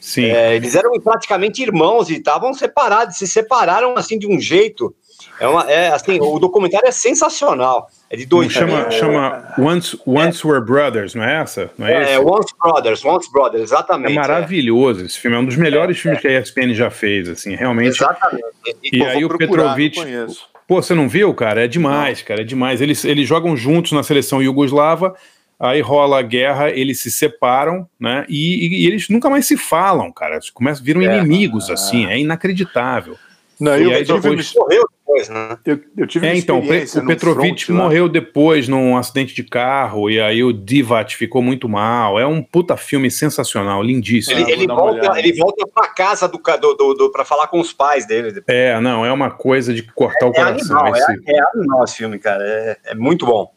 Sim. 0.00 0.24
É, 0.24 0.56
eles 0.56 0.74
eram 0.74 0.98
praticamente 0.98 1.62
irmãos 1.62 2.08
e 2.08 2.14
estavam 2.14 2.54
separados, 2.54 3.18
se 3.18 3.26
separaram 3.26 3.92
assim 3.94 4.18
de 4.18 4.26
um 4.26 4.40
jeito. 4.40 4.94
É 5.40 5.48
uma, 5.48 5.68
é, 5.70 5.88
assim, 5.88 6.20
o 6.20 6.38
documentário 6.38 6.86
é 6.86 6.92
sensacional. 6.92 7.90
É 8.08 8.16
de 8.16 8.26
dois. 8.26 8.52
Chama, 8.52 8.86
é, 8.86 8.90
chama 8.92 9.54
Once, 9.58 9.98
Once 10.06 10.46
é, 10.46 10.48
Were 10.48 10.64
Brothers, 10.64 11.14
não 11.14 11.24
é 11.24 11.40
essa? 11.40 11.70
Não 11.76 11.86
é, 11.86 12.12
é 12.12 12.18
Once 12.18 12.54
Brothers, 12.62 13.04
Once 13.04 13.30
Brothers, 13.32 13.64
exatamente. 13.64 14.12
É 14.12 14.14
maravilhoso 14.14 15.04
esse 15.04 15.18
filme, 15.18 15.36
é 15.36 15.40
um 15.40 15.44
dos 15.44 15.56
melhores 15.56 15.98
filmes 15.98 16.20
que 16.20 16.28
a 16.28 16.40
ESPN 16.40 16.72
já 16.74 16.90
fez, 16.90 17.28
assim, 17.28 17.56
realmente. 17.56 17.96
Exatamente. 17.96 18.44
E, 18.82 18.98
e 18.98 19.04
aí 19.04 19.24
o 19.24 19.36
Petrovic. 19.36 19.98
Pô, 20.66 20.80
você 20.80 20.94
não 20.94 21.08
viu, 21.08 21.34
cara? 21.34 21.64
É 21.64 21.68
demais, 21.68 22.22
cara, 22.22 22.40
é 22.40 22.44
demais. 22.44 22.80
Eles, 22.80 23.04
eles 23.04 23.28
jogam 23.28 23.56
juntos 23.56 23.92
na 23.92 24.02
seleção 24.02 24.42
iugoslava, 24.42 25.14
aí 25.58 25.80
rola 25.80 26.20
a 26.20 26.22
guerra, 26.22 26.70
eles 26.70 27.00
se 27.00 27.10
separam, 27.10 27.86
né? 28.00 28.24
E, 28.28 28.66
e, 28.66 28.82
e 28.82 28.86
eles 28.86 29.08
nunca 29.08 29.28
mais 29.28 29.46
se 29.46 29.56
falam, 29.58 30.10
cara. 30.10 30.38
Começam, 30.54 30.84
viram 30.84 31.02
inimigos, 31.02 31.68
assim, 31.68 32.06
é 32.06 32.18
inacreditável. 32.18 33.16
Não, 33.60 33.78
e, 33.78 33.84
e 33.84 33.94
aí 33.94 34.04
depois 34.04 34.54
morreu 34.54 34.88
depois, 34.90 35.28
né? 35.28 35.58
Eu, 35.64 35.80
eu 35.96 36.06
tive 36.06 36.26
é, 36.26 36.36
então, 36.36 36.58
o 36.58 37.06
Petrovic 37.06 37.70
morreu 37.70 38.08
depois 38.08 38.68
num 38.68 38.96
acidente 38.96 39.34
de 39.34 39.44
carro, 39.44 40.10
e 40.10 40.20
aí 40.20 40.42
o 40.42 40.52
Divat 40.52 41.16
ficou 41.16 41.40
muito 41.40 41.68
mal. 41.68 42.18
É 42.18 42.26
um 42.26 42.42
puta 42.42 42.76
filme 42.76 43.10
sensacional, 43.10 43.82
lindíssimo. 43.82 44.40
Ele, 44.40 44.52
ele 44.52 44.66
volta, 44.66 45.18
ele 45.18 45.32
volta 45.34 45.66
pra 45.72 45.88
casa 45.88 46.28
do, 46.28 46.38
do, 46.38 46.74
do, 46.74 46.94
do 46.94 47.12
pra 47.12 47.24
falar 47.24 47.46
com 47.46 47.60
os 47.60 47.72
pais 47.72 48.06
dele. 48.06 48.32
Depois. 48.32 48.56
É, 48.56 48.80
não, 48.80 49.04
é 49.04 49.12
uma 49.12 49.30
coisa 49.30 49.72
de 49.72 49.82
cortar 49.82 50.26
é, 50.26 50.28
o 50.28 50.32
coração. 50.32 50.76
É 50.76 50.80
animal, 50.80 50.96
esse... 50.96 51.30
é, 51.30 51.36
é 51.36 51.42
animal 51.54 51.84
esse 51.84 51.96
filme, 51.96 52.18
cara. 52.18 52.42
É, 52.44 52.78
é 52.86 52.94
muito 52.94 53.24
bom. 53.24 53.52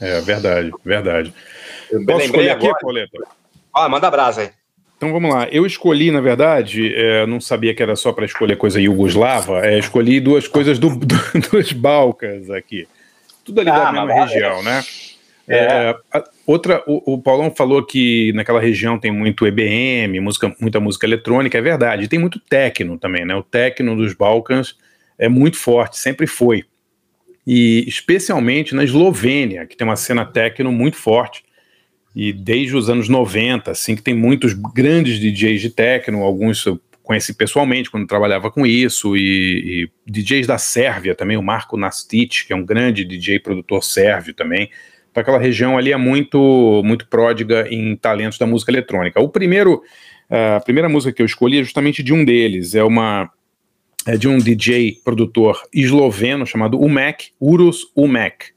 É, 0.00 0.20
verdade, 0.20 0.72
verdade. 0.84 1.32
Eu 1.90 2.04
Posso 2.04 2.26
escolher 2.26 2.50
aqui, 2.50 2.70
Pauleta? 2.80 3.18
Ah, 3.74 3.88
manda 3.88 4.10
brasa 4.10 4.42
aí. 4.42 4.50
Então 4.96 5.12
vamos 5.12 5.32
lá. 5.32 5.46
Eu 5.48 5.66
escolhi, 5.66 6.10
na 6.10 6.20
verdade, 6.20 6.92
é, 6.94 7.26
não 7.26 7.40
sabia 7.40 7.74
que 7.74 7.82
era 7.82 7.94
só 7.94 8.12
para 8.12 8.24
escolher 8.24 8.56
coisa 8.56 8.80
iugoslava, 8.80 9.66
é, 9.66 9.78
escolhi 9.78 10.20
duas 10.20 10.48
coisas 10.48 10.78
do, 10.78 10.96
do, 10.96 11.16
dos 11.52 11.72
Balcãs 11.72 12.48
aqui. 12.50 12.88
Tudo 13.44 13.60
ali 13.60 13.70
ah, 13.70 13.78
da 13.78 13.92
mesma 13.92 14.24
região, 14.24 14.62
né? 14.62 14.82
É. 15.48 15.94
É, 16.12 16.24
outra, 16.44 16.82
o, 16.86 17.14
o, 17.14 17.22
Paulão 17.22 17.54
falou 17.54 17.84
que 17.84 18.32
naquela 18.32 18.60
região 18.60 18.98
tem 18.98 19.12
muito 19.12 19.46
EBM, 19.46 20.18
música, 20.18 20.52
muita 20.60 20.80
música 20.80 21.06
eletrônica, 21.06 21.56
é 21.56 21.62
verdade. 21.62 22.08
Tem 22.08 22.18
muito 22.18 22.40
techno 22.40 22.98
também, 22.98 23.24
né? 23.24 23.34
O 23.36 23.42
techno 23.42 23.94
dos 23.94 24.12
Balcãs 24.14 24.76
é 25.18 25.28
muito 25.28 25.56
forte, 25.56 25.98
sempre 25.98 26.26
foi. 26.26 26.64
E 27.46 27.84
especialmente 27.86 28.74
na 28.74 28.82
Eslovênia, 28.82 29.66
que 29.66 29.76
tem 29.76 29.86
uma 29.86 29.94
cena 29.94 30.24
techno 30.24 30.72
muito 30.72 30.96
forte 30.96 31.44
e 32.16 32.32
desde 32.32 32.74
os 32.74 32.88
anos 32.88 33.10
90, 33.10 33.70
assim, 33.70 33.94
que 33.94 34.00
tem 34.00 34.14
muitos 34.14 34.54
grandes 34.54 35.20
DJs 35.20 35.60
de 35.60 35.68
techno, 35.68 36.22
alguns 36.22 36.64
eu 36.64 36.80
conheci 37.02 37.34
pessoalmente 37.34 37.90
quando 37.90 38.06
trabalhava 38.06 38.50
com 38.50 38.66
isso, 38.66 39.14
e, 39.14 39.84
e 40.06 40.10
DJs 40.10 40.46
da 40.46 40.56
Sérvia 40.56 41.14
também, 41.14 41.36
o 41.36 41.42
Marco 41.42 41.76
Nastic, 41.76 42.46
que 42.46 42.54
é 42.54 42.56
um 42.56 42.64
grande 42.64 43.04
DJ 43.04 43.38
produtor 43.40 43.84
sérvio 43.84 44.32
também. 44.32 44.70
Então 45.10 45.20
aquela 45.20 45.38
região 45.38 45.76
ali 45.76 45.92
é 45.92 45.96
muito, 45.98 46.80
muito 46.82 47.06
pródiga 47.06 47.68
em 47.70 47.94
talentos 47.94 48.38
da 48.38 48.46
música 48.46 48.72
eletrônica. 48.72 49.20
O 49.20 49.28
primeiro, 49.28 49.82
a 50.30 50.60
primeira 50.60 50.88
música 50.88 51.12
que 51.12 51.20
eu 51.20 51.26
escolhi 51.26 51.58
é 51.58 51.62
justamente 51.62 52.02
de 52.02 52.14
um 52.14 52.24
deles, 52.24 52.74
é 52.74 52.82
uma 52.82 53.30
é 54.06 54.16
de 54.16 54.26
um 54.26 54.38
DJ 54.38 55.00
produtor 55.04 55.60
esloveno 55.70 56.46
chamado 56.46 56.80
Umek, 56.80 57.32
Urus 57.38 57.92
Umek 57.94 58.55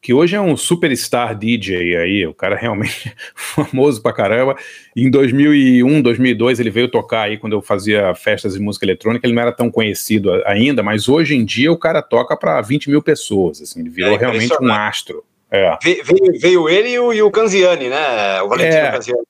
que 0.00 0.14
hoje 0.14 0.34
é 0.34 0.40
um 0.40 0.56
superstar 0.56 1.36
DJ 1.36 1.96
aí, 1.96 2.26
o 2.26 2.32
cara 2.32 2.56
realmente 2.56 3.12
famoso 3.34 4.00
pra 4.02 4.12
caramba. 4.12 4.56
Em 4.96 5.10
2001, 5.10 6.00
2002 6.00 6.58
ele 6.58 6.70
veio 6.70 6.88
tocar 6.88 7.22
aí 7.22 7.36
quando 7.36 7.52
eu 7.52 7.60
fazia 7.60 8.14
festas 8.14 8.54
de 8.54 8.60
música 8.60 8.86
eletrônica, 8.86 9.26
ele 9.26 9.34
não 9.34 9.42
era 9.42 9.52
tão 9.52 9.70
conhecido 9.70 10.32
ainda, 10.46 10.82
mas 10.82 11.08
hoje 11.08 11.34
em 11.34 11.44
dia 11.44 11.70
o 11.70 11.76
cara 11.76 12.00
toca 12.00 12.36
para 12.36 12.60
20 12.62 12.88
mil 12.88 13.02
pessoas, 13.02 13.60
assim, 13.60 13.80
ele 13.80 13.90
virou 13.90 14.14
é 14.14 14.18
realmente 14.18 14.54
um 14.60 14.72
astro. 14.72 15.22
É. 15.50 15.76
Veio, 15.82 16.40
veio, 16.40 16.68
ele 16.68 16.90
e 16.90 16.98
o, 16.98 17.12
e 17.12 17.22
o 17.22 17.30
Canziani, 17.30 17.88
né? 17.88 18.40
O 18.40 18.48
Valentino 18.48 18.76
é, 18.76 18.92
Canziani. 18.92 19.22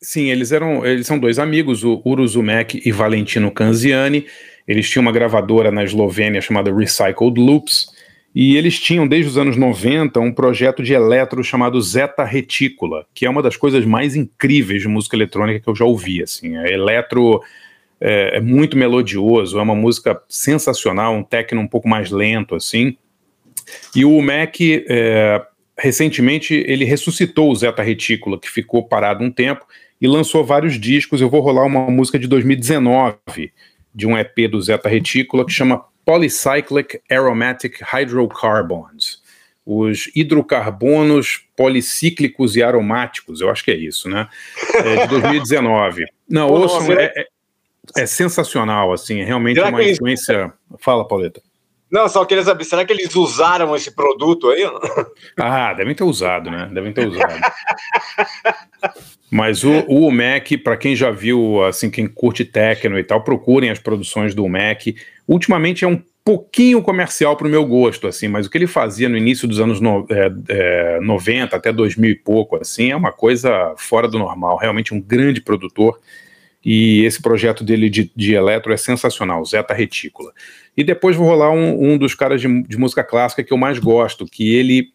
Sim, 0.00 0.30
eles 0.30 0.50
eram, 0.50 0.84
eles 0.84 1.06
são 1.06 1.18
dois 1.18 1.38
amigos, 1.38 1.84
o 1.84 2.02
Uruzumek 2.04 2.80
e 2.84 2.90
Valentino 2.90 3.50
Canziani. 3.50 4.26
Eles 4.66 4.88
tinham 4.88 5.02
uma 5.02 5.12
gravadora 5.12 5.70
na 5.70 5.84
Eslovênia 5.84 6.40
chamada 6.40 6.74
Recycled 6.74 7.38
Loops 7.38 7.94
e 8.38 8.54
eles 8.54 8.78
tinham, 8.78 9.08
desde 9.08 9.30
os 9.30 9.38
anos 9.38 9.56
90, 9.56 10.20
um 10.20 10.30
projeto 10.30 10.82
de 10.82 10.92
eletro 10.92 11.42
chamado 11.42 11.80
Zeta 11.80 12.22
Retícula, 12.22 13.06
que 13.14 13.24
é 13.24 13.30
uma 13.30 13.42
das 13.42 13.56
coisas 13.56 13.82
mais 13.86 14.14
incríveis 14.14 14.82
de 14.82 14.88
música 14.88 15.16
eletrônica 15.16 15.58
que 15.58 15.66
eu 15.66 15.74
já 15.74 15.86
ouvi. 15.86 16.22
Assim. 16.22 16.54
É 16.54 16.70
eletro 16.70 17.40
é, 17.98 18.36
é 18.36 18.40
muito 18.42 18.76
melodioso, 18.76 19.58
é 19.58 19.62
uma 19.62 19.74
música 19.74 20.20
sensacional, 20.28 21.14
um 21.14 21.22
techno 21.22 21.62
um 21.62 21.66
pouco 21.66 21.88
mais 21.88 22.10
lento, 22.10 22.54
assim. 22.54 22.98
E 23.94 24.04
o 24.04 24.20
Mac, 24.20 24.60
é, 24.60 25.42
recentemente 25.78 26.62
ele 26.66 26.84
ressuscitou 26.84 27.50
o 27.50 27.56
Zeta 27.56 27.82
Retícula, 27.82 28.38
que 28.38 28.50
ficou 28.50 28.86
parado 28.86 29.24
um 29.24 29.30
tempo, 29.30 29.64
e 29.98 30.06
lançou 30.06 30.44
vários 30.44 30.78
discos. 30.78 31.22
Eu 31.22 31.30
vou 31.30 31.40
rolar 31.40 31.64
uma 31.64 31.90
música 31.90 32.18
de 32.18 32.28
2019, 32.28 33.16
de 33.94 34.06
um 34.06 34.14
EP 34.14 34.50
do 34.50 34.60
Zeta 34.60 34.90
Retícula, 34.90 35.42
que 35.46 35.52
chama 35.52 35.86
Polycyclic 36.06 37.02
Aromatic 37.10 37.82
Hydrocarbons. 37.82 39.20
Os 39.66 40.08
hidrocarbonos 40.14 41.44
policíclicos 41.56 42.54
e 42.54 42.62
aromáticos, 42.62 43.40
eu 43.40 43.50
acho 43.50 43.64
que 43.64 43.72
é 43.72 43.74
isso, 43.74 44.08
né? 44.08 44.28
É 44.72 45.02
de 45.02 45.08
2019. 45.08 46.04
Não, 46.30 46.48
ouçam, 46.48 46.92
é, 46.92 47.12
é, 47.16 47.26
é, 47.96 48.06
sensacional, 48.06 48.92
assim, 48.92 49.20
é 49.20 49.24
realmente 49.24 49.56
Será 49.56 49.70
uma 49.70 49.82
influência. 49.82 50.52
Fala, 50.78 51.06
Pauleta. 51.06 51.42
Não, 51.90 52.08
só 52.08 52.24
queria 52.24 52.44
saber, 52.44 52.62
será 52.64 52.84
que 52.84 52.92
eles 52.92 53.14
usaram 53.16 53.74
esse 53.74 53.92
produto 53.92 54.50
aí? 54.50 54.62
Ah, 55.36 55.72
devem 55.72 55.94
ter 55.94 56.04
usado, 56.04 56.48
né? 56.48 56.70
Devem 56.72 56.92
ter 56.92 57.08
usado. 57.08 57.34
Mas 59.30 59.64
o, 59.64 59.72
o 59.88 60.10
Mac, 60.10 60.52
para 60.62 60.76
quem 60.76 60.94
já 60.94 61.10
viu, 61.10 61.64
assim, 61.64 61.90
quem 61.90 62.06
curte 62.06 62.44
techno 62.44 62.98
e 62.98 63.04
tal, 63.04 63.22
procurem 63.22 63.70
as 63.70 63.78
produções 63.78 64.34
do 64.34 64.48
Mac. 64.48 64.82
Ultimamente 65.26 65.84
é 65.84 65.88
um 65.88 66.00
pouquinho 66.24 66.82
comercial 66.82 67.36
para 67.36 67.46
o 67.46 67.50
meu 67.50 67.64
gosto, 67.64 68.06
assim, 68.06 68.26
mas 68.26 68.46
o 68.46 68.50
que 68.50 68.58
ele 68.58 68.66
fazia 68.66 69.08
no 69.08 69.16
início 69.16 69.46
dos 69.46 69.60
anos 69.60 69.80
no, 69.80 70.06
é, 70.10 70.32
é, 70.48 71.00
90 71.00 71.54
até 71.54 71.72
2000 71.72 72.10
e 72.10 72.14
pouco, 72.16 72.56
assim, 72.56 72.90
é 72.90 72.96
uma 72.96 73.12
coisa 73.12 73.74
fora 73.76 74.08
do 74.08 74.18
normal. 74.18 74.56
Realmente 74.56 74.94
um 74.94 75.00
grande 75.00 75.40
produtor. 75.40 75.98
E 76.64 77.04
esse 77.04 77.22
projeto 77.22 77.62
dele 77.62 77.88
de, 77.88 78.10
de 78.14 78.34
eletro 78.34 78.72
é 78.72 78.76
sensacional, 78.76 79.44
Zeta 79.44 79.72
Retícula. 79.72 80.32
E 80.76 80.82
depois 80.82 81.14
vou 81.14 81.26
rolar 81.26 81.52
um, 81.52 81.92
um 81.92 81.96
dos 81.96 82.12
caras 82.12 82.40
de, 82.40 82.62
de, 82.64 82.76
música 82.76 83.04
clássica 83.04 83.44
que 83.44 83.52
eu 83.52 83.56
mais 83.56 83.78
gosto, 83.78 84.26
que 84.26 84.52
ele, 84.56 84.88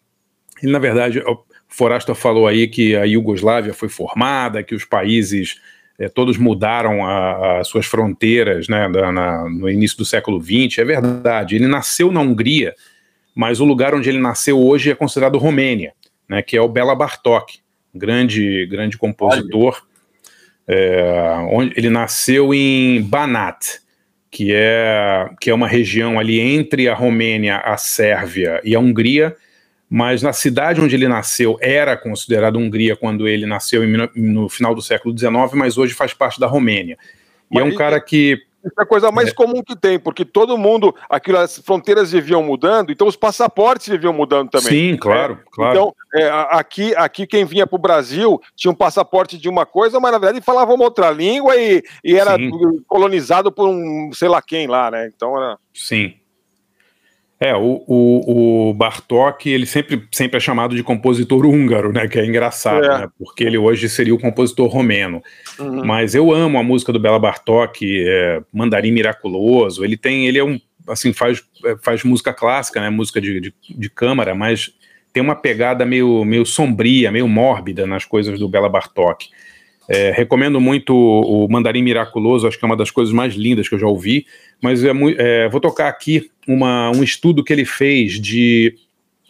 ele 0.61 0.71
na 0.73 0.79
verdade, 0.79 1.19
o 1.19 1.37
Forasta 1.71 2.13
falou 2.13 2.47
aí 2.47 2.67
que 2.67 2.95
a 2.95 3.05
Iugoslávia 3.05 3.73
foi 3.73 3.87
formada, 3.87 4.61
que 4.61 4.75
os 4.75 4.83
países 4.83 5.59
é, 5.97 6.09
todos 6.09 6.37
mudaram 6.37 7.05
as 7.05 7.67
suas 7.67 7.85
fronteiras 7.85 8.67
né, 8.67 8.89
da, 8.89 9.11
na, 9.11 9.49
no 9.49 9.69
início 9.69 9.97
do 9.97 10.05
século 10.05 10.41
XX. 10.41 10.79
É 10.79 10.85
verdade, 10.85 11.55
ele 11.55 11.67
nasceu 11.67 12.11
na 12.11 12.19
Hungria, 12.19 12.75
mas 13.33 13.61
o 13.61 13.65
lugar 13.65 13.95
onde 13.95 14.09
ele 14.09 14.19
nasceu 14.19 14.59
hoje 14.59 14.91
é 14.91 14.95
considerado 14.95 15.37
Romênia, 15.37 15.93
né, 16.27 16.41
que 16.41 16.57
é 16.57 16.61
o 16.61 16.67
Bela 16.67 16.93
Bartok, 16.93 17.59
grande, 17.95 18.65
grande 18.65 18.97
compositor. 18.97 19.81
É, 20.67 21.37
onde, 21.51 21.73
ele 21.77 21.89
nasceu 21.89 22.53
em 22.53 23.01
Banat, 23.01 23.79
que 24.29 24.51
é, 24.53 25.29
que 25.39 25.49
é 25.49 25.53
uma 25.53 25.67
região 25.67 26.19
ali 26.19 26.39
entre 26.39 26.89
a 26.89 26.93
Romênia, 26.93 27.57
a 27.57 27.77
Sérvia 27.77 28.61
e 28.63 28.75
a 28.75 28.79
Hungria, 28.79 29.35
mas 29.93 30.21
na 30.21 30.31
cidade 30.31 30.79
onde 30.79 30.95
ele 30.95 31.05
nasceu 31.05 31.57
era 31.59 31.97
considerada 31.97 32.57
Hungria 32.57 32.95
quando 32.95 33.27
ele 33.27 33.45
nasceu 33.45 33.83
em, 33.83 34.09
no 34.15 34.47
final 34.47 34.73
do 34.73 34.81
século 34.81 35.17
XIX, 35.17 35.33
mas 35.53 35.77
hoje 35.77 35.93
faz 35.93 36.13
parte 36.13 36.39
da 36.39 36.47
Romênia. 36.47 36.97
E 37.51 37.55
mas 37.55 37.65
é 37.65 37.67
um 37.67 37.75
cara 37.75 37.99
que 37.99 38.41
isso 38.63 38.75
é 38.79 38.83
a 38.83 38.85
coisa 38.85 39.11
mais 39.11 39.29
é. 39.29 39.33
comum 39.33 39.61
que 39.61 39.75
tem, 39.75 39.99
porque 39.99 40.23
todo 40.23 40.57
mundo, 40.57 40.95
aquilo, 41.09 41.39
as 41.39 41.57
fronteiras 41.57 42.11
viviam 42.11 42.41
mudando, 42.41 42.91
então 42.91 43.05
os 43.05 43.17
passaportes 43.17 43.89
viviam 43.89 44.13
mudando 44.13 44.49
também. 44.49 44.69
Sim, 44.69 44.97
claro, 44.97 45.33
é, 45.33 45.49
claro. 45.51 45.71
Então, 45.71 45.95
é, 46.13 46.29
aqui, 46.51 46.95
aqui 46.95 47.27
quem 47.27 47.43
vinha 47.43 47.67
para 47.67 47.75
o 47.75 47.81
Brasil 47.81 48.39
tinha 48.55 48.71
um 48.71 48.75
passaporte 48.75 49.37
de 49.37 49.49
uma 49.49 49.65
coisa, 49.65 49.99
mas 49.99 50.11
na 50.13 50.19
verdade 50.19 50.45
falava 50.45 50.73
uma 50.73 50.85
outra 50.85 51.09
língua 51.11 51.57
e, 51.57 51.83
e 52.01 52.15
era 52.15 52.37
Sim. 52.37 52.49
colonizado 52.87 53.51
por 53.51 53.67
um 53.67 54.11
sei 54.13 54.29
lá 54.29 54.41
quem 54.41 54.67
lá, 54.67 54.89
né? 54.89 55.11
Então 55.13 55.35
era. 55.35 55.57
Sim. 55.73 56.13
É, 57.43 57.55
o, 57.55 57.83
o, 57.87 58.69
o, 58.69 58.73
Bartok, 58.75 59.49
ele 59.49 59.65
sempre, 59.65 60.07
sempre 60.11 60.37
é 60.37 60.39
chamado 60.39 60.75
de 60.75 60.83
compositor 60.83 61.43
húngaro, 61.43 61.91
né? 61.91 62.07
Que 62.07 62.19
é 62.19 62.25
engraçado, 62.25 62.85
é. 62.85 62.99
né? 62.99 63.07
Porque 63.17 63.43
ele 63.43 63.57
hoje 63.57 63.89
seria 63.89 64.13
o 64.13 64.19
compositor 64.19 64.69
romeno. 64.69 65.23
Uhum. 65.57 65.83
Mas 65.83 66.13
eu 66.13 66.31
amo 66.31 66.59
a 66.59 66.63
música 66.63 66.93
do 66.93 66.99
Bela 66.99 67.17
Bartok, 67.17 67.81
é, 67.83 68.43
Mandarim 68.53 68.91
Miraculoso. 68.91 69.83
Ele 69.83 69.97
tem, 69.97 70.27
ele 70.27 70.37
é 70.37 70.43
um, 70.43 70.61
assim, 70.87 71.13
faz, 71.13 71.41
faz 71.81 72.03
música 72.03 72.31
clássica, 72.31 72.79
né? 72.79 72.91
Música 72.91 73.19
de, 73.19 73.41
de, 73.41 73.53
de 73.69 73.89
câmara, 73.89 74.35
mas 74.35 74.71
tem 75.11 75.23
uma 75.23 75.35
pegada 75.35 75.83
meio, 75.83 76.23
meio 76.23 76.45
sombria, 76.45 77.11
meio 77.11 77.27
mórbida 77.27 77.87
nas 77.87 78.05
coisas 78.05 78.39
do 78.39 78.47
Bela 78.47 78.69
Bartok. 78.69 79.29
É, 79.89 80.11
recomendo 80.11 80.61
muito 80.61 80.95
o 80.95 81.47
Mandarim 81.49 81.81
Miraculoso, 81.81 82.47
acho 82.47 82.57
que 82.57 82.63
é 82.63 82.67
uma 82.67 82.77
das 82.77 82.91
coisas 82.91 83.13
mais 83.13 83.33
lindas 83.33 83.67
que 83.67 83.75
eu 83.75 83.79
já 83.79 83.87
ouvi, 83.87 84.25
mas 84.61 84.83
é, 84.83 84.91
é, 85.17 85.49
vou 85.49 85.59
tocar 85.59 85.87
aqui 85.87 86.29
uma, 86.47 86.91
um 86.91 87.03
estudo 87.03 87.43
que 87.43 87.51
ele 87.51 87.65
fez 87.65 88.13
de, 88.19 88.75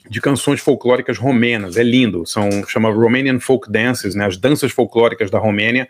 de 0.10 0.20
canções 0.20 0.60
folclóricas 0.60 1.18
romenas, 1.18 1.78
é 1.78 1.84
lindo, 1.84 2.26
são, 2.26 2.50
chama 2.68 2.92
Romanian 2.92 3.40
Folk 3.40 3.72
Dances, 3.72 4.14
né, 4.14 4.26
as 4.26 4.38
danças 4.38 4.72
folclóricas 4.72 5.32
da 5.32 5.40
Romênia, 5.40 5.88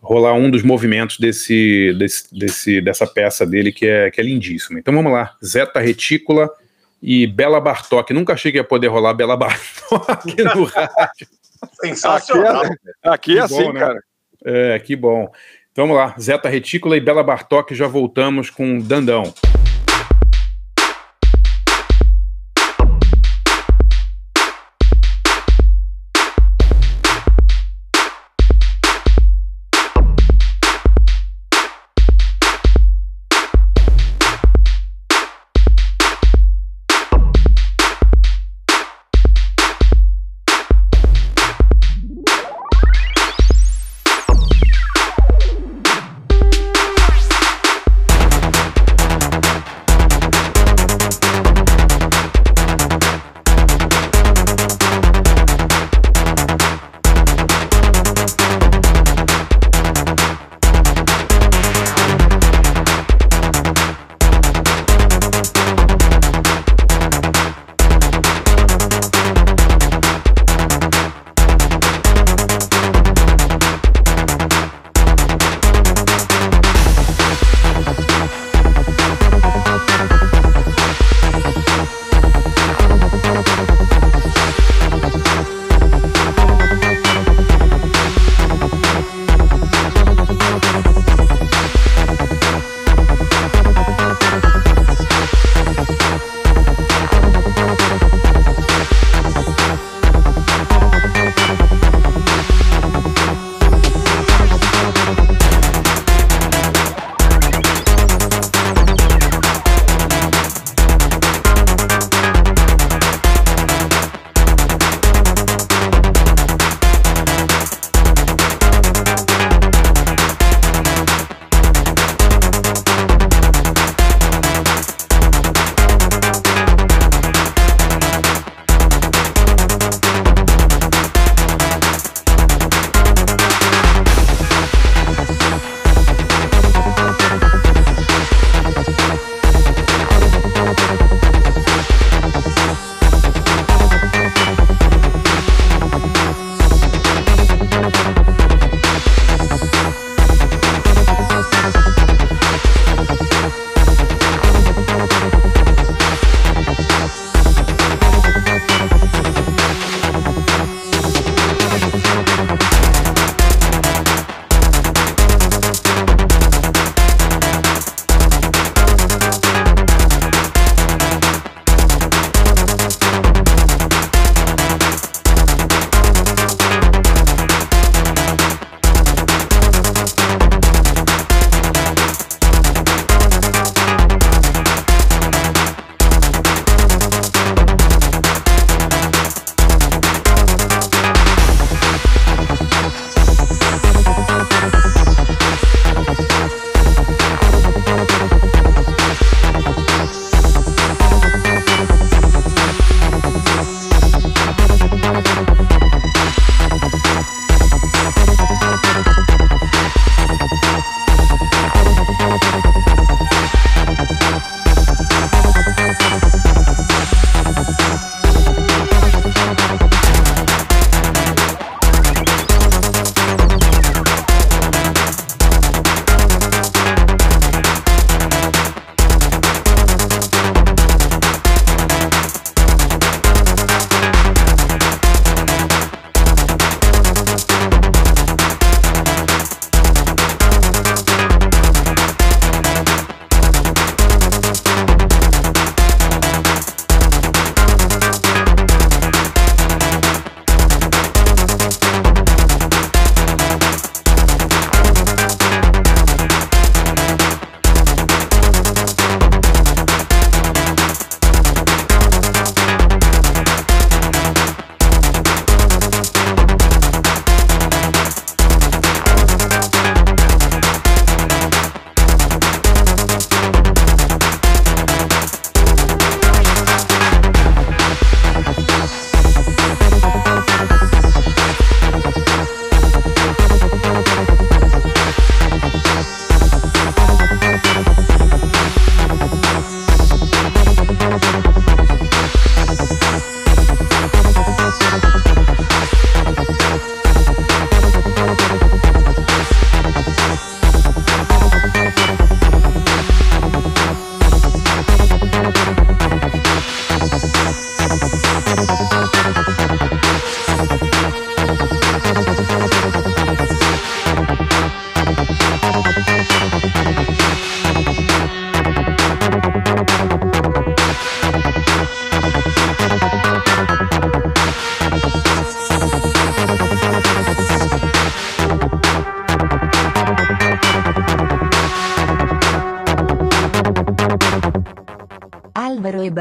rolar 0.00 0.34
um 0.34 0.50
dos 0.50 0.62
movimentos 0.62 1.18
desse, 1.18 1.94
desse, 1.98 2.36
desse, 2.36 2.80
dessa 2.80 3.06
peça 3.06 3.46
dele 3.46 3.72
que 3.72 3.86
é, 3.86 4.10
que 4.10 4.20
é 4.20 4.24
lindíssima. 4.24 4.78
Então 4.78 4.94
vamos 4.94 5.12
lá, 5.12 5.34
Zeta 5.44 5.80
Retícula 5.80 6.50
e 7.02 7.26
Bela 7.26 7.60
Bartok, 7.60 8.12
nunca 8.12 8.32
achei 8.32 8.50
que 8.50 8.58
ia 8.58 8.64
poder 8.64 8.88
rolar 8.88 9.14
Bela 9.14 9.36
Bartok 9.36 10.42
no 10.54 10.64
rádio. 10.64 11.28
Sensacional. 11.72 12.62
Aqui 12.62 12.74
é, 13.04 13.08
aqui 13.08 13.38
é 13.38 13.40
assim, 13.42 13.64
bom, 13.64 13.72
né? 13.72 13.80
cara. 13.80 14.00
É, 14.44 14.78
que 14.78 14.94
bom. 14.94 15.30
Então 15.72 15.86
vamos 15.86 15.96
lá, 15.96 16.14
Zeta 16.18 16.48
Retícula 16.48 16.96
e 16.96 17.00
Bela 17.00 17.22
Bartok, 17.22 17.74
já 17.74 17.86
voltamos 17.86 18.48
com 18.48 18.78
Dandão. 18.78 19.34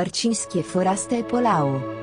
Alvaro 0.06 0.10
e 0.10 0.12
Barcinski 0.12 0.60
e 0.60 0.64
Forasta 0.64 1.16
e 1.16 1.24
Polao. 1.24 1.95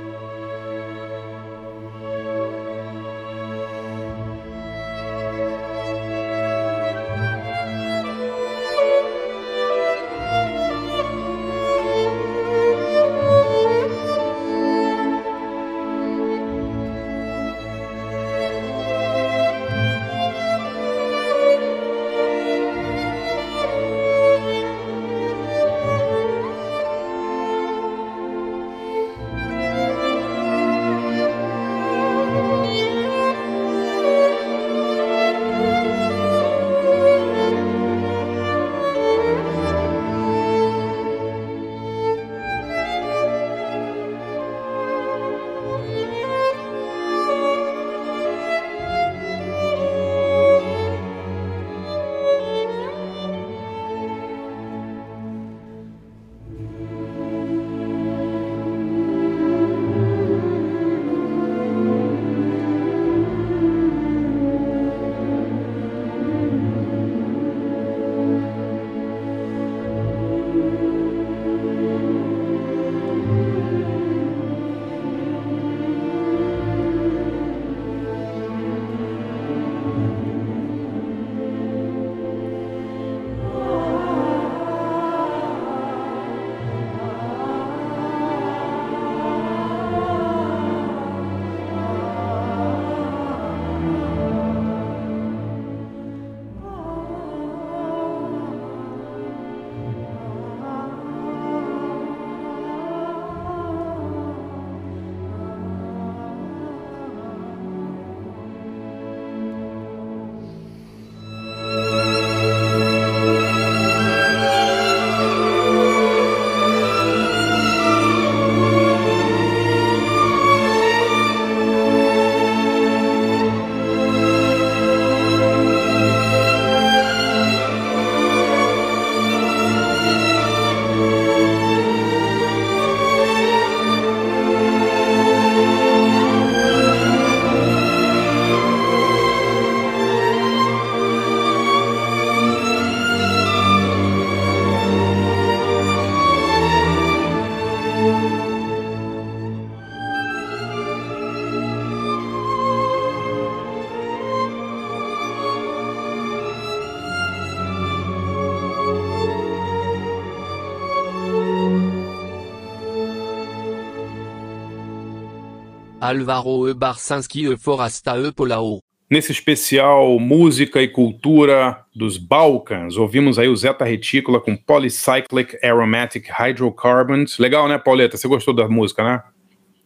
Alvaro 166.03 166.69
E. 166.69 166.75
Barcinski 166.75 167.53
E. 167.53 167.57
Forasta 167.57 168.19
E. 168.19 168.33
Polao. 168.33 168.81
Nesse 169.09 169.31
especial 169.31 170.19
Música 170.19 170.83
e 170.83 170.89
Cultura 170.89 171.79
dos 171.95 172.17
Balcãs, 172.17 172.97
ouvimos 172.97 173.39
aí 173.39 173.47
o 173.47 173.55
Zeta 173.55 173.85
Retícula 173.85 174.41
com 174.41 174.57
Polycyclic 174.57 175.65
Aromatic 175.65 176.29
Hydrocarbons. 176.29 177.39
Legal, 177.39 177.69
né, 177.69 177.79
Pauleta? 177.79 178.17
Você 178.17 178.27
gostou 178.27 178.53
da 178.53 178.69
música, 178.69 179.05
né? 179.05 179.23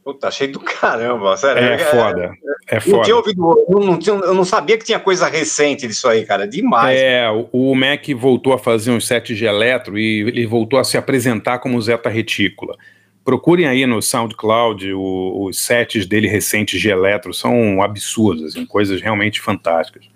Puta, 0.03 0.29
achei 0.29 0.47
do 0.47 0.61
caramba, 0.61 1.37
sério. 1.37 1.63
É, 1.63 1.79
foda. 1.79 2.33
É, 2.71 2.77
é 2.77 2.81
foda. 2.81 2.97
Não 2.97 3.03
tinha 3.03 3.17
ouvido, 3.17 3.67
eu, 3.69 3.81
não 3.81 3.99
tinha, 3.99 4.15
eu 4.15 4.35
não 4.35 4.45
sabia 4.45 4.79
que 4.79 4.85
tinha 4.85 5.01
coisa 5.01 5.27
recente 5.27 5.87
disso 5.87 6.09
aí, 6.09 6.25
cara. 6.25 6.47
Demais. 6.49 6.99
É, 6.99 7.29
o, 7.29 7.49
o 7.53 7.75
Mac 7.75 8.09
voltou 8.17 8.55
a 8.55 8.59
fazer 8.59 8.91
uns 8.91 9.07
sets 9.07 9.37
de 9.37 9.45
eletro 9.45 9.99
e 9.99 10.21
ele 10.21 10.47
voltou 10.47 10.79
a 10.79 10.85
se 10.85 10.97
apresentar 10.97 11.59
como 11.59 11.83
Zeta 11.83 12.09
Retícula. 12.09 12.79
Procurem 13.27 13.67
aí 13.67 13.85
no 13.87 14.01
SoundCloud 14.01 14.93
o, 14.93 15.47
os 15.47 15.59
sets 15.59 16.07
dele 16.07 16.29
recentes 16.29 16.81
de 16.81 16.89
eletro, 16.89 17.35
são 17.35 17.83
absurdos, 17.83 18.45
assim, 18.45 18.65
coisas 18.65 19.03
realmente 19.03 19.41
fantásticas. 19.41 20.09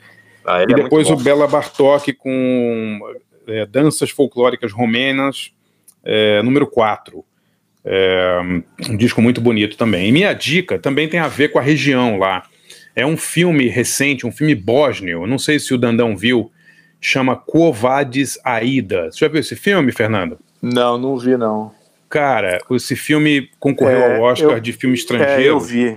Ah, 0.47 0.63
e 0.63 0.67
depois 0.69 1.11
o 1.11 1.17
Bela 1.17 1.49
Bartok 1.49 2.13
com 2.13 3.01
é, 3.49 3.67
Danças 3.67 4.11
Folclóricas 4.11 4.71
Romenas, 4.71 5.51
é, 6.05 6.41
número 6.43 6.69
4. 6.69 7.25
É, 7.85 8.39
um 8.89 8.97
disco 8.97 9.21
muito 9.21 9.41
bonito 9.41 9.77
também. 9.77 10.09
E 10.09 10.13
minha 10.13 10.33
dica 10.33 10.79
também 10.79 11.09
tem 11.09 11.19
a 11.19 11.27
ver 11.27 11.49
com 11.49 11.59
a 11.59 11.63
região 11.63 12.17
lá. 12.17 12.45
É 12.95 13.05
um 13.05 13.17
filme 13.17 13.67
recente, 13.67 14.25
um 14.25 14.31
filme 14.31 14.55
bósnio, 14.55 15.27
não 15.27 15.37
sei 15.37 15.59
se 15.59 15.75
o 15.75 15.79
Dandão 15.79 16.17
viu, 16.17 16.53
chama 17.01 17.35
Covades 17.35 18.39
Aida. 18.45 19.11
Você 19.11 19.19
já 19.19 19.29
viu 19.29 19.41
esse 19.41 19.57
filme, 19.57 19.91
Fernando? 19.91 20.39
Não, 20.63 20.97
não 20.97 21.19
vi 21.19 21.37
não. 21.37 21.73
Cara, 22.11 22.59
esse 22.73 22.97
filme 22.97 23.49
concorreu 23.61 24.03
É, 24.03 24.17
ao 24.17 24.23
Oscar 24.23 24.55
eu- 24.55 24.61
de 24.61 24.73
filme 24.73 24.97
É, 24.97 24.99
estrangeiro. 24.99 25.43
eu 25.45 25.61
vi. 25.61 25.97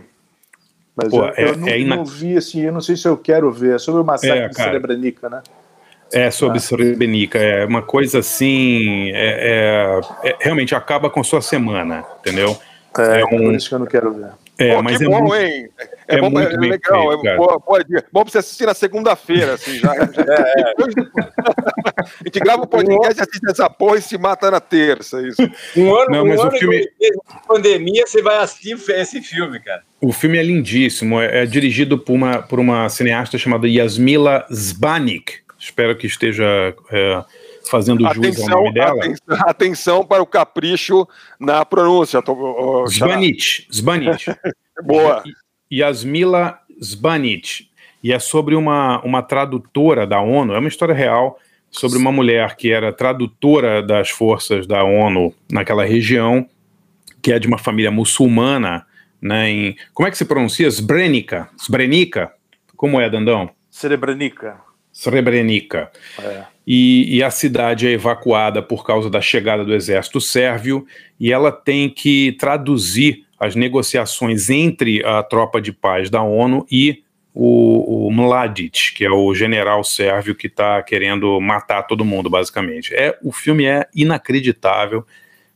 Mas 0.95 1.09
Pô, 1.09 1.21
eu, 1.21 1.25
é- 1.25 1.33
eu 1.37 1.57
não, 1.57 1.67
é 1.67 1.79
ina- 1.79 1.95
não 1.95 2.05
vi 2.05 2.37
assim, 2.37 2.61
eu 2.61 2.71
não 2.71 2.81
sei 2.81 2.95
se 2.95 3.07
eu 3.07 3.17
quero 3.17 3.51
ver. 3.51 3.75
É 3.75 3.79
sobre 3.79 4.01
o 4.01 4.05
massacre 4.05 4.37
É, 4.43 4.47
de. 4.47 4.55
Srebrenica, 4.55 5.27
né? 5.27 5.41
É 6.11 6.29
sobre 6.29 6.59
Srebrenica, 6.59 7.39
é 7.39 7.65
uma 7.65 7.81
coisa 7.81 8.19
assim, 8.19 9.09
é, 9.11 9.97
é- 10.23 10.29
é- 10.29 10.37
realmente 10.39 10.75
acaba 10.75 11.09
com 11.09 11.23
sua 11.23 11.41
semana, 11.41 12.05
entendeu? 12.19 12.55
É, 12.95 13.21
É 13.21 13.25
um- 13.25 13.29
por 13.45 13.55
isso 13.55 13.69
que 13.69 13.73
eu 13.73 13.79
não 13.79 13.87
quero 13.87 14.13
ver. 14.13 14.29
É, 14.57 14.75
Pô, 14.75 14.83
mas 14.83 14.97
que 14.99 15.03
é 15.03 15.07
bom, 15.07 15.19
muito- 15.21 15.35
hein? 15.35 15.67
É, 16.07 16.15
é 16.15 16.21
bom, 16.21 16.29
muito 16.29 16.53
é 16.53 16.57
legal. 16.57 17.09
feito, 17.09 17.27
é 17.27 17.35
boa, 17.37 17.57
boa 17.59 17.83
dica. 17.83 18.05
bom 18.13 18.21
pra 18.23 18.31
você 18.31 18.37
assistir 18.37 18.65
na 18.67 18.73
segunda-feira, 18.75 19.53
assim, 19.55 19.79
já. 19.79 19.95
já- 19.95 20.05
depois 20.05 20.93
do- 20.95 21.11
a 21.15 22.23
gente 22.25 22.39
grava 22.39 22.61
o 22.61 22.67
podcast, 22.67 23.21
assiste 23.21 23.49
essa 23.49 23.67
porra 23.69 23.97
e 23.97 24.01
se 24.01 24.17
mata 24.17 24.51
na 24.51 24.59
terça, 24.59 25.21
isso. 25.27 25.41
Um 25.75 25.95
ano, 25.95 26.11
Não, 26.11 26.23
um 26.23 26.27
mas 26.27 26.39
o 26.39 26.43
ano 26.43 26.51
filme- 26.57 26.79
de 26.99 27.11
pandemia, 27.47 28.05
você 28.05 28.21
vai 28.21 28.37
assistir 28.37 28.77
esse 28.91 29.21
filme, 29.21 29.59
cara. 29.59 29.81
O 29.99 30.11
filme 30.11 30.37
é 30.37 30.43
lindíssimo, 30.43 31.19
é, 31.19 31.43
é 31.43 31.45
dirigido 31.45 31.97
por 31.97 32.13
uma, 32.13 32.41
por 32.43 32.59
uma 32.59 32.87
cineasta 32.89 33.37
chamada 33.39 33.67
Yasmila 33.67 34.45
Zbanik. 34.53 35.37
Espero 35.57 35.95
que 35.95 36.05
esteja 36.05 36.75
fazendo 37.69 37.99
jus 37.99 38.07
ao 38.07 38.23
Atenção, 38.23 38.49
nome 38.49 38.73
dela. 38.73 38.97
atenção, 38.97 39.37
atenção 39.47 40.05
para 40.05 40.21
o 40.23 40.25
capricho 40.25 41.07
na 41.39 41.63
pronúncia. 41.65 42.21
Tô. 42.21 42.85
Zbanich, 42.87 43.67
Zbanich. 43.73 44.25
Boa. 44.83 45.23
Yasmila 45.71 46.59
Zbanich. 46.83 47.69
E 48.03 48.11
é 48.11 48.19
sobre 48.19 48.55
uma, 48.55 49.01
uma 49.03 49.21
tradutora 49.21 50.05
da 50.05 50.19
ONU, 50.19 50.53
é 50.53 50.59
uma 50.59 50.67
história 50.67 50.93
real, 50.93 51.39
sobre 51.71 51.97
uma 51.97 52.11
mulher 52.11 52.55
que 52.55 52.71
era 52.71 52.91
tradutora 52.91 53.81
das 53.81 54.09
forças 54.09 54.67
da 54.67 54.83
ONU 54.83 55.33
naquela 55.49 55.85
região, 55.85 56.47
que 57.21 57.31
é 57.31 57.39
de 57.39 57.47
uma 57.47 57.57
família 57.57 57.89
muçulmana, 57.89 58.85
né, 59.21 59.49
em, 59.49 59.75
como 59.93 60.05
é 60.05 60.11
que 60.11 60.17
se 60.17 60.25
pronuncia? 60.25 60.67
Sbrenica, 60.67 61.49
Sbrenica? 61.57 62.33
Como 62.75 62.99
é, 62.99 63.09
Dandão? 63.09 63.49
Srebrenica. 63.71 64.59
Srebrenica. 64.91 65.89
É. 66.21 66.43
e, 66.65 67.17
e, 67.17 67.23
a 67.23 67.29
cidade 67.29 67.87
é 67.87 67.91
evacuada 67.91 68.61
por 68.61 68.85
causa 68.85 69.09
da 69.09 69.19
chegada 69.19 69.65
do 69.65 69.73
exército 69.73 70.21
sérvio 70.21 70.85
e 71.19 71.31
ela 71.31 71.51
tem 71.51 71.89
que 71.89 72.31
traduzir 72.39 73.25
as 73.37 73.55
negociações 73.55 74.49
entre 74.49 75.05
a 75.05 75.21
tropa 75.21 75.61
de 75.61 75.73
paz 75.73 76.09
da 76.09 76.21
ONU 76.21 76.65
e 76.71 77.03
o, 77.33 78.07
o 78.07 78.11
Mladic, 78.11 78.93
que 78.93 79.03
é 79.03 79.09
o 79.09 79.33
general 79.33 79.83
sérvio 79.83 80.35
que 80.35 80.47
está 80.47 80.81
querendo 80.83 81.41
matar 81.41 81.83
todo 81.83 82.05
mundo, 82.05 82.29
basicamente. 82.29 82.93
É, 82.93 83.17
o 83.23 83.31
filme 83.31 83.65
é 83.65 83.87
inacreditável. 83.93 85.05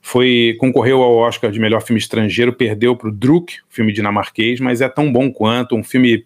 Foi 0.02 0.56
concorreu 0.60 1.02
ao 1.02 1.16
Oscar 1.16 1.52
de 1.52 1.60
melhor 1.60 1.82
filme 1.82 2.00
estrangeiro, 2.00 2.52
perdeu 2.52 2.96
para 2.96 3.10
o 3.10 3.12
Druk, 3.12 3.58
filme 3.70 3.94
dinamarquês, 3.94 4.60
mas 4.60 4.82
é 4.82 4.90
tão 4.90 5.12
bom 5.12 5.32
quanto 5.32 5.76
um 5.76 5.84
filme 5.84 6.26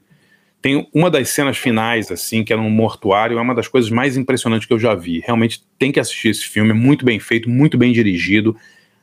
tem 0.62 0.88
uma 0.94 1.10
das 1.10 1.30
cenas 1.30 1.58
finais, 1.58 2.12
assim, 2.12 2.44
que 2.44 2.54
é 2.54 2.56
no 2.56 2.70
mortuário, 2.70 3.38
é 3.38 3.42
uma 3.42 3.56
das 3.56 3.68
coisas 3.68 3.90
mais 3.90 4.16
impressionantes 4.16 4.68
que 4.68 4.74
eu 4.74 4.80
já 4.80 4.94
vi. 4.94 5.20
Realmente 5.26 5.64
tem 5.80 5.92
que 5.92 6.00
assistir 6.00 6.30
esse 6.30 6.46
filme, 6.46 6.70
é 6.70 6.74
muito 6.74 7.04
bem 7.04 7.20
feito, 7.20 7.50
muito 7.50 7.78
bem 7.78 7.92
dirigido, 7.92 8.56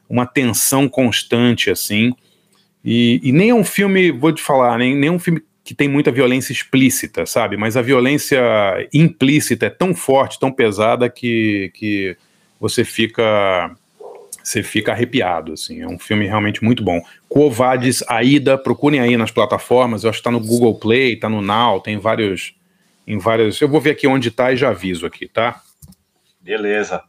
uma 0.08 0.24
tensão 0.24 0.88
constante, 0.88 1.68
assim. 1.68 2.14
E, 2.84 3.20
e 3.22 3.32
nem 3.32 3.50
é 3.50 3.54
um 3.54 3.64
filme, 3.64 4.12
vou 4.12 4.32
te 4.32 4.40
falar, 4.40 4.78
nem, 4.78 4.94
nem 4.94 5.08
é 5.08 5.12
um 5.12 5.18
filme 5.18 5.42
que 5.64 5.74
tem 5.74 5.88
muita 5.88 6.12
violência 6.12 6.52
explícita, 6.52 7.26
sabe? 7.26 7.56
Mas 7.56 7.76
a 7.76 7.82
violência 7.82 8.40
implícita 8.94 9.66
é 9.66 9.70
tão 9.70 9.94
forte, 9.94 10.38
tão 10.38 10.50
pesada 10.52 11.10
que, 11.10 11.70
que 11.74 12.16
você 12.58 12.84
fica 12.84 13.76
você 14.48 14.62
fica 14.62 14.92
arrepiado, 14.92 15.52
assim. 15.52 15.82
É 15.82 15.86
um 15.86 15.98
filme 15.98 16.26
realmente 16.26 16.64
muito 16.64 16.82
bom. 16.82 17.00
Covades, 17.28 18.02
Aida, 18.08 18.56
procurem 18.56 19.00
aí 19.00 19.16
nas 19.16 19.30
plataformas. 19.30 20.04
Eu 20.04 20.10
acho 20.10 20.18
que 20.18 20.20
está 20.20 20.30
no 20.30 20.40
Google 20.40 20.78
Play, 20.78 21.14
está 21.14 21.28
no 21.28 21.42
Now, 21.42 21.80
tem 21.80 21.98
vários, 21.98 22.54
em 23.06 23.18
vários. 23.18 23.60
Eu 23.60 23.68
vou 23.68 23.80
ver 23.80 23.90
aqui 23.90 24.06
onde 24.06 24.28
está 24.28 24.52
e 24.52 24.56
já 24.56 24.70
aviso 24.70 25.04
aqui, 25.04 25.28
tá? 25.28 25.60
Beleza. 26.40 27.02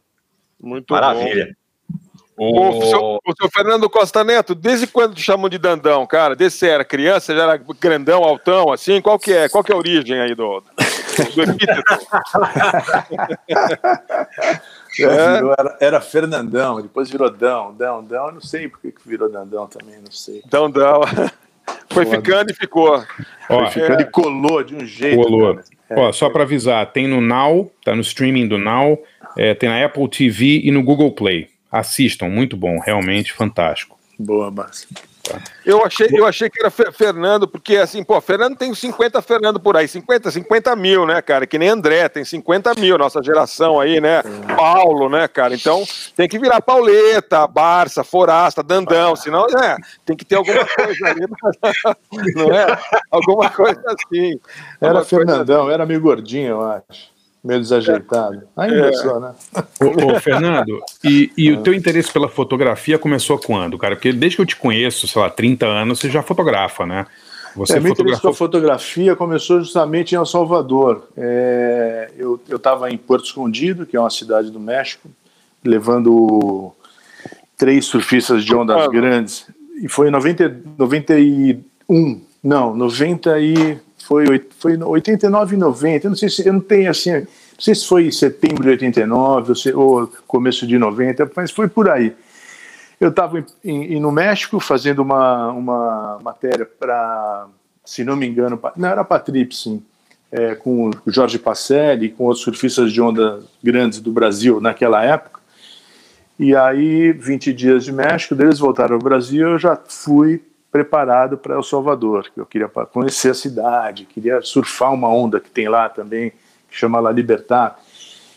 Muito 0.60 0.92
Maravilha. 0.92 1.56
Bom. 2.36 2.42
O, 2.42 2.78
o, 2.78 2.86
seu, 2.86 3.18
o 3.22 3.34
seu 3.38 3.50
Fernando 3.50 3.88
Costa 3.90 4.24
Neto, 4.24 4.54
desde 4.54 4.86
quando 4.86 5.14
te 5.14 5.22
chamam 5.22 5.48
de 5.48 5.58
Dandão, 5.58 6.06
cara? 6.06 6.34
Desde 6.34 6.58
você 6.58 6.68
era 6.68 6.84
criança, 6.84 7.34
já 7.34 7.42
era 7.42 7.62
grandão, 7.78 8.24
altão, 8.24 8.72
assim? 8.72 9.00
Qual 9.02 9.18
que 9.18 9.30
é, 9.30 9.46
qual 9.46 9.62
que 9.62 9.70
é 9.70 9.74
a 9.74 9.78
origem 9.78 10.18
aí 10.18 10.34
do, 10.34 10.62
do 11.34 11.42
epíteto? 11.42 11.82
É. 14.98 15.04
Era, 15.58 15.76
era, 15.80 16.00
Fernandão, 16.00 16.80
depois 16.80 17.10
virou 17.10 17.30
Dão, 17.30 17.74
Dão, 17.74 18.02
Dão, 18.02 18.26
eu 18.26 18.32
não 18.32 18.40
sei 18.40 18.68
por 18.68 18.80
que 18.80 18.92
virou 19.06 19.30
Dandão 19.30 19.66
também, 19.66 19.96
não 19.98 20.10
sei. 20.10 20.42
Dão, 20.46 20.70
Dão. 20.70 21.00
Foi 21.92 22.04
Foda. 22.04 22.16
ficando 22.16 22.50
e 22.50 22.54
ficou. 22.54 23.04
Foi 23.46 23.66
ficando 23.68 24.00
é. 24.00 24.02
e 24.02 24.10
colou 24.10 24.62
de 24.62 24.74
um 24.74 24.84
jeito. 24.84 25.22
Colou. 25.22 25.60
É. 25.88 25.98
Ó, 25.98 26.12
só 26.12 26.30
para 26.30 26.42
avisar, 26.42 26.90
tem 26.92 27.06
no 27.06 27.20
Now, 27.20 27.70
tá 27.84 27.94
no 27.94 28.00
streaming 28.00 28.48
do 28.48 28.58
Now, 28.58 28.98
é, 29.36 29.54
tem 29.54 29.68
na 29.68 29.84
Apple 29.84 30.08
TV 30.08 30.60
e 30.64 30.70
no 30.70 30.82
Google 30.82 31.12
Play. 31.12 31.48
Assistam, 31.70 32.28
muito 32.28 32.56
bom, 32.56 32.78
realmente 32.78 33.32
fantástico. 33.32 33.98
Boa, 34.18 34.50
Márcio. 34.50 34.88
Eu 35.64 35.84
achei, 35.84 36.08
eu 36.12 36.26
achei 36.26 36.48
que 36.48 36.60
era 36.60 36.70
Fernando, 36.70 37.46
porque 37.46 37.76
assim, 37.76 38.02
pô, 38.02 38.20
Fernando 38.20 38.56
tem 38.56 38.74
50 38.74 39.20
Fernando 39.22 39.60
por 39.60 39.76
aí, 39.76 39.86
50, 39.86 40.30
50 40.30 40.74
mil, 40.76 41.06
né, 41.06 41.20
cara? 41.20 41.46
Que 41.46 41.58
nem 41.58 41.68
André, 41.68 42.08
tem 42.08 42.24
50 42.24 42.74
mil, 42.74 42.96
nossa 42.98 43.22
geração 43.22 43.78
aí, 43.78 44.00
né? 44.00 44.22
Paulo, 44.56 45.08
né, 45.08 45.28
cara? 45.28 45.54
Então 45.54 45.84
tem 46.16 46.28
que 46.28 46.38
virar 46.38 46.60
Pauleta, 46.60 47.46
Barça, 47.46 48.02
Forasta, 48.02 48.62
Dandão, 48.62 49.14
senão, 49.16 49.46
é, 49.46 49.76
tem 50.04 50.16
que 50.16 50.24
ter 50.24 50.36
alguma 50.36 50.64
coisa 50.66 51.06
ali, 51.06 51.26
não 52.34 52.52
é? 52.52 52.78
Alguma 53.10 53.50
coisa 53.50 53.82
assim. 53.86 54.40
Era 54.80 55.04
Fernandão, 55.04 55.64
assim. 55.64 55.74
era 55.74 55.86
meio 55.86 56.00
gordinho, 56.00 56.48
eu 56.48 56.62
acho 56.62 57.19
meio 57.42 57.60
desajeitado. 57.60 58.42
Ainda 58.56 58.88
é. 58.88 58.92
só, 58.92 59.18
né? 59.18 59.34
Ô, 59.80 60.12
ô 60.12 60.20
Fernando, 60.20 60.80
e, 61.02 61.32
e 61.36 61.52
o 61.52 61.62
teu 61.62 61.72
interesse 61.72 62.12
pela 62.12 62.28
fotografia 62.28 62.98
começou 62.98 63.38
quando, 63.38 63.78
cara? 63.78 63.96
Porque 63.96 64.12
desde 64.12 64.36
que 64.36 64.42
eu 64.42 64.46
te 64.46 64.56
conheço, 64.56 65.08
sei 65.08 65.20
lá, 65.20 65.30
30 65.30 65.66
anos, 65.66 65.98
você 65.98 66.10
já 66.10 66.22
fotografa, 66.22 66.84
né? 66.84 67.06
Você 67.56 67.76
é, 67.76 67.80
meu 67.80 67.92
interesse 67.92 68.20
pela 68.20 68.34
fotografia 68.34 69.16
começou 69.16 69.60
justamente 69.60 70.12
em 70.12 70.16
El 70.16 70.26
Salvador. 70.26 71.08
É, 71.16 72.10
eu 72.16 72.40
estava 72.48 72.90
em 72.90 72.96
Porto 72.96 73.24
Escondido, 73.24 73.86
que 73.86 73.96
é 73.96 74.00
uma 74.00 74.10
cidade 74.10 74.50
do 74.50 74.60
México, 74.60 75.10
levando 75.64 76.72
três 77.56 77.86
surfistas 77.86 78.44
de 78.44 78.54
ondas 78.54 78.86
grandes. 78.88 79.46
E 79.82 79.88
foi 79.88 80.08
em 80.08 80.10
90, 80.10 80.60
91, 80.78 82.20
não, 82.42 82.76
90 82.76 83.40
e 83.40 83.78
foi, 84.10 84.44
foi 84.58 84.76
89 84.76 85.54
e 85.54 85.58
90, 85.58 86.06
eu 86.06 86.10
não 86.10 86.16
sei 86.16 86.28
se, 86.28 86.44
eu 86.44 86.52
não 86.52 86.60
tenho 86.60 86.90
assim, 86.90 87.12
não 87.12 87.26
sei 87.60 87.76
se 87.76 87.86
foi 87.86 88.10
setembro 88.10 88.64
de 88.64 88.70
89 88.70 89.50
ou, 89.50 89.54
se, 89.54 89.72
ou 89.72 90.12
começo 90.26 90.66
de 90.66 90.76
90, 90.76 91.30
mas 91.36 91.52
foi 91.52 91.68
por 91.68 91.88
aí. 91.88 92.12
Eu 93.00 93.10
estava 93.10 93.44
no 93.64 94.10
México 94.10 94.58
fazendo 94.58 94.98
uma, 94.98 95.52
uma 95.52 96.18
matéria 96.24 96.66
para, 96.66 97.46
se 97.84 98.02
não 98.02 98.16
me 98.16 98.26
engano, 98.26 98.60
não 98.76 98.88
era 98.88 99.04
para 99.04 99.20
Trip, 99.20 99.54
sim, 99.54 99.80
é, 100.32 100.56
com 100.56 100.90
o 101.06 101.10
Jorge 101.12 101.38
Pacelli, 101.38 102.08
com 102.08 102.26
os 102.26 102.40
surfistas 102.40 102.92
de 102.92 103.00
onda 103.00 103.44
grandes 103.62 104.00
do 104.00 104.10
Brasil 104.10 104.60
naquela 104.60 105.04
época. 105.04 105.38
E 106.36 106.56
aí, 106.56 107.12
20 107.12 107.52
dias 107.52 107.84
de 107.84 107.92
México, 107.92 108.34
deles 108.34 108.58
voltaram 108.58 108.96
ao 108.96 109.00
Brasil, 109.00 109.50
eu 109.50 109.58
já 109.58 109.78
fui 109.88 110.42
preparado 110.70 111.36
para 111.36 111.54
El 111.54 111.62
Salvador, 111.62 112.30
que 112.32 112.40
eu 112.40 112.46
queria 112.46 112.68
conhecer 112.68 113.30
a 113.30 113.34
cidade, 113.34 114.06
queria 114.06 114.40
surfar 114.40 114.92
uma 114.92 115.08
onda 115.08 115.40
que 115.40 115.50
tem 115.50 115.68
lá 115.68 115.88
também, 115.88 116.30
que 116.70 116.76
chama 116.76 117.00
La 117.00 117.10
Libertad, 117.10 117.74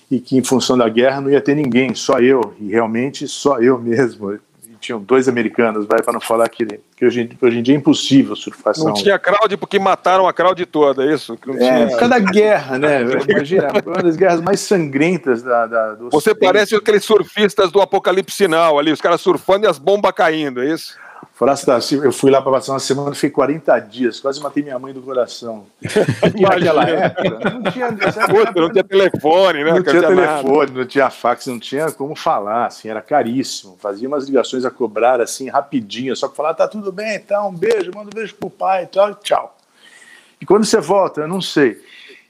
e 0.10 0.20
que 0.20 0.38
em 0.38 0.44
função 0.44 0.78
da 0.78 0.90
guerra 0.90 1.22
não 1.22 1.30
ia 1.30 1.42
ter 1.42 1.56
ninguém, 1.56 1.94
só 1.94 2.20
eu, 2.20 2.56
e 2.60 2.70
realmente 2.70 3.28
só 3.28 3.60
eu 3.60 3.80
mesmo. 3.80 4.34
E 4.34 4.40
tinham 4.80 5.00
dois 5.00 5.30
americanos, 5.30 5.86
vai 5.86 6.02
para 6.02 6.14
não 6.14 6.20
falar 6.20 6.50
que, 6.50 6.66
que 6.96 7.06
hoje, 7.06 7.30
hoje, 7.42 7.60
em 7.60 7.64
dia 7.64 7.76
é 7.76 7.78
impossível 7.78 8.36
surfar 8.36 8.74
Não 8.80 8.94
tinha 8.94 9.18
crowd 9.18 9.56
porque 9.56 9.80
mataram 9.80 10.28
a 10.28 10.34
crowd 10.34 10.66
toda, 10.66 11.06
é 11.06 11.14
isso? 11.14 11.38
Não 11.46 11.56
é, 11.56 11.88
por 11.88 12.00
causa 12.00 12.10
da 12.10 12.20
guerra, 12.20 12.78
né? 12.78 13.02
Imagina, 13.30 13.68
uma 13.86 14.04
das 14.04 14.16
guerras 14.16 14.42
mais 14.42 14.60
sangrentas 14.60 15.42
da, 15.42 15.68
da 15.68 15.94
do 15.94 16.10
Você 16.10 16.36
parece 16.36 16.76
aqueles 16.76 17.06
surfistas 17.06 17.72
do 17.72 17.80
Apocalipse 17.80 18.36
Sinal 18.36 18.78
ali, 18.78 18.92
os 18.92 19.02
caras 19.02 19.22
surfando 19.22 19.66
e 19.66 19.70
as 19.70 19.78
bombas 19.78 20.12
caindo, 20.12 20.62
é 20.62 20.74
isso? 20.74 20.98
Horácio 21.40 22.02
eu 22.02 22.14
fui 22.14 22.32
lá 22.32 22.42
para 22.42 22.54
passar 22.54 22.72
uma 22.72 22.80
semana, 22.80 23.14
fiquei 23.14 23.32
40 23.32 23.78
dias, 23.80 24.20
quase 24.20 24.42
matei 24.42 24.64
minha 24.64 24.80
mãe 24.80 24.94
do 24.94 25.02
coração. 25.02 25.66
naquela 26.40 26.88
época, 26.88 27.50
não 27.50 27.64
tinha, 27.64 27.92
não 27.92 28.72
tinha 28.72 28.84
telefone, 28.84 29.64
né? 29.64 29.74
Não 29.74 29.84
tinha 29.84 30.02
telefone, 30.08 30.72
não 30.72 30.86
tinha 30.86 31.10
fax, 31.10 31.48
não 31.48 31.60
tinha 31.60 31.92
como 31.92 32.16
falar, 32.16 32.68
assim, 32.68 32.88
era 32.88 33.02
caríssimo. 33.02 33.76
Fazia 33.78 34.08
umas 34.08 34.26
ligações 34.26 34.64
a 34.64 34.72
cobrar, 34.72 35.20
assim, 35.20 35.50
rapidinho, 35.50 36.16
só 36.16 36.28
para 36.28 36.38
falar, 36.38 36.54
tá 36.54 36.68
tudo 36.68 36.94
bem, 36.94 37.20
tá, 37.20 37.46
um 37.46 37.54
beijo, 37.54 37.92
manda 37.94 38.08
um 38.08 38.16
beijo 38.16 38.36
pro 38.36 38.50
pai 38.50 38.84
e 38.84 38.88
tal, 38.88 39.14
tchau. 39.16 39.58
E 40.40 40.46
quando 40.46 40.64
você 40.64 40.80
volta, 40.80 41.22
eu 41.22 41.28
não 41.28 41.42
sei. 41.42 41.82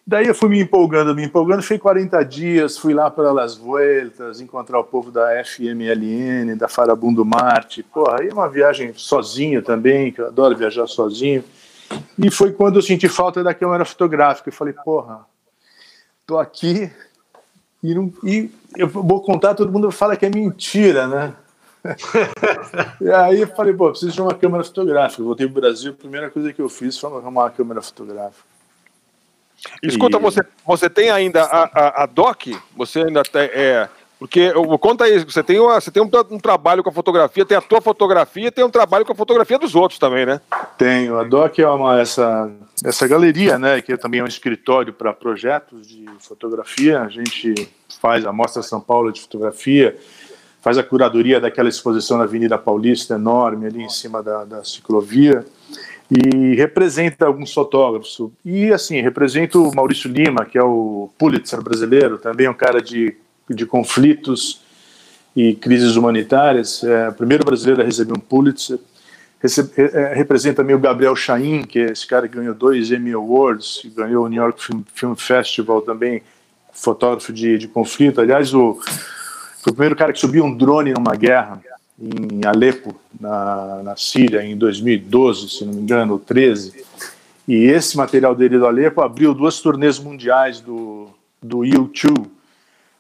Daí 0.06 0.28
eu 0.28 0.36
fui 0.36 0.50
me 0.50 0.60
empolgando, 0.60 1.16
me 1.16 1.24
empolgando, 1.24 1.64
fui 1.64 1.80
40 1.80 2.24
dias, 2.24 2.78
fui 2.78 2.94
lá 2.94 3.10
para 3.10 3.32
Las 3.32 3.56
Vueltas, 3.56 4.42
encontrar 4.42 4.78
o 4.80 4.84
povo 4.84 5.10
da 5.10 5.42
FMLN, 5.46 6.58
da 6.58 6.68
Farabundo 6.68 7.24
Marte. 7.24 7.84
Porra, 7.84 8.18
aí 8.20 8.28
é 8.28 8.34
uma 8.34 8.50
viagem 8.50 8.94
sozinho 8.94 9.62
também, 9.62 10.12
que 10.12 10.20
eu 10.20 10.28
adoro 10.28 10.58
viajar 10.58 10.88
sozinho. 10.88 11.42
E 12.20 12.30
foi 12.30 12.52
quando 12.52 12.78
eu 12.78 12.82
senti 12.82 13.08
falta 13.08 13.42
da 13.42 13.54
câmera 13.54 13.86
fotográfica. 13.86 14.50
Eu 14.50 14.54
falei, 14.54 14.74
porra, 14.74 15.26
tô 16.28 16.38
aqui 16.38 16.92
e, 17.82 17.96
não, 17.96 18.12
e 18.24 18.50
eu 18.78 18.88
vou 18.88 19.22
contar, 19.22 19.56
todo 19.56 19.72
mundo 19.72 19.90
fala 19.90 20.18
que 20.18 20.26
é 20.26 20.30
mentira, 20.30 21.08
né? 21.08 21.34
e 23.02 23.10
aí 23.10 23.42
eu 23.42 23.48
falei, 23.48 23.74
pô, 23.74 23.90
preciso 23.90 24.12
de 24.12 24.22
uma 24.22 24.34
câmera 24.34 24.64
fotográfica. 24.66 25.24
Voltei 25.24 25.48
pro 25.48 25.62
Brasil, 25.62 25.92
a 25.92 25.96
primeira 25.96 26.30
coisa 26.30 26.52
que 26.52 26.62
eu 26.62 26.68
fiz 26.68 26.98
foi 26.98 27.10
arrumar 27.10 27.44
uma 27.44 27.50
câmera 27.50 27.82
fotográfica. 27.82 28.53
Escuta, 29.82 30.18
e... 30.18 30.22
você, 30.22 30.42
você 30.66 30.90
tem 30.90 31.10
ainda 31.10 31.44
a, 31.44 31.64
a, 31.64 32.04
a 32.04 32.06
DOC? 32.06 32.58
Você 32.76 33.00
ainda 33.00 33.24
tem. 33.24 33.42
É, 33.42 33.88
porque, 34.24 34.54
conta 34.80 35.04
aí, 35.04 35.20
você 35.20 35.44
tem, 35.44 35.60
uma, 35.60 35.82
você 35.82 35.92
tem 35.92 36.02
um, 36.02 36.10
um, 36.32 36.40
trabalho 36.40 36.82
com 36.82 36.90
a 36.90 36.94
fotografia, 36.94 37.46
tem 37.46 37.58
a 37.58 37.62
tua 37.62 37.82
fotografia 37.82 38.50
tem 38.50 38.64
um 38.64 38.70
trabalho 38.70 39.06
com 39.06 39.12
a 39.12 39.16
fotografia 39.16 39.60
dos 39.60 39.76
outros 39.76 40.00
também, 40.00 40.26
né? 40.26 40.40
Tenho. 40.78 41.20
A 41.20 41.26
DOC 41.26 41.60
é 41.60 41.68
uma, 41.68 42.00
essa, 42.00 42.50
essa 42.86 43.06
galeria, 43.06 43.60
né, 43.60 43.82
que 43.82 43.98
também 43.98 44.22
é 44.22 44.24
um 44.24 44.28
escritório 44.28 44.94
para 44.94 45.12
projetos 45.12 45.86
de 45.86 46.06
fotografia. 46.20 47.02
A 47.02 47.10
gente 47.10 47.70
faz 48.00 48.26
a 48.26 48.32
Mostra 48.32 48.62
São 48.62 48.80
Paulo 48.80 49.12
de 49.12 49.20
Fotografia, 49.20 49.98
faz 50.62 50.78
a 50.78 50.84
curadoria 50.84 51.42
daquela 51.42 51.68
exposição 51.68 52.18
na 52.18 52.24
Avenida 52.24 52.58
Paulista, 52.58 53.16
enorme, 53.16 53.66
ali 53.66 53.84
em 53.84 53.90
cima 53.90 54.24
da, 54.24 54.46
da 54.46 54.64
ciclovia 54.64 55.46
e 56.10 56.56
representa 56.56 57.26
alguns 57.26 57.54
fotógrafos. 57.54 58.20
E, 58.46 58.72
assim, 58.72 59.02
representa 59.02 59.58
o 59.58 59.74
Maurício 59.74 60.10
Lima, 60.10 60.46
que 60.46 60.58
é 60.58 60.64
o 60.64 61.10
Pulitzer 61.18 61.62
brasileiro, 61.62 62.18
também 62.18 62.48
um 62.48 62.54
cara 62.54 62.82
de, 62.82 63.16
de 63.50 63.66
conflitos 63.66 64.62
e 65.36 65.56
crises 65.56 65.96
humanitárias, 65.96 66.84
é 66.84 67.10
primeiro 67.12 67.44
brasileiro 67.44 67.82
a 67.82 67.86
receber 67.86 68.14
um 68.14 68.20
Pulitzer. 68.20 68.80
Recebe, 69.40 69.72
é, 69.78 70.14
representa 70.14 70.58
também 70.58 70.76
o 70.76 70.80
Gabriel 70.80 71.16
Chaim, 71.16 71.64
que 71.64 71.80
é 71.80 71.92
esse 71.92 72.08
cara 72.08 72.28
que 72.28 72.38
ganhou 72.38 72.54
dois 72.54 72.92
Emmy 72.92 73.12
Awards, 73.12 73.82
ganhou 73.96 74.26
o 74.26 74.30
New 74.30 74.42
York 74.42 74.64
Film, 74.64 74.82
Film 74.94 75.16
Festival 75.16 75.82
também 75.82 76.22
fotógrafo 76.72 77.34
de, 77.34 77.58
de 77.58 77.68
conflito. 77.68 78.22
Aliás, 78.22 78.54
o, 78.54 78.80
foi 79.62 79.72
o 79.72 79.76
primeiro 79.76 79.96
cara 79.96 80.14
que 80.14 80.20
subiu 80.20 80.46
um 80.46 80.56
drone 80.56 80.94
numa 80.94 81.16
guerra 81.16 81.62
em 82.00 82.46
Alepo, 82.46 82.96
na, 83.20 83.82
na 83.84 83.96
Síria, 83.96 84.44
em 84.44 84.58
2012, 84.58 85.50
se 85.50 85.66
não 85.66 85.74
me 85.74 85.82
engano, 85.82 86.20
13. 86.20 86.84
E 87.48 87.56
esse 87.66 87.98
material 87.98 88.36
dele 88.36 88.58
do 88.58 88.66
Alepo 88.66 89.02
abriu 89.02 89.34
duas 89.34 89.60
turnês 89.60 90.00
mundiais 90.00 90.60
do, 90.60 91.10
do 91.42 91.60
U2. 91.60 92.28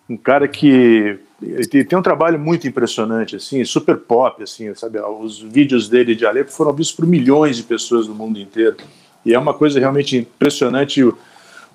Um 0.09 0.17
cara 0.17 0.47
que 0.47 1.17
ele 1.41 1.83
tem 1.85 1.97
um 1.97 2.01
trabalho 2.01 2.39
muito 2.39 2.67
impressionante, 2.67 3.35
assim, 3.35 3.63
super 3.65 3.97
pop, 3.97 4.41
assim, 4.43 4.73
sabe? 4.75 4.99
Os 4.99 5.39
vídeos 5.39 5.89
dele 5.89 6.15
de 6.15 6.25
Alepo 6.25 6.51
foram 6.51 6.73
vistos 6.73 6.95
por 6.95 7.05
milhões 7.05 7.57
de 7.57 7.63
pessoas 7.63 8.07
no 8.07 8.15
mundo 8.15 8.39
inteiro. 8.39 8.77
E 9.25 9.33
é 9.33 9.39
uma 9.39 9.53
coisa 9.53 9.79
realmente 9.79 10.17
impressionante 10.17 11.01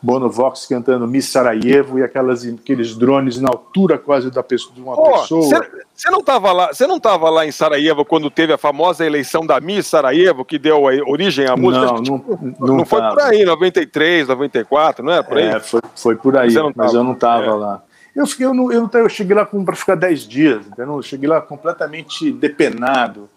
Bono 0.01 0.31
Vox 0.31 0.67
cantando 0.67 1.07
Miss 1.09 1.27
Sarajevo 1.27 1.99
e 1.99 2.03
aquelas, 2.03 2.45
aqueles 2.45 2.97
drones 2.97 3.41
na 3.41 3.49
altura 3.49 3.99
quase 3.99 4.31
da 4.31 4.43
pessoa, 4.43 4.75
de 4.75 4.81
uma 4.81 4.95
oh, 4.95 5.21
pessoa. 5.21 5.67
Você 5.95 6.11
não 6.11 6.21
estava 6.21 6.53
lá, 6.53 6.69
você 6.73 6.87
não 6.87 7.01
tava 7.01 7.29
lá 7.29 7.45
em 7.45 7.51
Sarajevo 7.51 8.05
quando 8.05 8.31
teve 8.31 8.53
a 8.53 8.59
famosa 8.59 9.05
eleição 9.05 9.45
da 9.45 9.61
Miss 9.61 9.89
Sarajevo 9.89 10.45
que 10.45 10.59
deu 10.59 10.89
a 10.89 10.93
origem 11.11 11.47
à 11.47 11.57
música? 11.57 11.87
Não, 11.87 12.03
tipo, 12.03 12.39
não, 12.41 12.55
não, 12.61 12.77
não 12.77 12.85
foi 12.87 13.01
por 13.01 13.21
aí, 13.21 13.45
93, 13.45 14.29
94, 14.29 15.05
não 15.05 15.13
é 15.13 15.23
por 15.23 15.37
aí? 15.37 15.47
É, 15.47 15.61
foi, 15.61 15.81
foi 15.97 16.15
por 16.15 16.37
aí, 16.37 16.55
mas 16.77 16.95
eu 16.95 17.03
não 17.03 17.15
estava 17.15 17.45
é. 17.47 17.51
lá. 17.51 17.83
Eu, 18.15 18.27
fiquei, 18.27 18.47
eu, 18.47 18.55
não, 18.55 18.73
eu, 18.73 18.89
eu 18.93 19.09
cheguei 19.09 19.35
lá 19.35 19.45
para 19.45 19.77
ficar 19.77 19.97
10 19.97 20.21
dias, 20.29 20.67
entendeu? 20.67 20.97
Eu 20.97 21.03
cheguei 21.03 21.29
lá 21.29 21.41
completamente 21.41 22.31
depenado 22.33 23.29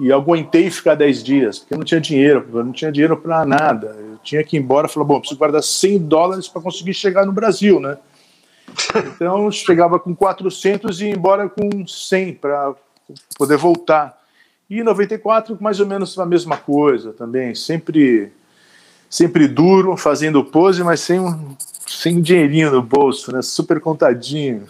e 0.00 0.12
aguentei 0.12 0.70
ficar 0.70 0.94
10 0.94 1.22
dias, 1.22 1.58
porque 1.58 1.74
eu 1.74 1.78
não 1.78 1.84
tinha 1.84 2.00
dinheiro, 2.00 2.48
eu 2.52 2.64
não 2.64 2.72
tinha 2.72 2.90
dinheiro 2.90 3.16
para 3.16 3.44
nada. 3.44 3.96
Tinha 4.22 4.44
que 4.44 4.56
ir 4.56 4.60
embora 4.60 4.88
falar, 4.88 5.06
bom, 5.06 5.18
preciso 5.18 5.38
guardar 5.38 5.62
100 5.62 5.98
dólares 6.00 6.48
para 6.48 6.62
conseguir 6.62 6.94
chegar 6.94 7.24
no 7.24 7.32
Brasil, 7.32 7.80
né? 7.80 7.96
Então 9.14 9.50
chegava 9.50 9.98
com 9.98 10.14
400 10.14 11.00
e 11.00 11.06
ia 11.06 11.14
embora 11.14 11.48
com 11.48 11.86
100 11.86 12.34
para 12.34 12.74
poder 13.36 13.56
voltar. 13.56 14.18
E 14.68 14.78
em 14.80 14.84
94, 14.84 15.58
mais 15.60 15.80
ou 15.80 15.86
menos 15.86 16.16
a 16.18 16.26
mesma 16.26 16.56
coisa 16.56 17.12
também, 17.12 17.54
sempre 17.54 18.32
sempre 19.08 19.48
duro, 19.48 19.96
fazendo 19.96 20.44
pose, 20.44 20.84
mas 20.84 21.00
sem 21.00 21.18
um, 21.18 21.56
sem 21.84 22.22
dinheirinho 22.22 22.70
no 22.70 22.80
bolso, 22.80 23.32
né? 23.32 23.42
Super 23.42 23.80
contadinho. 23.80 24.68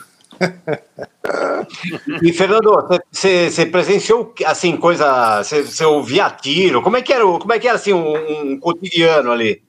E 2.22 2.32
Fernando, 2.32 2.72
você 3.10 3.66
presenciou 3.66 4.34
assim 4.46 4.76
coisa, 4.76 5.42
você 5.42 5.84
ouvia 5.84 6.30
tiro? 6.30 6.82
Como 6.82 6.96
é 6.96 7.02
que 7.02 7.12
era, 7.12 7.24
como 7.24 7.52
é 7.52 7.58
que 7.58 7.68
era 7.68 7.76
assim 7.76 7.92
um, 7.92 8.52
um 8.52 8.58
cotidiano 8.58 9.30
ali? 9.30 9.62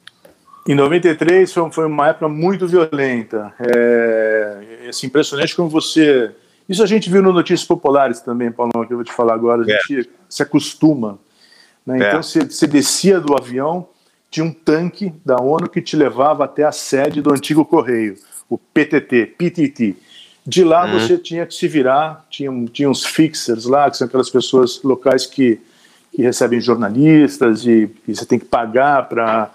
Em 0.67 0.75
93 0.75 1.51
foi, 1.51 1.71
foi 1.71 1.85
uma 1.85 2.09
época 2.09 2.29
muito 2.29 2.67
violenta. 2.67 3.53
É, 3.59 4.87
assim, 4.89 5.07
impressionante 5.07 5.55
como 5.55 5.69
você. 5.69 6.31
Isso 6.69 6.83
a 6.83 6.85
gente 6.85 7.09
viu 7.09 7.21
no 7.21 7.33
Notícias 7.33 7.67
Populares 7.67 8.21
também, 8.21 8.51
Paulo, 8.51 8.71
que 8.87 8.93
eu 8.93 8.97
vou 8.97 9.03
te 9.03 9.11
falar 9.11 9.33
agora. 9.33 9.61
A 9.61 9.65
gente 9.65 10.01
é. 10.01 10.05
se 10.29 10.43
acostuma. 10.43 11.19
Né? 11.85 11.99
É. 11.99 12.07
Então 12.07 12.23
você, 12.23 12.45
você 12.45 12.67
descia 12.67 13.19
do 13.19 13.35
avião, 13.35 13.87
tinha 14.29 14.45
um 14.45 14.53
tanque 14.53 15.13
da 15.25 15.37
ONU 15.37 15.67
que 15.67 15.81
te 15.81 15.95
levava 15.95 16.45
até 16.45 16.63
a 16.63 16.71
sede 16.71 17.21
do 17.21 17.33
antigo 17.33 17.65
correio, 17.65 18.15
o 18.47 18.57
PTT, 18.57 19.35
PTT. 19.37 19.95
De 20.45 20.63
lá 20.63 20.85
uhum. 20.85 20.99
você 20.99 21.17
tinha 21.17 21.45
que 21.45 21.53
se 21.53 21.67
virar, 21.67 22.25
tinha, 22.29 22.51
tinha 22.71 22.89
uns 22.89 23.05
fixers 23.05 23.65
lá, 23.65 23.89
que 23.89 23.97
são 23.97 24.07
aquelas 24.07 24.29
pessoas 24.29 24.81
locais 24.83 25.25
que, 25.25 25.61
que 26.11 26.21
recebem 26.23 26.59
jornalistas 26.59 27.65
e, 27.65 27.89
e 28.07 28.15
você 28.15 28.25
tem 28.25 28.39
que 28.39 28.45
pagar 28.45 29.07
para. 29.07 29.51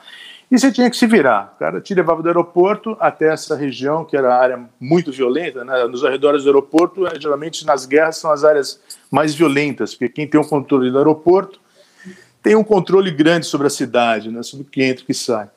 E 0.49 0.57
você 0.57 0.71
tinha 0.71 0.89
que 0.89 0.97
se 0.97 1.09
virar. 1.09 1.55
O 1.57 1.59
cara 1.59 1.81
te 1.81 1.93
levava 1.93 2.23
do 2.23 2.29
aeroporto 2.29 2.97
até 3.01 3.33
essa 3.33 3.57
região, 3.57 4.05
que 4.05 4.17
era 4.17 4.33
a 4.33 4.41
área 4.41 4.61
muito 4.79 5.11
violenta, 5.11 5.65
né? 5.65 5.85
nos 5.87 6.05
arredores 6.05 6.45
do 6.45 6.51
aeroporto, 6.51 7.05
é, 7.05 7.19
geralmente 7.21 7.67
nas 7.67 7.85
guerras 7.85 8.19
são 8.19 8.31
as 8.31 8.45
áreas 8.45 8.81
mais 9.11 9.35
violentas, 9.35 9.93
porque 9.93 10.09
quem 10.09 10.27
tem 10.29 10.41
o 10.41 10.47
controle 10.47 10.89
do 10.89 10.99
aeroporto 10.99 11.59
tem 12.41 12.55
um 12.55 12.63
controle 12.63 13.11
grande 13.11 13.45
sobre 13.45 13.67
a 13.67 13.71
cidade, 13.71 14.31
né? 14.31 14.41
sobre 14.45 14.65
o 14.65 14.71
que 14.71 14.85
entra 14.85 15.01
e 15.01 15.03
o 15.03 15.07
que 15.07 15.15
sai. 15.15 15.51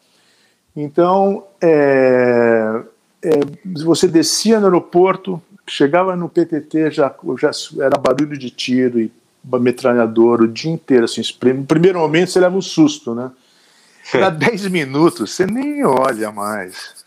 Então, 0.75 1.45
é, 1.61 2.81
é, 3.23 3.31
você 3.83 4.07
descia 4.07 4.59
no 4.59 4.67
aeroporto, 4.67 5.41
chegava 5.67 6.15
no 6.15 6.29
PTT, 6.29 6.91
já, 6.91 7.13
já 7.37 7.51
era 7.83 7.97
barulho 7.97 8.37
de 8.37 8.49
tiro 8.49 8.99
e 8.99 9.11
metralhador 9.43 10.41
o 10.41 10.47
dia 10.47 10.71
inteiro. 10.71 11.05
Assim, 11.05 11.21
no 11.53 11.65
primeiro 11.65 11.99
momento 11.99 12.31
você 12.31 12.39
leva 12.39 12.55
um 12.55 12.61
susto, 12.61 13.13
né? 13.13 13.31
Dá 14.13 14.29
10 14.29 14.67
minutos, 14.69 15.35
você 15.35 15.45
nem 15.45 15.85
olha 15.85 16.31
mais. 16.31 16.97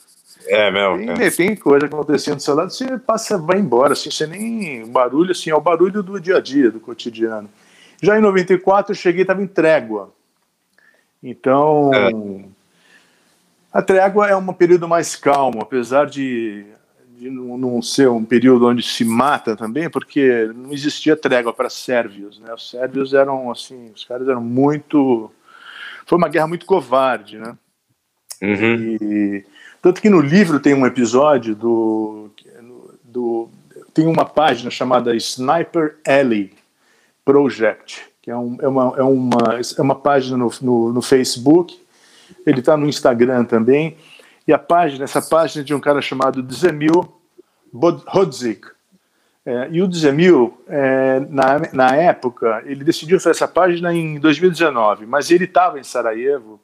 É, 0.47 0.71
meu. 0.71 1.15
Tem, 1.17 1.31
tem 1.31 1.57
coisa 1.57 1.87
acontecendo 1.87 2.37
do 2.37 2.43
seu 2.43 2.55
lado, 2.55 2.73
você 2.73 2.99
passa, 2.99 3.39
vai 3.39 3.59
embora, 3.59 3.93
assim, 3.93 4.11
você 4.11 4.27
nem. 4.27 4.87
Barulho, 4.87 5.33
assim, 5.33 5.51
é 5.51 5.55
o 5.55 5.61
barulho 5.61 6.03
do 6.03 6.21
dia 6.21 6.37
a 6.37 6.41
dia, 6.41 6.71
do 6.71 6.81
cotidiano. 6.81 7.49
Já 8.01 8.19
em 8.19 8.21
94 8.21 8.93
eu 8.93 8.97
cheguei, 8.97 9.23
estava 9.23 9.43
em 9.43 9.47
trégua. 9.47 10.13
Então. 11.23 11.91
É 11.95 12.11
a 13.73 13.81
trégua 13.81 14.29
é 14.29 14.37
um 14.37 14.53
período 14.53 14.87
mais 14.87 15.17
calmo, 15.17 15.63
apesar 15.63 16.07
de, 16.07 16.67
de 17.17 17.31
não 17.31 17.81
ser 17.81 18.09
um 18.09 18.25
período 18.25 18.69
onde 18.69 18.83
se 18.83 19.05
mata 19.05 19.57
também, 19.57 19.89
porque 19.89 20.51
não 20.55 20.73
existia 20.73 21.17
trégua 21.17 21.55
para 21.55 21.71
sérvios. 21.71 22.39
Né? 22.39 22.53
Os 22.53 22.69
sérvios 22.69 23.15
eram 23.15 23.51
assim, 23.51 23.91
os 23.95 24.05
caras 24.05 24.29
eram 24.29 24.43
muito. 24.43 25.31
Foi 26.05 26.19
uma 26.19 26.29
guerra 26.29 26.47
muito 26.47 26.67
covarde, 26.67 27.39
né? 27.39 27.57
Uhum. 28.43 28.97
E, 29.01 29.45
tanto 29.81 30.03
que 30.03 30.11
no 30.11 30.21
livro 30.21 30.61
tem 30.61 30.75
um 30.75 30.85
episódio 30.85 31.55
do, 31.55 32.31
do 33.03 33.49
tem 33.95 34.07
uma 34.07 34.25
página 34.25 34.71
chamada 34.71 35.15
Sniper 35.17 35.97
Alley 36.07 36.53
Project, 37.25 38.03
que 38.21 38.31
é, 38.31 38.37
um, 38.37 38.59
é, 38.61 38.69
uma, 38.69 38.95
é, 38.97 39.03
uma, 39.03 39.61
é 39.79 39.83
uma 39.83 39.95
página 39.95 40.37
no, 40.37 40.51
no, 40.61 40.93
no 40.93 41.03
Facebook 41.03 41.82
ele 42.47 42.61
está 42.61 42.77
no 42.77 42.87
Instagram 42.87 43.45
também. 43.45 43.97
E 44.47 44.53
a 44.53 44.59
página, 44.59 45.05
essa 45.05 45.23
página 45.23 45.63
é 45.63 45.65
de 45.65 45.75
um 45.75 45.81
cara 45.81 46.01
chamado 46.01 46.43
Dzemil 46.43 47.13
Hodzik. 47.73 48.67
É, 49.45 49.69
e 49.71 49.83
o 49.83 49.89
Dzemil, 49.89 50.57
é, 50.69 51.21
na, 51.29 51.61
na 51.73 51.97
época, 51.97 52.63
ele 52.65 52.85
decidiu 52.85 53.19
fazer 53.19 53.31
essa 53.31 53.49
página 53.49 53.93
em 53.93 54.19
2019, 54.21 55.05
mas 55.07 55.31
ele 55.31 55.45
estava 55.45 55.81
em 55.81 55.85
Sarajevo, 55.85 56.61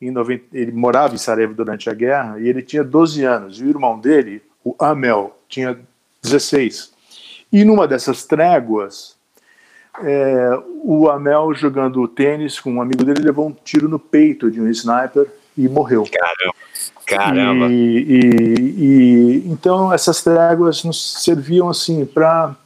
em 0.00 0.10
90, 0.10 0.44
ele 0.52 0.72
morava 0.72 1.14
em 1.14 1.18
Sarajevo 1.18 1.54
durante 1.54 1.90
a 1.90 1.94
guerra, 1.94 2.38
e 2.38 2.48
ele 2.48 2.62
tinha 2.62 2.84
12 2.84 3.24
anos, 3.24 3.60
e 3.60 3.64
o 3.64 3.68
irmão 3.68 3.98
dele, 3.98 4.40
o 4.64 4.74
Amel, 4.78 5.36
tinha 5.48 5.78
16. 6.22 6.92
E 7.52 7.64
numa 7.64 7.88
dessas 7.88 8.24
tréguas, 8.24 9.16
é, 10.00 10.58
o 10.82 11.08
Amel 11.10 11.52
jogando 11.54 12.06
tênis 12.08 12.58
com 12.58 12.74
um 12.74 12.82
amigo 12.82 13.04
dele 13.04 13.20
levou 13.20 13.48
um 13.48 13.56
tiro 13.64 13.88
no 13.88 13.98
peito 13.98 14.50
de 14.50 14.60
um 14.60 14.68
sniper 14.68 15.26
e 15.56 15.68
morreu. 15.68 16.04
Caramba. 16.04 16.54
Caramba. 17.06 17.66
E, 17.68 17.74
e, 17.74 18.74
e 18.78 19.42
então 19.46 19.92
essas 19.92 20.22
tréguas 20.22 20.82
nos 20.82 21.22
serviam 21.22 21.68
assim 21.68 22.06
para 22.06 22.56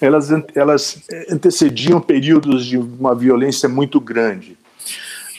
elas 0.00 0.30
elas 0.54 1.02
antecediam 1.30 2.00
períodos 2.00 2.66
de 2.66 2.76
uma 2.76 3.14
violência 3.14 3.68
muito 3.68 4.00
grande. 4.00 4.58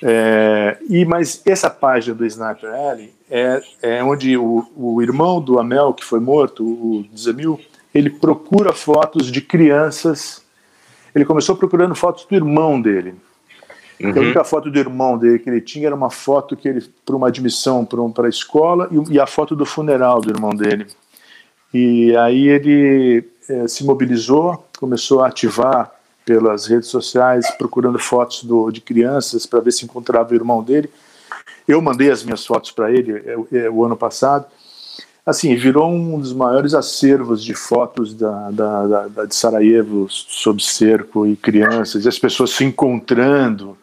É, 0.04 0.78
e 0.90 1.06
mas 1.06 1.44
essa 1.46 1.70
página 1.70 2.16
do 2.16 2.26
Sniper 2.26 2.74
Alley 2.74 3.14
é, 3.30 3.62
é 3.84 4.04
onde 4.04 4.36
o, 4.36 4.68
o 4.76 5.02
irmão 5.02 5.40
do 5.40 5.60
Amel 5.60 5.94
que 5.94 6.04
foi 6.04 6.20
morto, 6.20 6.64
o 6.64 7.06
Zemil, 7.16 7.60
ele 7.94 8.10
procura 8.10 8.74
fotos 8.74 9.32
de 9.32 9.42
crianças 9.42 10.41
ele 11.14 11.26
começou 11.26 11.56
procurando 11.56 11.96
fotos 11.96 12.26
do 12.26 12.36
irmão 12.36 12.82
dele. 12.82 13.16
Uhum. 14.00 14.12
A 14.12 14.20
única 14.20 14.44
foto 14.44 14.72
do 14.72 14.80
irmão 14.80 15.18
dele 15.18 15.40
que 15.40 15.50
ele 15.50 15.62
tinha 15.62 15.88
era 15.88 15.96
uma 15.96 16.10
foto 16.10 16.56
que 16.56 16.68
ele, 16.68 16.82
para 17.06 17.16
uma 17.16 17.28
admissão 17.28 17.86
para 17.86 18.26
a 18.26 18.30
escola, 18.30 18.90
e, 18.92 19.14
e, 19.14 19.20
a 19.20 19.28
foto 19.28 19.56
do 19.56 19.66
funeral 19.66 20.22
do 20.22 20.30
irmão 20.32 20.52
dele. 20.52 20.88
E 21.74 22.16
aí 22.18 22.48
ele 22.48 23.24
é, 23.48 23.68
se 23.68 23.84
mobilizou, 23.84 24.66
começou 24.80 25.22
a 25.22 25.28
ativar 25.28 25.92
pelas 26.26 26.68
redes 26.68 26.90
sociais, 26.90 27.50
procurando 27.52 28.00
fotos 28.00 28.44
do, 28.44 28.72
de 28.72 28.82
crianças 28.82 29.46
para 29.46 29.60
ver 29.60 29.72
se 29.72 29.86
encontrava 29.86 30.32
o 30.32 30.36
irmão 30.36 30.64
dele. 30.64 30.90
Eu 31.68 31.82
mandei 31.82 32.10
as 32.10 32.24
minhas 32.24 32.46
fotos 32.46 32.72
para 32.72 32.92
ele 32.92 33.14
é, 33.14 33.60
é, 33.60 33.70
o 33.70 33.84
ano 33.84 33.96
passado 33.96 34.46
assim, 35.26 35.56
virou 35.56 35.92
um 35.92 36.20
dos 36.20 36.34
maiores 36.34 36.74
acervos 36.74 37.44
de 37.44 37.54
fotos 37.54 38.14
da, 38.14 38.52
da, 38.52 38.88
da, 38.88 39.08
da, 39.08 39.26
de 39.26 39.36
Sarajevo 39.36 40.08
sob 40.10 40.62
cerco 40.62 41.26
e 41.26 41.36
crianças, 41.36 42.06
e 42.06 42.08
as 42.08 42.20
pessoas 42.20 42.52
se 42.52 42.64
encontrando. 42.64 43.78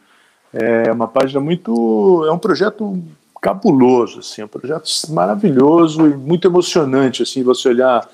É 0.53 0.91
uma 0.91 1.07
página 1.07 1.41
muito. 1.41 2.25
É 2.27 2.33
um 2.33 2.39
projeto 2.39 3.03
cabuloso, 3.41 4.21
assim, 4.21 4.43
é 4.43 4.45
um 4.45 4.49
projeto 4.49 4.89
maravilhoso 5.11 6.07
e 6.07 6.17
muito 6.17 6.49
emocionante, 6.49 7.23
assim, 7.23 7.43
você 7.43 7.69
olhar, 7.69 8.09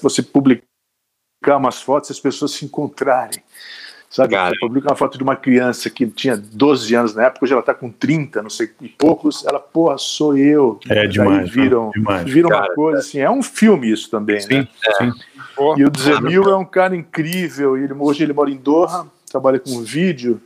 você 0.00 0.22
publicar 0.22 0.64
umas 1.56 1.82
fotos 1.82 2.08
e 2.08 2.12
as 2.12 2.20
pessoas 2.20 2.52
se 2.52 2.64
encontrarem. 2.64 3.42
Sabe? 4.10 4.34
Cara. 4.34 4.56
publica 4.58 4.88
uma 4.88 4.96
foto 4.96 5.16
de 5.16 5.22
uma 5.22 5.36
criança 5.36 5.88
que 5.88 6.04
tinha 6.08 6.36
12 6.36 6.92
anos 6.96 7.14
na 7.14 7.26
época, 7.26 7.44
hoje 7.44 7.52
ela 7.52 7.60
está 7.60 7.72
com 7.72 7.88
30, 7.88 8.42
não 8.42 8.50
sei 8.50 8.68
e 8.80 8.88
poucos. 8.88 9.46
Ela, 9.46 9.60
porra, 9.60 9.96
sou 9.98 10.36
eu. 10.36 10.80
É 10.88 11.06
demais. 11.06 11.48
Viram, 11.48 11.86
né? 11.86 11.92
demais. 11.94 12.28
viram 12.28 12.48
cara, 12.50 12.64
uma 12.64 12.74
coisa 12.74 12.98
assim. 12.98 13.20
É 13.20 13.30
um 13.30 13.40
filme 13.40 13.88
isso 13.88 14.10
também, 14.10 14.40
sim, 14.40 14.58
né? 14.58 14.68
Sim. 14.98 15.12
E 15.76 15.84
o 15.84 15.92
Zemil 15.96 16.42
é 16.50 16.56
um 16.56 16.64
cara 16.64 16.96
incrível. 16.96 17.76
Ele, 17.76 17.92
hoje 17.92 18.24
ele 18.24 18.32
mora 18.32 18.50
em 18.50 18.56
Doha, 18.56 19.06
trabalha 19.30 19.60
com 19.60 19.80
vídeo. 19.80 20.40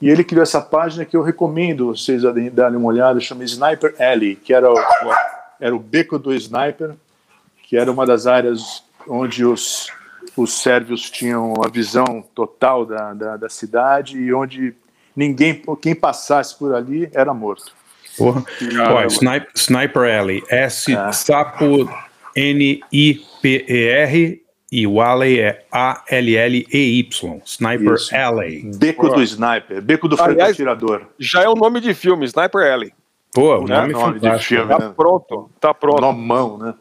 E 0.00 0.08
ele 0.08 0.24
criou 0.24 0.42
essa 0.42 0.60
página 0.62 1.04
que 1.04 1.14
eu 1.14 1.22
recomendo 1.22 1.88
vocês 1.88 2.22
darem 2.52 2.78
uma 2.78 2.88
olhada, 2.88 3.20
chama 3.20 3.44
Sniper 3.44 3.94
Alley, 4.00 4.34
que 4.34 4.54
era 4.54 4.72
o, 4.72 4.76
era 5.60 5.76
o 5.76 5.78
beco 5.78 6.18
do 6.18 6.32
sniper, 6.34 6.94
que 7.62 7.76
era 7.76 7.92
uma 7.92 8.06
das 8.06 8.26
áreas 8.26 8.82
onde 9.06 9.44
os 9.44 9.90
os 10.36 10.62
sérvios 10.62 11.10
tinham 11.10 11.54
a 11.64 11.68
visão 11.68 12.24
total 12.34 12.84
da, 12.84 13.14
da, 13.14 13.36
da 13.36 13.48
cidade 13.48 14.18
e 14.18 14.32
onde 14.32 14.74
ninguém, 15.14 15.62
quem 15.80 15.94
passasse 15.94 16.58
por 16.58 16.74
ali 16.74 17.08
era 17.12 17.32
morto. 17.32 17.72
Porra. 18.16 18.44
Ó, 18.90 19.04
sniper, 19.06 19.50
sniper 19.54 20.20
Alley, 20.20 20.42
S 20.48 20.92
é. 20.92 21.12
sapo 21.12 21.88
N-I-P-E-R 22.36 24.42
e 24.70 24.86
o 24.86 25.00
Alley 25.00 25.40
é 25.40 25.64
A-L-L-E-Y. 25.70 27.40
Sniper 27.44 27.94
Isso. 27.94 28.14
Alley. 28.14 28.70
Beco 28.76 29.08
do 29.08 29.22
Sniper, 29.22 29.80
Beco 29.80 30.08
do 30.08 30.16
franco 30.16 30.42
atirador. 30.42 31.06
Já 31.18 31.42
é 31.42 31.48
o 31.48 31.54
nome 31.54 31.80
de 31.80 31.94
filme, 31.94 32.24
Sniper 32.24 32.72
Alley. 32.72 32.92
Pô, 33.32 33.58
o 33.58 33.66
nome, 33.66 33.92
é 33.92 33.92
nome 33.92 34.20
de 34.20 34.38
filme. 34.38 34.68
Tá 34.68 34.78
né? 34.78 34.92
pronto, 34.96 35.50
tá 35.60 35.74
pronto. 35.74 36.00
Nomão, 36.00 36.58
né? 36.58 36.74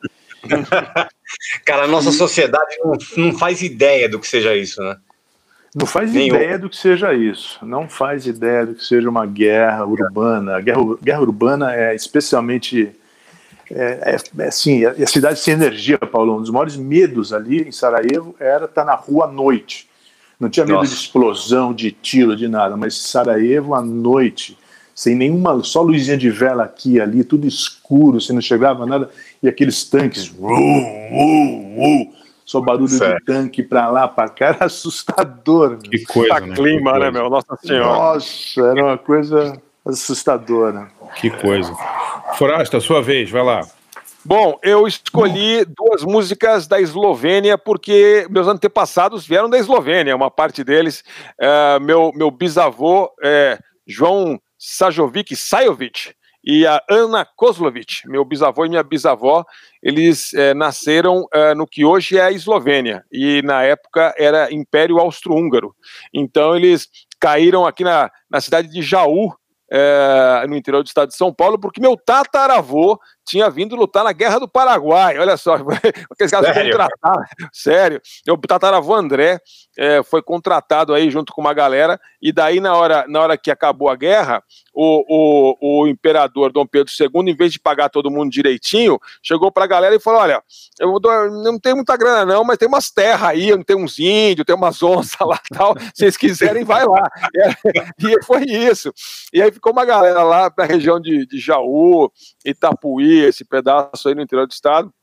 Cara, 1.66 1.84
a 1.84 1.88
nossa 1.88 2.12
sociedade 2.12 2.78
não, 2.84 2.94
não, 3.18 3.38
faz 3.38 3.62
ideia 3.62 4.08
do 4.08 4.20
que 4.20 4.28
seja 4.28 4.56
isso, 4.56 4.82
né? 4.82 4.98
Não 5.76 5.88
faz 5.88 6.14
Nenhum. 6.14 6.36
ideia 6.36 6.60
do 6.60 6.70
que 6.70 6.78
seja 6.78 7.14
isso. 7.14 7.58
Não 7.66 7.90
faz 7.90 8.28
ideia 8.28 8.66
do 8.66 8.76
que 8.76 8.86
seja 8.86 9.10
uma 9.10 9.26
guerra 9.26 9.86
urbana. 9.86 10.58
A 10.58 10.62
guerra, 10.62 10.82
guerra 11.02 11.22
urbana 11.22 11.74
é 11.74 11.96
especialmente. 11.96 12.92
É, 13.72 14.16
é, 14.16 14.44
é 14.44 14.48
assim, 14.48 14.86
a 14.86 15.08
cidade 15.08 15.40
sem 15.40 15.56
energia, 15.56 15.98
Paulo. 15.98 16.38
Um 16.38 16.42
dos 16.42 16.52
maiores 16.52 16.76
medos 16.76 17.34
ali 17.34 17.68
em 17.68 17.72
Sarajevo 17.72 18.36
era 18.40 18.66
estar 18.66 18.86
na 18.86 18.94
rua 18.94 19.26
à 19.26 19.28
noite. 19.28 19.90
Não 20.40 20.50
tinha 20.50 20.66
medo 20.66 20.80
Nossa. 20.80 20.94
de 20.94 20.96
explosão, 20.96 21.74
de 21.74 21.92
tiro, 21.92 22.36
de 22.36 22.48
nada, 22.48 22.76
mas 22.76 22.98
Sarajevo 22.98 23.74
à 23.74 23.82
noite, 23.82 24.58
sem 24.94 25.16
nenhuma, 25.16 25.64
só 25.64 25.82
luzinha 25.82 26.18
de 26.18 26.30
vela 26.30 26.64
aqui 26.64 27.00
ali, 27.00 27.24
tudo 27.24 27.48
escuro, 27.48 28.20
você 28.20 28.34
não 28.34 28.42
chegava 28.42 28.86
nada 28.86 29.10
e 29.44 29.50
aqueles 29.50 29.84
tanques, 29.84 30.30
uh, 30.30 30.48
uh, 30.48 32.02
uh, 32.02 32.14
só 32.46 32.62
barulho 32.62 32.88
certo. 32.88 33.20
de 33.20 33.26
tanque 33.26 33.62
para 33.62 33.90
lá, 33.90 34.08
para 34.08 34.30
cá, 34.30 34.46
era 34.48 34.66
assustador. 34.66 35.78
Que 35.78 36.04
coisa, 36.06 36.40
né? 36.40 36.56
clima, 36.56 36.94
que 36.94 37.00
né, 37.00 37.12
meu? 37.12 37.30
Nossa 37.30 37.58
Senhora. 37.62 37.86
Nossa, 37.86 38.62
era 38.62 38.86
uma 38.86 38.98
coisa 38.98 39.62
assustadora. 39.86 40.90
Que 41.16 41.30
coisa. 41.30 41.76
Forasta, 42.38 42.80
sua 42.80 43.02
vez, 43.02 43.30
vai 43.30 43.44
lá. 43.44 43.68
Bom, 44.26 44.58
eu 44.64 44.88
escolhi 44.88 45.66
duas 45.66 46.02
músicas 46.04 46.66
da 46.66 46.80
Eslovênia 46.80 47.58
porque 47.58 48.26
meus 48.30 48.48
antepassados 48.48 49.28
vieram 49.28 49.50
da 49.50 49.58
Eslovênia, 49.58 50.16
uma 50.16 50.32
parte 50.32 50.64
deles. 50.64 51.04
É, 51.38 51.78
meu, 51.80 52.14
meu 52.16 52.32
bisavô, 52.32 53.12
é, 53.22 53.60
João 53.86 54.40
Sajovic 54.58 55.36
Sajovic, 55.36 56.14
e 56.44 56.68
a 56.68 56.82
Ana 56.90 57.26
Kozlovic, 57.26 58.02
meu 58.06 58.26
bisavô 58.26 58.66
e 58.66 58.70
minha 58.70 58.84
bisavó, 58.84 59.46
eles 59.82 60.34
é, 60.34 60.54
nasceram 60.54 61.26
é, 61.34 61.56
no 61.56 61.66
que 61.66 61.86
hoje 61.86 62.18
é 62.18 62.22
a 62.22 62.32
Eslovênia, 62.32 63.06
e 63.12 63.42
na 63.44 63.64
época 63.64 64.14
era 64.18 64.54
Império 64.54 65.00
Austro-Húngaro. 65.00 65.74
Então 66.14 66.56
eles 66.56 66.90
caíram 67.20 67.66
aqui 67.66 67.84
na, 67.84 68.12
na 68.30 68.42
cidade 68.42 68.68
de 68.68 68.82
Jaú, 68.82 69.34
é, 69.72 70.46
no 70.48 70.56
interior 70.56 70.84
do 70.84 70.88
estado 70.88 71.10
de 71.10 71.16
São 71.16 71.34
Paulo, 71.34 71.58
porque 71.58 71.82
meu 71.82 71.96
tataravô 71.96 73.00
tinha 73.26 73.50
vindo 73.50 73.76
lutar 73.76 74.04
na 74.04 74.12
Guerra 74.12 74.40
do 74.40 74.48
Paraguai. 74.48 75.18
Olha 75.18 75.38
só, 75.38 75.56
aqueles 76.12 76.32
caras 76.32 76.54
Sério? 76.54 76.72
contratados. 76.72 77.28
Sério. 77.52 78.02
O 78.30 78.38
tataravô 78.38 78.94
André 78.94 79.40
é, 79.78 80.04
foi 80.04 80.22
contratado 80.22 80.94
aí 80.94 81.10
junto 81.10 81.34
com 81.34 81.42
uma 81.42 81.54
galera, 81.54 82.00
e 82.22 82.32
daí, 82.32 82.60
na 82.60 82.76
hora, 82.76 83.06
na 83.08 83.22
hora 83.22 83.38
que 83.38 83.52
acabou 83.52 83.90
a 83.90 83.96
guerra, 83.96 84.44
o, 84.74 85.04
o, 85.62 85.82
o 85.82 85.88
imperador 85.88 86.52
Dom 86.52 86.66
Pedro 86.66 86.92
II, 86.98 87.32
em 87.32 87.36
vez 87.36 87.52
de 87.52 87.60
pagar 87.60 87.90
todo 87.90 88.10
mundo 88.10 88.32
direitinho, 88.32 89.00
chegou 89.22 89.52
para 89.52 89.66
a 89.66 89.68
galera 89.68 89.96
e 89.96 90.00
falou: 90.00 90.22
Olha, 90.22 90.42
eu 90.80 91.00
não 91.44 91.60
tenho 91.60 91.76
muita 91.76 91.98
grana, 91.98 92.26
não, 92.26 92.44
mas 92.44 92.58
tem 92.58 92.68
umas 92.68 92.90
terras 92.90 93.30
aí, 93.30 93.64
tem 93.64 93.76
uns 93.76 94.00
índios, 94.00 94.46
tem 94.46 94.56
umas 94.56 94.82
onças 94.82 95.16
lá 95.20 95.40
tal. 95.54 95.76
Se 95.80 95.92
vocês 95.96 96.18
quiserem, 96.18 96.64
vai 96.64 96.86
lá. 96.86 97.10
E, 98.00 98.08
e 98.14 98.24
foi 98.24 98.44
isso. 98.44 98.92
E 99.32 99.42
aí 99.42 99.52
ficou 99.52 99.72
uma 99.72 99.86
galera 99.86 100.24
lá 100.24 100.52
na 100.58 100.66
região 100.66 101.00
de, 101.00 101.26
de 101.26 101.40
Jaú, 101.40 102.12
Itapuí, 102.46 103.13
esse 103.20 103.46
pedaço 103.46 104.08
aí 104.08 104.16
no 104.16 104.22
interior 104.22 104.48
do 104.48 104.52
estado. 104.52 104.94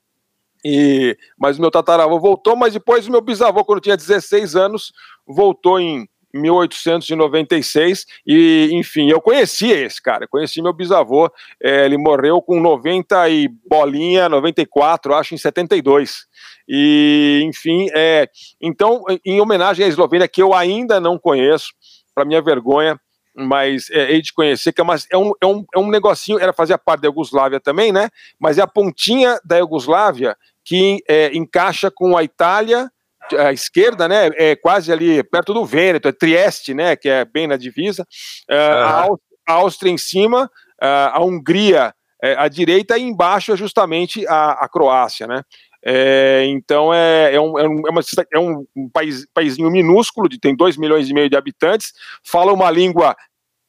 E, 0.64 1.16
mas 1.38 1.58
o 1.58 1.60
meu 1.60 1.70
tataravô 1.70 2.18
voltou, 2.18 2.54
mas 2.54 2.74
depois 2.74 3.06
o 3.06 3.10
meu 3.10 3.20
bisavô, 3.20 3.64
quando 3.64 3.80
tinha 3.80 3.96
16 3.96 4.56
anos, 4.56 4.92
voltou 5.26 5.80
em 5.80 6.06
1896 6.32 8.06
e, 8.26 8.68
enfim, 8.72 9.10
eu 9.10 9.20
conhecia 9.20 9.74
esse 9.80 10.00
cara, 10.00 10.28
conheci 10.28 10.62
meu 10.62 10.72
bisavô, 10.72 11.30
é, 11.62 11.84
ele 11.84 11.98
morreu 11.98 12.40
com 12.40 12.60
90 12.60 13.28
e 13.30 13.48
bolinha, 13.68 14.28
94, 14.28 15.14
acho, 15.14 15.34
em 15.34 15.38
72. 15.38 16.26
E, 16.68 17.42
enfim, 17.44 17.88
é, 17.94 18.28
então, 18.60 19.02
em 19.24 19.40
homenagem 19.40 19.84
à 19.84 19.88
Eslovênia, 19.88 20.28
que 20.28 20.42
eu 20.42 20.54
ainda 20.54 21.00
não 21.00 21.18
conheço, 21.18 21.72
para 22.14 22.24
minha 22.24 22.42
vergonha, 22.42 23.00
mas 23.34 23.90
é, 23.90 24.12
hei 24.12 24.22
de 24.22 24.32
conhecer 24.32 24.72
que 24.72 24.80
é, 24.80 24.84
uma, 24.84 24.96
é, 25.10 25.16
um, 25.16 25.32
é, 25.40 25.46
um, 25.46 25.64
é 25.74 25.78
um 25.78 25.88
negocinho, 25.88 26.38
era 26.38 26.52
fazia 26.52 26.78
parte 26.78 27.02
da 27.02 27.08
Iugoslávia 27.08 27.60
também, 27.60 27.92
né? 27.92 28.08
Mas 28.38 28.58
é 28.58 28.62
a 28.62 28.66
pontinha 28.66 29.38
da 29.44 29.58
Iugoslávia 29.58 30.36
que 30.64 31.02
é, 31.08 31.34
encaixa 31.36 31.90
com 31.90 32.16
a 32.16 32.22
Itália, 32.22 32.90
a 33.38 33.52
esquerda, 33.52 34.08
né? 34.08 34.30
É 34.34 34.56
quase 34.56 34.92
ali 34.92 35.22
perto 35.22 35.54
do 35.54 35.64
Vêneto, 35.64 36.08
é 36.08 36.12
Trieste, 36.12 36.74
né? 36.74 36.96
Que 36.96 37.08
é 37.08 37.24
bem 37.24 37.46
na 37.46 37.56
divisa. 37.56 38.04
É, 38.48 38.56
a, 38.56 39.06
a 39.48 39.52
Áustria 39.52 39.90
em 39.90 39.98
cima, 39.98 40.50
a 40.80 41.22
Hungria 41.22 41.94
é, 42.22 42.34
à 42.38 42.48
direita 42.48 42.98
e 42.98 43.02
embaixo 43.02 43.52
é 43.52 43.56
justamente 43.56 44.26
a, 44.26 44.52
a 44.52 44.68
Croácia, 44.68 45.26
né? 45.26 45.42
É, 45.82 46.44
então 46.46 46.92
é, 46.92 47.34
é, 47.34 47.40
um, 47.40 47.58
é, 47.58 47.64
é, 47.64 47.68
uma, 47.68 48.00
é 48.34 48.38
um 48.38 48.88
país, 48.92 49.26
paísinho 49.32 49.70
minúsculo, 49.70 50.28
de, 50.28 50.38
tem 50.38 50.54
2 50.54 50.76
milhões 50.76 51.08
e 51.08 51.14
meio 51.14 51.30
de 51.30 51.36
habitantes, 51.36 51.92
fala 52.22 52.52
uma 52.52 52.70
língua 52.70 53.16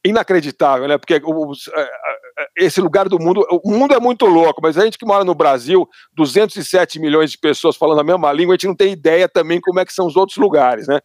inacreditável, 0.04 0.88
né? 0.88 0.98
Porque 0.98 1.22
os, 1.24 1.68
é, 1.70 1.82
é, 1.82 2.48
esse 2.58 2.82
lugar 2.82 3.08
do 3.08 3.20
mundo, 3.20 3.46
o 3.64 3.72
mundo 3.72 3.94
é 3.94 4.00
muito 4.00 4.26
louco, 4.26 4.62
mas 4.62 4.78
a 4.78 4.84
gente 4.84 4.98
que 4.98 5.06
mora 5.06 5.24
no 5.24 5.36
Brasil, 5.36 5.88
207 6.14 7.00
milhões 7.00 7.32
de 7.32 7.38
pessoas 7.38 7.78
falando 7.78 8.02
a 8.02 8.04
mesma 8.04 8.34
língua, 8.34 8.54
a 8.54 8.58
gente 8.58 8.68
não 8.68 8.76
tem 8.76 8.92
ideia 8.92 9.30
também 9.30 9.62
como 9.62 9.80
é 9.80 9.86
que 9.86 9.94
são 9.94 10.08
os 10.08 10.16
outros 10.16 10.38
lugares, 10.38 10.88
né? 10.88 11.00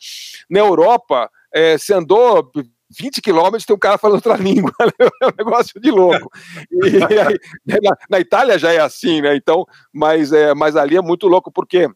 Na 0.51 0.61
Europa, 0.61 1.31
é, 1.55 1.79
você 1.79 1.95
andou 1.95 2.51
20 2.91 3.21
quilômetros 3.21 3.65
tem 3.65 3.75
um 3.75 3.79
cara 3.79 3.99
falando 3.99 4.17
outra 4.17 4.37
língua, 4.43 4.73
é 5.21 5.27
um 5.27 5.33
negócio 5.37 5.81
de 5.81 5.91
louco. 5.91 6.31
E, 6.71 7.21
aí, 7.21 7.39
na, 7.83 7.97
na, 8.11 8.21
Itália 8.21 8.59
já 8.59 8.73
é 8.73 8.79
assim, 8.79 9.21
né? 9.21 9.35
Então, 9.37 9.65
mas, 9.93 10.33
é, 10.33 10.55
mas 10.55 10.77
ali 10.77 10.97
é 10.97 11.03
muito 11.03 11.27
louco, 11.27 11.51
porque, 11.51 11.89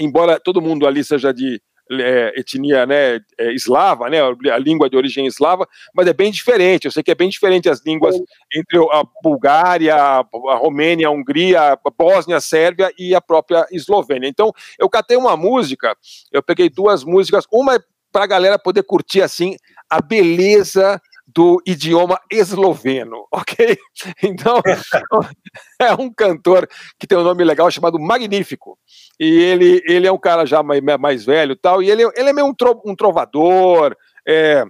embora 0.00 0.38
todo 0.38 0.60
mundo 0.60 0.86
ali 0.86 1.02
seja 1.02 1.32
de 1.32 1.60
é, 1.92 2.32
etnia 2.36 2.86
né, 2.86 3.18
é, 3.36 3.52
eslava, 3.52 4.08
né, 4.08 4.18
a 4.22 4.58
língua 4.58 4.88
de 4.88 4.96
origem 4.96 5.26
eslava, 5.26 5.66
mas 5.92 6.06
é 6.06 6.12
bem 6.12 6.30
diferente. 6.30 6.84
Eu 6.84 6.92
sei 6.92 7.02
que 7.02 7.10
é 7.10 7.14
bem 7.16 7.28
diferente 7.28 7.68
as 7.68 7.84
línguas 7.84 8.14
entre 8.54 8.78
a 8.92 9.02
Bulgária, 9.22 9.96
a 9.96 10.24
Romênia, 10.56 11.08
a 11.08 11.10
Hungria, 11.10 11.72
a 11.72 11.90
Bósnia, 11.90 12.36
a 12.36 12.40
Sérvia 12.40 12.92
e 12.96 13.14
a 13.14 13.20
própria 13.20 13.66
Eslovênia. 13.72 14.28
Então, 14.28 14.52
eu 14.78 14.88
catei 14.88 15.16
uma 15.16 15.36
música, 15.36 15.96
eu 16.30 16.42
peguei 16.42 16.68
duas 16.68 17.02
músicas, 17.02 17.44
uma 17.50 17.74
é 17.74 17.80
para 18.12 18.24
a 18.24 18.28
galera 18.28 18.58
poder 18.58 18.82
curtir 18.82 19.22
assim 19.22 19.56
a 19.90 20.00
beleza 20.00 21.00
do 21.34 21.62
idioma 21.66 22.20
esloveno, 22.30 23.26
ok? 23.32 23.78
Então, 24.22 24.60
é 25.80 25.92
um 25.94 26.12
cantor 26.12 26.68
que 26.98 27.06
tem 27.06 27.16
um 27.16 27.22
nome 27.24 27.44
legal 27.44 27.70
chamado 27.70 27.98
Magnífico. 27.98 28.78
E 29.18 29.38
ele, 29.38 29.82
ele 29.86 30.06
é 30.06 30.12
um 30.12 30.18
cara 30.18 30.44
já 30.44 30.62
mais, 30.62 30.80
mais 30.98 31.24
velho 31.24 31.56
tal, 31.56 31.82
e 31.82 31.90
ele, 31.90 32.02
ele 32.16 32.30
é 32.30 32.32
meio 32.32 32.46
um, 32.46 32.54
tro, 32.54 32.80
um 32.84 32.94
trovador, 32.94 33.96
é, 34.26 34.64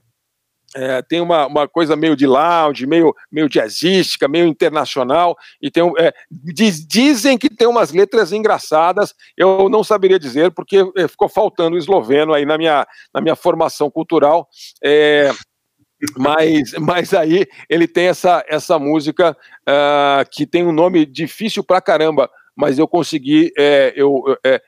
é, 0.75 1.03
tem 1.03 1.21
uma, 1.21 1.47
uma 1.47 1.69
coisa 1.69 1.97
meio 1.97 2.15
de 2.15 2.27
lounge, 2.27 2.87
meio, 2.87 3.15
meio 3.31 3.49
jazzística, 3.49 4.29
meio 4.29 4.47
internacional, 4.47 5.37
e 5.61 5.71
tem 5.71 5.83
é, 5.99 6.13
diz, 6.31 6.87
dizem 6.87 7.37
que 7.37 7.51
tem 7.51 7.67
umas 7.67 7.93
letras 7.93 8.33
engraçadas, 8.33 9.15
eu 9.37 9.69
não 9.69 9.83
saberia 9.83 10.19
dizer, 10.19 10.51
porque 10.53 10.79
é, 10.97 11.09
ficou 11.09 11.29
faltando 11.29 11.77
o 11.77 11.79
esloveno 11.79 12.33
aí 12.33 12.45
na 12.47 12.57
minha, 12.57 12.87
na 13.13 13.21
minha 13.21 13.37
formação 13.37 13.91
cultural. 13.91 14.49
É, 14.83 15.33
mas, 16.17 16.73
mas 16.79 17.13
aí 17.13 17.47
ele 17.69 17.87
tem 17.87 18.07
essa, 18.07 18.45
essa 18.49 18.79
música 18.79 19.37
uh, 19.69 20.29
que 20.31 20.47
tem 20.47 20.65
um 20.65 20.73
nome 20.73 21.05
difícil 21.05 21.63
pra 21.63 21.81
caramba, 21.81 22.31
mas 22.57 22.79
eu 22.79 22.89
consegui, 22.89 23.53
é, 23.59 23.93
eu, 23.97 24.23
é, 24.45 24.61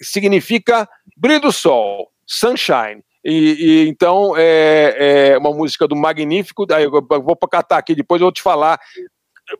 significa 0.00 0.88
brilho 1.16 1.40
do 1.40 1.52
sol, 1.52 2.10
sunshine, 2.26 3.02
E, 3.24 3.56
e 3.58 3.88
então 3.88 4.34
é, 4.36 5.32
é, 5.32 5.38
uma 5.38 5.52
música 5.52 5.86
do 5.86 5.96
Magnífico. 5.96 6.66
Daí 6.66 6.84
eu 6.84 6.90
vou 6.90 7.36
catar 7.36 7.78
aqui, 7.78 7.94
depois 7.94 8.20
eu 8.20 8.26
vou 8.26 8.32
te 8.32 8.42
falar 8.42 8.78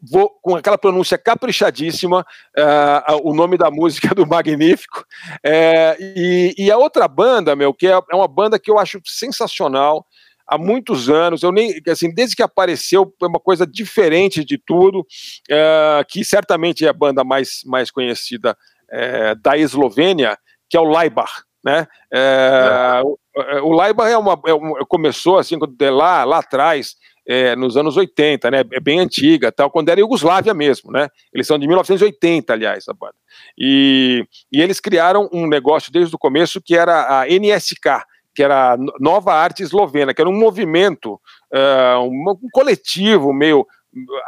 vou 0.00 0.30
com 0.40 0.56
aquela 0.56 0.78
pronúncia 0.78 1.18
caprichadíssima, 1.18 2.24
uh, 2.56 3.28
o 3.28 3.34
nome 3.34 3.58
da 3.58 3.70
música 3.70 4.14
do 4.14 4.26
Magnífico. 4.26 5.04
É, 5.44 5.96
e, 5.98 6.54
e, 6.56 6.70
a 6.70 6.78
outra 6.78 7.06
banda, 7.08 7.54
meu, 7.56 7.74
que 7.74 7.86
é, 7.86 7.90
é 7.90 8.16
uma 8.16 8.28
banda 8.28 8.58
que 8.58 8.70
eu 8.70 8.78
acho 8.78 9.00
sensacional 9.04 10.06
há 10.46 10.56
muitos 10.56 11.08
anos. 11.08 11.42
Eu 11.42 11.52
nem, 11.52 11.80
assim, 11.88 12.12
desde 12.12 12.36
que 12.36 12.42
apareceu, 12.42 13.12
é 13.22 13.26
uma 13.26 13.40
coisa 13.40 13.66
diferente 13.66 14.44
de 14.44 14.58
tudo, 14.58 15.00
uh, 15.00 16.04
que 16.08 16.24
certamente 16.24 16.86
é 16.86 16.88
a 16.88 16.94
banda 16.94 17.24
mais, 17.24 17.62
mais 17.64 17.90
conhecida 17.90 18.56
uh, 18.90 19.40
da 19.42 19.56
Eslovênia, 19.56 20.38
que 20.68 20.76
é 20.76 20.80
o 20.80 20.84
Laibach. 20.84 21.42
Né? 21.64 21.86
É, 22.12 23.02
o, 23.34 23.68
o 23.68 23.72
Laibach 23.72 24.10
é 24.10 24.16
uma, 24.16 24.34
é 24.46 24.84
começou 24.88 25.38
assim 25.38 25.56
lá, 25.80 26.24
lá 26.24 26.38
atrás 26.38 26.96
é, 27.26 27.54
nos 27.54 27.76
anos 27.76 27.96
80, 27.96 28.50
né? 28.50 28.64
É 28.72 28.80
bem 28.80 28.98
antiga, 28.98 29.52
tal, 29.52 29.70
quando 29.70 29.88
era 29.88 30.00
Iugoslávia 30.00 30.52
mesmo, 30.52 30.90
né? 30.90 31.08
Eles 31.32 31.46
são 31.46 31.58
de 31.58 31.66
1980, 31.66 32.52
aliás, 32.52 32.88
a 32.88 32.92
banda. 32.92 33.14
E, 33.56 34.26
e 34.50 34.60
eles 34.60 34.80
criaram 34.80 35.28
um 35.32 35.46
negócio 35.46 35.92
desde 35.92 36.14
o 36.14 36.18
começo 36.18 36.60
que 36.60 36.76
era 36.76 37.20
a 37.20 37.26
NSK, 37.26 38.04
que 38.34 38.42
era 38.42 38.72
a 38.72 38.76
Nova 38.98 39.34
Arte 39.34 39.62
Eslovena, 39.62 40.12
que 40.14 40.20
era 40.20 40.30
um 40.30 40.38
movimento, 40.38 41.20
uh, 41.52 42.00
um, 42.00 42.30
um 42.42 42.48
coletivo 42.50 43.32
meio 43.32 43.66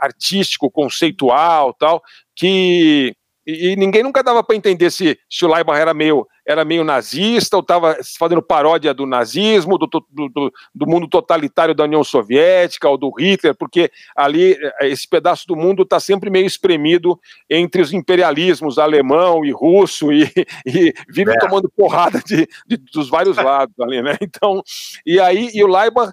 artístico, 0.00 0.70
conceitual, 0.70 1.72
tal, 1.72 2.02
que 2.36 3.14
e, 3.46 3.68
e 3.68 3.76
ninguém 3.76 4.02
nunca 4.02 4.22
dava 4.22 4.42
para 4.42 4.56
entender 4.56 4.90
se, 4.90 5.18
se 5.28 5.44
o 5.44 5.52
Leibach 5.52 5.78
era 5.78 5.92
meio, 5.92 6.26
era 6.46 6.64
meio 6.64 6.84
nazista 6.84 7.56
ou 7.56 7.60
estava 7.60 7.96
fazendo 8.18 8.42
paródia 8.42 8.94
do 8.94 9.06
nazismo, 9.06 9.78
do, 9.78 9.86
do, 9.86 10.04
do, 10.10 10.52
do, 10.74 10.86
mundo 10.86 11.08
totalitário 11.08 11.74
da 11.74 11.84
União 11.84 12.02
Soviética 12.02 12.88
ou 12.88 12.96
do 12.96 13.10
Hitler, 13.10 13.54
porque 13.54 13.90
ali 14.16 14.52
eh, 14.52 14.88
esse 14.88 15.08
pedaço 15.08 15.46
do 15.46 15.56
mundo 15.56 15.82
está 15.82 16.00
sempre 16.00 16.30
meio 16.30 16.46
espremido 16.46 17.18
entre 17.48 17.82
os 17.82 17.92
imperialismos 17.92 18.78
alemão 18.78 19.44
e 19.44 19.52
russo 19.52 20.12
e, 20.12 20.24
e 20.66 20.94
vive 21.08 21.32
é. 21.32 21.38
tomando 21.38 21.70
porrada 21.76 22.20
de, 22.24 22.48
de, 22.66 22.76
dos 22.76 23.08
vários 23.08 23.36
lados 23.36 23.74
ali, 23.80 24.02
né? 24.02 24.16
Então, 24.24 24.62
e 25.06 25.20
aí, 25.20 25.50
e 25.54 25.62
o 25.62 25.66
Leibach, 25.66 26.12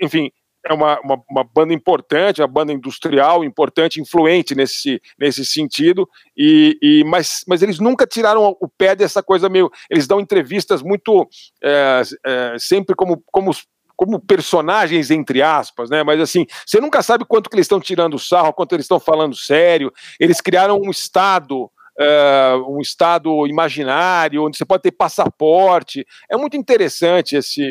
enfim, 0.00 0.30
é 0.64 0.72
uma, 0.72 1.00
uma, 1.00 1.22
uma, 1.28 1.44
banda 1.44 1.74
importante, 1.74 2.40
uma 2.40 2.48
banda 2.48 2.72
industrial 2.72 3.44
importante, 3.44 4.00
influente 4.00 4.54
nesse, 4.54 5.00
nesse 5.18 5.44
sentido, 5.44 6.08
e, 6.36 6.78
e 6.80 7.04
mas, 7.04 7.44
mas 7.46 7.62
eles 7.62 7.78
nunca 7.78 8.06
tiraram 8.06 8.56
o 8.60 8.68
pé 8.68 8.94
dessa 8.94 9.22
coisa 9.22 9.48
meio. 9.48 9.70
Eles 9.90 10.06
dão 10.06 10.20
entrevistas 10.20 10.82
muito 10.82 11.28
é, 11.62 12.02
é, 12.24 12.56
sempre 12.58 12.94
como, 12.94 13.22
como 13.30 13.52
como 13.94 14.18
personagens, 14.18 15.12
entre 15.12 15.42
aspas, 15.42 15.88
né? 15.88 16.02
Mas 16.02 16.20
assim, 16.20 16.44
você 16.66 16.80
nunca 16.80 17.02
sabe 17.02 17.24
quanto 17.24 17.48
que 17.48 17.54
eles 17.54 17.66
estão 17.66 17.78
tirando 17.78 18.18
sarro, 18.18 18.52
quanto 18.52 18.74
eles 18.74 18.84
estão 18.84 18.98
falando 18.98 19.36
sério. 19.36 19.92
Eles 20.18 20.40
criaram 20.40 20.80
um 20.80 20.90
Estado 20.90 21.70
uh, 21.98 22.76
um 22.76 22.80
estado 22.80 23.46
imaginário, 23.46 24.44
onde 24.44 24.56
você 24.56 24.64
pode 24.64 24.82
ter 24.82 24.92
passaporte. 24.92 26.06
É 26.30 26.36
muito 26.36 26.56
interessante 26.56 27.36
esse, 27.36 27.62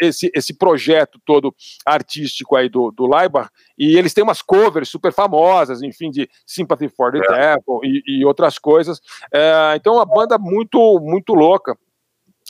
esse, 0.00 0.30
esse 0.34 0.54
projeto 0.54 1.20
todo 1.24 1.54
artístico 1.84 2.56
aí 2.56 2.68
do, 2.68 2.90
do 2.90 3.06
Leibach, 3.06 3.50
e 3.78 3.96
eles 3.96 4.12
têm 4.12 4.24
umas 4.24 4.42
covers 4.42 4.88
super 4.88 5.12
famosas, 5.12 5.82
enfim, 5.82 6.10
de 6.10 6.28
Sympathy 6.46 6.88
for 6.88 7.12
the 7.12 7.18
é. 7.18 7.54
Devil 7.56 7.80
e, 7.84 8.02
e, 8.06 8.24
outras 8.24 8.58
coisas. 8.58 8.98
Uh, 8.98 9.76
então, 9.76 9.94
uma 9.94 10.06
banda 10.06 10.38
muito, 10.38 11.00
muito 11.00 11.34
louca 11.34 11.76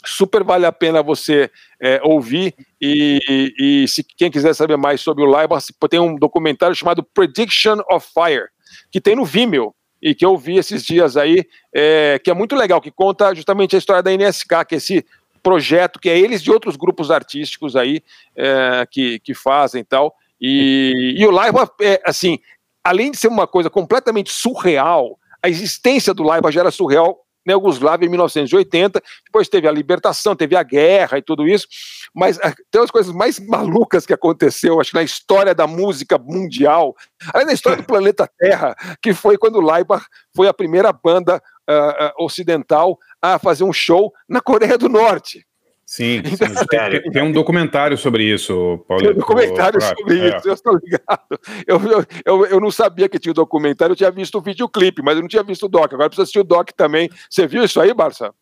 super 0.03 0.43
vale 0.43 0.65
a 0.65 0.71
pena 0.71 1.03
você 1.03 1.49
é, 1.79 2.01
ouvir 2.03 2.55
e, 2.81 3.53
e, 3.59 3.87
se 3.87 4.03
quem 4.03 4.31
quiser 4.31 4.55
saber 4.55 4.77
mais 4.77 5.01
sobre 5.01 5.23
o 5.23 5.29
Leibach, 5.29 5.65
tem 5.89 5.99
um 5.99 6.15
documentário 6.15 6.75
chamado 6.75 7.03
Prediction 7.03 7.77
of 7.91 8.07
Fire, 8.11 8.47
que 8.91 8.99
tem 8.99 9.15
no 9.15 9.25
Vimeo, 9.25 9.75
e 10.01 10.15
que 10.15 10.25
eu 10.25 10.37
vi 10.37 10.57
esses 10.57 10.83
dias 10.83 11.15
aí, 11.15 11.45
é, 11.73 12.19
que 12.23 12.31
é 12.31 12.33
muito 12.33 12.55
legal, 12.55 12.81
que 12.81 12.91
conta 12.91 13.33
justamente 13.35 13.75
a 13.75 13.79
história 13.79 14.01
da 14.01 14.11
NSK, 14.11 14.65
que 14.67 14.75
é 14.75 14.77
esse 14.77 15.05
projeto 15.43 15.99
que 15.99 16.09
é 16.09 16.17
eles 16.17 16.41
de 16.41 16.51
outros 16.51 16.75
grupos 16.75 17.11
artísticos 17.11 17.75
aí 17.75 18.01
é, 18.35 18.87
que, 18.89 19.19
que 19.19 19.33
fazem 19.33 19.83
tal. 19.83 20.15
E, 20.39 21.15
e 21.17 21.25
o 21.25 21.31
Live, 21.31 21.57
é, 21.81 22.01
assim, 22.05 22.39
além 22.83 23.11
de 23.11 23.17
ser 23.17 23.27
uma 23.27 23.45
coisa 23.45 23.69
completamente 23.69 24.31
surreal, 24.31 25.17
a 25.41 25.49
existência 25.49 26.13
do 26.13 26.23
Live 26.23 26.51
já 26.51 26.61
era 26.61 26.71
surreal 26.71 27.19
na 27.45 27.53
Yugoslávia 27.53 28.05
em 28.05 28.09
1980, 28.09 29.01
depois 29.25 29.49
teve 29.49 29.67
a 29.67 29.71
libertação, 29.71 30.35
teve 30.35 30.55
a 30.55 30.63
guerra 30.63 31.17
e 31.17 31.21
tudo 31.21 31.47
isso, 31.47 31.67
mas 32.13 32.39
ah, 32.39 32.53
tem 32.69 32.81
as 32.81 32.91
coisas 32.91 33.13
mais 33.13 33.39
malucas 33.39 34.05
que 34.05 34.13
aconteceu, 34.13 34.79
acho 34.79 34.91
que 34.91 34.97
na 34.97 35.03
história 35.03 35.53
da 35.55 35.67
música 35.67 36.17
mundial, 36.17 36.95
além 37.33 37.47
da 37.47 37.53
história 37.53 37.77
do 37.77 37.85
planeta 37.85 38.29
Terra, 38.37 38.75
que 39.01 39.13
foi 39.13 39.37
quando 39.37 39.55
o 39.55 39.61
Laibach 39.61 40.05
foi 40.35 40.47
a 40.47 40.53
primeira 40.53 40.91
banda 40.91 41.41
uh, 41.69 42.21
uh, 42.21 42.25
ocidental 42.25 42.97
a 43.21 43.39
fazer 43.39 43.63
um 43.63 43.73
show 43.73 44.11
na 44.27 44.41
Coreia 44.41 44.77
do 44.77 44.89
Norte. 44.89 45.45
Sim, 45.91 46.23
sim. 46.23 46.65
Tem, 46.69 47.11
tem, 47.11 47.21
um 47.21 47.33
documentário 47.33 47.97
sobre 47.97 48.23
isso, 48.23 48.81
Paulo. 48.87 49.03
Tem 49.03 49.11
um 49.11 49.19
documentário 49.19 49.81
sobre 49.81 50.19
é. 50.21 50.37
isso, 50.37 50.47
eu 50.47 50.53
estou 50.53 50.79
ligado. 50.81 51.39
Eu, 51.67 51.81
eu, 52.23 52.45
eu, 52.45 52.59
não 52.61 52.71
sabia 52.71 53.09
que 53.09 53.19
tinha 53.19 53.33
o 53.33 53.35
documentário, 53.35 53.91
eu 53.91 53.97
tinha 53.97 54.09
visto 54.09 54.37
o 54.37 54.41
videoclipe, 54.41 55.01
mas 55.03 55.17
eu 55.17 55.21
não 55.21 55.27
tinha 55.27 55.43
visto 55.43 55.65
o 55.65 55.67
doc. 55.67 55.91
Agora 55.91 56.07
precisa 56.07 56.23
assistir 56.23 56.39
o 56.39 56.45
doc 56.45 56.69
também. 56.77 57.09
Você 57.29 57.45
viu 57.45 57.65
isso 57.65 57.81
aí, 57.81 57.93
Barça? 57.93 58.33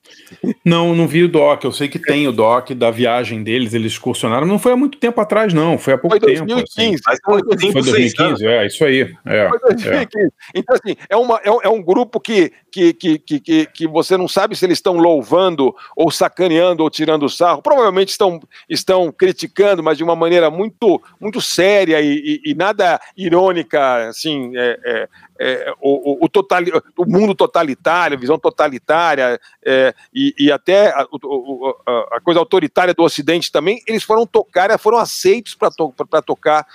Não, 0.63 0.93
não 0.93 1.07
vi 1.07 1.23
o 1.23 1.27
doc. 1.27 1.63
Eu 1.63 1.71
sei 1.71 1.88
que 1.88 1.97
tem 1.97 2.27
o 2.27 2.31
doc 2.31 2.69
da 2.73 2.91
viagem 2.91 3.41
deles, 3.41 3.73
eles 3.73 3.93
excursionaram. 3.93 4.45
Não 4.45 4.59
foi 4.59 4.73
há 4.73 4.77
muito 4.77 4.99
tempo 4.99 5.19
atrás, 5.19 5.51
não. 5.51 5.76
Foi 5.76 5.93
há 5.93 5.97
pouco 5.97 6.19
foi 6.19 6.35
2015, 6.35 6.76
tempo. 6.76 7.01
Assim. 7.07 7.19
Foi 7.26 7.41
2015. 7.41 7.73
Foi 7.73 7.81
2015, 7.81 8.45
é, 8.45 8.67
isso 8.67 8.85
aí. 8.85 9.15
É, 9.26 9.49
foi 9.49 9.59
2015. 9.59 10.27
É. 10.27 10.30
Então, 10.53 10.76
assim, 10.76 10.95
é, 11.09 11.17
uma, 11.17 11.38
é, 11.38 11.49
é 11.63 11.69
um 11.69 11.81
grupo 11.81 12.19
que, 12.19 12.53
que, 12.71 12.93
que, 12.93 13.17
que, 13.17 13.65
que 13.65 13.88
você 13.88 14.15
não 14.15 14.27
sabe 14.27 14.55
se 14.55 14.63
eles 14.63 14.77
estão 14.77 14.97
louvando 14.97 15.76
ou 15.95 16.11
sacaneando 16.11 16.84
ou 16.84 16.91
tirando 16.91 17.27
sarro, 17.39 17.61
provavelmente 17.61 18.09
estão, 18.09 18.41
estão 18.69 19.11
criticando, 19.11 19.81
mas 19.81 19.97
de 19.97 20.03
uma 20.03 20.15
maneira 20.15 20.49
muito, 20.49 21.01
muito 21.19 21.39
séria 21.39 22.01
e, 22.01 22.41
e, 22.45 22.51
e 22.51 22.53
nada 22.53 22.99
irônica, 23.15 24.09
assim, 24.09 24.51
é, 24.57 24.79
é, 24.83 25.09
é, 25.39 25.73
o, 25.79 26.25
o, 26.25 26.27
total, 26.27 26.61
o 26.97 27.05
mundo 27.05 27.33
totalitário, 27.33 28.17
a 28.17 28.19
visão 28.19 28.37
totalitária 28.37 29.39
é, 29.65 29.93
e, 30.13 30.33
e, 30.37 30.51
até 30.51 30.89
a, 30.89 31.01
a, 31.01 32.17
a, 32.17 32.21
coisa 32.21 32.41
autoritária 32.41 32.93
do 32.93 33.03
Ocidente 33.03 33.51
também, 33.51 33.81
eles 33.87 34.03
foram 34.03 34.27
tocar, 34.27 34.77
foram 34.77 34.97
aceitos 34.97 35.55
para 35.55 35.71
to, 35.71 35.93
tocar 36.25 36.67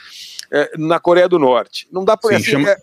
é, 0.50 0.70
na 0.78 0.98
Coreia 0.98 1.28
do 1.28 1.38
Norte. 1.38 1.86
Não 1.92 2.04
dá 2.04 2.16
para 2.16 2.36
assim, 2.36 2.44
chama, 2.44 2.70
é 2.70 2.76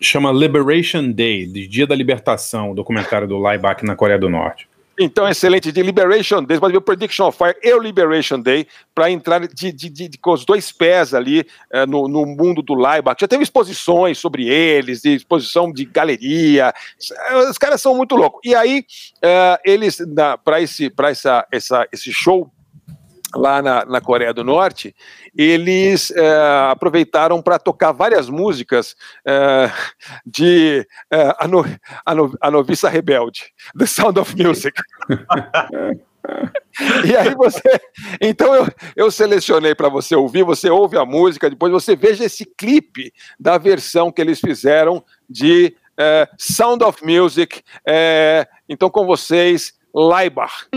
chama 0.00 0.32
Liberation 0.32 1.10
Day, 1.10 1.46
Dia 1.46 1.86
da 1.86 1.94
Libertação, 1.94 2.70
o 2.70 2.74
documentário 2.74 3.28
do 3.28 3.38
Laibach 3.38 3.84
na 3.84 3.94
Coreia 3.94 4.18
do 4.18 4.30
Norte. 4.30 4.68
Então, 4.98 5.28
excelente. 5.28 5.70
De 5.70 5.82
Liberation 5.82 6.42
Day, 6.42 6.58
pode 6.58 6.72
ver 6.72 6.78
o 6.78 6.82
Prediction 6.82 7.28
of 7.28 7.36
Fire 7.36 7.56
e 7.62 7.72
o 7.72 7.80
Liberation 7.80 8.40
Day 8.40 8.66
para 8.94 9.10
entrar 9.10 9.46
de, 9.46 9.72
de, 9.72 9.90
de, 9.90 10.18
com 10.18 10.32
os 10.32 10.44
dois 10.44 10.72
pés 10.72 11.12
ali 11.12 11.46
é, 11.70 11.84
no, 11.84 12.08
no, 12.08 12.24
mundo 12.24 12.62
do 12.62 12.74
Laibach. 12.74 13.20
Já 13.20 13.28
teve 13.28 13.42
exposições 13.42 14.18
sobre 14.18 14.48
eles, 14.48 15.02
de 15.02 15.14
exposição 15.14 15.70
de 15.70 15.84
galeria. 15.84 16.72
Os 17.50 17.58
caras 17.58 17.82
são 17.82 17.94
muito 17.94 18.16
loucos. 18.16 18.40
E 18.44 18.54
aí, 18.54 18.84
é, 19.22 19.60
eles, 19.64 19.98
para 20.44 20.60
esse, 20.60 20.92
essa, 20.98 21.46
essa, 21.52 21.88
esse 21.92 22.12
show 22.12 22.50
lá 23.34 23.60
na, 23.60 23.84
na, 23.84 24.00
Coreia 24.00 24.32
do 24.32 24.44
Norte, 24.44 24.94
eles 25.36 26.10
é, 26.10 26.70
aproveitaram 26.70 27.42
para 27.42 27.58
tocar 27.58 27.92
várias 27.92 28.28
músicas 28.28 28.94
é, 29.26 29.70
de 30.24 30.86
é, 31.10 31.34
a, 31.38 31.48
no, 31.48 31.64
a, 32.04 32.14
no, 32.14 32.36
a, 32.40 32.50
Noviça 32.50 32.88
Rebelde, 32.88 33.52
The 33.76 33.86
Sound 33.86 34.18
of 34.18 34.34
Music. 34.40 34.80
e 37.04 37.16
aí 37.16 37.34
você. 37.34 37.80
Então 38.20 38.54
eu, 38.54 38.66
eu 38.94 39.10
selecionei 39.10 39.74
para 39.74 39.88
você 39.88 40.14
ouvir, 40.14 40.44
você 40.44 40.70
ouve 40.70 40.96
a 40.96 41.04
música, 41.04 41.50
depois 41.50 41.72
você 41.72 41.96
veja 41.96 42.24
esse 42.24 42.44
clipe 42.44 43.12
da 43.38 43.58
versão 43.58 44.12
que 44.12 44.20
eles 44.20 44.40
fizeram 44.40 45.04
de 45.28 45.74
Sound 46.36 46.84
of 46.84 47.02
Music. 47.02 47.62
Então, 48.68 48.90
com 48.90 49.06
vocês, 49.06 49.72
Laibach. 49.94 50.68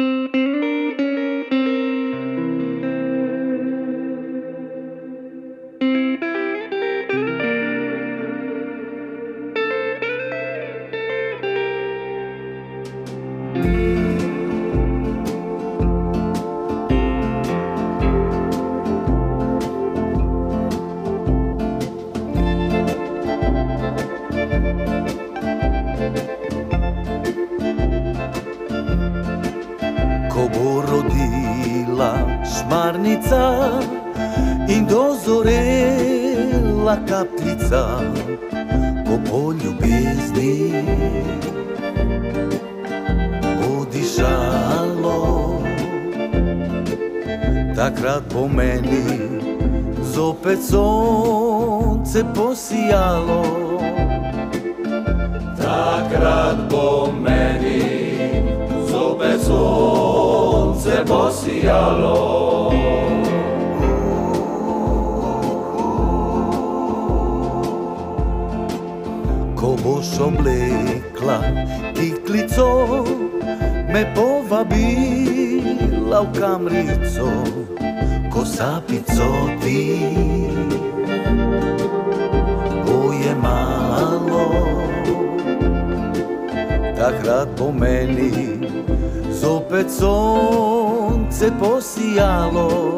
malo. 92.40 92.89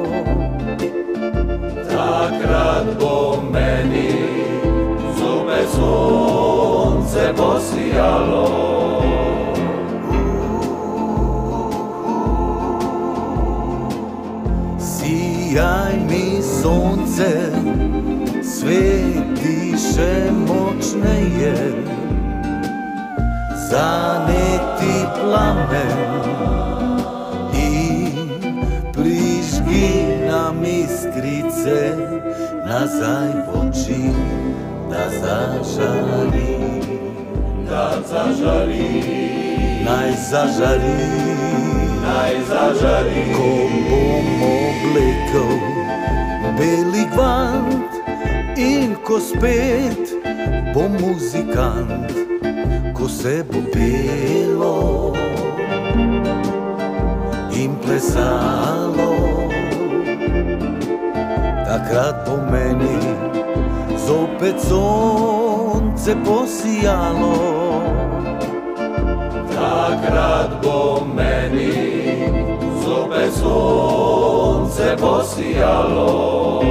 zažari, 40.32 40.96
naj 42.04 42.36
zažari. 42.50 43.24
Ko 43.36 43.50
bom 43.90 44.28
oblekel 44.48 45.54
beli 46.58 47.04
gvant 47.14 47.92
in 48.56 48.96
ko 49.08 49.20
spet 49.20 50.16
bom 50.74 50.96
muzikant, 51.04 52.12
ko 52.96 53.10
se 53.12 53.44
bo 53.44 53.60
pelo 53.76 55.12
in 57.52 57.76
plesalo, 57.84 59.12
takrat 61.68 62.24
po 62.26 62.40
meni 62.52 63.00
zopet 64.08 64.58
sonce 64.64 66.16
posijalo. 66.24 67.61
grad 70.02 70.62
bo 70.62 71.06
meni 71.06 71.74
Zope 72.84 73.32
sunce 73.32 74.96
posijalo 75.00 76.62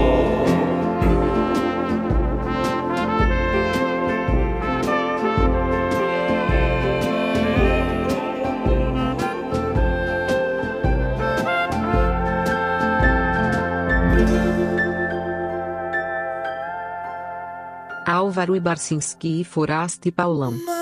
Álvaro 18.06 18.56
Ibarcinski 18.56 19.40
e 19.40 19.44
Foraste 19.44 20.10
Paulão. 20.10 20.79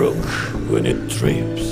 Brook 0.00 0.24
when 0.70 0.86
it 0.86 1.10
trips 1.10 1.66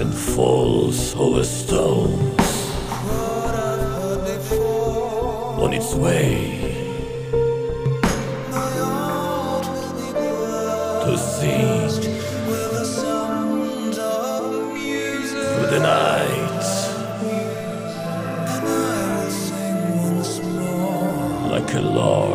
and 0.00 0.12
falls 0.12 1.14
over 1.14 1.44
stones. 1.44 2.50
On 5.64 5.72
its 5.72 5.94
way 5.94 6.26
to 11.04 11.16
sing 11.16 11.90
through 15.30 15.70
the 15.74 15.80
night. 15.80 16.64
Like 21.52 21.74
a 21.74 21.80
lark 21.80 22.27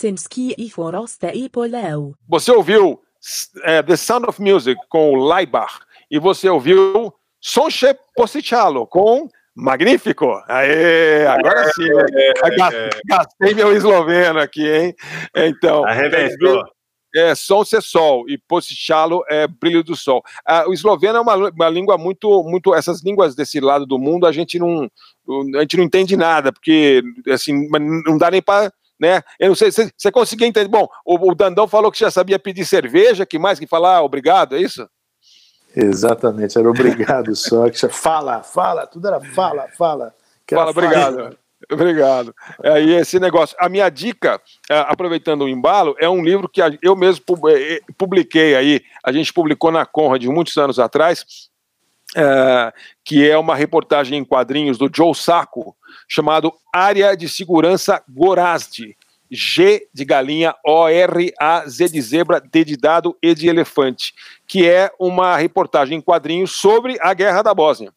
Ibersinski 0.00 0.54
e 0.56 0.70
Forasta 0.70 1.34
e 1.34 1.48
Polau. 1.48 2.14
Você 2.26 2.50
ouviu 2.50 3.00
é, 3.64 3.82
The 3.82 3.96
Sound 3.96 4.26
of 4.26 4.40
Music 4.40 4.80
com 4.88 5.12
o 5.12 5.14
Laibach 5.14 5.80
e 6.10 6.18
você 6.18 6.48
ouviu 6.48 7.12
Sonche 7.40 7.94
Posicalo 8.16 8.86
com 8.86 9.28
Magnífico! 9.54 10.42
Aê, 10.48 11.26
agora 11.26 11.68
sim! 11.74 11.84
É, 12.16 12.90
Gastei 13.06 13.54
meu 13.54 13.76
esloveno 13.76 14.38
aqui, 14.40 14.66
hein? 14.66 14.94
Então. 15.36 15.84
Arrebentou. 15.84 16.64
É, 17.14 17.34
som 17.34 17.64
ser 17.64 17.82
sol 17.82 18.24
e 18.28 18.38
posicalo 18.38 19.24
é 19.28 19.48
brilho 19.48 19.82
do 19.82 19.96
sol. 19.96 20.22
Ah, 20.46 20.64
o 20.68 20.72
esloveno 20.72 21.18
é 21.18 21.20
uma, 21.20 21.34
uma 21.34 21.68
língua 21.68 21.98
muito, 21.98 22.44
muito. 22.44 22.72
Essas 22.72 23.02
línguas 23.02 23.34
desse 23.34 23.58
lado 23.58 23.84
do 23.84 23.98
mundo 23.98 24.26
a 24.28 24.32
gente 24.32 24.60
não, 24.60 24.88
a 25.56 25.60
gente 25.60 25.76
não 25.76 25.82
entende 25.82 26.16
nada, 26.16 26.52
porque 26.52 27.02
assim 27.28 27.68
não 28.06 28.16
dá 28.16 28.30
nem 28.30 28.40
para 28.40 28.72
né? 29.00 29.22
Eu 29.38 29.48
não 29.48 29.54
sei, 29.54 29.72
você, 29.72 29.90
você 29.96 30.12
conseguia 30.12 30.46
entender. 30.46 30.68
Bom, 30.68 30.86
o, 31.04 31.30
o, 31.30 31.34
Dandão 31.34 31.66
falou 31.66 31.90
que 31.90 31.98
já 31.98 32.10
sabia 32.10 32.38
pedir 32.38 32.66
cerveja, 32.66 33.24
que 33.24 33.38
mais 33.38 33.58
que 33.58 33.66
falar 33.66 34.02
obrigado, 34.02 34.54
é 34.54 34.60
isso? 34.60 34.86
Exatamente, 35.74 36.58
era 36.58 36.68
obrigado 36.68 37.34
só. 37.34 37.70
Que 37.70 37.88
fala, 37.88 38.42
fala, 38.42 38.86
tudo 38.86 39.08
era 39.08 39.20
fala, 39.20 39.66
fala. 39.78 40.14
Fala, 40.48 40.70
obrigado. 40.70 41.16
Fala. 41.16 41.40
Obrigado. 41.70 42.34
Aí 42.64 42.94
esse 42.94 43.20
negócio. 43.20 43.56
A 43.60 43.68
minha 43.68 43.88
dica, 43.90 44.40
aproveitando 44.68 45.42
o 45.42 45.48
embalo, 45.48 45.94
é 45.98 46.08
um 46.08 46.24
livro 46.24 46.48
que 46.48 46.60
eu 46.82 46.96
mesmo 46.96 47.24
publiquei 47.96 48.56
aí. 48.56 48.80
A 49.04 49.12
gente 49.12 49.32
publicou 49.32 49.70
na 49.70 49.84
Conrad 49.84 50.24
muitos 50.24 50.56
anos 50.56 50.78
atrás, 50.78 51.49
é, 52.16 52.72
que 53.04 53.28
é 53.28 53.36
uma 53.38 53.54
reportagem 53.54 54.18
em 54.18 54.24
quadrinhos 54.24 54.78
do 54.78 54.90
Joe 54.92 55.14
Sacco, 55.14 55.76
chamado 56.08 56.52
Área 56.72 57.16
de 57.16 57.28
Segurança 57.28 58.02
Gorazde. 58.08 58.96
G 59.30 59.86
de 59.94 60.04
galinha, 60.04 60.56
O-R-A-Z 60.66 61.88
de 61.88 62.02
zebra, 62.02 62.40
D 62.40 62.64
de 62.64 62.76
dado, 62.76 63.16
E 63.22 63.32
de 63.32 63.48
elefante, 63.48 64.12
que 64.46 64.68
é 64.68 64.90
uma 64.98 65.36
reportagem 65.36 65.98
em 65.98 66.00
quadrinhos 66.00 66.50
sobre 66.50 66.98
a 67.00 67.14
Guerra 67.14 67.42
da 67.42 67.54
Bósnia. 67.54 67.92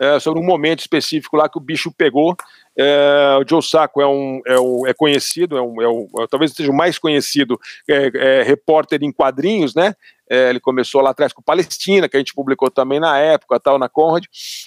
É, 0.00 0.18
sobre 0.20 0.40
um 0.40 0.44
momento 0.44 0.80
específico 0.80 1.36
lá 1.36 1.48
que 1.48 1.58
o 1.58 1.60
bicho 1.60 1.92
pegou. 1.96 2.36
É, 2.76 3.36
o 3.40 3.48
Joe 3.48 3.62
Sacco 3.62 4.00
é, 4.00 4.06
um, 4.06 4.40
é, 4.46 4.58
um, 4.58 4.86
é 4.86 4.94
conhecido, 4.94 5.58
é 5.58 5.62
um, 5.62 5.82
é 5.82 5.88
um, 5.88 6.06
talvez 6.30 6.52
seja 6.52 6.70
o 6.70 6.76
mais 6.76 6.96
conhecido 6.96 7.58
é, 7.88 8.10
é, 8.14 8.42
repórter 8.42 9.00
em 9.02 9.10
quadrinhos, 9.10 9.74
né? 9.74 9.94
É, 10.30 10.50
ele 10.50 10.60
começou 10.60 11.00
lá 11.00 11.10
atrás 11.10 11.32
com 11.32 11.42
Palestina, 11.42 12.08
que 12.08 12.16
a 12.16 12.20
gente 12.20 12.34
publicou 12.34 12.70
também 12.70 13.00
na 13.00 13.18
época, 13.18 13.58
tal, 13.58 13.78
na 13.78 13.88
Conrad, 13.88 14.24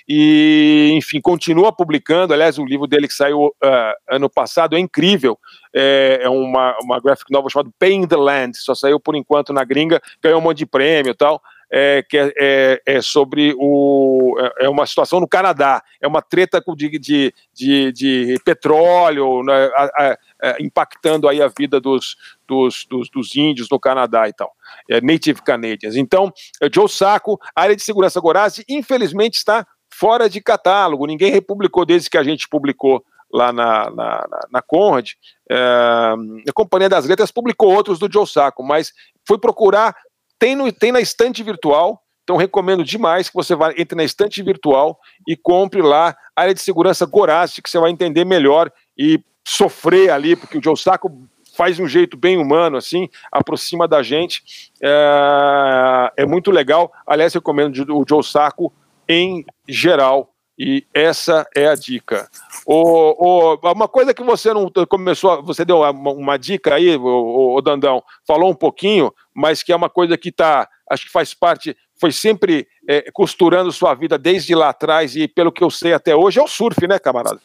e, 0.07 0.91
enfim, 0.93 1.21
continua 1.21 1.71
publicando. 1.71 2.33
Aliás, 2.33 2.57
o 2.57 2.65
livro 2.65 2.87
dele 2.87 3.07
que 3.07 3.13
saiu 3.13 3.45
uh, 3.45 3.93
ano 4.09 4.29
passado 4.29 4.75
é 4.75 4.79
incrível. 4.79 5.37
É, 5.73 6.21
é, 6.23 6.29
uma, 6.29 6.75
uma 6.81 6.99
graphic 6.99 7.31
novel 7.31 7.49
chamada 7.49 7.69
Paying 7.77 8.07
the 8.07 8.17
Land, 8.17 8.57
só 8.57 8.73
saiu 8.73 8.99
por 8.99 9.15
enquanto 9.15 9.53
na 9.53 9.63
gringa, 9.63 10.01
ganhou 10.21 10.39
um 10.39 10.43
monte 10.43 10.57
de 10.57 10.65
prêmio 10.65 11.11
e 11.11 11.15
tal. 11.15 11.41
É, 11.73 12.03
que 12.03 12.17
é, 12.17 12.33
é, 12.37 12.81
é, 12.85 13.01
sobre 13.01 13.55
o. 13.57 14.35
É, 14.59 14.65
é 14.65 14.69
uma 14.69 14.85
situação 14.85 15.21
no 15.21 15.27
Canadá, 15.27 15.81
é 16.01 16.07
uma 16.07 16.21
treta 16.21 16.61
de, 16.75 16.99
de, 16.99 17.33
de, 17.53 17.91
de 17.93 18.41
petróleo, 18.43 19.41
né, 19.41 19.71
a, 19.73 19.83
a, 19.83 20.17
a, 20.41 20.55
impactando 20.59 21.29
aí 21.29 21.41
a 21.41 21.47
vida 21.47 21.79
dos, 21.79 22.17
dos, 22.45 22.85
dos, 22.89 23.09
dos, 23.09 23.35
índios 23.37 23.69
no 23.71 23.79
Canadá 23.79 24.27
e 24.27 24.33
tal, 24.33 24.51
é, 24.89 24.99
Native 24.99 25.41
Canadians. 25.43 25.95
Então, 25.95 26.33
é 26.61 26.67
Joe 26.69 26.89
Saco, 26.89 27.39
área 27.55 27.75
de 27.75 27.81
segurança 27.81 28.19
Gorazzi, 28.19 28.65
infelizmente 28.67 29.35
está 29.35 29.65
fora 29.89 30.29
de 30.29 30.41
catálogo, 30.41 31.07
ninguém 31.07 31.31
republicou 31.31 31.85
desde 31.85 32.09
que 32.09 32.17
a 32.17 32.23
gente 32.23 32.49
publicou 32.49 33.01
lá 33.33 33.53
na, 33.53 33.89
na, 33.89 34.27
na, 34.29 34.47
na 34.51 34.61
Conrad. 34.61 35.11
É, 35.49 35.55
a 35.57 36.53
Companhia 36.53 36.89
das 36.89 37.05
Letras 37.05 37.31
publicou 37.31 37.73
outros 37.73 37.97
do 37.97 38.11
Joe 38.11 38.27
Saco, 38.27 38.63
mas 38.63 38.91
fui 39.25 39.37
procurar 39.37 39.95
tem, 40.41 40.55
no, 40.55 40.71
tem 40.71 40.91
na 40.91 40.99
estante 40.99 41.43
virtual, 41.43 42.01
então 42.23 42.35
recomendo 42.35 42.83
demais 42.83 43.29
que 43.29 43.35
você 43.35 43.53
vá, 43.53 43.71
entre 43.77 43.95
na 43.95 44.03
estante 44.03 44.41
virtual 44.41 44.99
e 45.27 45.37
compre 45.37 45.83
lá 45.83 46.15
a 46.35 46.41
área 46.41 46.53
de 46.55 46.59
segurança 46.59 47.05
Gorazzi, 47.05 47.61
que 47.61 47.69
você 47.69 47.77
vai 47.77 47.91
entender 47.91 48.25
melhor 48.25 48.71
e 48.97 49.23
sofrer 49.47 50.09
ali, 50.09 50.35
porque 50.35 50.57
o 50.57 50.63
Joe 50.63 50.75
Saco 50.75 51.27
faz 51.55 51.75
de 51.75 51.83
um 51.83 51.87
jeito 51.87 52.17
bem 52.17 52.39
humano, 52.39 52.75
assim, 52.75 53.07
aproxima 53.31 53.87
da 53.87 54.01
gente. 54.01 54.71
É, 54.81 56.11
é 56.17 56.25
muito 56.25 56.49
legal. 56.49 56.91
Aliás, 57.05 57.35
recomendo 57.35 57.75
o 57.93 58.03
Joe 58.07 58.23
Saco 58.23 58.73
em 59.07 59.45
geral. 59.67 60.30
E 60.63 60.85
essa 60.93 61.47
é 61.55 61.65
a 61.65 61.73
dica. 61.73 62.29
O, 62.67 63.55
o, 63.55 63.71
uma 63.71 63.87
coisa 63.87 64.13
que 64.13 64.21
você 64.21 64.53
não 64.53 64.71
começou, 64.87 65.41
você 65.41 65.65
deu 65.65 65.79
uma, 65.79 66.11
uma 66.11 66.37
dica 66.37 66.75
aí, 66.75 66.95
o, 66.95 67.55
o, 67.55 67.61
Dandão, 67.61 68.03
falou 68.27 68.51
um 68.51 68.53
pouquinho, 68.53 69.11
mas 69.33 69.63
que 69.63 69.71
é 69.71 69.75
uma 69.75 69.89
coisa 69.89 70.15
que 70.15 70.31
tá, 70.31 70.69
acho 70.87 71.07
que 71.07 71.11
faz 71.11 71.33
parte, 71.33 71.75
foi 71.99 72.11
sempre 72.11 72.67
é, 72.87 73.09
costurando 73.11 73.71
sua 73.71 73.95
vida 73.95 74.19
desde 74.19 74.53
lá 74.53 74.69
atrás 74.69 75.15
e 75.15 75.27
pelo 75.27 75.51
que 75.51 75.63
eu 75.63 75.71
sei 75.71 75.93
até 75.93 76.15
hoje, 76.15 76.37
é 76.37 76.43
o 76.43 76.47
surf, 76.47 76.85
né, 76.85 76.99
camarada? 76.99 77.41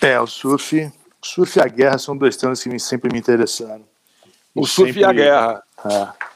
É, 0.00 0.20
o 0.20 0.26
surf, 0.28 0.88
surf 1.20 1.58
e 1.58 1.62
a 1.62 1.66
guerra 1.66 1.98
são 1.98 2.16
dois 2.16 2.36
temas 2.36 2.62
que 2.62 2.78
sempre 2.78 3.12
me 3.12 3.18
interessaram. 3.18 3.82
O 4.54 4.68
surf 4.68 4.92
sempre, 4.92 5.00
e 5.00 5.04
a 5.04 5.12
guerra. 5.12 5.62
É. 5.84 6.29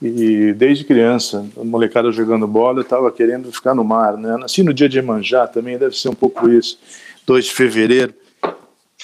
E 0.00 0.52
desde 0.52 0.84
criança, 0.84 1.44
a 1.60 1.64
molecada 1.64 2.12
jogando 2.12 2.46
bola, 2.46 2.78
eu 2.78 2.82
estava 2.82 3.10
querendo 3.10 3.50
ficar 3.52 3.74
no 3.74 3.82
mar, 3.82 4.16
né? 4.16 4.36
Nasci 4.36 4.62
no 4.62 4.72
dia 4.72 4.88
de 4.88 4.98
Emanjá 4.98 5.46
também, 5.46 5.76
deve 5.76 5.98
ser 5.98 6.08
um 6.08 6.14
pouco 6.14 6.48
isso. 6.48 6.78
2 7.26 7.46
de 7.46 7.52
fevereiro. 7.52 8.14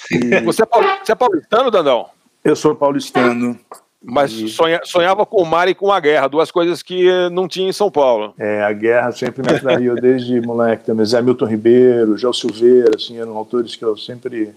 E... 0.09 0.39
Você, 0.41 0.63
é 0.63 0.65
você 1.03 1.11
é 1.11 1.15
paulistano, 1.15 1.69
Dandão? 1.69 2.07
Eu 2.43 2.55
sou 2.55 2.75
paulistano. 2.75 3.59
Mas 4.01 4.31
e... 4.31 4.47
sonha, 4.47 4.79
sonhava 4.83 5.25
com 5.25 5.41
o 5.41 5.45
mar 5.45 5.67
e 5.67 5.75
com 5.75 5.91
a 5.91 5.99
guerra, 5.99 6.27
duas 6.27 6.51
coisas 6.51 6.81
que 6.81 7.09
não 7.29 7.47
tinha 7.47 7.67
em 7.67 7.73
São 7.73 7.91
Paulo. 7.91 8.33
É, 8.37 8.63
a 8.63 8.71
guerra 8.71 9.11
sempre 9.11 9.41
me 9.41 9.57
atraiu 9.57 9.95
desde 9.95 10.39
moleque 10.39 10.85
também. 10.85 11.05
Zé 11.05 11.21
Milton 11.21 11.45
Ribeiro, 11.45 12.17
João 12.17 12.31
Silveira, 12.31 12.91
assim, 12.95 13.19
eram 13.19 13.35
autores 13.35 13.75
que 13.75 13.83
eu 13.83 13.97
sempre 13.97 14.53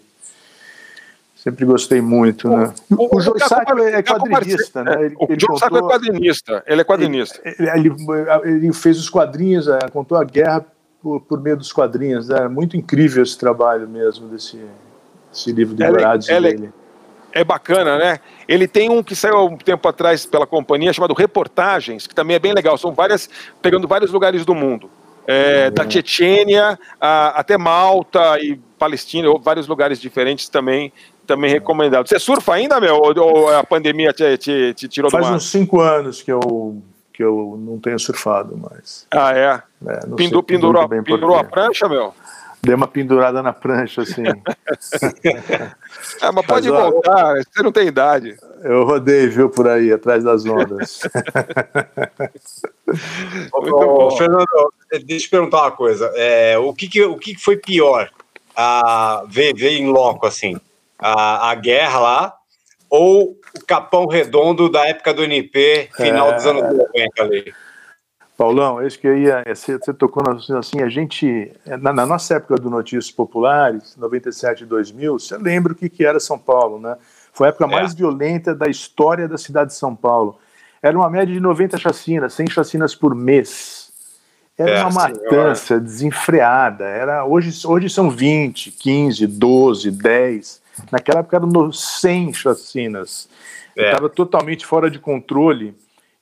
Sempre 1.48 1.64
gostei 1.64 2.02
muito, 2.02 2.46
né? 2.46 2.74
O, 2.90 3.04
o, 3.04 3.16
o 3.16 3.20
Joe 3.22 3.40
Sacco 3.40 3.78
é 3.78 4.02
quadrinista, 4.02 4.84
né? 4.84 5.06
Ele, 5.06 5.14
o 5.18 5.26
Joe 5.40 5.58
Sacco 5.58 5.78
é 5.78 5.80
quadrinista, 5.80 6.62
ele 6.66 6.80
é 6.82 6.84
quadrinista. 6.84 7.40
Ele, 7.42 7.70
ele, 7.70 7.96
ele, 8.44 8.72
fez 8.74 8.98
os 8.98 9.08
quadrinhos, 9.08 9.66
é, 9.66 9.78
contou 9.90 10.18
a 10.18 10.24
guerra 10.24 10.66
por, 11.02 11.22
por 11.22 11.40
meio 11.40 11.56
dos 11.56 11.72
quadrinhos, 11.72 12.28
né? 12.28 12.46
Muito 12.48 12.76
incrível 12.76 13.22
esse 13.22 13.38
trabalho 13.38 13.88
mesmo 13.88 14.28
desse, 14.28 14.60
desse 15.32 15.50
livro 15.52 15.74
de 15.74 15.86
Dourados 15.86 16.26
dele. 16.26 16.70
É 17.32 17.42
bacana, 17.42 17.96
né? 17.96 18.20
Ele 18.46 18.68
tem 18.68 18.90
um 18.90 19.02
que 19.02 19.16
saiu 19.16 19.46
um 19.46 19.56
tempo 19.56 19.88
atrás 19.88 20.26
pela 20.26 20.46
companhia 20.46 20.92
chamado 20.92 21.14
Reportagens, 21.14 22.06
que 22.06 22.14
também 22.14 22.36
é 22.36 22.38
bem 22.38 22.52
legal. 22.52 22.76
São 22.76 22.92
várias, 22.92 23.28
pegando 23.62 23.88
vários 23.88 24.10
lugares 24.10 24.44
do 24.44 24.54
mundo. 24.54 24.90
É, 25.26 25.66
é. 25.66 25.70
Da 25.70 25.88
Chechênia 25.88 26.78
até 27.00 27.56
Malta 27.56 28.38
e 28.38 28.56
Palestina, 28.78 29.30
ou 29.30 29.40
vários 29.40 29.66
lugares 29.66 29.98
diferentes 29.98 30.48
também 30.50 30.92
também 31.28 31.50
recomendado. 31.50 32.08
Você 32.08 32.18
surfa 32.18 32.54
ainda, 32.54 32.80
meu? 32.80 32.96
Ou 32.96 33.54
a 33.54 33.62
pandemia 33.62 34.12
te, 34.12 34.36
te, 34.38 34.74
te 34.74 34.88
tirou 34.88 35.08
Faz 35.10 35.24
do 35.24 35.30
mar? 35.30 35.36
uns 35.36 35.50
cinco 35.50 35.80
anos 35.80 36.22
que 36.22 36.32
eu, 36.32 36.82
que 37.12 37.22
eu 37.22 37.56
não 37.60 37.78
tenho 37.78 37.98
surfado 37.98 38.56
mais. 38.56 39.06
Ah, 39.10 39.36
é? 39.36 39.62
é 39.86 40.00
Pindu, 40.16 40.42
pendurou, 40.42 40.88
pendurou 40.88 41.36
a 41.36 41.44
prancha, 41.44 41.86
meu? 41.86 42.14
Dei 42.60 42.74
uma 42.74 42.88
pendurada 42.88 43.40
na 43.40 43.52
prancha, 43.52 44.02
assim. 44.02 44.22
é, 44.22 44.26
mas 46.32 46.46
pode 46.46 46.68
mas, 46.68 46.90
voltar, 46.90 47.24
ó, 47.24 47.36
você 47.36 47.62
não 47.62 47.70
tem 47.70 47.86
idade. 47.86 48.36
Eu 48.64 48.82
rodei, 48.84 49.28
viu, 49.28 49.48
por 49.48 49.68
aí, 49.68 49.92
atrás 49.92 50.24
das 50.24 50.44
ondas. 50.44 51.02
Ô, 53.52 54.10
Fernando, 54.10 54.44
deixa 55.04 55.26
eu 55.26 55.30
perguntar 55.30 55.62
uma 55.62 55.70
coisa. 55.70 56.10
É, 56.16 56.58
o 56.58 56.74
que, 56.74 56.88
que, 56.88 57.00
o 57.04 57.16
que 57.16 57.36
foi 57.36 57.58
pior? 57.58 58.10
A 58.56 59.22
ver, 59.28 59.54
ver 59.54 59.78
em 59.78 59.86
loco, 59.86 60.26
assim? 60.26 60.60
A, 60.98 61.50
a 61.50 61.54
guerra 61.54 61.98
lá, 61.98 62.34
ou 62.90 63.38
o 63.56 63.64
Capão 63.66 64.06
Redondo 64.06 64.70
da 64.70 64.86
época 64.86 65.12
do 65.14 65.22
NP, 65.22 65.90
final 65.94 66.30
é... 66.30 66.34
dos 66.34 66.46
anos 66.46 66.62
90 66.62 67.22
ali? 67.22 67.54
Paulão, 68.38 68.86
isso 68.86 69.00
que 69.00 69.08
eu 69.08 69.18
ia. 69.18 69.42
Você, 69.48 69.76
você 69.76 69.92
tocou 69.92 70.22
assim, 70.56 70.80
a 70.80 70.88
gente. 70.88 71.52
Na, 71.80 71.92
na, 71.92 72.06
nossa 72.06 72.36
época 72.36 72.54
do 72.54 72.70
Notícias 72.70 73.10
Populares, 73.10 73.96
97 73.96 74.62
e 74.62 74.66
2000, 74.66 75.18
você 75.18 75.36
lembra 75.36 75.72
o 75.72 75.74
que, 75.74 75.88
que 75.88 76.04
era 76.04 76.20
São 76.20 76.38
Paulo, 76.38 76.80
né? 76.80 76.96
Foi 77.32 77.48
a 77.48 77.50
época 77.50 77.64
é. 77.64 77.68
mais 77.68 77.94
violenta 77.94 78.54
da 78.54 78.68
história 78.68 79.26
da 79.26 79.36
cidade 79.36 79.70
de 79.70 79.76
São 79.76 79.94
Paulo. 79.94 80.38
Era 80.80 80.96
uma 80.96 81.10
média 81.10 81.34
de 81.34 81.40
90 81.40 81.78
chacinas, 81.78 82.32
100 82.34 82.50
chacinas 82.50 82.94
por 82.94 83.12
mês. 83.12 83.92
Era 84.56 84.70
é, 84.70 84.82
uma 84.82 84.90
matança 84.90 85.66
senhora. 85.66 85.84
desenfreada. 85.84 86.84
Era, 86.84 87.24
hoje, 87.24 87.66
hoje 87.66 87.90
são 87.90 88.08
20, 88.08 88.70
15, 88.70 89.26
12, 89.26 89.90
10. 89.90 90.62
Naquela 90.90 91.20
época 91.20 91.36
eram 91.36 91.72
100 91.72 92.32
chacinas. 92.34 93.28
Estava 93.76 94.06
é. 94.06 94.10
totalmente 94.10 94.66
fora 94.66 94.90
de 94.90 94.98
controle. 94.98 95.74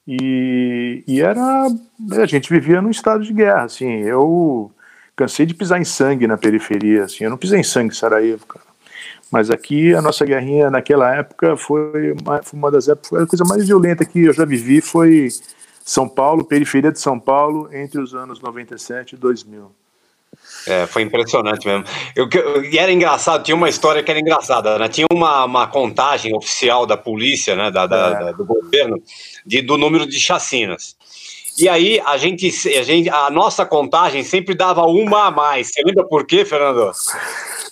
E, 0.06 1.02
e, 1.06 1.20
era. 1.20 1.66
A 2.12 2.26
gente 2.26 2.48
vivia 2.50 2.80
num 2.80 2.90
estado 2.90 3.24
de 3.24 3.32
guerra. 3.32 3.64
Assim, 3.64 4.02
eu 4.02 4.70
cansei 5.16 5.46
de 5.46 5.54
pisar 5.54 5.80
em 5.80 5.84
sangue 5.84 6.26
na 6.26 6.36
periferia. 6.36 7.04
Assim, 7.04 7.24
eu 7.24 7.30
não 7.30 7.36
pisei 7.36 7.58
em 7.58 7.64
sangue 7.64 7.92
em 7.92 7.96
Sarajevo, 7.96 8.46
cara. 8.46 8.64
Mas 9.30 9.50
aqui 9.50 9.92
a 9.94 10.00
nossa 10.00 10.24
guerrinha 10.24 10.70
naquela 10.70 11.12
época 11.14 11.56
foi 11.56 12.12
uma, 12.12 12.42
foi 12.42 12.58
uma 12.58 12.70
das 12.70 12.88
épocas, 12.88 13.22
a 13.22 13.26
coisa 13.26 13.44
mais 13.44 13.66
violenta 13.66 14.04
que 14.04 14.24
eu 14.24 14.32
já 14.32 14.44
vivi 14.44 14.80
foi 14.80 15.28
São 15.84 16.08
Paulo, 16.08 16.44
periferia 16.44 16.92
de 16.92 17.00
São 17.00 17.18
Paulo, 17.18 17.68
entre 17.72 18.00
os 18.00 18.14
anos 18.14 18.40
97 18.40 19.14
e 19.14 19.16
2000. 19.16 19.72
É, 20.66 20.86
foi 20.86 21.02
impressionante 21.02 21.66
mesmo. 21.66 21.84
Eu, 22.14 22.28
e 22.64 22.78
era 22.78 22.92
engraçado, 22.92 23.44
tinha 23.44 23.54
uma 23.54 23.68
história 23.68 24.02
que 24.02 24.10
era 24.10 24.18
engraçada, 24.18 24.78
né? 24.78 24.88
Tinha 24.88 25.06
uma, 25.12 25.44
uma 25.44 25.66
contagem 25.66 26.34
oficial 26.34 26.84
da 26.86 26.96
polícia, 26.96 27.54
né, 27.54 27.70
da, 27.70 27.86
da, 27.86 28.06
é. 28.08 28.24
da 28.24 28.32
do 28.32 28.44
governo, 28.44 29.00
de, 29.44 29.62
do 29.62 29.78
número 29.78 30.06
de 30.06 30.18
chacinas. 30.18 30.96
E 31.58 31.68
aí 31.68 32.00
a 32.04 32.16
gente, 32.16 32.46
a 32.76 32.82
gente, 32.82 33.08
a 33.08 33.30
nossa 33.30 33.64
contagem 33.64 34.22
sempre 34.22 34.54
dava 34.54 34.82
uma 34.82 35.26
a 35.26 35.30
mais. 35.30 35.68
Você 35.68 35.82
lembra 35.82 36.04
por 36.04 36.26
quê, 36.26 36.44
Fernando? 36.44 36.92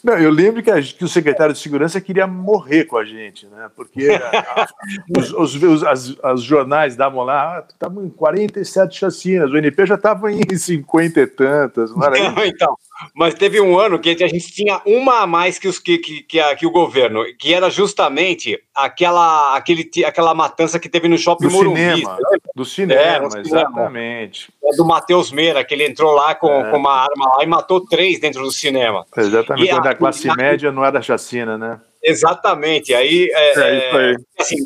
Não, 0.03 0.19
eu 0.19 0.31
lembro 0.31 0.63
que, 0.63 0.71
a, 0.71 0.83
que, 0.83 1.03
o 1.03 1.09
secretário 1.09 1.55
de 1.55 1.59
segurança 1.59 1.99
queria 1.99 2.27
morrer 2.27 2.85
com 2.85 2.99
a 2.99 3.05
gente, 3.07 3.47
né? 3.47 3.71
Porque 3.75 4.11
a, 4.11 4.67
os, 5.17 5.33
os, 5.33 5.55
os 5.63 5.83
as, 5.83 6.15
as, 6.23 6.43
jornais 6.43 6.95
davam 6.95 7.25
lá, 7.25 7.65
estavam 7.67 8.03
ah, 8.03 8.07
em 8.07 8.11
47 8.11 8.99
chacinas, 8.99 9.51
o 9.51 9.57
NP 9.57 9.87
já 9.87 9.95
estava 9.95 10.31
em 10.31 10.43
50 10.55 11.21
e 11.21 11.27
tantas. 11.27 11.91
Não 11.91 12.05
era 12.05 12.31
não, 12.31 12.45
então, 12.45 12.77
mas 13.15 13.35
teve 13.35 13.61
um 13.61 13.79
ano 13.79 13.99
que 13.99 14.11
a 14.11 14.29
gente 14.29 14.53
tinha 14.53 14.81
uma 14.87 15.23
a 15.23 15.27
mais 15.27 15.59
que, 15.59 15.67
os, 15.67 15.79
que, 15.79 15.99
que, 15.99 16.23
que, 16.23 16.41
a, 16.41 16.55
que 16.55 16.67
o 16.67 16.71
governo, 16.71 17.25
que 17.39 17.53
era 17.53 17.69
justamente 17.69 18.61
aquela, 18.75 19.57
aquele, 19.57 19.91
aquela 20.05 20.33
matança 20.35 20.79
que 20.79 20.89
teve 20.89 21.09
no 21.09 21.19
shopping 21.19 21.49
do 21.49 21.51
Morumbi. 21.51 21.81
Cinema, 21.81 22.19
do 22.55 22.65
cinema, 22.65 23.29
é, 23.37 23.41
exatamente. 23.41 24.53
É 24.63 24.77
do 24.77 24.85
Matheus 24.85 25.33
Meira, 25.33 25.65
que 25.65 25.75
ele 25.75 25.87
entrou 25.87 26.13
lá 26.13 26.35
com, 26.35 26.51
é. 26.51 26.71
com 26.71 26.77
uma 26.77 26.93
arma 26.93 27.33
lá 27.37 27.43
e 27.43 27.47
matou 27.47 27.85
três 27.85 28.21
dentro 28.21 28.43
do 28.43 28.53
cinema. 28.53 29.05
Exatamente, 29.17 29.71
quando 29.71 29.87
a, 29.87 29.91
a 29.91 29.95
classe 29.95 30.29
a, 30.29 30.35
média 30.35 30.71
não 30.71 30.85
era 30.85 31.03
chacina, 31.03 31.59
né? 31.59 31.81
Exatamente, 32.03 32.95
aí, 32.95 33.29
é, 33.33 33.61
é, 33.61 34.13
é 34.13 34.15
assim, 34.39 34.57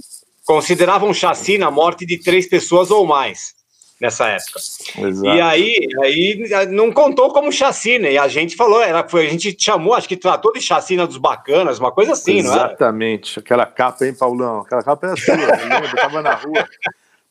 consideravam 0.45 1.15
chacina 1.15 1.69
a 1.69 1.71
morte 1.71 2.05
de 2.05 2.19
três 2.19 2.49
pessoas 2.49 2.91
ou 2.91 3.07
mais 3.07 3.58
nessa 4.01 4.29
época. 4.29 4.59
Exato. 4.99 5.37
E 5.37 5.41
aí, 5.41 5.89
aí 6.03 6.67
não 6.69 6.93
contou 6.93 7.33
como 7.33 7.53
chacina, 7.53 8.09
e 8.09 8.17
a 8.17 8.29
gente 8.29 8.57
falou, 8.57 8.83
era, 8.83 9.07
foi, 9.09 9.27
a 9.27 9.31
gente 9.31 9.57
chamou, 9.59 9.95
acho 9.95 10.09
que 10.09 10.17
tratou 10.17 10.53
de 10.53 10.61
chacina 10.61 11.07
dos 11.07 11.17
bacanas, 11.17 11.79
uma 11.79 11.91
coisa 11.91 12.13
assim, 12.13 12.39
Exatamente. 12.39 12.57
não 12.57 12.63
é? 12.63 12.67
Exatamente, 12.69 13.39
aquela 13.39 13.67
capa, 13.67 14.07
hein, 14.07 14.15
Paulão? 14.15 14.61
Aquela 14.61 14.83
capa 14.83 15.07
era 15.09 15.17
sua, 15.17 15.35
eu 15.35 15.69
lembro, 15.69 15.89
eu 15.89 15.97
tava 15.97 16.23
na 16.23 16.35
rua, 16.35 16.69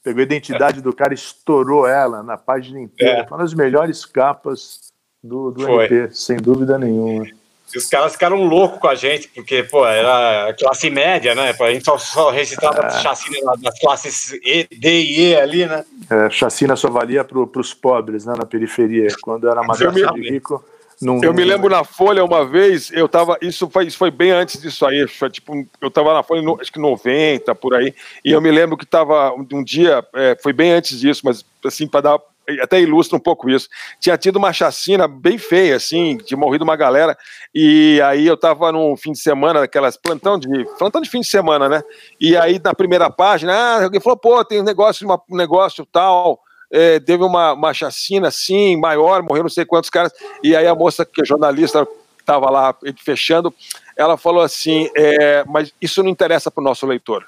pegou 0.03 0.19
a 0.19 0.23
identidade 0.23 0.81
do 0.81 0.93
cara, 0.93 1.13
estourou 1.13 1.87
ela 1.87 2.21
na 2.21 2.37
página 2.37 2.81
inteira, 2.81 3.19
é. 3.19 3.27
foi 3.27 3.37
uma 3.37 3.43
das 3.43 3.53
melhores 3.53 4.05
capas 4.05 4.91
do, 5.23 5.51
do 5.51 5.67
MP, 5.67 6.09
sem 6.13 6.37
dúvida 6.37 6.77
nenhuma. 6.77 7.25
E 7.73 7.77
os 7.77 7.87
caras 7.87 8.13
ficaram 8.13 8.43
loucos 8.43 8.79
com 8.79 8.87
a 8.87 8.95
gente, 8.95 9.27
porque, 9.27 9.61
pô, 9.63 9.85
era 9.85 10.53
classe 10.53 10.89
média, 10.89 11.35
né? 11.35 11.53
A 11.59 11.71
gente 11.71 11.83
só, 11.83 11.97
só 11.97 12.29
registrava 12.29 12.85
é. 12.85 12.89
chacina 13.01 13.53
das 13.57 13.77
classes 13.79 14.31
e, 14.43 14.67
D 14.71 15.01
e 15.01 15.29
E 15.29 15.35
ali, 15.35 15.65
né? 15.65 15.83
É, 16.09 16.29
chacina 16.29 16.75
só 16.75 16.89
valia 16.89 17.25
para 17.25 17.59
os 17.59 17.73
pobres, 17.73 18.25
né? 18.25 18.33
Na 18.37 18.45
periferia. 18.45 19.07
Quando 19.21 19.49
era 19.49 19.61
madraça 19.63 20.13
de 20.13 20.29
rico. 20.29 20.63
Não, 20.99 21.21
eu 21.23 21.31
me 21.31 21.43
lembro 21.43 21.69
na 21.69 21.83
Folha 21.83 22.25
uma 22.25 22.43
vez, 22.43 22.89
eu 22.91 23.07
tava. 23.07 23.37
Isso 23.39 23.69
foi, 23.69 23.85
isso 23.85 23.97
foi 23.97 24.09
bem 24.09 24.31
antes 24.31 24.59
disso 24.59 24.83
aí. 24.85 25.07
Foi, 25.07 25.29
tipo, 25.29 25.53
eu 25.79 25.91
tava 25.91 26.13
na 26.13 26.23
Folha, 26.23 26.41
acho 26.59 26.71
que 26.71 26.79
90, 26.79 27.53
por 27.53 27.75
aí. 27.75 27.93
E 28.25 28.31
eu 28.31 28.41
me 28.41 28.49
lembro 28.49 28.75
que 28.75 28.85
tava 28.85 29.31
um, 29.33 29.45
um 29.53 29.63
dia, 29.63 30.03
é, 30.15 30.35
foi 30.41 30.53
bem 30.53 30.71
antes 30.71 30.99
disso, 30.99 31.21
mas 31.23 31.45
assim, 31.63 31.87
para 31.87 32.01
dar 32.01 32.19
até 32.61 32.79
ilustra 32.79 33.17
um 33.17 33.19
pouco 33.19 33.49
isso. 33.49 33.67
Tinha 33.99 34.17
tido 34.17 34.37
uma 34.37 34.53
chacina 34.53 35.07
bem 35.07 35.37
feia, 35.37 35.75
assim, 35.75 36.17
tinha 36.17 36.37
morrido 36.37 36.63
uma 36.63 36.75
galera, 36.75 37.17
e 37.53 38.01
aí 38.01 38.25
eu 38.25 38.37
tava 38.37 38.71
num 38.71 38.95
fim 38.95 39.11
de 39.11 39.19
semana, 39.19 39.63
aquelas 39.63 39.97
plantão 39.97 40.39
de 40.39 40.47
plantão 40.77 41.01
de 41.01 41.09
fim 41.09 41.21
de 41.21 41.27
semana, 41.27 41.67
né? 41.67 41.81
E 42.19 42.35
aí 42.37 42.59
na 42.63 42.73
primeira 42.73 43.09
página, 43.09 43.53
ah, 43.53 43.83
alguém 43.83 43.99
falou, 43.99 44.17
pô, 44.17 44.43
tem 44.45 44.61
um 44.61 44.63
negócio, 44.63 45.07
um 45.29 45.35
negócio 45.35 45.85
tal, 45.85 46.39
é, 46.71 46.99
teve 46.99 47.23
uma, 47.23 47.53
uma 47.53 47.73
chacina 47.73 48.27
assim, 48.27 48.77
maior, 48.77 49.21
morreu 49.23 49.43
não 49.43 49.49
sei 49.49 49.65
quantos 49.65 49.89
caras, 49.89 50.11
e 50.43 50.55
aí 50.55 50.67
a 50.67 50.75
moça 50.75 51.05
que 51.05 51.21
é 51.21 51.25
jornalista 51.25 51.87
estava 52.19 52.49
lá 52.49 52.75
fechando, 53.03 53.53
ela 53.95 54.17
falou 54.17 54.41
assim, 54.41 54.89
é, 54.95 55.45
mas 55.45 55.73
isso 55.81 56.03
não 56.03 56.09
interessa 56.09 56.51
para 56.51 56.61
o 56.61 56.63
nosso 56.63 56.85
leitor. 56.85 57.25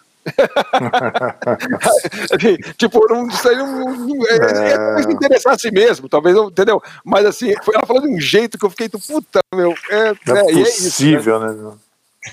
Tipo, 2.78 3.08
não, 3.08 3.28
isso 3.28 3.50
aí 3.50 3.56
não, 3.56 3.96
não 3.96 4.28
é, 4.28 4.36
é. 4.36 4.78
talvez 4.78 5.06
me 5.06 5.14
interessasse 5.14 5.72
mesmo, 5.72 6.10
talvez, 6.10 6.36
entendeu? 6.38 6.82
Mas 7.04 7.26
assim, 7.26 7.54
ela 7.74 7.86
falou 7.86 8.02
de 8.02 8.10
um 8.10 8.20
jeito 8.20 8.58
que 8.58 8.66
eu 8.66 8.70
fiquei, 8.70 8.90
puta, 8.90 9.40
meu, 9.54 9.74
é, 9.90 10.14
Não 10.26 10.38
é, 10.38 10.42
é, 10.42 10.54
e 10.54 10.62
é 10.62 10.66
possível, 10.66 11.38
isso, 11.38 11.46
né? 11.46 11.54
né? 11.54 11.74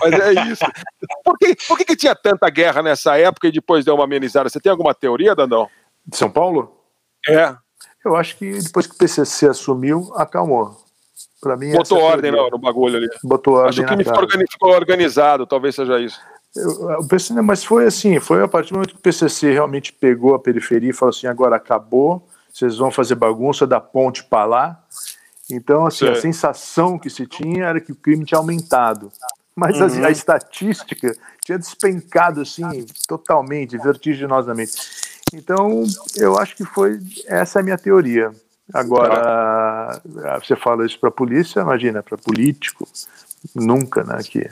Mas 0.01 0.13
é 0.13 0.33
isso. 0.51 0.65
Por 1.25 1.39
que, 1.39 1.57
por 1.69 1.79
que, 1.79 1.85
que 1.85 1.97
tinha 1.97 2.15
tanta 2.15 2.51
guerra 2.51 2.83
nessa 2.83 3.17
época 3.17 3.49
e 3.49 3.53
depois 3.53 3.85
deu 3.85 3.95
uma 3.95 4.05
amenizada? 4.05 4.49
Você 4.49 4.61
tem 4.61 4.71
alguma 4.71 4.95
teoria, 4.95 5.35
Dandão? 5.35 5.69
De 6.05 6.17
São 6.17 6.31
Paulo? 6.31 6.77
É. 7.29 7.55
Eu 8.05 8.15
acho 8.17 8.37
que 8.37 8.59
depois 8.59 8.87
que 8.87 8.95
o 8.95 8.99
PCC 8.99 9.49
assumiu, 9.49 10.13
acalmou. 10.17 10.77
Pra 11.41 11.57
mim, 11.57 11.73
Botou 11.73 11.99
é 11.99 12.03
ordem 12.03 12.33
no, 12.33 12.51
no 12.51 12.59
bagulho 12.59 12.97
ali. 12.97 13.09
Botou 13.23 13.55
ordem 13.55 13.85
Acho 13.85 14.27
que 14.27 14.53
ficou 14.53 14.71
organizado, 14.71 15.47
talvez 15.47 15.75
seja 15.75 16.01
isso. 16.01 16.21
Eu- 16.57 17.01
o 17.01 17.07
PCC, 17.07 17.41
mas 17.43 17.65
foi 17.65 17.87
assim, 17.87 18.19
foi 18.19 18.43
a 18.43 18.49
partir 18.49 18.71
do 18.71 18.75
momento 18.77 18.91
que 18.95 18.97
o 18.99 19.03
PCC 19.03 19.53
realmente 19.53 19.93
pegou 19.93 20.35
a 20.35 20.39
periferia 20.39 20.91
e 20.91 20.93
falou 20.95 21.11
assim, 21.11 21.27
agora 21.27 21.57
acabou, 21.57 22.27
vocês 22.53 22.79
vão 22.79 22.91
fazer 22.91 23.15
bagunça 23.15 23.67
da 23.67 23.81
ponte 23.81 24.25
para 24.25 24.45
lá. 24.47 24.85
Então, 25.51 25.87
assim, 25.87 26.07
a 26.09 26.21
sensação 26.21 26.99
que 26.99 27.09
se 27.11 27.27
tinha 27.27 27.67
era 27.67 27.81
que 27.81 27.93
o 27.93 27.97
crime 27.97 28.25
tinha 28.25 28.39
aumentado. 28.39 29.13
Mas 29.55 29.81
a- 29.81 29.87
Uhum. 29.87 30.05
a, 30.05 30.11
estatística 30.11 31.15
tinha 31.45 31.59
despencado, 31.59 32.41
assim, 32.41 32.85
totalmente, 33.07 33.79
vertiginosamente. 33.79 34.73
Então, 35.33 35.85
eu 36.17 36.39
acho 36.39 36.57
que 36.57 36.65
foi, 36.65 36.99
essa 37.27 37.59
é 37.59 37.61
a 37.61 37.65
minha 37.65 37.79
teoria. 37.79 38.33
Agora, 38.73 40.01
você 40.43 40.57
fala 40.57 40.85
isso 40.85 40.99
para 40.99 41.09
a 41.09 41.13
polícia, 41.13 41.61
imagina, 41.61 42.03
para 42.03 42.19
político, 42.19 42.87
nunca, 43.55 44.03
né, 44.03 44.19
que 44.25 44.51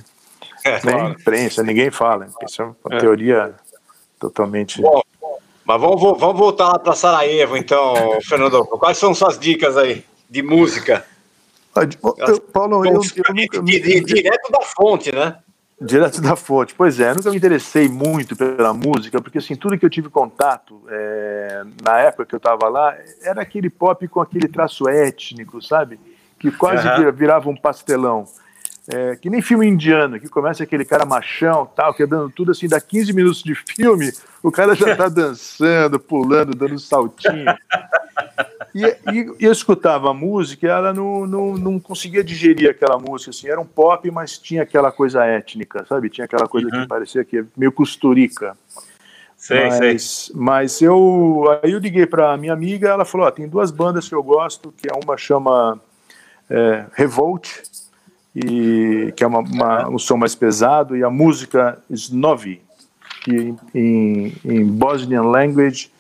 nem 0.85 1.11
imprensa, 1.11 1.63
ninguém 1.63 1.91
fala. 1.91 2.27
Isso 2.45 2.63
é 2.63 2.65
uma 2.65 2.97
É. 2.97 2.99
teoria 2.99 3.55
totalmente. 4.19 4.81
Mas 5.65 5.81
vamos, 5.81 6.01
vamos 6.19 6.39
voltar 6.39 6.69
lá 6.69 6.79
para 6.79 6.95
Sarajevo, 6.95 7.57
então, 7.57 8.19
Fernando. 8.23 8.65
Quais 8.67 8.99
são 8.99 9.15
suas 9.15 9.39
dicas 9.39 9.77
aí 9.77 10.05
de 10.29 10.43
música? 10.43 11.05
Ah, 11.75 11.83
eu- 11.83 12.41
Paulo, 12.41 12.85
eu, 12.87 12.93
eu 12.93 13.35
nunca 13.35 13.63
Direto 13.63 14.51
da 14.53 14.61
fonte, 14.63 15.13
né? 15.15 15.37
Direto 15.81 16.21
da 16.21 16.37
fonte. 16.37 16.73
Pois 16.75 17.01
é, 17.01 17.13
nunca 17.15 17.31
me 17.31 17.37
interessei 17.37 17.89
muito 17.89 18.37
pela 18.37 18.73
música, 18.73 19.21
porque 19.21 19.39
assim, 19.39 19.57
tudo 19.57 19.77
que 19.77 19.85
eu 19.85 19.91
tive 19.91 20.09
contato 20.09 20.81
é, 20.89 21.65
na 21.83 21.99
época 21.99 22.27
que 22.27 22.35
eu 22.35 22.39
estava 22.39 22.69
lá 22.69 22.95
era 23.23 23.43
aquele 23.43 23.69
pop 23.69 24.07
com 24.07 24.21
aquele 24.21 24.47
traço 24.49 24.89
étnico, 24.89 25.61
sabe? 25.61 25.99
Que 26.39 26.51
quase 26.53 26.83
vira- 26.97 27.11
virava 27.11 27.51
um 27.51 27.57
pastelão. 27.57 28.25
É, 28.87 29.17
que 29.17 29.31
nem 29.31 29.41
filme 29.41 29.67
indiano, 29.67 30.21
que 30.21 30.29
começa 30.29 30.63
aquele 30.63 30.85
cara 30.85 31.07
machão, 31.07 31.67
tal, 31.75 31.95
quebrando 31.95 32.29
tudo 32.29 32.53
assim, 32.53 32.69
dá 32.69 32.79
15 32.79 33.15
minutos 33.15 33.43
de 33.43 33.55
filme, 33.55 34.13
o 34.43 34.53
cara 34.53 34.75
já 34.75 34.95
tá 34.95 35.09
dançando, 35.09 35.99
pulando, 35.99 36.55
dando 36.55 36.79
saltinho. 36.79 37.47
E, 38.75 38.83
e 39.11 39.37
eu 39.41 39.53
escutava 39.53 40.11
a 40.11 40.15
música 40.15 40.67
e 40.67 40.69
ela 40.69 40.93
não, 40.93 41.27
não, 41.27 41.55
não 41.55 41.81
conseguia 41.81 42.23
digerir 42.23 42.69
aquela 42.69 42.99
música, 42.99 43.31
assim, 43.31 43.49
era 43.49 43.59
um 43.59 43.65
pop, 43.65 44.11
mas 44.11 44.37
tinha 44.37 44.63
aquela 44.63 44.93
coisa 44.93 45.25
étnica, 45.25 45.87
sabe? 45.89 46.11
Tinha 46.11 46.27
aquela 46.27 46.47
coisa 46.47 46.69
que 46.69 46.87
parecia 46.87 47.25
que 47.25 47.39
é 47.39 47.45
meio 47.57 47.73
costurica. 47.73 48.55
Sei, 49.35 49.69
mas, 49.69 50.33
mas 50.35 50.83
eu 50.83 51.45
aí 51.63 51.73
eu 51.73 51.79
liguei 51.79 52.07
para 52.07 52.37
minha 52.37 52.53
amiga, 52.53 52.89
ela 52.89 53.05
falou, 53.05 53.27
ó, 53.27 53.31
tem 53.31 53.49
duas 53.49 53.71
bandas 53.71 54.09
que 54.09 54.15
eu 54.15 54.23
gosto, 54.23 54.73
que 54.77 54.89
é 54.91 54.95
uma 54.95 55.17
chama 55.17 55.81
é, 56.49 56.87
Revolt, 56.93 57.63
e 58.35 59.13
que 59.17 59.23
é 59.23 59.27
uma, 59.27 59.41
uma- 59.41 59.89
um 59.89 59.99
som 59.99 60.17
mais 60.17 60.35
pesado, 60.35 60.97
e 60.97 61.05
a 61.05 61.11
música 61.11 61.79
Snovi, 61.91 62.61
que 63.23 63.33
em, 63.35 63.57
em, 63.75 64.37
em 64.45 64.65
Bosnian 64.67 65.23
language 65.23 65.91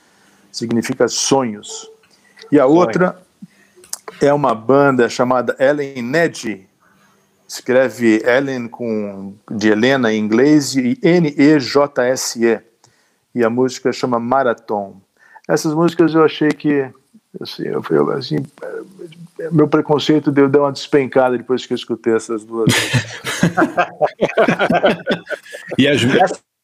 significa 0.53 1.07
sonhos. 1.09 1.89
E 2.51 2.59
a 2.59 2.67
outra 2.67 3.21
é 4.21 4.33
uma 4.33 4.55
banda 4.55 5.09
chamada 5.09 5.57
Ellen 5.59 6.03
Nedji, 6.03 6.67
escreve 7.49 8.23
Ellen 8.25 8.69
com 8.69 9.35
de 9.51 9.69
Helena 9.71 10.13
em 10.13 10.19
inglês 10.19 10.75
e 10.77 10.99
N-E-J-S-E. 11.03 12.61
E 13.35 13.43
a 13.45 13.51
música 13.51 13.93
chama 13.93 14.19
Marathon. 14.21 15.01
Essas 15.49 15.75
músicas 15.75 16.15
eu 16.15 16.25
achei 16.25 16.49
que 16.51 16.89
assim, 17.41 17.65
eu, 17.65 18.11
assim, 18.13 18.37
eh, 18.63 19.49
meu 19.51 19.67
preconceito 19.69 20.31
deu, 20.31 20.49
deu 20.49 20.63
uma 20.63 20.73
despencada 20.73 21.37
depois 21.37 21.67
que 21.67 21.73
eu 21.73 21.77
escutei 21.77 22.15
essas 22.15 22.45
duas. 22.45 22.71
E 25.79 25.89
as, 25.89 26.01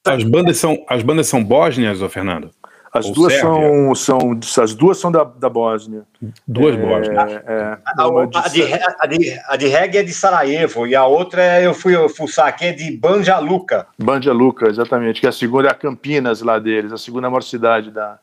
as, 0.06 0.22
bandas 0.24 0.56
são, 0.58 0.84
as 0.88 1.02
bandas 1.02 1.26
são 1.28 1.42
bósnias, 1.42 2.00
ô 2.02 2.08
Fernando? 2.08 2.50
As 2.92 3.06
Ou 3.06 3.12
duas 3.14 3.32
Sérvia? 3.34 3.94
são, 3.94 4.40
são 4.42 4.64
as 4.64 4.74
duas 4.74 4.98
são 4.98 5.12
da, 5.12 5.22
da 5.22 5.48
Bósnia. 5.48 6.02
Duas 6.46 6.74
É, 6.74 6.78
Bósnias. 6.78 7.32
é, 7.46 7.78
A, 7.96 8.08
uma 8.08 8.22
a 8.34 8.48
de, 8.48 8.62
re- 8.62 8.80
a, 8.98 9.06
de, 9.06 9.40
a 9.46 9.56
de 9.56 9.66
reggae 9.68 9.98
é 9.98 10.02
de 10.02 10.12
Sarajevo 10.12 10.88
e 10.88 10.96
a 10.96 11.06
outra 11.06 11.40
é, 11.40 11.64
eu 11.66 11.72
fui 11.72 11.94
fuçar 12.08 12.48
aqui, 12.48 12.64
é 12.64 12.72
de 12.72 12.90
Banja 12.96 13.38
Luka. 13.38 13.86
Banja 13.96 14.32
Luka, 14.32 14.68
exatamente, 14.68 15.20
que 15.20 15.26
a 15.28 15.32
segunda 15.32 15.68
é 15.68 15.70
a 15.70 15.74
Campinas 15.74 16.42
lá 16.42 16.58
deles, 16.58 16.92
a 16.92 16.98
segunda 16.98 17.30
maior 17.30 17.42
cidade 17.44 17.92
da. 17.92 18.18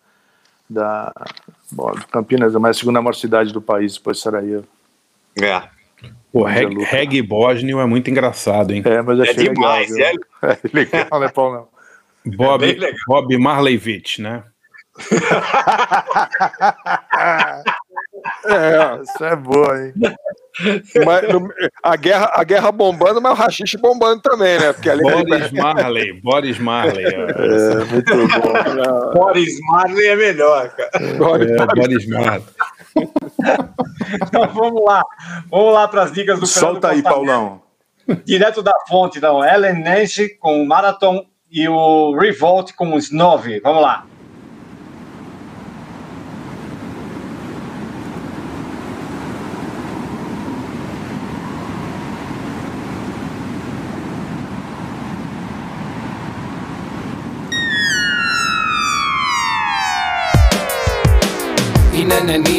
Da 0.69 1.14
bom, 1.72 1.94
Campinas 2.11 2.53
é 2.56 2.60
mais 2.60 2.77
a 2.77 2.80
segunda 2.80 3.02
maior 3.02 3.14
cidade 3.14 3.53
do 3.53 3.61
país, 3.61 3.95
depois 3.95 4.18
de 4.18 4.23
Sarajevo. 4.23 4.68
É. 5.41 5.64
O 6.31 6.44
reggae, 6.44 6.84
reggae 6.84 7.22
bósnio 7.22 7.80
é 7.80 7.85
muito 7.85 8.10
engraçado, 8.10 8.72
hein? 8.72 8.81
É, 8.85 9.02
mas 9.02 9.19
achei 9.19 9.49
demais, 9.49 9.89
legal. 9.89 10.11
viu? 10.11 10.22
É 10.49 10.57
legal, 10.72 11.19
né, 11.19 11.27
Paulo? 11.30 11.68
Bob, 12.26 12.65
legal. 12.65 12.91
Bob 13.07 13.38
Marleyvich, 13.38 14.22
né? 14.22 14.44
É, 18.45 19.02
Isso 19.02 19.24
é 19.26 19.36
boa, 19.36 19.78
hein? 19.82 19.94
mas 21.06 21.30
no- 21.32 21.49
a, 21.84 21.95
guerra, 21.95 22.32
a 22.34 22.44
guerra 22.44 22.72
bombando, 22.72 23.22
mas 23.22 23.32
o 23.32 23.36
rachixe 23.36 23.78
bombando 23.78 24.22
também, 24.22 24.60
né? 24.60 24.74
Porque 24.74 24.90
ali 24.90 25.04
Boris 25.04 25.52
Marley, 25.52 26.14
Boris 26.22 26.60
Marley. 26.60 27.06
É, 27.06 27.86
muito 27.86 28.14
bom. 28.16 29.12
Boris 29.14 29.60
Marley 29.68 30.08
é 30.08 30.16
melhor, 30.16 30.70
cara. 30.70 30.90
É, 30.95 31.66
Boris 31.76 32.08
Marley. 32.08 32.44
Então 34.24 34.48
vamos 34.54 34.84
lá. 34.84 35.04
Vamos 35.49 35.74
lá 35.74 35.88
para 35.88 36.04
as 36.04 36.12
dicas 36.12 36.40
do 36.40 36.48
Fernando 36.48 36.72
Solta 36.74 36.90
aí, 36.90 37.02
Paulão. 37.04 37.62
Direto 38.26 38.62
da 38.64 38.74
fonte, 38.88 39.18
então. 39.18 39.44
Ellen 39.44 39.84
Nash 39.84 40.22
com 40.40 40.66
Marathon 40.66 41.26
e 41.52 41.68
o 41.68 42.18
Revolt 42.18 42.72
com 42.74 42.98
Snove. 42.98 43.60
Vamos 43.60 43.82
lá. 43.82 44.06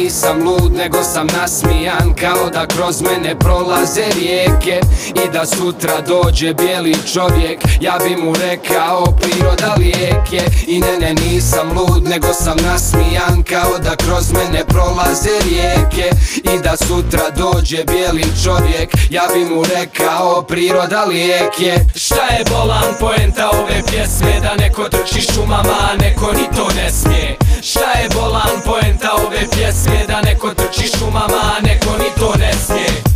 Nisam 0.09 0.43
lud, 0.43 0.73
nego 0.73 1.03
sam 1.03 1.27
nasmijan 1.27 2.13
Kao 2.13 2.49
da 2.49 2.65
kroz 2.67 3.01
mene 3.01 3.39
prolaze 3.39 4.03
rijeke 4.15 4.81
I 5.25 5.31
da 5.33 5.45
sutra 5.45 6.01
dođe 6.01 6.53
bijeli 6.53 6.95
čovjek. 7.13 7.59
Ja 7.81 7.97
bi 8.03 8.23
mu 8.23 8.33
rekao 8.35 9.05
priroda 9.05 9.75
lijek 9.77 10.33
je 10.33 10.45
I 10.67 10.79
ne, 10.79 10.97
ne, 10.99 11.13
nisam 11.13 11.71
lud, 11.77 12.03
nego 12.03 12.33
sam 12.33 12.57
nasmijan 12.65 13.43
Kao 13.49 13.77
da 13.83 13.95
kroz 13.95 14.31
mene 14.31 14.65
prolaze 14.67 15.35
rijeke 15.49 16.09
I 16.35 16.59
da 16.63 16.77
sutra 16.77 17.29
dođe 17.37 17.83
bijeli 17.83 18.23
čovjek. 18.43 18.89
Ja 19.09 19.23
bi 19.33 19.55
mu 19.55 19.63
rekao 19.75 20.41
priroda 20.41 21.03
lijek 21.05 21.59
je 21.59 21.85
Šta 21.95 22.25
je 22.37 22.43
bolan 22.49 22.93
poenta 22.99 23.49
ove 23.49 23.81
pjesme? 23.91 24.39
Da 24.41 24.55
neko 24.55 24.83
trči 24.83 25.21
šumama, 25.21 25.75
a 25.91 25.95
neko 26.01 26.31
ni 26.33 26.57
to 26.57 26.67
ne 26.75 26.91
smije. 26.91 27.37
Šta 27.61 27.99
je 27.99 28.09
bolan 28.13 28.61
poenta 28.65 29.11
ove 29.13 29.39
pjesme 29.55 29.98
Da 30.07 30.21
neko 30.21 30.53
trči 30.53 30.87
šumama, 30.97 31.41
a 31.57 31.61
neko 31.61 31.97
ni 31.97 32.09
to 32.19 32.35
ne 32.39 32.53
smije 32.53 33.08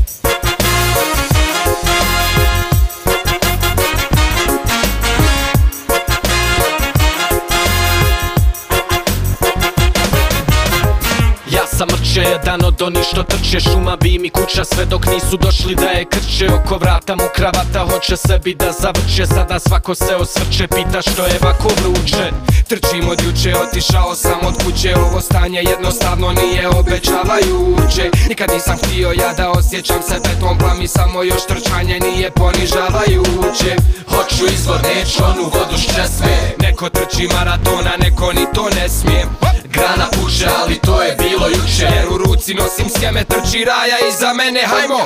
Ja 11.84 11.88
sam 11.88 12.00
mrče 12.00 12.22
jedan 12.22 12.66
od 12.66 12.76
što 13.10 13.24
trče. 13.24 13.60
Šuma 13.60 13.96
bi 13.96 14.20
mi 14.20 14.30
kuća 14.30 14.64
sve 14.66 14.86
dok 14.86 15.06
nisu 15.06 15.38
došli 15.38 15.76
da 15.76 15.90
je 15.90 16.06
krče. 16.06 16.48
Oko 16.54 16.78
vrata 16.78 17.16
mu 17.16 17.24
kravata 17.36 17.86
hoće 17.92 18.18
sebi 18.18 18.56
da 18.56 18.72
zavrće. 18.72 19.26
Sada 19.26 19.60
svako 19.60 19.96
se 19.96 20.16
osvrće, 20.16 20.68
pita 20.68 21.02
što 21.02 21.26
je 21.26 21.40
vako 21.42 21.68
vruće. 21.68 22.32
Trčim 22.68 23.10
od 23.10 23.22
juče, 23.26 23.54
otišao 23.56 24.16
sam 24.16 24.40
od 24.48 24.54
kuće. 24.66 24.96
Ovo 24.96 25.22
stanje 25.22 25.64
jednostavno 25.70 26.32
nije 26.32 26.68
obećavajuće. 26.68 28.10
Nikad 28.30 28.50
nisam 28.54 28.78
htio 28.78 29.12
ja 29.12 29.34
da 29.34 29.52
osjećam 29.52 30.02
se 30.02 30.16
beton 30.24 30.58
plami 30.58 30.88
Samo 30.88 31.24
još 31.24 31.46
trčanje 31.48 32.00
nije 32.00 32.32
ponižavajuće. 32.32 33.76
Hoću 34.08 34.54
izvor, 34.54 34.80
neću 34.84 35.24
onu 35.24 35.44
vodu 35.44 35.78
s 35.78 35.86
česme 35.86 36.36
Neko 36.60 36.90
trči 36.90 37.28
maratona, 37.34 37.94
neko 38.00 38.34
ni 38.34 38.46
to 38.54 38.70
ne 38.70 38.90
smije 38.90 39.26
Grana 39.74 40.08
puše, 40.12 40.46
ali 40.62 40.80
to 40.80 41.02
je 41.02 41.16
bilo 41.16 41.48
juče 41.48 41.88
Jer 41.96 42.10
u 42.10 42.18
ruci 42.18 42.54
nosim 42.54 42.86
sjeme, 43.00 43.24
trči 43.24 43.66
raja 43.66 43.98
iza 44.10 44.34
mene, 44.34 44.62
hajmo! 44.68 45.06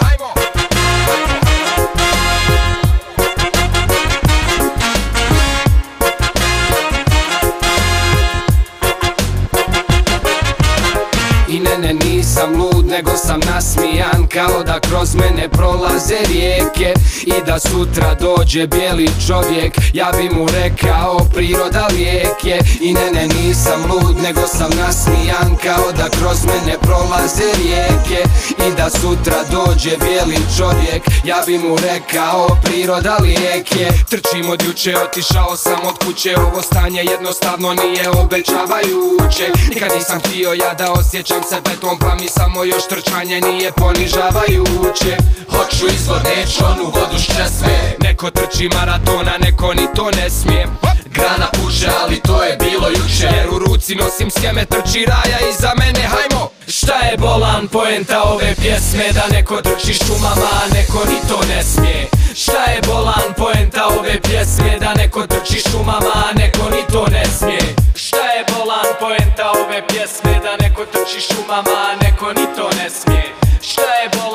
I 11.49 11.60
ne 11.60 11.94
nisam 11.94 12.61
lud 12.61 12.85
nego 12.85 13.11
sam 13.18 13.39
nasmijan 13.39 14.27
Kao 14.34 14.64
da 14.64 14.80
kroz 14.98 15.15
mene 15.15 15.49
prolaze 15.49 16.18
rijeke 16.28 16.94
I 17.26 17.34
da 17.45 17.60
sutra 17.60 18.15
dođe 18.19 18.68
bijeli 18.68 19.10
čovjek. 19.28 19.78
Ja 19.94 20.11
bi 20.18 20.36
mu 20.36 20.48
rekao 20.48 21.18
priroda 21.34 21.88
lijek 21.91 22.44
je. 22.44 22.60
I 22.82 22.94
ne 22.94 23.11
ne 23.11 23.28
nisam 23.28 23.91
lud 23.91 24.18
nego 24.24 24.48
sam 24.48 24.69
nasmijan 24.80 25.56
Kao 25.64 25.91
da 25.91 26.10
kroz 26.19 26.45
mene 26.45 26.78
prolaze 26.82 27.48
rijeke 27.57 28.22
I 28.68 28.76
da 28.78 28.90
sutra 28.90 29.40
dođe 29.52 29.98
bijeli 29.98 30.38
čovjek. 30.57 31.03
Ja 31.24 31.44
bi 31.45 31.57
mu 31.57 31.78
rekao 31.78 32.48
priroda 32.64 33.18
lijek 33.22 33.76
je. 33.76 33.90
Trčim 34.10 34.49
od 34.49 34.64
juče 34.68 34.98
otišao 34.98 35.57
sam 35.57 35.80
od 35.88 36.06
kuće. 36.06 36.36
Ovo 36.38 36.61
stanje 36.61 37.03
jednostavno 37.03 37.74
nije 37.74 38.10
obećavajuće. 38.10 39.45
Nikad 39.69 39.91
nisam 39.98 40.19
htio 40.19 40.53
ja 40.53 40.74
da 40.74 40.91
osjećam 40.91 41.44
se 41.49 41.56
beton 41.64 41.98
Pa 41.99 42.15
mi 42.15 42.28
samo 42.28 42.64
još 42.64 42.88
trčanje 42.88 43.41
nije 43.41 43.72
ponižavajuće 43.72 44.86
Hoću 44.88 45.85
izvor, 45.95 46.22
neću 46.23 46.65
onu 46.65 46.84
vodu 46.84 47.19
s 47.19 47.26
česme 47.26 47.95
Neko 47.99 48.31
trči 48.31 48.69
maratona, 48.73 49.31
neko 49.39 49.73
ni 49.73 49.88
to 49.95 50.11
ne 50.11 50.30
smije. 50.30 50.68
Grana 51.05 51.47
puše, 51.53 51.88
ali 52.01 52.19
to 52.19 52.43
je 52.43 52.57
bilo 52.57 52.88
juče. 52.89 53.27
Jer 53.38 53.49
u 53.49 53.59
ruci 53.59 53.95
nosim 53.95 54.30
sjeme, 54.31 54.65
trči 54.65 55.05
raja 55.05 55.39
iza 55.49 55.72
mene, 55.80 56.07
hajmo! 56.07 56.49
Šta 56.68 56.93
je 56.93 57.18
bolan 57.18 57.68
poenta 57.68 58.23
ove 58.23 58.55
pjesme? 58.61 59.03
Da 59.14 59.35
neko 59.35 59.61
trči 59.61 59.93
šumama, 59.93 60.49
a 60.61 60.73
neko 60.73 60.99
ni 61.09 61.19
to 61.30 61.39
ne 61.49 61.64
smije. 61.64 62.07
Šta 62.35 62.64
je 62.72 62.81
bolan 62.88 63.34
poenta 63.38 63.88
ove 63.99 64.22
pjesme? 64.22 64.77
Da 64.80 64.93
neko 64.93 65.27
trči 65.27 65.59
šumama, 65.69 66.14
a 66.30 66.34
neko 66.39 66.69
ni 66.69 66.84
to 66.91 67.07
ne 67.11 67.26
smije. 67.38 67.76
Šta 67.95 68.23
je 68.35 68.45
bolan 68.53 68.89
poenta 68.99 69.51
ove 69.51 69.88
pjesme? 69.88 70.39
Da 70.43 70.68
neko 70.68 70.85
trči 70.85 71.19
šumama, 71.27 71.77
a 71.89 72.03
neko 72.03 72.27
ni 72.34 72.45
to 72.55 72.69
ne 72.77 72.89
smije 72.89 73.36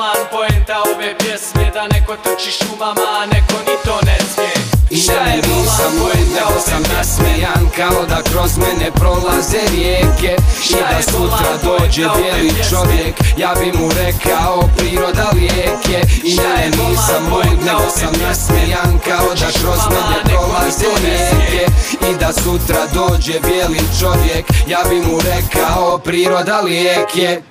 bolan 0.03 0.27
poenta 0.31 0.75
ove 0.95 1.17
pjesme 1.17 1.71
Da 1.73 1.87
neko 1.87 2.15
trči 2.23 2.51
šumama, 2.51 3.07
a 3.19 3.25
neko 3.25 3.57
ni 3.67 3.75
to 3.85 3.95
ne 4.05 4.17
smije. 4.33 4.53
I 4.89 4.97
šta 4.97 5.13
je 5.13 5.35
nisam 5.35 5.91
poenta 5.99 6.59
sam 6.67 6.83
nasmejan 6.93 7.65
Kao 7.75 8.05
da 8.05 8.21
kroz 8.31 8.57
mene 8.57 8.91
prolaze 8.91 9.61
rijeke. 9.71 10.35
I 10.69 10.75
da 10.91 11.01
sutra 11.11 11.51
dođe 11.63 12.05
bijeli 12.17 12.53
čovjek 12.69 13.15
Ja 13.37 13.53
bi 13.59 13.77
mu 13.77 13.89
rekao 14.03 14.69
priroda 14.77 15.27
lijek 15.33 15.81
je 15.89 16.01
I 16.23 16.35
ne 16.35 16.69
nisam 16.77 17.23
lud 17.31 17.59
nego 17.65 17.89
sam 17.97 18.13
nasmejan 18.27 18.99
Kao 19.07 19.27
da 19.39 19.49
kroz 19.59 19.81
mene 19.89 20.23
prolaze 20.25 20.89
rijeke. 21.03 21.65
I 22.09 22.15
da 22.19 22.33
sutra 22.33 22.81
dođe 22.93 23.39
bijeli 23.39 23.79
čovjek 23.99 24.45
Ja 24.67 24.79
bi 24.89 24.95
mu 24.95 25.19
rekao 25.19 25.97
priroda 25.97 26.61
lijek 26.61 27.15
je 27.15 27.41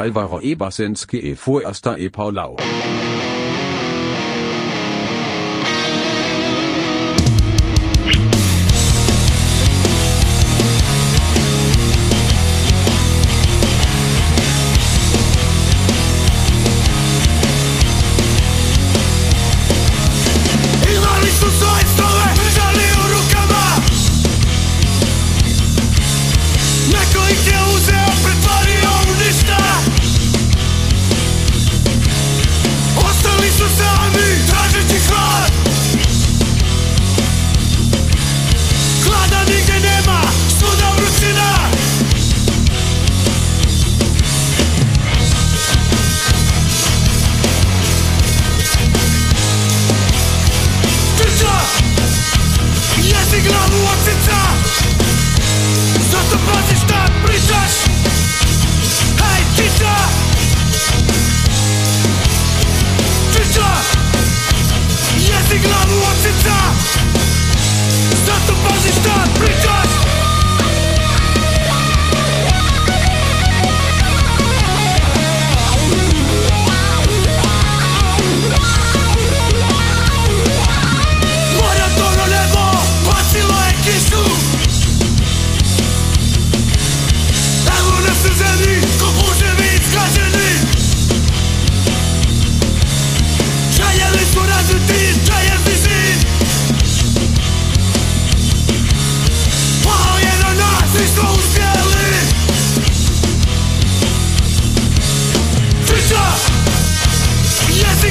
Alvaro 0.00 0.40
E. 0.42 0.54
Basinski 0.54 1.18
e 1.18 1.36
Fuersta 1.36 1.98
e 1.98 2.08
Paulau. 2.08 2.56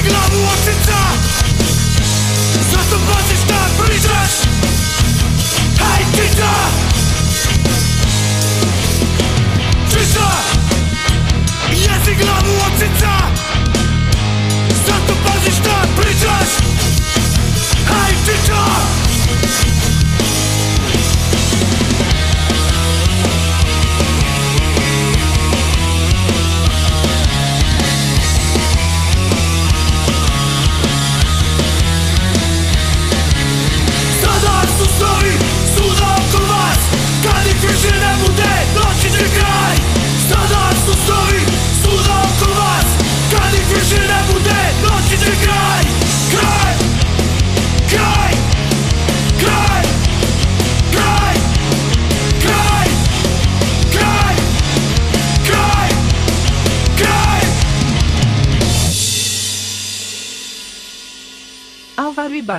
Sygnał 0.00 0.42
łączyca 0.44 0.86
tak! 0.86 1.29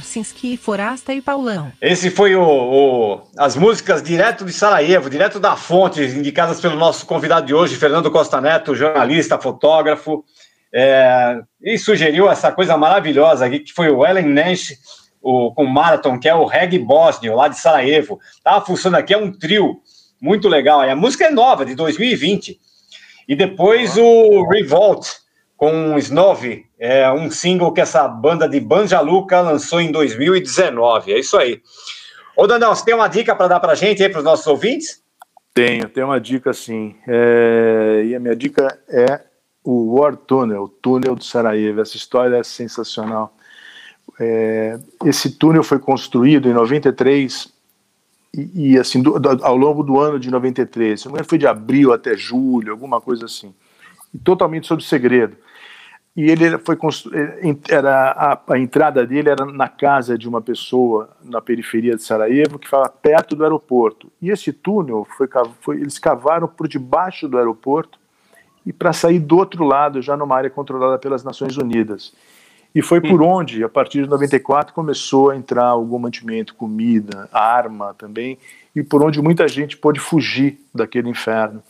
Barcinski, 0.01 0.57
Forasta 0.57 1.13
e 1.13 1.21
Paulão. 1.21 1.71
Esse 1.79 2.09
foi 2.09 2.35
o, 2.35 2.43
o, 2.43 3.21
as 3.37 3.55
músicas 3.55 4.01
direto 4.01 4.43
de 4.43 4.51
Sarajevo, 4.51 5.11
direto 5.11 5.39
da 5.39 5.55
fonte, 5.55 6.01
indicadas 6.01 6.59
pelo 6.59 6.75
nosso 6.75 7.05
convidado 7.05 7.45
de 7.45 7.53
hoje, 7.53 7.75
Fernando 7.75 8.09
Costa 8.09 8.41
Neto, 8.41 8.73
jornalista, 8.73 9.37
fotógrafo, 9.37 10.25
é, 10.73 11.39
e 11.61 11.77
sugeriu 11.77 12.29
essa 12.29 12.51
coisa 12.51 12.75
maravilhosa 12.75 13.45
aqui, 13.45 13.59
que 13.59 13.73
foi 13.73 13.91
o 13.91 14.03
Ellen 14.03 14.25
Nash 14.25 14.73
o, 15.21 15.53
com 15.53 15.65
Marathon, 15.65 16.19
que 16.19 16.27
é 16.27 16.33
o 16.33 16.45
reggae 16.45 16.79
bósnio, 16.79 17.35
lá 17.35 17.47
de 17.47 17.59
Sarajevo. 17.59 18.19
Tava 18.43 18.65
funcionando 18.65 19.01
aqui, 19.01 19.13
é 19.13 19.17
um 19.17 19.31
trio 19.31 19.81
muito 20.19 20.49
legal. 20.49 20.83
E 20.83 20.89
a 20.89 20.95
música 20.95 21.25
é 21.25 21.29
nova, 21.29 21.63
de 21.63 21.75
2020. 21.75 22.59
E 23.27 23.35
depois 23.35 23.95
o 23.97 24.47
Revolt, 24.49 25.07
com 25.61 25.95
Snove, 25.99 26.65
é 26.79 27.11
um 27.11 27.29
single 27.29 27.71
que 27.71 27.79
essa 27.79 28.07
banda 28.07 28.49
de 28.49 28.59
Banja 28.59 28.99
Luka 28.99 29.39
lançou 29.41 29.79
em 29.79 29.91
2019. 29.91 31.13
É 31.13 31.19
isso 31.19 31.37
aí. 31.37 31.61
Ô, 32.35 32.47
Dandão, 32.47 32.73
você 32.73 32.83
tem 32.83 32.95
uma 32.95 33.07
dica 33.07 33.35
para 33.35 33.47
dar 33.47 33.59
para 33.59 33.75
gente 33.75 34.01
aí, 34.01 34.09
para 34.09 34.17
os 34.17 34.25
nossos 34.25 34.47
ouvintes? 34.47 35.03
Tenho, 35.53 35.87
tenho 35.87 36.07
uma 36.07 36.19
dica 36.19 36.51
sim. 36.51 36.95
É... 37.07 38.01
E 38.07 38.15
a 38.15 38.19
minha 38.19 38.35
dica 38.35 38.75
é 38.89 39.21
o 39.63 39.99
War 39.99 40.15
Tunnel, 40.15 40.63
o 40.63 40.67
túnel 40.67 41.13
do 41.13 41.23
Sarajevo. 41.23 41.79
Essa 41.79 41.95
história 41.95 42.37
é 42.37 42.43
sensacional. 42.43 43.31
É... 44.19 44.79
Esse 45.05 45.37
túnel 45.37 45.61
foi 45.61 45.77
construído 45.77 46.49
em 46.49 46.53
93 46.53 47.53
e, 48.35 48.71
e 48.71 48.79
assim, 48.79 48.99
do, 48.99 49.19
do, 49.19 49.45
ao 49.45 49.55
longo 49.55 49.83
do 49.83 49.99
ano 49.99 50.19
de 50.19 50.31
93, 50.31 51.03
foi 51.27 51.37
de 51.37 51.45
abril 51.45 51.93
até 51.93 52.17
julho, 52.17 52.71
alguma 52.71 52.99
coisa 52.99 53.25
assim. 53.25 53.53
E 54.11 54.17
totalmente 54.17 54.65
sob 54.65 54.83
segredo 54.83 55.37
e 56.15 56.29
ele 56.29 56.57
foi 56.57 56.77
era 57.69 58.11
a, 58.11 58.53
a, 58.53 58.59
entrada 58.59 59.05
dele 59.05 59.29
era 59.29 59.45
na 59.45 59.69
casa 59.69 60.17
de 60.17 60.27
uma 60.27 60.41
pessoa 60.41 61.09
na 61.23 61.39
periferia 61.41 61.95
de 61.95 62.03
Sarajevo 62.03 62.59
que 62.59 62.65
ficava 62.65 62.89
perto 62.89 63.33
do 63.35 63.43
aeroporto. 63.43 64.11
E 64.21 64.29
esse 64.29 64.51
túnel 64.51 65.07
foi, 65.17 65.29
foi 65.61 65.77
eles 65.77 65.97
cavaram 65.97 66.49
por 66.49 66.67
debaixo 66.67 67.29
do 67.29 67.37
aeroporto 67.37 67.97
e 68.65 68.73
para 68.73 68.91
sair 68.91 69.19
do 69.19 69.37
outro 69.37 69.63
lado 69.63 70.01
já 70.01 70.17
numa 70.17 70.35
área 70.35 70.49
controlada 70.49 70.99
pelas 70.99 71.23
Nações 71.23 71.55
Unidas. 71.55 72.13
E 72.73 72.81
foi 72.81 73.01
por 73.01 73.21
onde 73.21 73.63
a 73.63 73.69
partir 73.69 74.03
de 74.03 74.09
94 74.09 74.73
começou 74.73 75.29
a 75.29 75.35
entrar 75.35 75.65
algum 75.65 75.99
mantimento 75.99 76.55
comida 76.55 77.29
arma 77.31 77.93
também 77.97 78.37
e 78.73 78.81
por 78.81 79.03
onde 79.03 79.21
muita 79.21 79.45
gente 79.47 79.75
pôde 79.75 79.99
fugir 79.99 80.57
daquele 80.73 81.09
inferno 81.09 81.61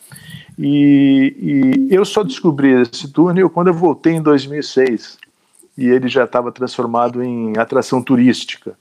e, 0.57 1.87
e, 1.89 1.95
eu 1.95 2.05
só 2.05 2.23
descobri 2.23 2.81
esse 2.81 3.07
túnel 3.11 3.49
quando 3.49 3.67
eu 3.67 3.73
voltei 3.73 4.13
em 4.13 4.21
2006 4.21 5.17
e 5.77 5.87
ele 5.87 6.07
já 6.07 6.25
estava 6.25 6.51
transformado 6.51 7.23
em 7.23 7.57
atração 7.57 8.01
turística. 8.01 8.73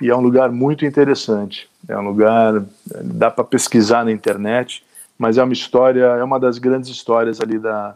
E 0.00 0.08
é 0.08 0.16
um 0.16 0.20
lugar 0.20 0.50
muito 0.50 0.86
interessante. 0.86 1.68
É 1.86 1.96
um 1.98 2.02
lugar 2.02 2.64
dá 3.02 3.30
para 3.30 3.44
pesquisar 3.44 4.04
na 4.04 4.12
internet, 4.12 4.82
mas 5.18 5.36
é 5.36 5.42
uma 5.42 5.52
história, 5.52 6.04
é 6.04 6.24
uma 6.24 6.40
das 6.40 6.58
grandes 6.58 6.88
histórias 6.88 7.40
ali 7.40 7.58
da, 7.58 7.94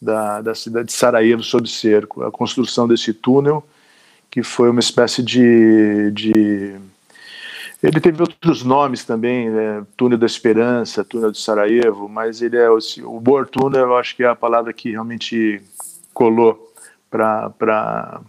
da, 0.00 0.40
da 0.40 0.54
cidade 0.54 0.86
de 0.86 0.92
Sarajevo 0.92 1.42
sob 1.42 1.68
cerco, 1.68 2.24
a 2.24 2.32
construção 2.32 2.88
desse 2.88 3.12
túnel 3.12 3.64
que 4.30 4.42
foi 4.42 4.68
uma 4.68 4.80
espécie 4.80 5.22
de, 5.22 6.10
de 6.10 6.76
ele 7.82 8.00
teve 8.00 8.20
outros 8.22 8.62
nomes 8.62 9.04
também, 9.04 9.50
né? 9.50 9.84
Túnel 9.96 10.18
da 10.18 10.26
Esperança, 10.26 11.04
Túnel 11.04 11.30
de 11.30 11.40
Sarajevo, 11.40 12.08
mas 12.08 12.40
ele 12.40 12.56
é 12.56 12.70
o, 12.70 12.78
o 13.04 13.20
Boer 13.20 13.46
Túnel, 13.46 13.86
eu 13.86 13.96
acho 13.96 14.16
que 14.16 14.24
é 14.24 14.28
a 14.28 14.34
palavra 14.34 14.72
que 14.72 14.90
realmente 14.90 15.60
colou 16.14 16.72
para 17.10 18.20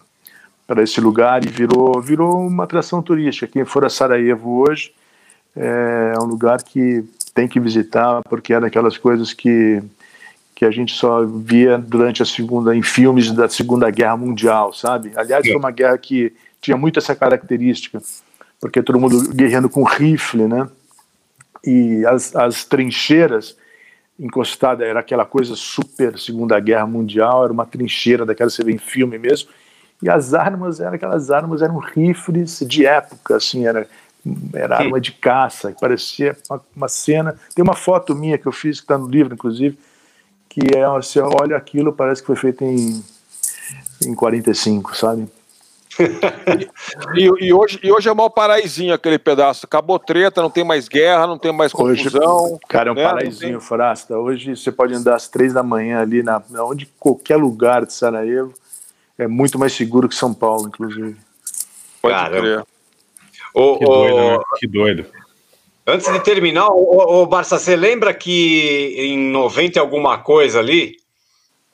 esse 0.77 0.99
lugar 0.99 1.45
e 1.45 1.49
virou 1.49 2.01
virou 2.01 2.45
uma 2.45 2.65
atração 2.65 3.01
turística. 3.01 3.47
Quem 3.47 3.63
for 3.63 3.85
a 3.85 3.89
Sarajevo 3.89 4.63
hoje 4.67 4.93
é 5.55 6.13
um 6.19 6.25
lugar 6.25 6.61
que 6.61 7.03
tem 7.33 7.47
que 7.47 7.59
visitar 7.59 8.21
porque 8.29 8.53
é 8.53 8.59
daquelas 8.59 8.97
coisas 8.97 9.33
que 9.33 9.81
que 10.53 10.65
a 10.65 10.71
gente 10.71 10.91
só 10.93 11.23
via 11.23 11.77
durante 11.77 12.23
a 12.23 12.25
segunda 12.25 12.75
em 12.75 12.81
filmes 12.81 13.31
da 13.31 13.47
Segunda 13.47 13.91
Guerra 13.91 14.17
Mundial, 14.17 14.73
sabe? 14.73 15.11
Aliás, 15.15 15.45
foi 15.45 15.55
uma 15.55 15.69
guerra 15.69 15.99
que 15.99 16.33
tinha 16.59 16.75
muito 16.75 16.97
essa 16.97 17.15
característica 17.15 18.01
porque 18.59 18.81
todo 18.81 18.99
mundo 18.99 19.29
guerreando 19.33 19.69
com 19.69 19.83
rifle, 19.83 20.47
né? 20.47 20.67
E 21.63 22.05
as, 22.05 22.35
as 22.35 22.63
trincheiras 22.63 23.57
encostadas, 24.19 24.87
era 24.87 24.99
aquela 24.99 25.25
coisa 25.25 25.55
super 25.55 26.17
Segunda 26.17 26.59
Guerra 26.59 26.87
Mundial, 26.87 27.43
era 27.43 27.53
uma 27.53 27.65
trincheira 27.65 28.25
daquela 28.25 28.49
que 28.49 28.55
você 28.55 28.63
vê 28.63 28.71
em 28.71 28.79
filme 28.79 29.17
mesmo, 29.19 29.49
e 30.01 30.09
as 30.09 30.33
armas 30.33 30.79
eram 30.79 30.93
aquelas 30.93 31.31
armas, 31.31 31.61
eram 31.61 31.77
rifles 31.77 32.59
de 32.67 32.85
época, 32.85 33.35
assim, 33.35 33.65
era, 33.65 33.87
era 34.53 34.77
arma 34.77 35.01
de 35.01 35.11
caça, 35.11 35.73
parecia 35.79 36.37
uma, 36.49 36.61
uma 36.75 36.87
cena. 36.87 37.35
Tem 37.55 37.63
uma 37.63 37.75
foto 37.75 38.15
minha 38.15 38.37
que 38.37 38.47
eu 38.47 38.51
fiz, 38.51 38.79
que 38.79 38.83
está 38.83 38.97
no 38.97 39.07
livro, 39.07 39.33
inclusive, 39.33 39.77
que 40.47 40.59
é, 40.75 40.87
você 40.87 41.19
olha 41.19 41.57
aquilo, 41.57 41.91
parece 41.91 42.21
que 42.21 42.27
foi 42.27 42.35
feito 42.35 42.63
em, 42.63 43.03
em 44.05 44.13
45, 44.13 44.95
sabe? 44.95 45.27
E, 47.15 47.45
e, 47.45 47.53
hoje, 47.53 47.79
e 47.83 47.91
hoje 47.91 48.09
é 48.09 48.13
mal 48.13 48.29
paraisinho 48.29 48.93
aquele 48.93 49.17
pedaço. 49.17 49.65
Acabou 49.65 49.97
treta, 49.99 50.41
não 50.41 50.49
tem 50.49 50.63
mais 50.63 50.87
guerra, 50.87 51.27
não 51.27 51.37
tem 51.37 51.51
mais 51.51 51.71
confusão. 51.71 52.43
Hoje, 52.53 52.59
cara, 52.67 52.89
é 52.89 52.91
um 52.91 52.95
né? 52.95 53.03
paraisinho, 53.03 53.59
tem... 53.59 53.67
Frasta. 53.67 54.17
Hoje 54.17 54.55
você 54.55 54.71
pode 54.71 54.93
andar 54.93 55.15
às 55.15 55.27
três 55.27 55.53
da 55.53 55.63
manhã 55.63 56.01
ali, 56.01 56.23
na, 56.23 56.41
onde 56.59 56.85
qualquer 56.99 57.37
lugar 57.37 57.85
de 57.85 57.93
Sarajevo. 57.93 58.53
É 59.17 59.27
muito 59.27 59.57
mais 59.57 59.73
seguro 59.73 60.07
que 60.07 60.15
São 60.15 60.33
Paulo, 60.33 60.67
inclusive. 60.67 61.15
Pode 62.01 62.13
Caramba. 62.13 62.41
crer. 62.41 62.63
que, 63.79 63.85
doido, 63.85 64.15
né? 64.15 64.39
que 64.59 64.67
doido. 64.67 65.05
Antes 65.89 66.11
de 66.11 66.19
terminar, 66.19 66.67
o, 66.67 67.25
Barça, 67.25 67.57
você 67.57 67.75
lembra 67.75 68.13
que 68.13 68.93
em 68.97 69.17
90 69.31 69.79
alguma 69.79 70.17
coisa 70.17 70.59
ali, 70.59 70.97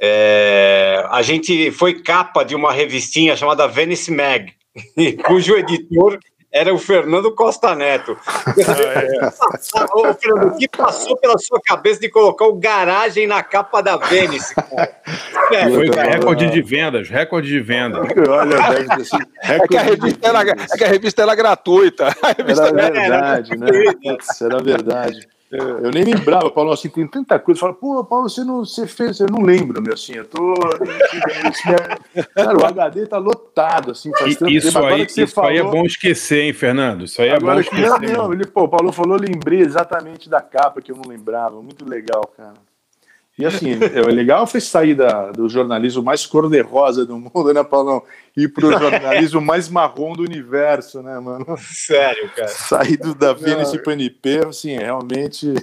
é, 0.01 1.05
a 1.09 1.21
gente 1.21 1.71
foi 1.71 2.01
capa 2.01 2.43
de 2.43 2.55
uma 2.55 2.71
revistinha 2.71 3.35
chamada 3.35 3.67
Venice 3.67 4.11
Mag, 4.11 4.53
cujo 5.25 5.55
editor 5.55 6.19
era 6.53 6.71
o 6.71 6.77
Fernando 6.77 7.33
Costa 7.33 7.73
Neto. 7.73 8.15
Ah, 8.27 8.53
é. 9.01 9.25
Ô, 9.91 10.13
Fernando, 10.13 10.53
o 10.53 10.57
que 10.57 10.67
passou 10.67 11.17
pela 11.17 11.35
sua 11.39 11.59
cabeça 11.59 11.99
de 11.99 12.09
colocar 12.09 12.45
o 12.45 12.53
garagem 12.53 13.25
na 13.25 13.41
capa 13.41 13.81
da 13.81 13.97
Vênice? 13.97 14.53
É, 15.51 15.67
foi 15.67 15.89
recorde 15.89 16.51
de 16.51 16.61
vendas, 16.61 17.09
recorde 17.09 17.47
de 17.47 17.59
vendas. 17.59 18.05
Olha, 18.29 18.57
assim, 18.93 19.17
é, 19.41 19.67
que 19.67 19.75
a 19.75 19.81
revista 19.81 20.27
era, 20.27 20.41
é 20.41 20.77
que 20.77 20.83
a 20.83 20.87
revista 20.87 21.21
era 21.23 21.33
gratuita. 21.33 22.15
Revista 22.37 22.67
era 22.67 22.91
verdade, 22.91 23.57
né? 23.57 23.67
era 24.41 24.61
verdade. 24.61 25.27
Eu 25.55 25.91
nem 25.91 26.03
lembrava, 26.03 26.49
Paulo, 26.49 26.71
assim, 26.71 26.89
tem 26.89 27.07
tanta 27.07 27.37
coisa. 27.37 27.59
Fala, 27.59 27.73
pô, 27.73 28.03
Paulo, 28.03 28.27
você 28.27 28.43
não 28.43 28.65
você 28.65 28.87
fez, 28.87 29.19
eu 29.19 29.27
não 29.27 29.41
lembro, 29.43 29.81
meu, 29.83 29.93
assim, 29.93 30.13
eu 30.13 30.25
tô. 30.25 30.55
Cara, 32.33 32.57
o 32.57 32.65
HD 32.65 33.05
tá 33.05 33.19
lotado, 33.19 33.91
assim, 33.91 34.11
faz 34.17 34.35
tanto 34.35 34.51
isso 34.51 34.73
tempo. 34.73 34.85
Aí, 34.85 35.03
isso 35.03 35.27
falou... 35.27 35.49
aí 35.51 35.57
é 35.57 35.63
bom 35.63 35.85
esquecer, 35.85 36.41
hein, 36.41 36.53
Fernando? 36.53 37.03
Isso 37.05 37.21
aí 37.21 37.29
é 37.29 37.35
Agora, 37.35 37.55
bom 37.55 37.61
esquecer. 37.61 37.87
Não, 37.87 38.27
não, 38.27 38.33
ele, 38.33 38.47
pô, 38.47 38.63
o 38.63 38.67
Paulo 38.67 38.91
falou, 38.91 39.15
lembrei 39.15 39.59
exatamente 39.59 40.27
da 40.27 40.41
capa 40.41 40.81
que 40.81 40.91
eu 40.91 40.95
não 40.95 41.07
lembrava. 41.07 41.61
Muito 41.61 41.87
legal, 41.87 42.25
cara. 42.35 42.55
E 43.37 43.45
assim, 43.45 43.71
é, 43.73 44.01
legal 44.11 44.45
foi 44.45 44.61
sair 44.61 44.93
da, 44.93 45.31
do 45.31 45.49
jornalismo 45.49 46.03
mais 46.03 46.25
cor-de-rosa 46.25 47.05
do 47.05 47.17
mundo, 47.17 47.53
né, 47.53 47.63
Paulão? 47.63 48.03
E 48.37 48.47
pro 48.47 48.71
jornalismo 48.71 49.41
mais 49.41 49.67
marrom 49.67 50.13
do 50.13 50.23
universo, 50.23 51.01
né, 51.01 51.19
mano? 51.19 51.45
Sério, 51.57 52.29
cara. 52.35 52.47
Sair 52.47 52.97
do, 52.97 53.15
da 53.15 53.33
Vênice 53.33 53.79
para 53.79 53.93
NP, 53.93 54.45
assim, 54.47 54.77
realmente. 54.77 55.53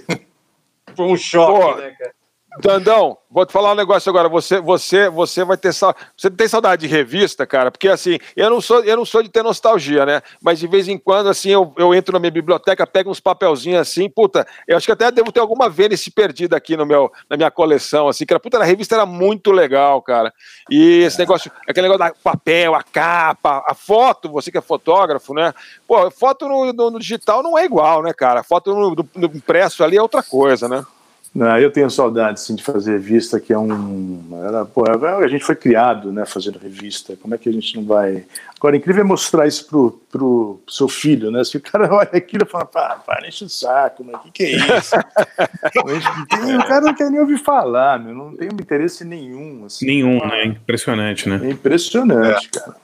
Foi 0.95 1.05
um 1.05 1.15
choque, 1.15 1.61
Pô, 1.61 1.81
né, 1.81 1.91
cara? 1.91 2.13
Dandão, 2.59 3.17
vou 3.29 3.45
te 3.45 3.53
falar 3.53 3.71
um 3.71 3.75
negócio 3.75 4.09
agora. 4.09 4.27
Você, 4.27 4.59
você, 4.59 5.07
você 5.07 5.43
vai 5.45 5.55
ter 5.55 5.71
sa... 5.73 5.95
você 6.17 6.29
tem 6.29 6.49
saudade 6.49 6.85
de 6.85 6.93
revista, 6.93 7.45
cara? 7.45 7.71
Porque 7.71 7.87
assim, 7.87 8.19
eu 8.35 8.49
não 8.49 8.59
sou, 8.59 8.83
eu 8.83 8.97
não 8.97 9.05
sou 9.05 9.23
de 9.23 9.29
ter 9.29 9.41
nostalgia, 9.41 10.05
né? 10.05 10.21
Mas 10.41 10.59
de 10.59 10.67
vez 10.67 10.89
em 10.89 10.97
quando, 10.97 11.29
assim, 11.29 11.49
eu, 11.49 11.73
eu 11.77 11.95
entro 11.95 12.11
na 12.11 12.19
minha 12.19 12.31
biblioteca, 12.31 12.85
pego 12.85 13.09
uns 13.09 13.21
papelzinhos 13.21 13.79
assim, 13.79 14.09
puta. 14.09 14.45
Eu 14.67 14.75
acho 14.75 14.85
que 14.85 14.91
até 14.91 15.09
devo 15.09 15.31
ter 15.31 15.39
alguma 15.39 15.69
Vênice 15.69 16.11
perdida 16.11 16.57
aqui 16.57 16.75
no 16.75 16.85
meu, 16.85 17.09
na 17.29 17.37
minha 17.37 17.49
coleção, 17.49 18.09
assim. 18.09 18.25
Que 18.25 18.33
era 18.33 18.39
puta, 18.39 18.57
a 18.57 18.65
revista 18.65 18.95
era 18.95 19.05
muito 19.05 19.51
legal, 19.51 20.01
cara. 20.01 20.33
E 20.69 21.03
esse 21.03 21.15
é. 21.15 21.19
negócio, 21.19 21.49
aquele 21.65 21.87
negócio 21.87 22.13
da 22.13 22.13
papel, 22.21 22.75
a 22.75 22.83
capa, 22.83 23.63
a 23.65 23.73
foto. 23.73 24.29
Você 24.29 24.51
que 24.51 24.57
é 24.57 24.61
fotógrafo, 24.61 25.33
né? 25.33 25.53
Pô, 25.87 26.11
foto 26.11 26.49
no, 26.49 26.73
no, 26.73 26.91
no 26.91 26.99
digital 26.99 27.41
não 27.41 27.57
é 27.57 27.63
igual, 27.63 28.03
né, 28.03 28.11
cara? 28.11 28.43
Foto 28.43 28.75
no, 28.75 28.93
no 29.15 29.25
impresso 29.27 29.85
ali 29.85 29.95
é 29.95 30.01
outra 30.01 30.21
coisa, 30.21 30.67
né? 30.67 30.85
Não, 31.33 31.57
eu 31.57 31.71
tenho 31.71 31.89
saudade 31.89 32.41
sim, 32.41 32.55
de 32.55 32.63
fazer 32.63 32.91
revista, 32.91 33.39
que 33.39 33.53
é 33.53 33.57
um. 33.57 34.21
Era, 34.45 34.65
pô, 34.65 34.83
a 34.85 35.27
gente 35.29 35.45
foi 35.45 35.55
criado 35.55 36.11
né, 36.11 36.25
fazendo 36.25 36.59
revista. 36.59 37.15
Como 37.15 37.33
é 37.33 37.37
que 37.37 37.47
a 37.47 37.53
gente 37.53 37.73
não 37.77 37.85
vai. 37.85 38.25
Agora, 38.57 38.75
incrível 38.75 39.01
é 39.01 39.07
mostrar 39.07 39.47
isso 39.47 39.65
pro, 39.65 40.01
pro 40.11 40.59
seu 40.67 40.89
filho, 40.89 41.31
né? 41.31 41.41
Se 41.45 41.55
o 41.55 41.61
cara 41.61 41.87
olha 41.95 42.09
aquilo 42.11 42.43
e 42.43 42.49
fala, 42.49 42.65
pá, 42.65 43.01
para, 43.05 43.29
enche 43.29 43.45
o 43.45 43.49
saco, 43.49 44.03
mas 44.03 44.15
o 44.15 44.19
que, 44.23 44.31
que 44.31 44.43
é 44.43 44.51
isso? 44.57 44.93
o 46.59 46.67
cara 46.67 46.81
não 46.81 46.93
quer 46.93 47.09
nem 47.09 47.21
ouvir 47.21 47.37
falar, 47.37 47.97
meu, 47.97 48.13
não 48.13 48.35
tem 48.35 48.49
interesse 48.49 49.05
nenhum. 49.05 49.63
Assim, 49.65 49.85
nenhum, 49.85 50.19
né? 50.27 50.47
Impressionante, 50.47 51.29
né? 51.29 51.39
É 51.43 51.49
impressionante, 51.49 52.49
é. 52.53 52.59
cara. 52.59 52.75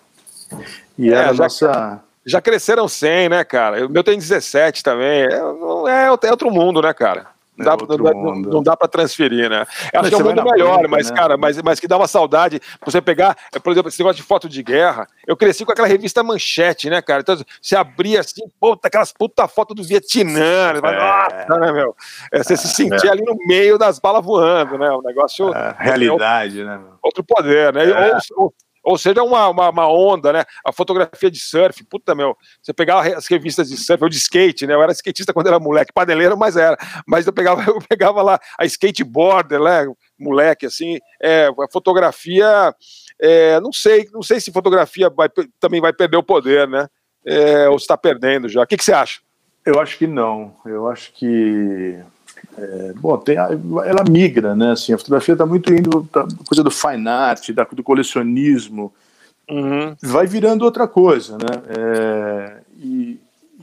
E 0.97 1.09
era 1.09 1.19
É, 1.19 1.29
a 1.31 1.33
nossa. 1.33 2.01
Já 2.25 2.39
cresceram 2.39 2.87
100, 2.87 3.27
né, 3.27 3.43
cara? 3.43 3.85
O 3.85 3.89
meu 3.89 4.03
tem 4.05 4.17
17 4.17 4.83
também. 4.83 5.23
É, 5.23 5.33
é, 5.33 6.05
é 6.05 6.31
outro 6.31 6.49
mundo, 6.49 6.81
né, 6.81 6.93
cara? 6.93 7.36
Não 7.57 7.65
dá, 7.65 7.71
outro 7.73 8.03
não, 8.03 8.35
não 8.35 8.63
dá 8.63 8.77
pra 8.77 8.87
transferir, 8.87 9.49
né? 9.49 9.65
Mas 9.93 10.05
Acho 10.05 10.09
que 10.09 10.15
é 10.15 10.17
um 10.17 10.29
mundo 10.29 10.43
melhor, 10.43 10.77
banca, 10.77 10.87
mas, 10.87 11.09
né? 11.09 11.15
cara, 11.15 11.37
mas, 11.37 11.61
mas 11.61 11.79
que 11.79 11.87
dá 11.87 11.97
uma 11.97 12.07
saudade. 12.07 12.61
Você 12.85 13.01
pegar, 13.01 13.35
é, 13.53 13.59
por 13.59 13.71
exemplo, 13.71 13.89
esse 13.89 13.99
negócio 13.99 14.21
de 14.21 14.27
foto 14.27 14.47
de 14.47 14.61
guerra. 14.61 15.07
Eu 15.25 15.35
cresci 15.35 15.65
com 15.65 15.71
aquela 15.71 15.87
revista 15.87 16.23
Manchete, 16.23 16.89
né, 16.89 17.01
cara? 17.01 17.21
Então, 17.21 17.37
você 17.61 17.75
abria 17.75 18.19
assim, 18.19 18.43
puta, 18.59 18.87
aquelas 18.87 19.11
puta 19.11 19.47
foto 19.47 19.73
do 19.73 19.83
Vietnã. 19.83 20.73
né? 20.73 20.81
Nossa, 20.81 21.59
né, 21.59 21.71
meu? 21.71 21.95
É, 22.31 22.43
você 22.43 22.55
se 22.55 22.67
sentia 22.67 23.09
é. 23.09 23.13
ali 23.13 23.23
no 23.23 23.35
meio 23.47 23.77
das 23.77 23.99
balas 23.99 24.23
voando, 24.23 24.77
né? 24.77 24.89
O 24.91 25.01
negócio. 25.01 25.51
realidade, 25.77 26.63
né? 26.63 26.77
meu? 26.77 26.97
outro 27.07 27.23
poder, 27.23 27.73
né? 27.73 27.89
É. 27.89 28.17
Ou, 28.35 28.45
ou, 28.45 28.53
ou 28.87 28.97
seja, 28.97 29.21
uma, 29.21 29.49
uma, 29.49 29.69
uma 29.69 29.91
onda, 29.91 30.31
né? 30.31 30.45
A 30.65 30.71
fotografia 30.71 31.29
de 31.29 31.41
surf, 31.41 31.83
puta, 31.83 32.15
meu, 32.15 32.37
você 32.61 32.71
pegava 32.71 33.05
as 33.17 33.27
revistas 33.27 33.67
de 33.67 33.75
surf, 33.75 34.01
ou 34.01 34.09
de 34.09 34.15
skate, 34.15 34.65
né? 34.65 34.75
Eu 34.75 34.81
era 34.81 34.93
skatista 34.93 35.33
quando 35.33 35.47
era 35.47 35.59
moleque, 35.59 35.91
paneleiro, 35.91 36.37
mas 36.37 36.55
era. 36.55 36.77
Mas 37.05 37.27
eu 37.27 37.33
pegava, 37.33 37.61
eu 37.69 37.79
pegava 37.79 38.21
lá 38.21 38.39
a 38.57 38.63
skateboarder, 38.63 39.59
né? 39.59 39.85
Moleque, 40.17 40.65
assim, 40.65 40.99
é, 41.21 41.47
a 41.47 41.69
fotografia, 41.69 42.73
é, 43.19 43.59
não 43.59 43.73
sei, 43.73 44.07
não 44.13 44.21
sei 44.21 44.39
se 44.39 44.53
fotografia 44.53 45.09
vai, 45.09 45.27
também 45.59 45.81
vai 45.81 45.91
perder 45.91 46.15
o 46.15 46.23
poder, 46.23 46.65
né? 46.65 46.87
É, 47.25 47.67
ou 47.67 47.75
está 47.75 47.97
perdendo 47.97 48.47
já. 48.47 48.63
O 48.63 48.65
que, 48.65 48.77
que 48.77 48.85
você 48.85 48.93
acha? 48.93 49.19
Eu 49.65 49.81
acho 49.81 49.97
que 49.97 50.07
não. 50.07 50.55
Eu 50.65 50.87
acho 50.87 51.11
que. 51.11 51.99
É, 52.57 52.93
bom, 52.95 53.17
tem 53.17 53.37
a- 53.37 53.49
ela 53.85 54.03
migra, 54.09 54.55
né? 54.55 54.71
Assim, 54.71 54.93
a 54.93 54.97
fotografia 54.97 55.33
está 55.33 55.45
muito 55.45 55.73
indo 55.73 56.07
da 56.11 56.27
coisa 56.47 56.63
do 56.63 56.71
fine 56.71 57.07
art, 57.07 57.51
da, 57.51 57.63
do 57.71 57.83
colecionismo. 57.83 58.91
Vai 60.01 60.27
virando 60.27 60.65
outra 60.65 60.87
coisa, 60.87 61.37
né? 61.37 61.61
É, 61.77 62.57
e, 62.79 63.19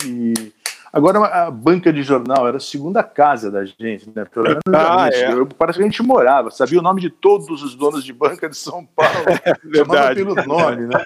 e 0.07 0.53
agora 0.93 1.19
a 1.19 1.51
banca 1.51 1.93
de 1.93 2.03
jornal 2.03 2.49
era 2.49 2.57
a 2.57 2.61
segunda 2.61 3.03
casa 3.03 3.51
da 3.51 3.65
gente, 3.66 4.09
né? 4.15 4.25
Pelo 4.25 4.47
menos 4.49 4.62
Ah, 4.73 5.11
é. 5.12 5.33
Eu- 5.33 5.47
parece 5.47 5.79
que 5.79 5.83
a 5.85 5.87
gente 5.87 6.03
morava, 6.03 6.51
sabia 6.51 6.79
o 6.79 6.83
nome 6.83 7.01
de 7.03 7.11
todos 7.11 7.62
os 7.62 7.75
donos 7.75 8.03
de 8.03 8.12
banca 8.12 8.49
de 8.49 8.57
São 8.57 8.87
Paulo. 8.97 9.12
Chamava 9.75 10.15
verdade. 10.15 10.25
pelo 10.25 10.35
nome, 10.47 10.87
né? 10.87 11.05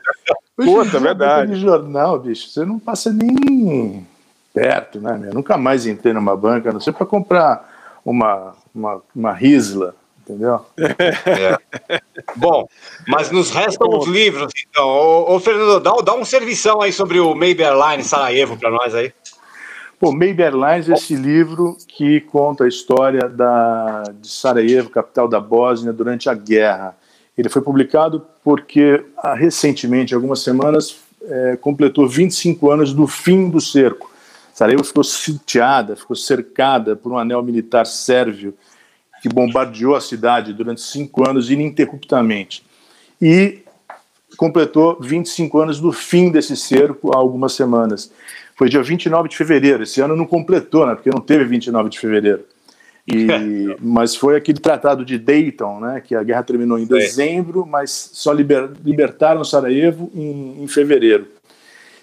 Hoje 0.56 0.70
Puta, 0.70 1.00
verdade. 1.00 1.46
banca 1.46 1.54
de 1.54 1.60
jornal, 1.60 2.20
bicho, 2.20 2.48
você 2.48 2.64
não 2.64 2.78
passa 2.78 3.12
nem 3.12 4.06
perto, 4.54 5.00
né? 5.00 5.20
Eu 5.28 5.34
nunca 5.34 5.56
mais 5.56 5.86
entrei 5.86 6.12
numa 6.12 6.36
banca, 6.36 6.72
não 6.72 6.80
sei 6.80 6.92
para 6.92 7.06
comprar 7.06 7.67
uma, 8.10 8.54
uma, 8.74 9.02
uma 9.14 9.32
risla, 9.32 9.94
entendeu? 10.22 10.64
Bom, 12.36 12.68
mas 13.06 13.30
nos 13.30 13.50
restam 13.50 13.88
os 13.88 14.06
livros, 14.06 14.52
então. 14.68 14.86
Ô, 14.86 15.34
ô, 15.34 15.40
Fernando, 15.40 15.80
dá, 15.80 15.92
dá 16.04 16.14
um 16.14 16.24
servição 16.24 16.80
aí 16.80 16.92
sobre 16.92 17.20
o 17.20 17.34
Maybe 17.34 17.62
Airline 17.62 18.02
Sarajevo 18.02 18.56
para 18.56 18.70
nós 18.70 18.94
aí. 18.94 19.12
Pô, 20.00 20.12
Maybe 20.12 20.42
Airlines 20.42 20.88
é 20.88 20.94
esse 20.94 21.16
livro 21.16 21.76
que 21.88 22.20
conta 22.20 22.64
a 22.64 22.68
história 22.68 23.28
da, 23.28 24.04
de 24.20 24.28
Sarajevo, 24.28 24.90
capital 24.90 25.26
da 25.26 25.40
Bósnia, 25.40 25.92
durante 25.92 26.30
a 26.30 26.34
guerra. 26.34 26.96
Ele 27.36 27.48
foi 27.48 27.60
publicado 27.60 28.24
porque, 28.44 29.04
ah, 29.16 29.34
recentemente, 29.34 30.14
algumas 30.14 30.40
semanas, 30.40 30.98
eh, 31.22 31.58
completou 31.60 32.08
25 32.08 32.70
anos 32.70 32.92
do 32.92 33.06
fim 33.06 33.50
do 33.50 33.60
cerco. 33.60 34.10
Sarajevo 34.58 34.82
ficou 34.82 35.04
sitiada, 35.04 35.94
ficou 35.94 36.16
cercada 36.16 36.96
por 36.96 37.12
um 37.12 37.16
anel 37.16 37.40
militar 37.44 37.86
sérvio 37.86 38.52
que 39.22 39.28
bombardeou 39.28 39.94
a 39.94 40.00
cidade 40.00 40.52
durante 40.52 40.80
cinco 40.80 41.28
anos 41.28 41.48
ininterruptamente. 41.48 42.64
E 43.22 43.60
completou 44.36 44.98
25 45.00 45.60
anos 45.60 45.78
do 45.78 45.92
fim 45.92 46.28
desse 46.32 46.56
cerco 46.56 47.14
há 47.14 47.18
algumas 47.18 47.52
semanas. 47.52 48.10
Foi 48.56 48.68
dia 48.68 48.82
29 48.82 49.28
de 49.28 49.36
fevereiro. 49.36 49.84
Esse 49.84 50.00
ano 50.00 50.16
não 50.16 50.26
completou, 50.26 50.84
né? 50.84 50.96
Porque 50.96 51.10
não 51.10 51.20
teve 51.20 51.44
29 51.44 51.88
de 51.88 52.00
fevereiro. 52.00 52.44
E, 53.06 53.76
mas 53.80 54.16
foi 54.16 54.34
aquele 54.34 54.58
tratado 54.58 55.04
de 55.04 55.20
Dayton, 55.20 55.78
né? 55.78 56.00
Que 56.04 56.16
a 56.16 56.22
guerra 56.24 56.42
terminou 56.42 56.80
em 56.80 56.84
dezembro, 56.84 57.64
mas 57.64 58.10
só 58.12 58.32
liber- 58.32 58.72
libertaram 58.84 59.44
Sarajevo 59.44 60.10
em, 60.12 60.64
em 60.64 60.66
fevereiro. 60.66 61.28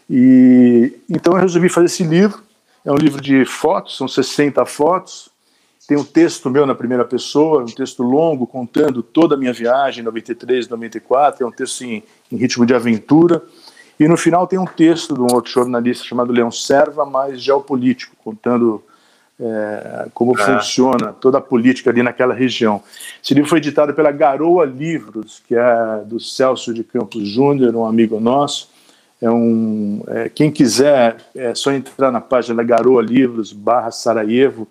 E 0.10 0.94
então 1.10 1.34
eu 1.34 1.40
resolvi 1.40 1.69
fazer 1.69 1.88
esse 1.88 2.03
livro. 2.03 2.44
É 2.84 2.91
um 2.91 2.95
livro 2.95 3.22
de 3.22 3.45
fotos, 3.45 3.98
são 3.98 4.07
60 4.07 4.65
fotos. 4.65 5.30
Tem 5.88 5.98
um 5.98 6.03
texto 6.03 6.49
meu 6.49 6.65
na 6.65 6.73
primeira 6.73 7.06
pessoa, 7.06 7.61
um 7.61 7.65
texto 7.65 8.02
longo 8.02 8.48
contando 8.48 9.03
toda 9.03 9.36
a 9.36 9.38
minha 9.38 9.53
viagem, 9.53 10.03
93, 10.03 10.68
94. 10.68 11.44
É 11.44 11.48
um 11.48 11.52
texto 11.52 11.84
em, 11.84 12.03
em 12.32 12.38
ritmo 12.38 12.65
de 12.65 12.73
aventura. 12.73 13.41
E 13.99 14.07
no 14.07 14.18
final 14.18 14.45
tem 14.48 14.60
um 14.60 14.65
texto 14.65 15.14
de 15.14 15.22
um 15.22 15.27
outro 15.34 15.52
jornalista 15.52 16.03
chamado 16.03 16.34
Leão 16.34 16.52
Serva, 16.52 17.06
mais 17.06 17.41
geopolítico, 17.41 18.15
contando 18.23 18.84
é, 19.40 20.07
como 20.14 20.34
Ah. 20.38 20.60
funciona 20.60 21.14
toda 21.14 21.38
a 21.38 21.41
política 21.41 21.90
ali 21.90 22.02
naquela 22.02 22.34
região. 22.34 22.82
Esse 23.23 23.34
livro 23.34 23.49
foi 23.49 23.60
editado 23.60 23.94
pela 23.94 24.11
Garoa 24.11 24.65
Livros, 24.65 25.41
que 25.48 25.56
é 25.56 26.03
do 26.06 26.19
Celso 26.19 26.73
de 26.73 26.84
Campos 26.84 27.27
Júnior, 27.27 27.76
um 27.76 27.86
amigo 27.86 28.19
nosso. 28.19 28.69
É 29.21 29.29
um, 29.29 30.03
é, 30.07 30.29
quem 30.29 30.51
quiser, 30.51 31.17
é 31.35 31.55
só 31.55 31.71
entrar 31.71 32.11
na 32.11 32.21
página 32.21 32.61
Garoa 32.63 33.01
Livros, 33.01 33.53
barra 33.53 33.91
Sarajevo, 33.91 34.67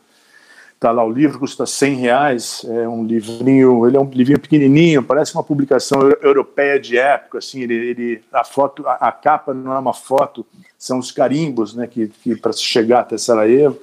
Tá 0.84 0.90
lá 0.90 1.02
o 1.02 1.10
livro, 1.10 1.38
custa 1.38 1.64
100 1.64 1.94
reais, 1.94 2.62
é 2.68 2.86
um 2.86 3.06
livrinho, 3.06 3.86
ele 3.86 3.96
é 3.96 4.00
um 4.00 4.10
livrinho 4.10 4.38
pequenininho, 4.38 5.02
parece 5.02 5.32
uma 5.32 5.42
publicação 5.42 6.02
eu- 6.02 6.18
europeia 6.20 6.78
de 6.78 6.98
época, 6.98 7.38
assim, 7.38 7.62
ele, 7.62 7.74
ele- 7.74 8.24
a 8.30 8.44
foto, 8.44 8.86
a, 8.86 8.92
a 8.96 9.10
capa 9.10 9.54
não 9.54 9.72
é 9.72 9.78
uma 9.78 9.94
foto, 9.94 10.44
são 10.76 10.98
os 10.98 11.10
carimbos, 11.10 11.74
né, 11.74 11.86
que, 11.86 12.08
que 12.08 12.36
para 12.36 12.52
chegar 12.52 13.00
até 13.00 13.16
Sarajevo. 13.16 13.78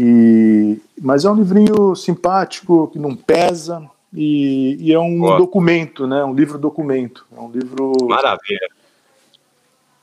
E, 0.00 0.80
mas 1.00 1.24
é 1.24 1.30
um 1.30 1.36
livrinho 1.36 1.94
simpático, 1.94 2.88
que 2.88 2.98
não 2.98 3.14
pesa, 3.14 3.88
e, 4.12 4.78
e 4.80 4.92
é 4.92 4.98
um 4.98 5.16
Boa. 5.16 5.36
documento, 5.38 6.08
né, 6.08 6.24
um 6.24 6.34
livro 6.34 6.58
documento, 6.58 7.24
é 7.36 7.40
um 7.40 7.52
livro... 7.52 7.92
Maravilha. 8.08 8.68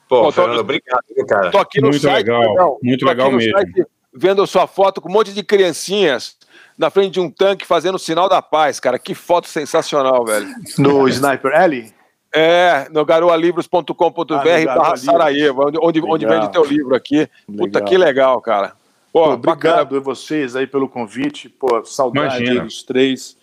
Pô, 0.07 0.23
tô- 0.25 0.31
Fernando, 0.31 0.59
obrigado, 0.59 1.03
viu, 1.15 1.25
cara. 1.25 1.51
Tô 1.51 1.57
aqui 1.57 1.81
no 1.81 1.89
Muito 1.89 2.01
site, 2.01 2.15
legal, 2.27 2.77
muito 2.81 2.99
tô 3.01 3.05
legal 3.09 3.31
mesmo. 3.31 3.51
site 3.57 3.85
vendo 4.13 4.41
a 4.41 4.47
sua 4.47 4.65
foto 4.67 4.99
com 5.01 5.09
um 5.09 5.13
monte 5.13 5.33
de 5.33 5.43
criancinhas 5.43 6.37
na 6.77 6.89
frente 6.89 7.13
de 7.13 7.19
um 7.19 7.29
tanque 7.29 7.65
fazendo 7.65 7.95
o 7.95 7.99
sinal 7.99 8.27
da 8.29 8.41
paz, 8.41 8.79
cara. 8.79 8.97
Que 8.97 9.13
foto 9.13 9.47
sensacional, 9.47 10.25
velho. 10.25 10.47
No 10.77 11.07
Sniper 11.07 11.53
Alley? 11.55 11.93
É, 12.33 12.87
no 12.91 13.05
garoalivros.com.br 13.05 14.33
Ah, 14.69 14.75
barra 14.75 14.97
Sarajevo, 14.97 15.67
onde, 15.67 15.77
onde, 15.81 16.01
onde 16.01 16.25
vende 16.25 16.51
teu 16.51 16.63
livro 16.63 16.95
aqui. 16.95 17.27
Puta, 17.45 17.63
Legal. 17.79 17.83
que 17.85 17.97
legal, 17.97 18.41
cara. 18.41 18.73
Pô, 19.13 19.23
Pô, 19.23 19.31
obrigado 19.33 19.97
a 19.97 19.99
vocês 19.99 20.55
aí 20.55 20.67
pelo 20.67 20.87
convite. 20.89 21.49
Pô, 21.49 21.83
saudade 21.85 22.37
Imagina. 22.37 22.63
dos 22.65 22.83
três. 22.83 23.37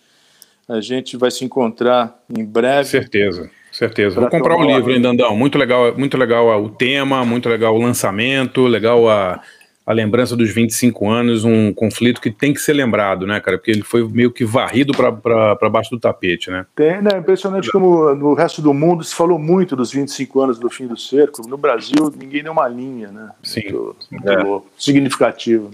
A 0.69 0.79
gente 0.81 1.17
vai 1.17 1.29
se 1.31 1.43
encontrar 1.43 2.17
em 2.29 2.43
breve. 2.45 2.87
Certeza, 2.89 3.49
certeza. 3.75 4.19
Vou 4.19 4.29
Pra 4.29 4.39
comprar 4.39 4.55
um 4.55 4.61
tomar 4.61 4.75
livro, 4.75 4.91
hein, 4.91 5.01
Dandão? 5.01 5.35
Muito 5.35 5.57
legal, 5.57 5.93
muito 5.97 6.17
legal 6.17 6.63
o 6.63 6.69
tema, 6.69 7.23
muito 7.25 7.49
legal 7.49 7.75
o 7.75 7.79
lançamento, 7.81 8.65
legal 8.67 9.09
a, 9.09 9.41
a 9.85 9.93
lembrança 9.93 10.35
dos 10.35 10.49
25 10.49 11.07
anos, 11.09 11.43
um 11.43 11.71
conflito 11.73 12.19
que 12.19 12.31
tem 12.31 12.53
que 12.53 12.59
ser 12.59 12.73
lembrado, 12.73 13.27
né, 13.27 13.39
cara? 13.39 13.57
Porque 13.57 13.71
ele 13.71 13.83
foi 13.83 14.07
meio 14.07 14.31
que 14.31 14.43
varrido 14.43 14.93
para 14.93 15.69
baixo 15.69 15.91
do 15.91 15.99
tapete, 15.99 16.49
né? 16.49 16.65
Tem, 16.75 17.01
né, 17.01 17.17
impressionante 17.19 17.71
como 17.71 18.15
no 18.15 18.33
resto 18.33 18.61
do 18.61 18.73
mundo 18.73 19.03
se 19.03 19.13
falou 19.13 19.37
muito 19.37 19.75
dos 19.75 19.91
25 19.91 20.41
anos 20.41 20.57
do 20.59 20.69
fim 20.69 20.87
do 20.87 20.97
cerco. 20.97 21.47
No 21.47 21.57
Brasil, 21.57 22.11
ninguém 22.19 22.41
deu 22.43 22.51
uma 22.51 22.67
linha, 22.67 23.09
né? 23.09 23.29
Sim. 23.43 23.61
Muito, 23.63 23.95
muito 24.11 24.29
É. 24.29 24.61
significativo. 24.77 25.69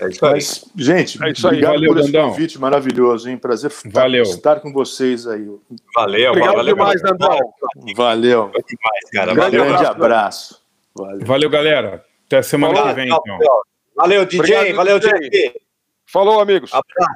É 0.00 0.08
isso 0.08 0.24
aí. 0.26 0.32
Mas, 0.32 0.64
gente, 0.76 1.22
É 1.24 1.30
isso 1.30 1.46
aí. 1.46 1.52
obrigado 1.54 1.72
Valeu, 1.74 1.92
por 1.92 2.00
esse 2.00 2.12
Dandão. 2.12 2.28
convite 2.30 2.58
maravilhoso, 2.60 3.28
hein? 3.28 3.36
Prazer 3.38 3.72
Valeu. 3.86 4.22
estar 4.22 4.60
com 4.60 4.72
vocês 4.72 5.26
aí. 5.26 5.46
Valeu, 5.94 6.30
Obrigado 6.30 6.54
valeu, 6.56 6.74
demais, 6.74 7.00
valeu. 7.02 7.18
Dandão. 7.18 7.38
Valeu. 7.96 8.50
Foi 8.52 8.62
demais, 8.62 9.10
cara. 9.12 9.34
Grande, 9.34 9.56
Valeu. 9.56 9.64
grande 9.74 9.86
abraço. 9.90 10.60
Valeu. 10.94 11.26
Valeu, 11.26 11.50
galera. 11.50 12.04
Até 12.26 12.42
semana 12.42 12.74
Falou, 12.74 12.88
que 12.90 12.94
vem, 12.94 13.08
tchau, 13.08 13.22
então. 13.26 13.38
tchau. 13.38 13.62
Valeu, 13.96 14.24
DJ. 14.26 14.38
Obrigado, 14.40 14.76
valeu, 14.76 14.98
DJ. 15.00 15.18
DJ. 15.30 15.54
Falou, 16.06 16.40
amigos. 16.40 16.70
Abraço. 16.72 17.14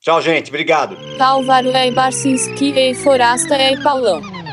Tchau, 0.00 0.20
gente. 0.20 0.48
Obrigado. 0.48 0.96
Talvaru 1.16 1.68
e 1.74 1.90
Barcinski 1.90 2.72
e 2.78 2.94
Forasta 2.94 3.56
e 3.58 3.82
Paulão. 3.82 4.43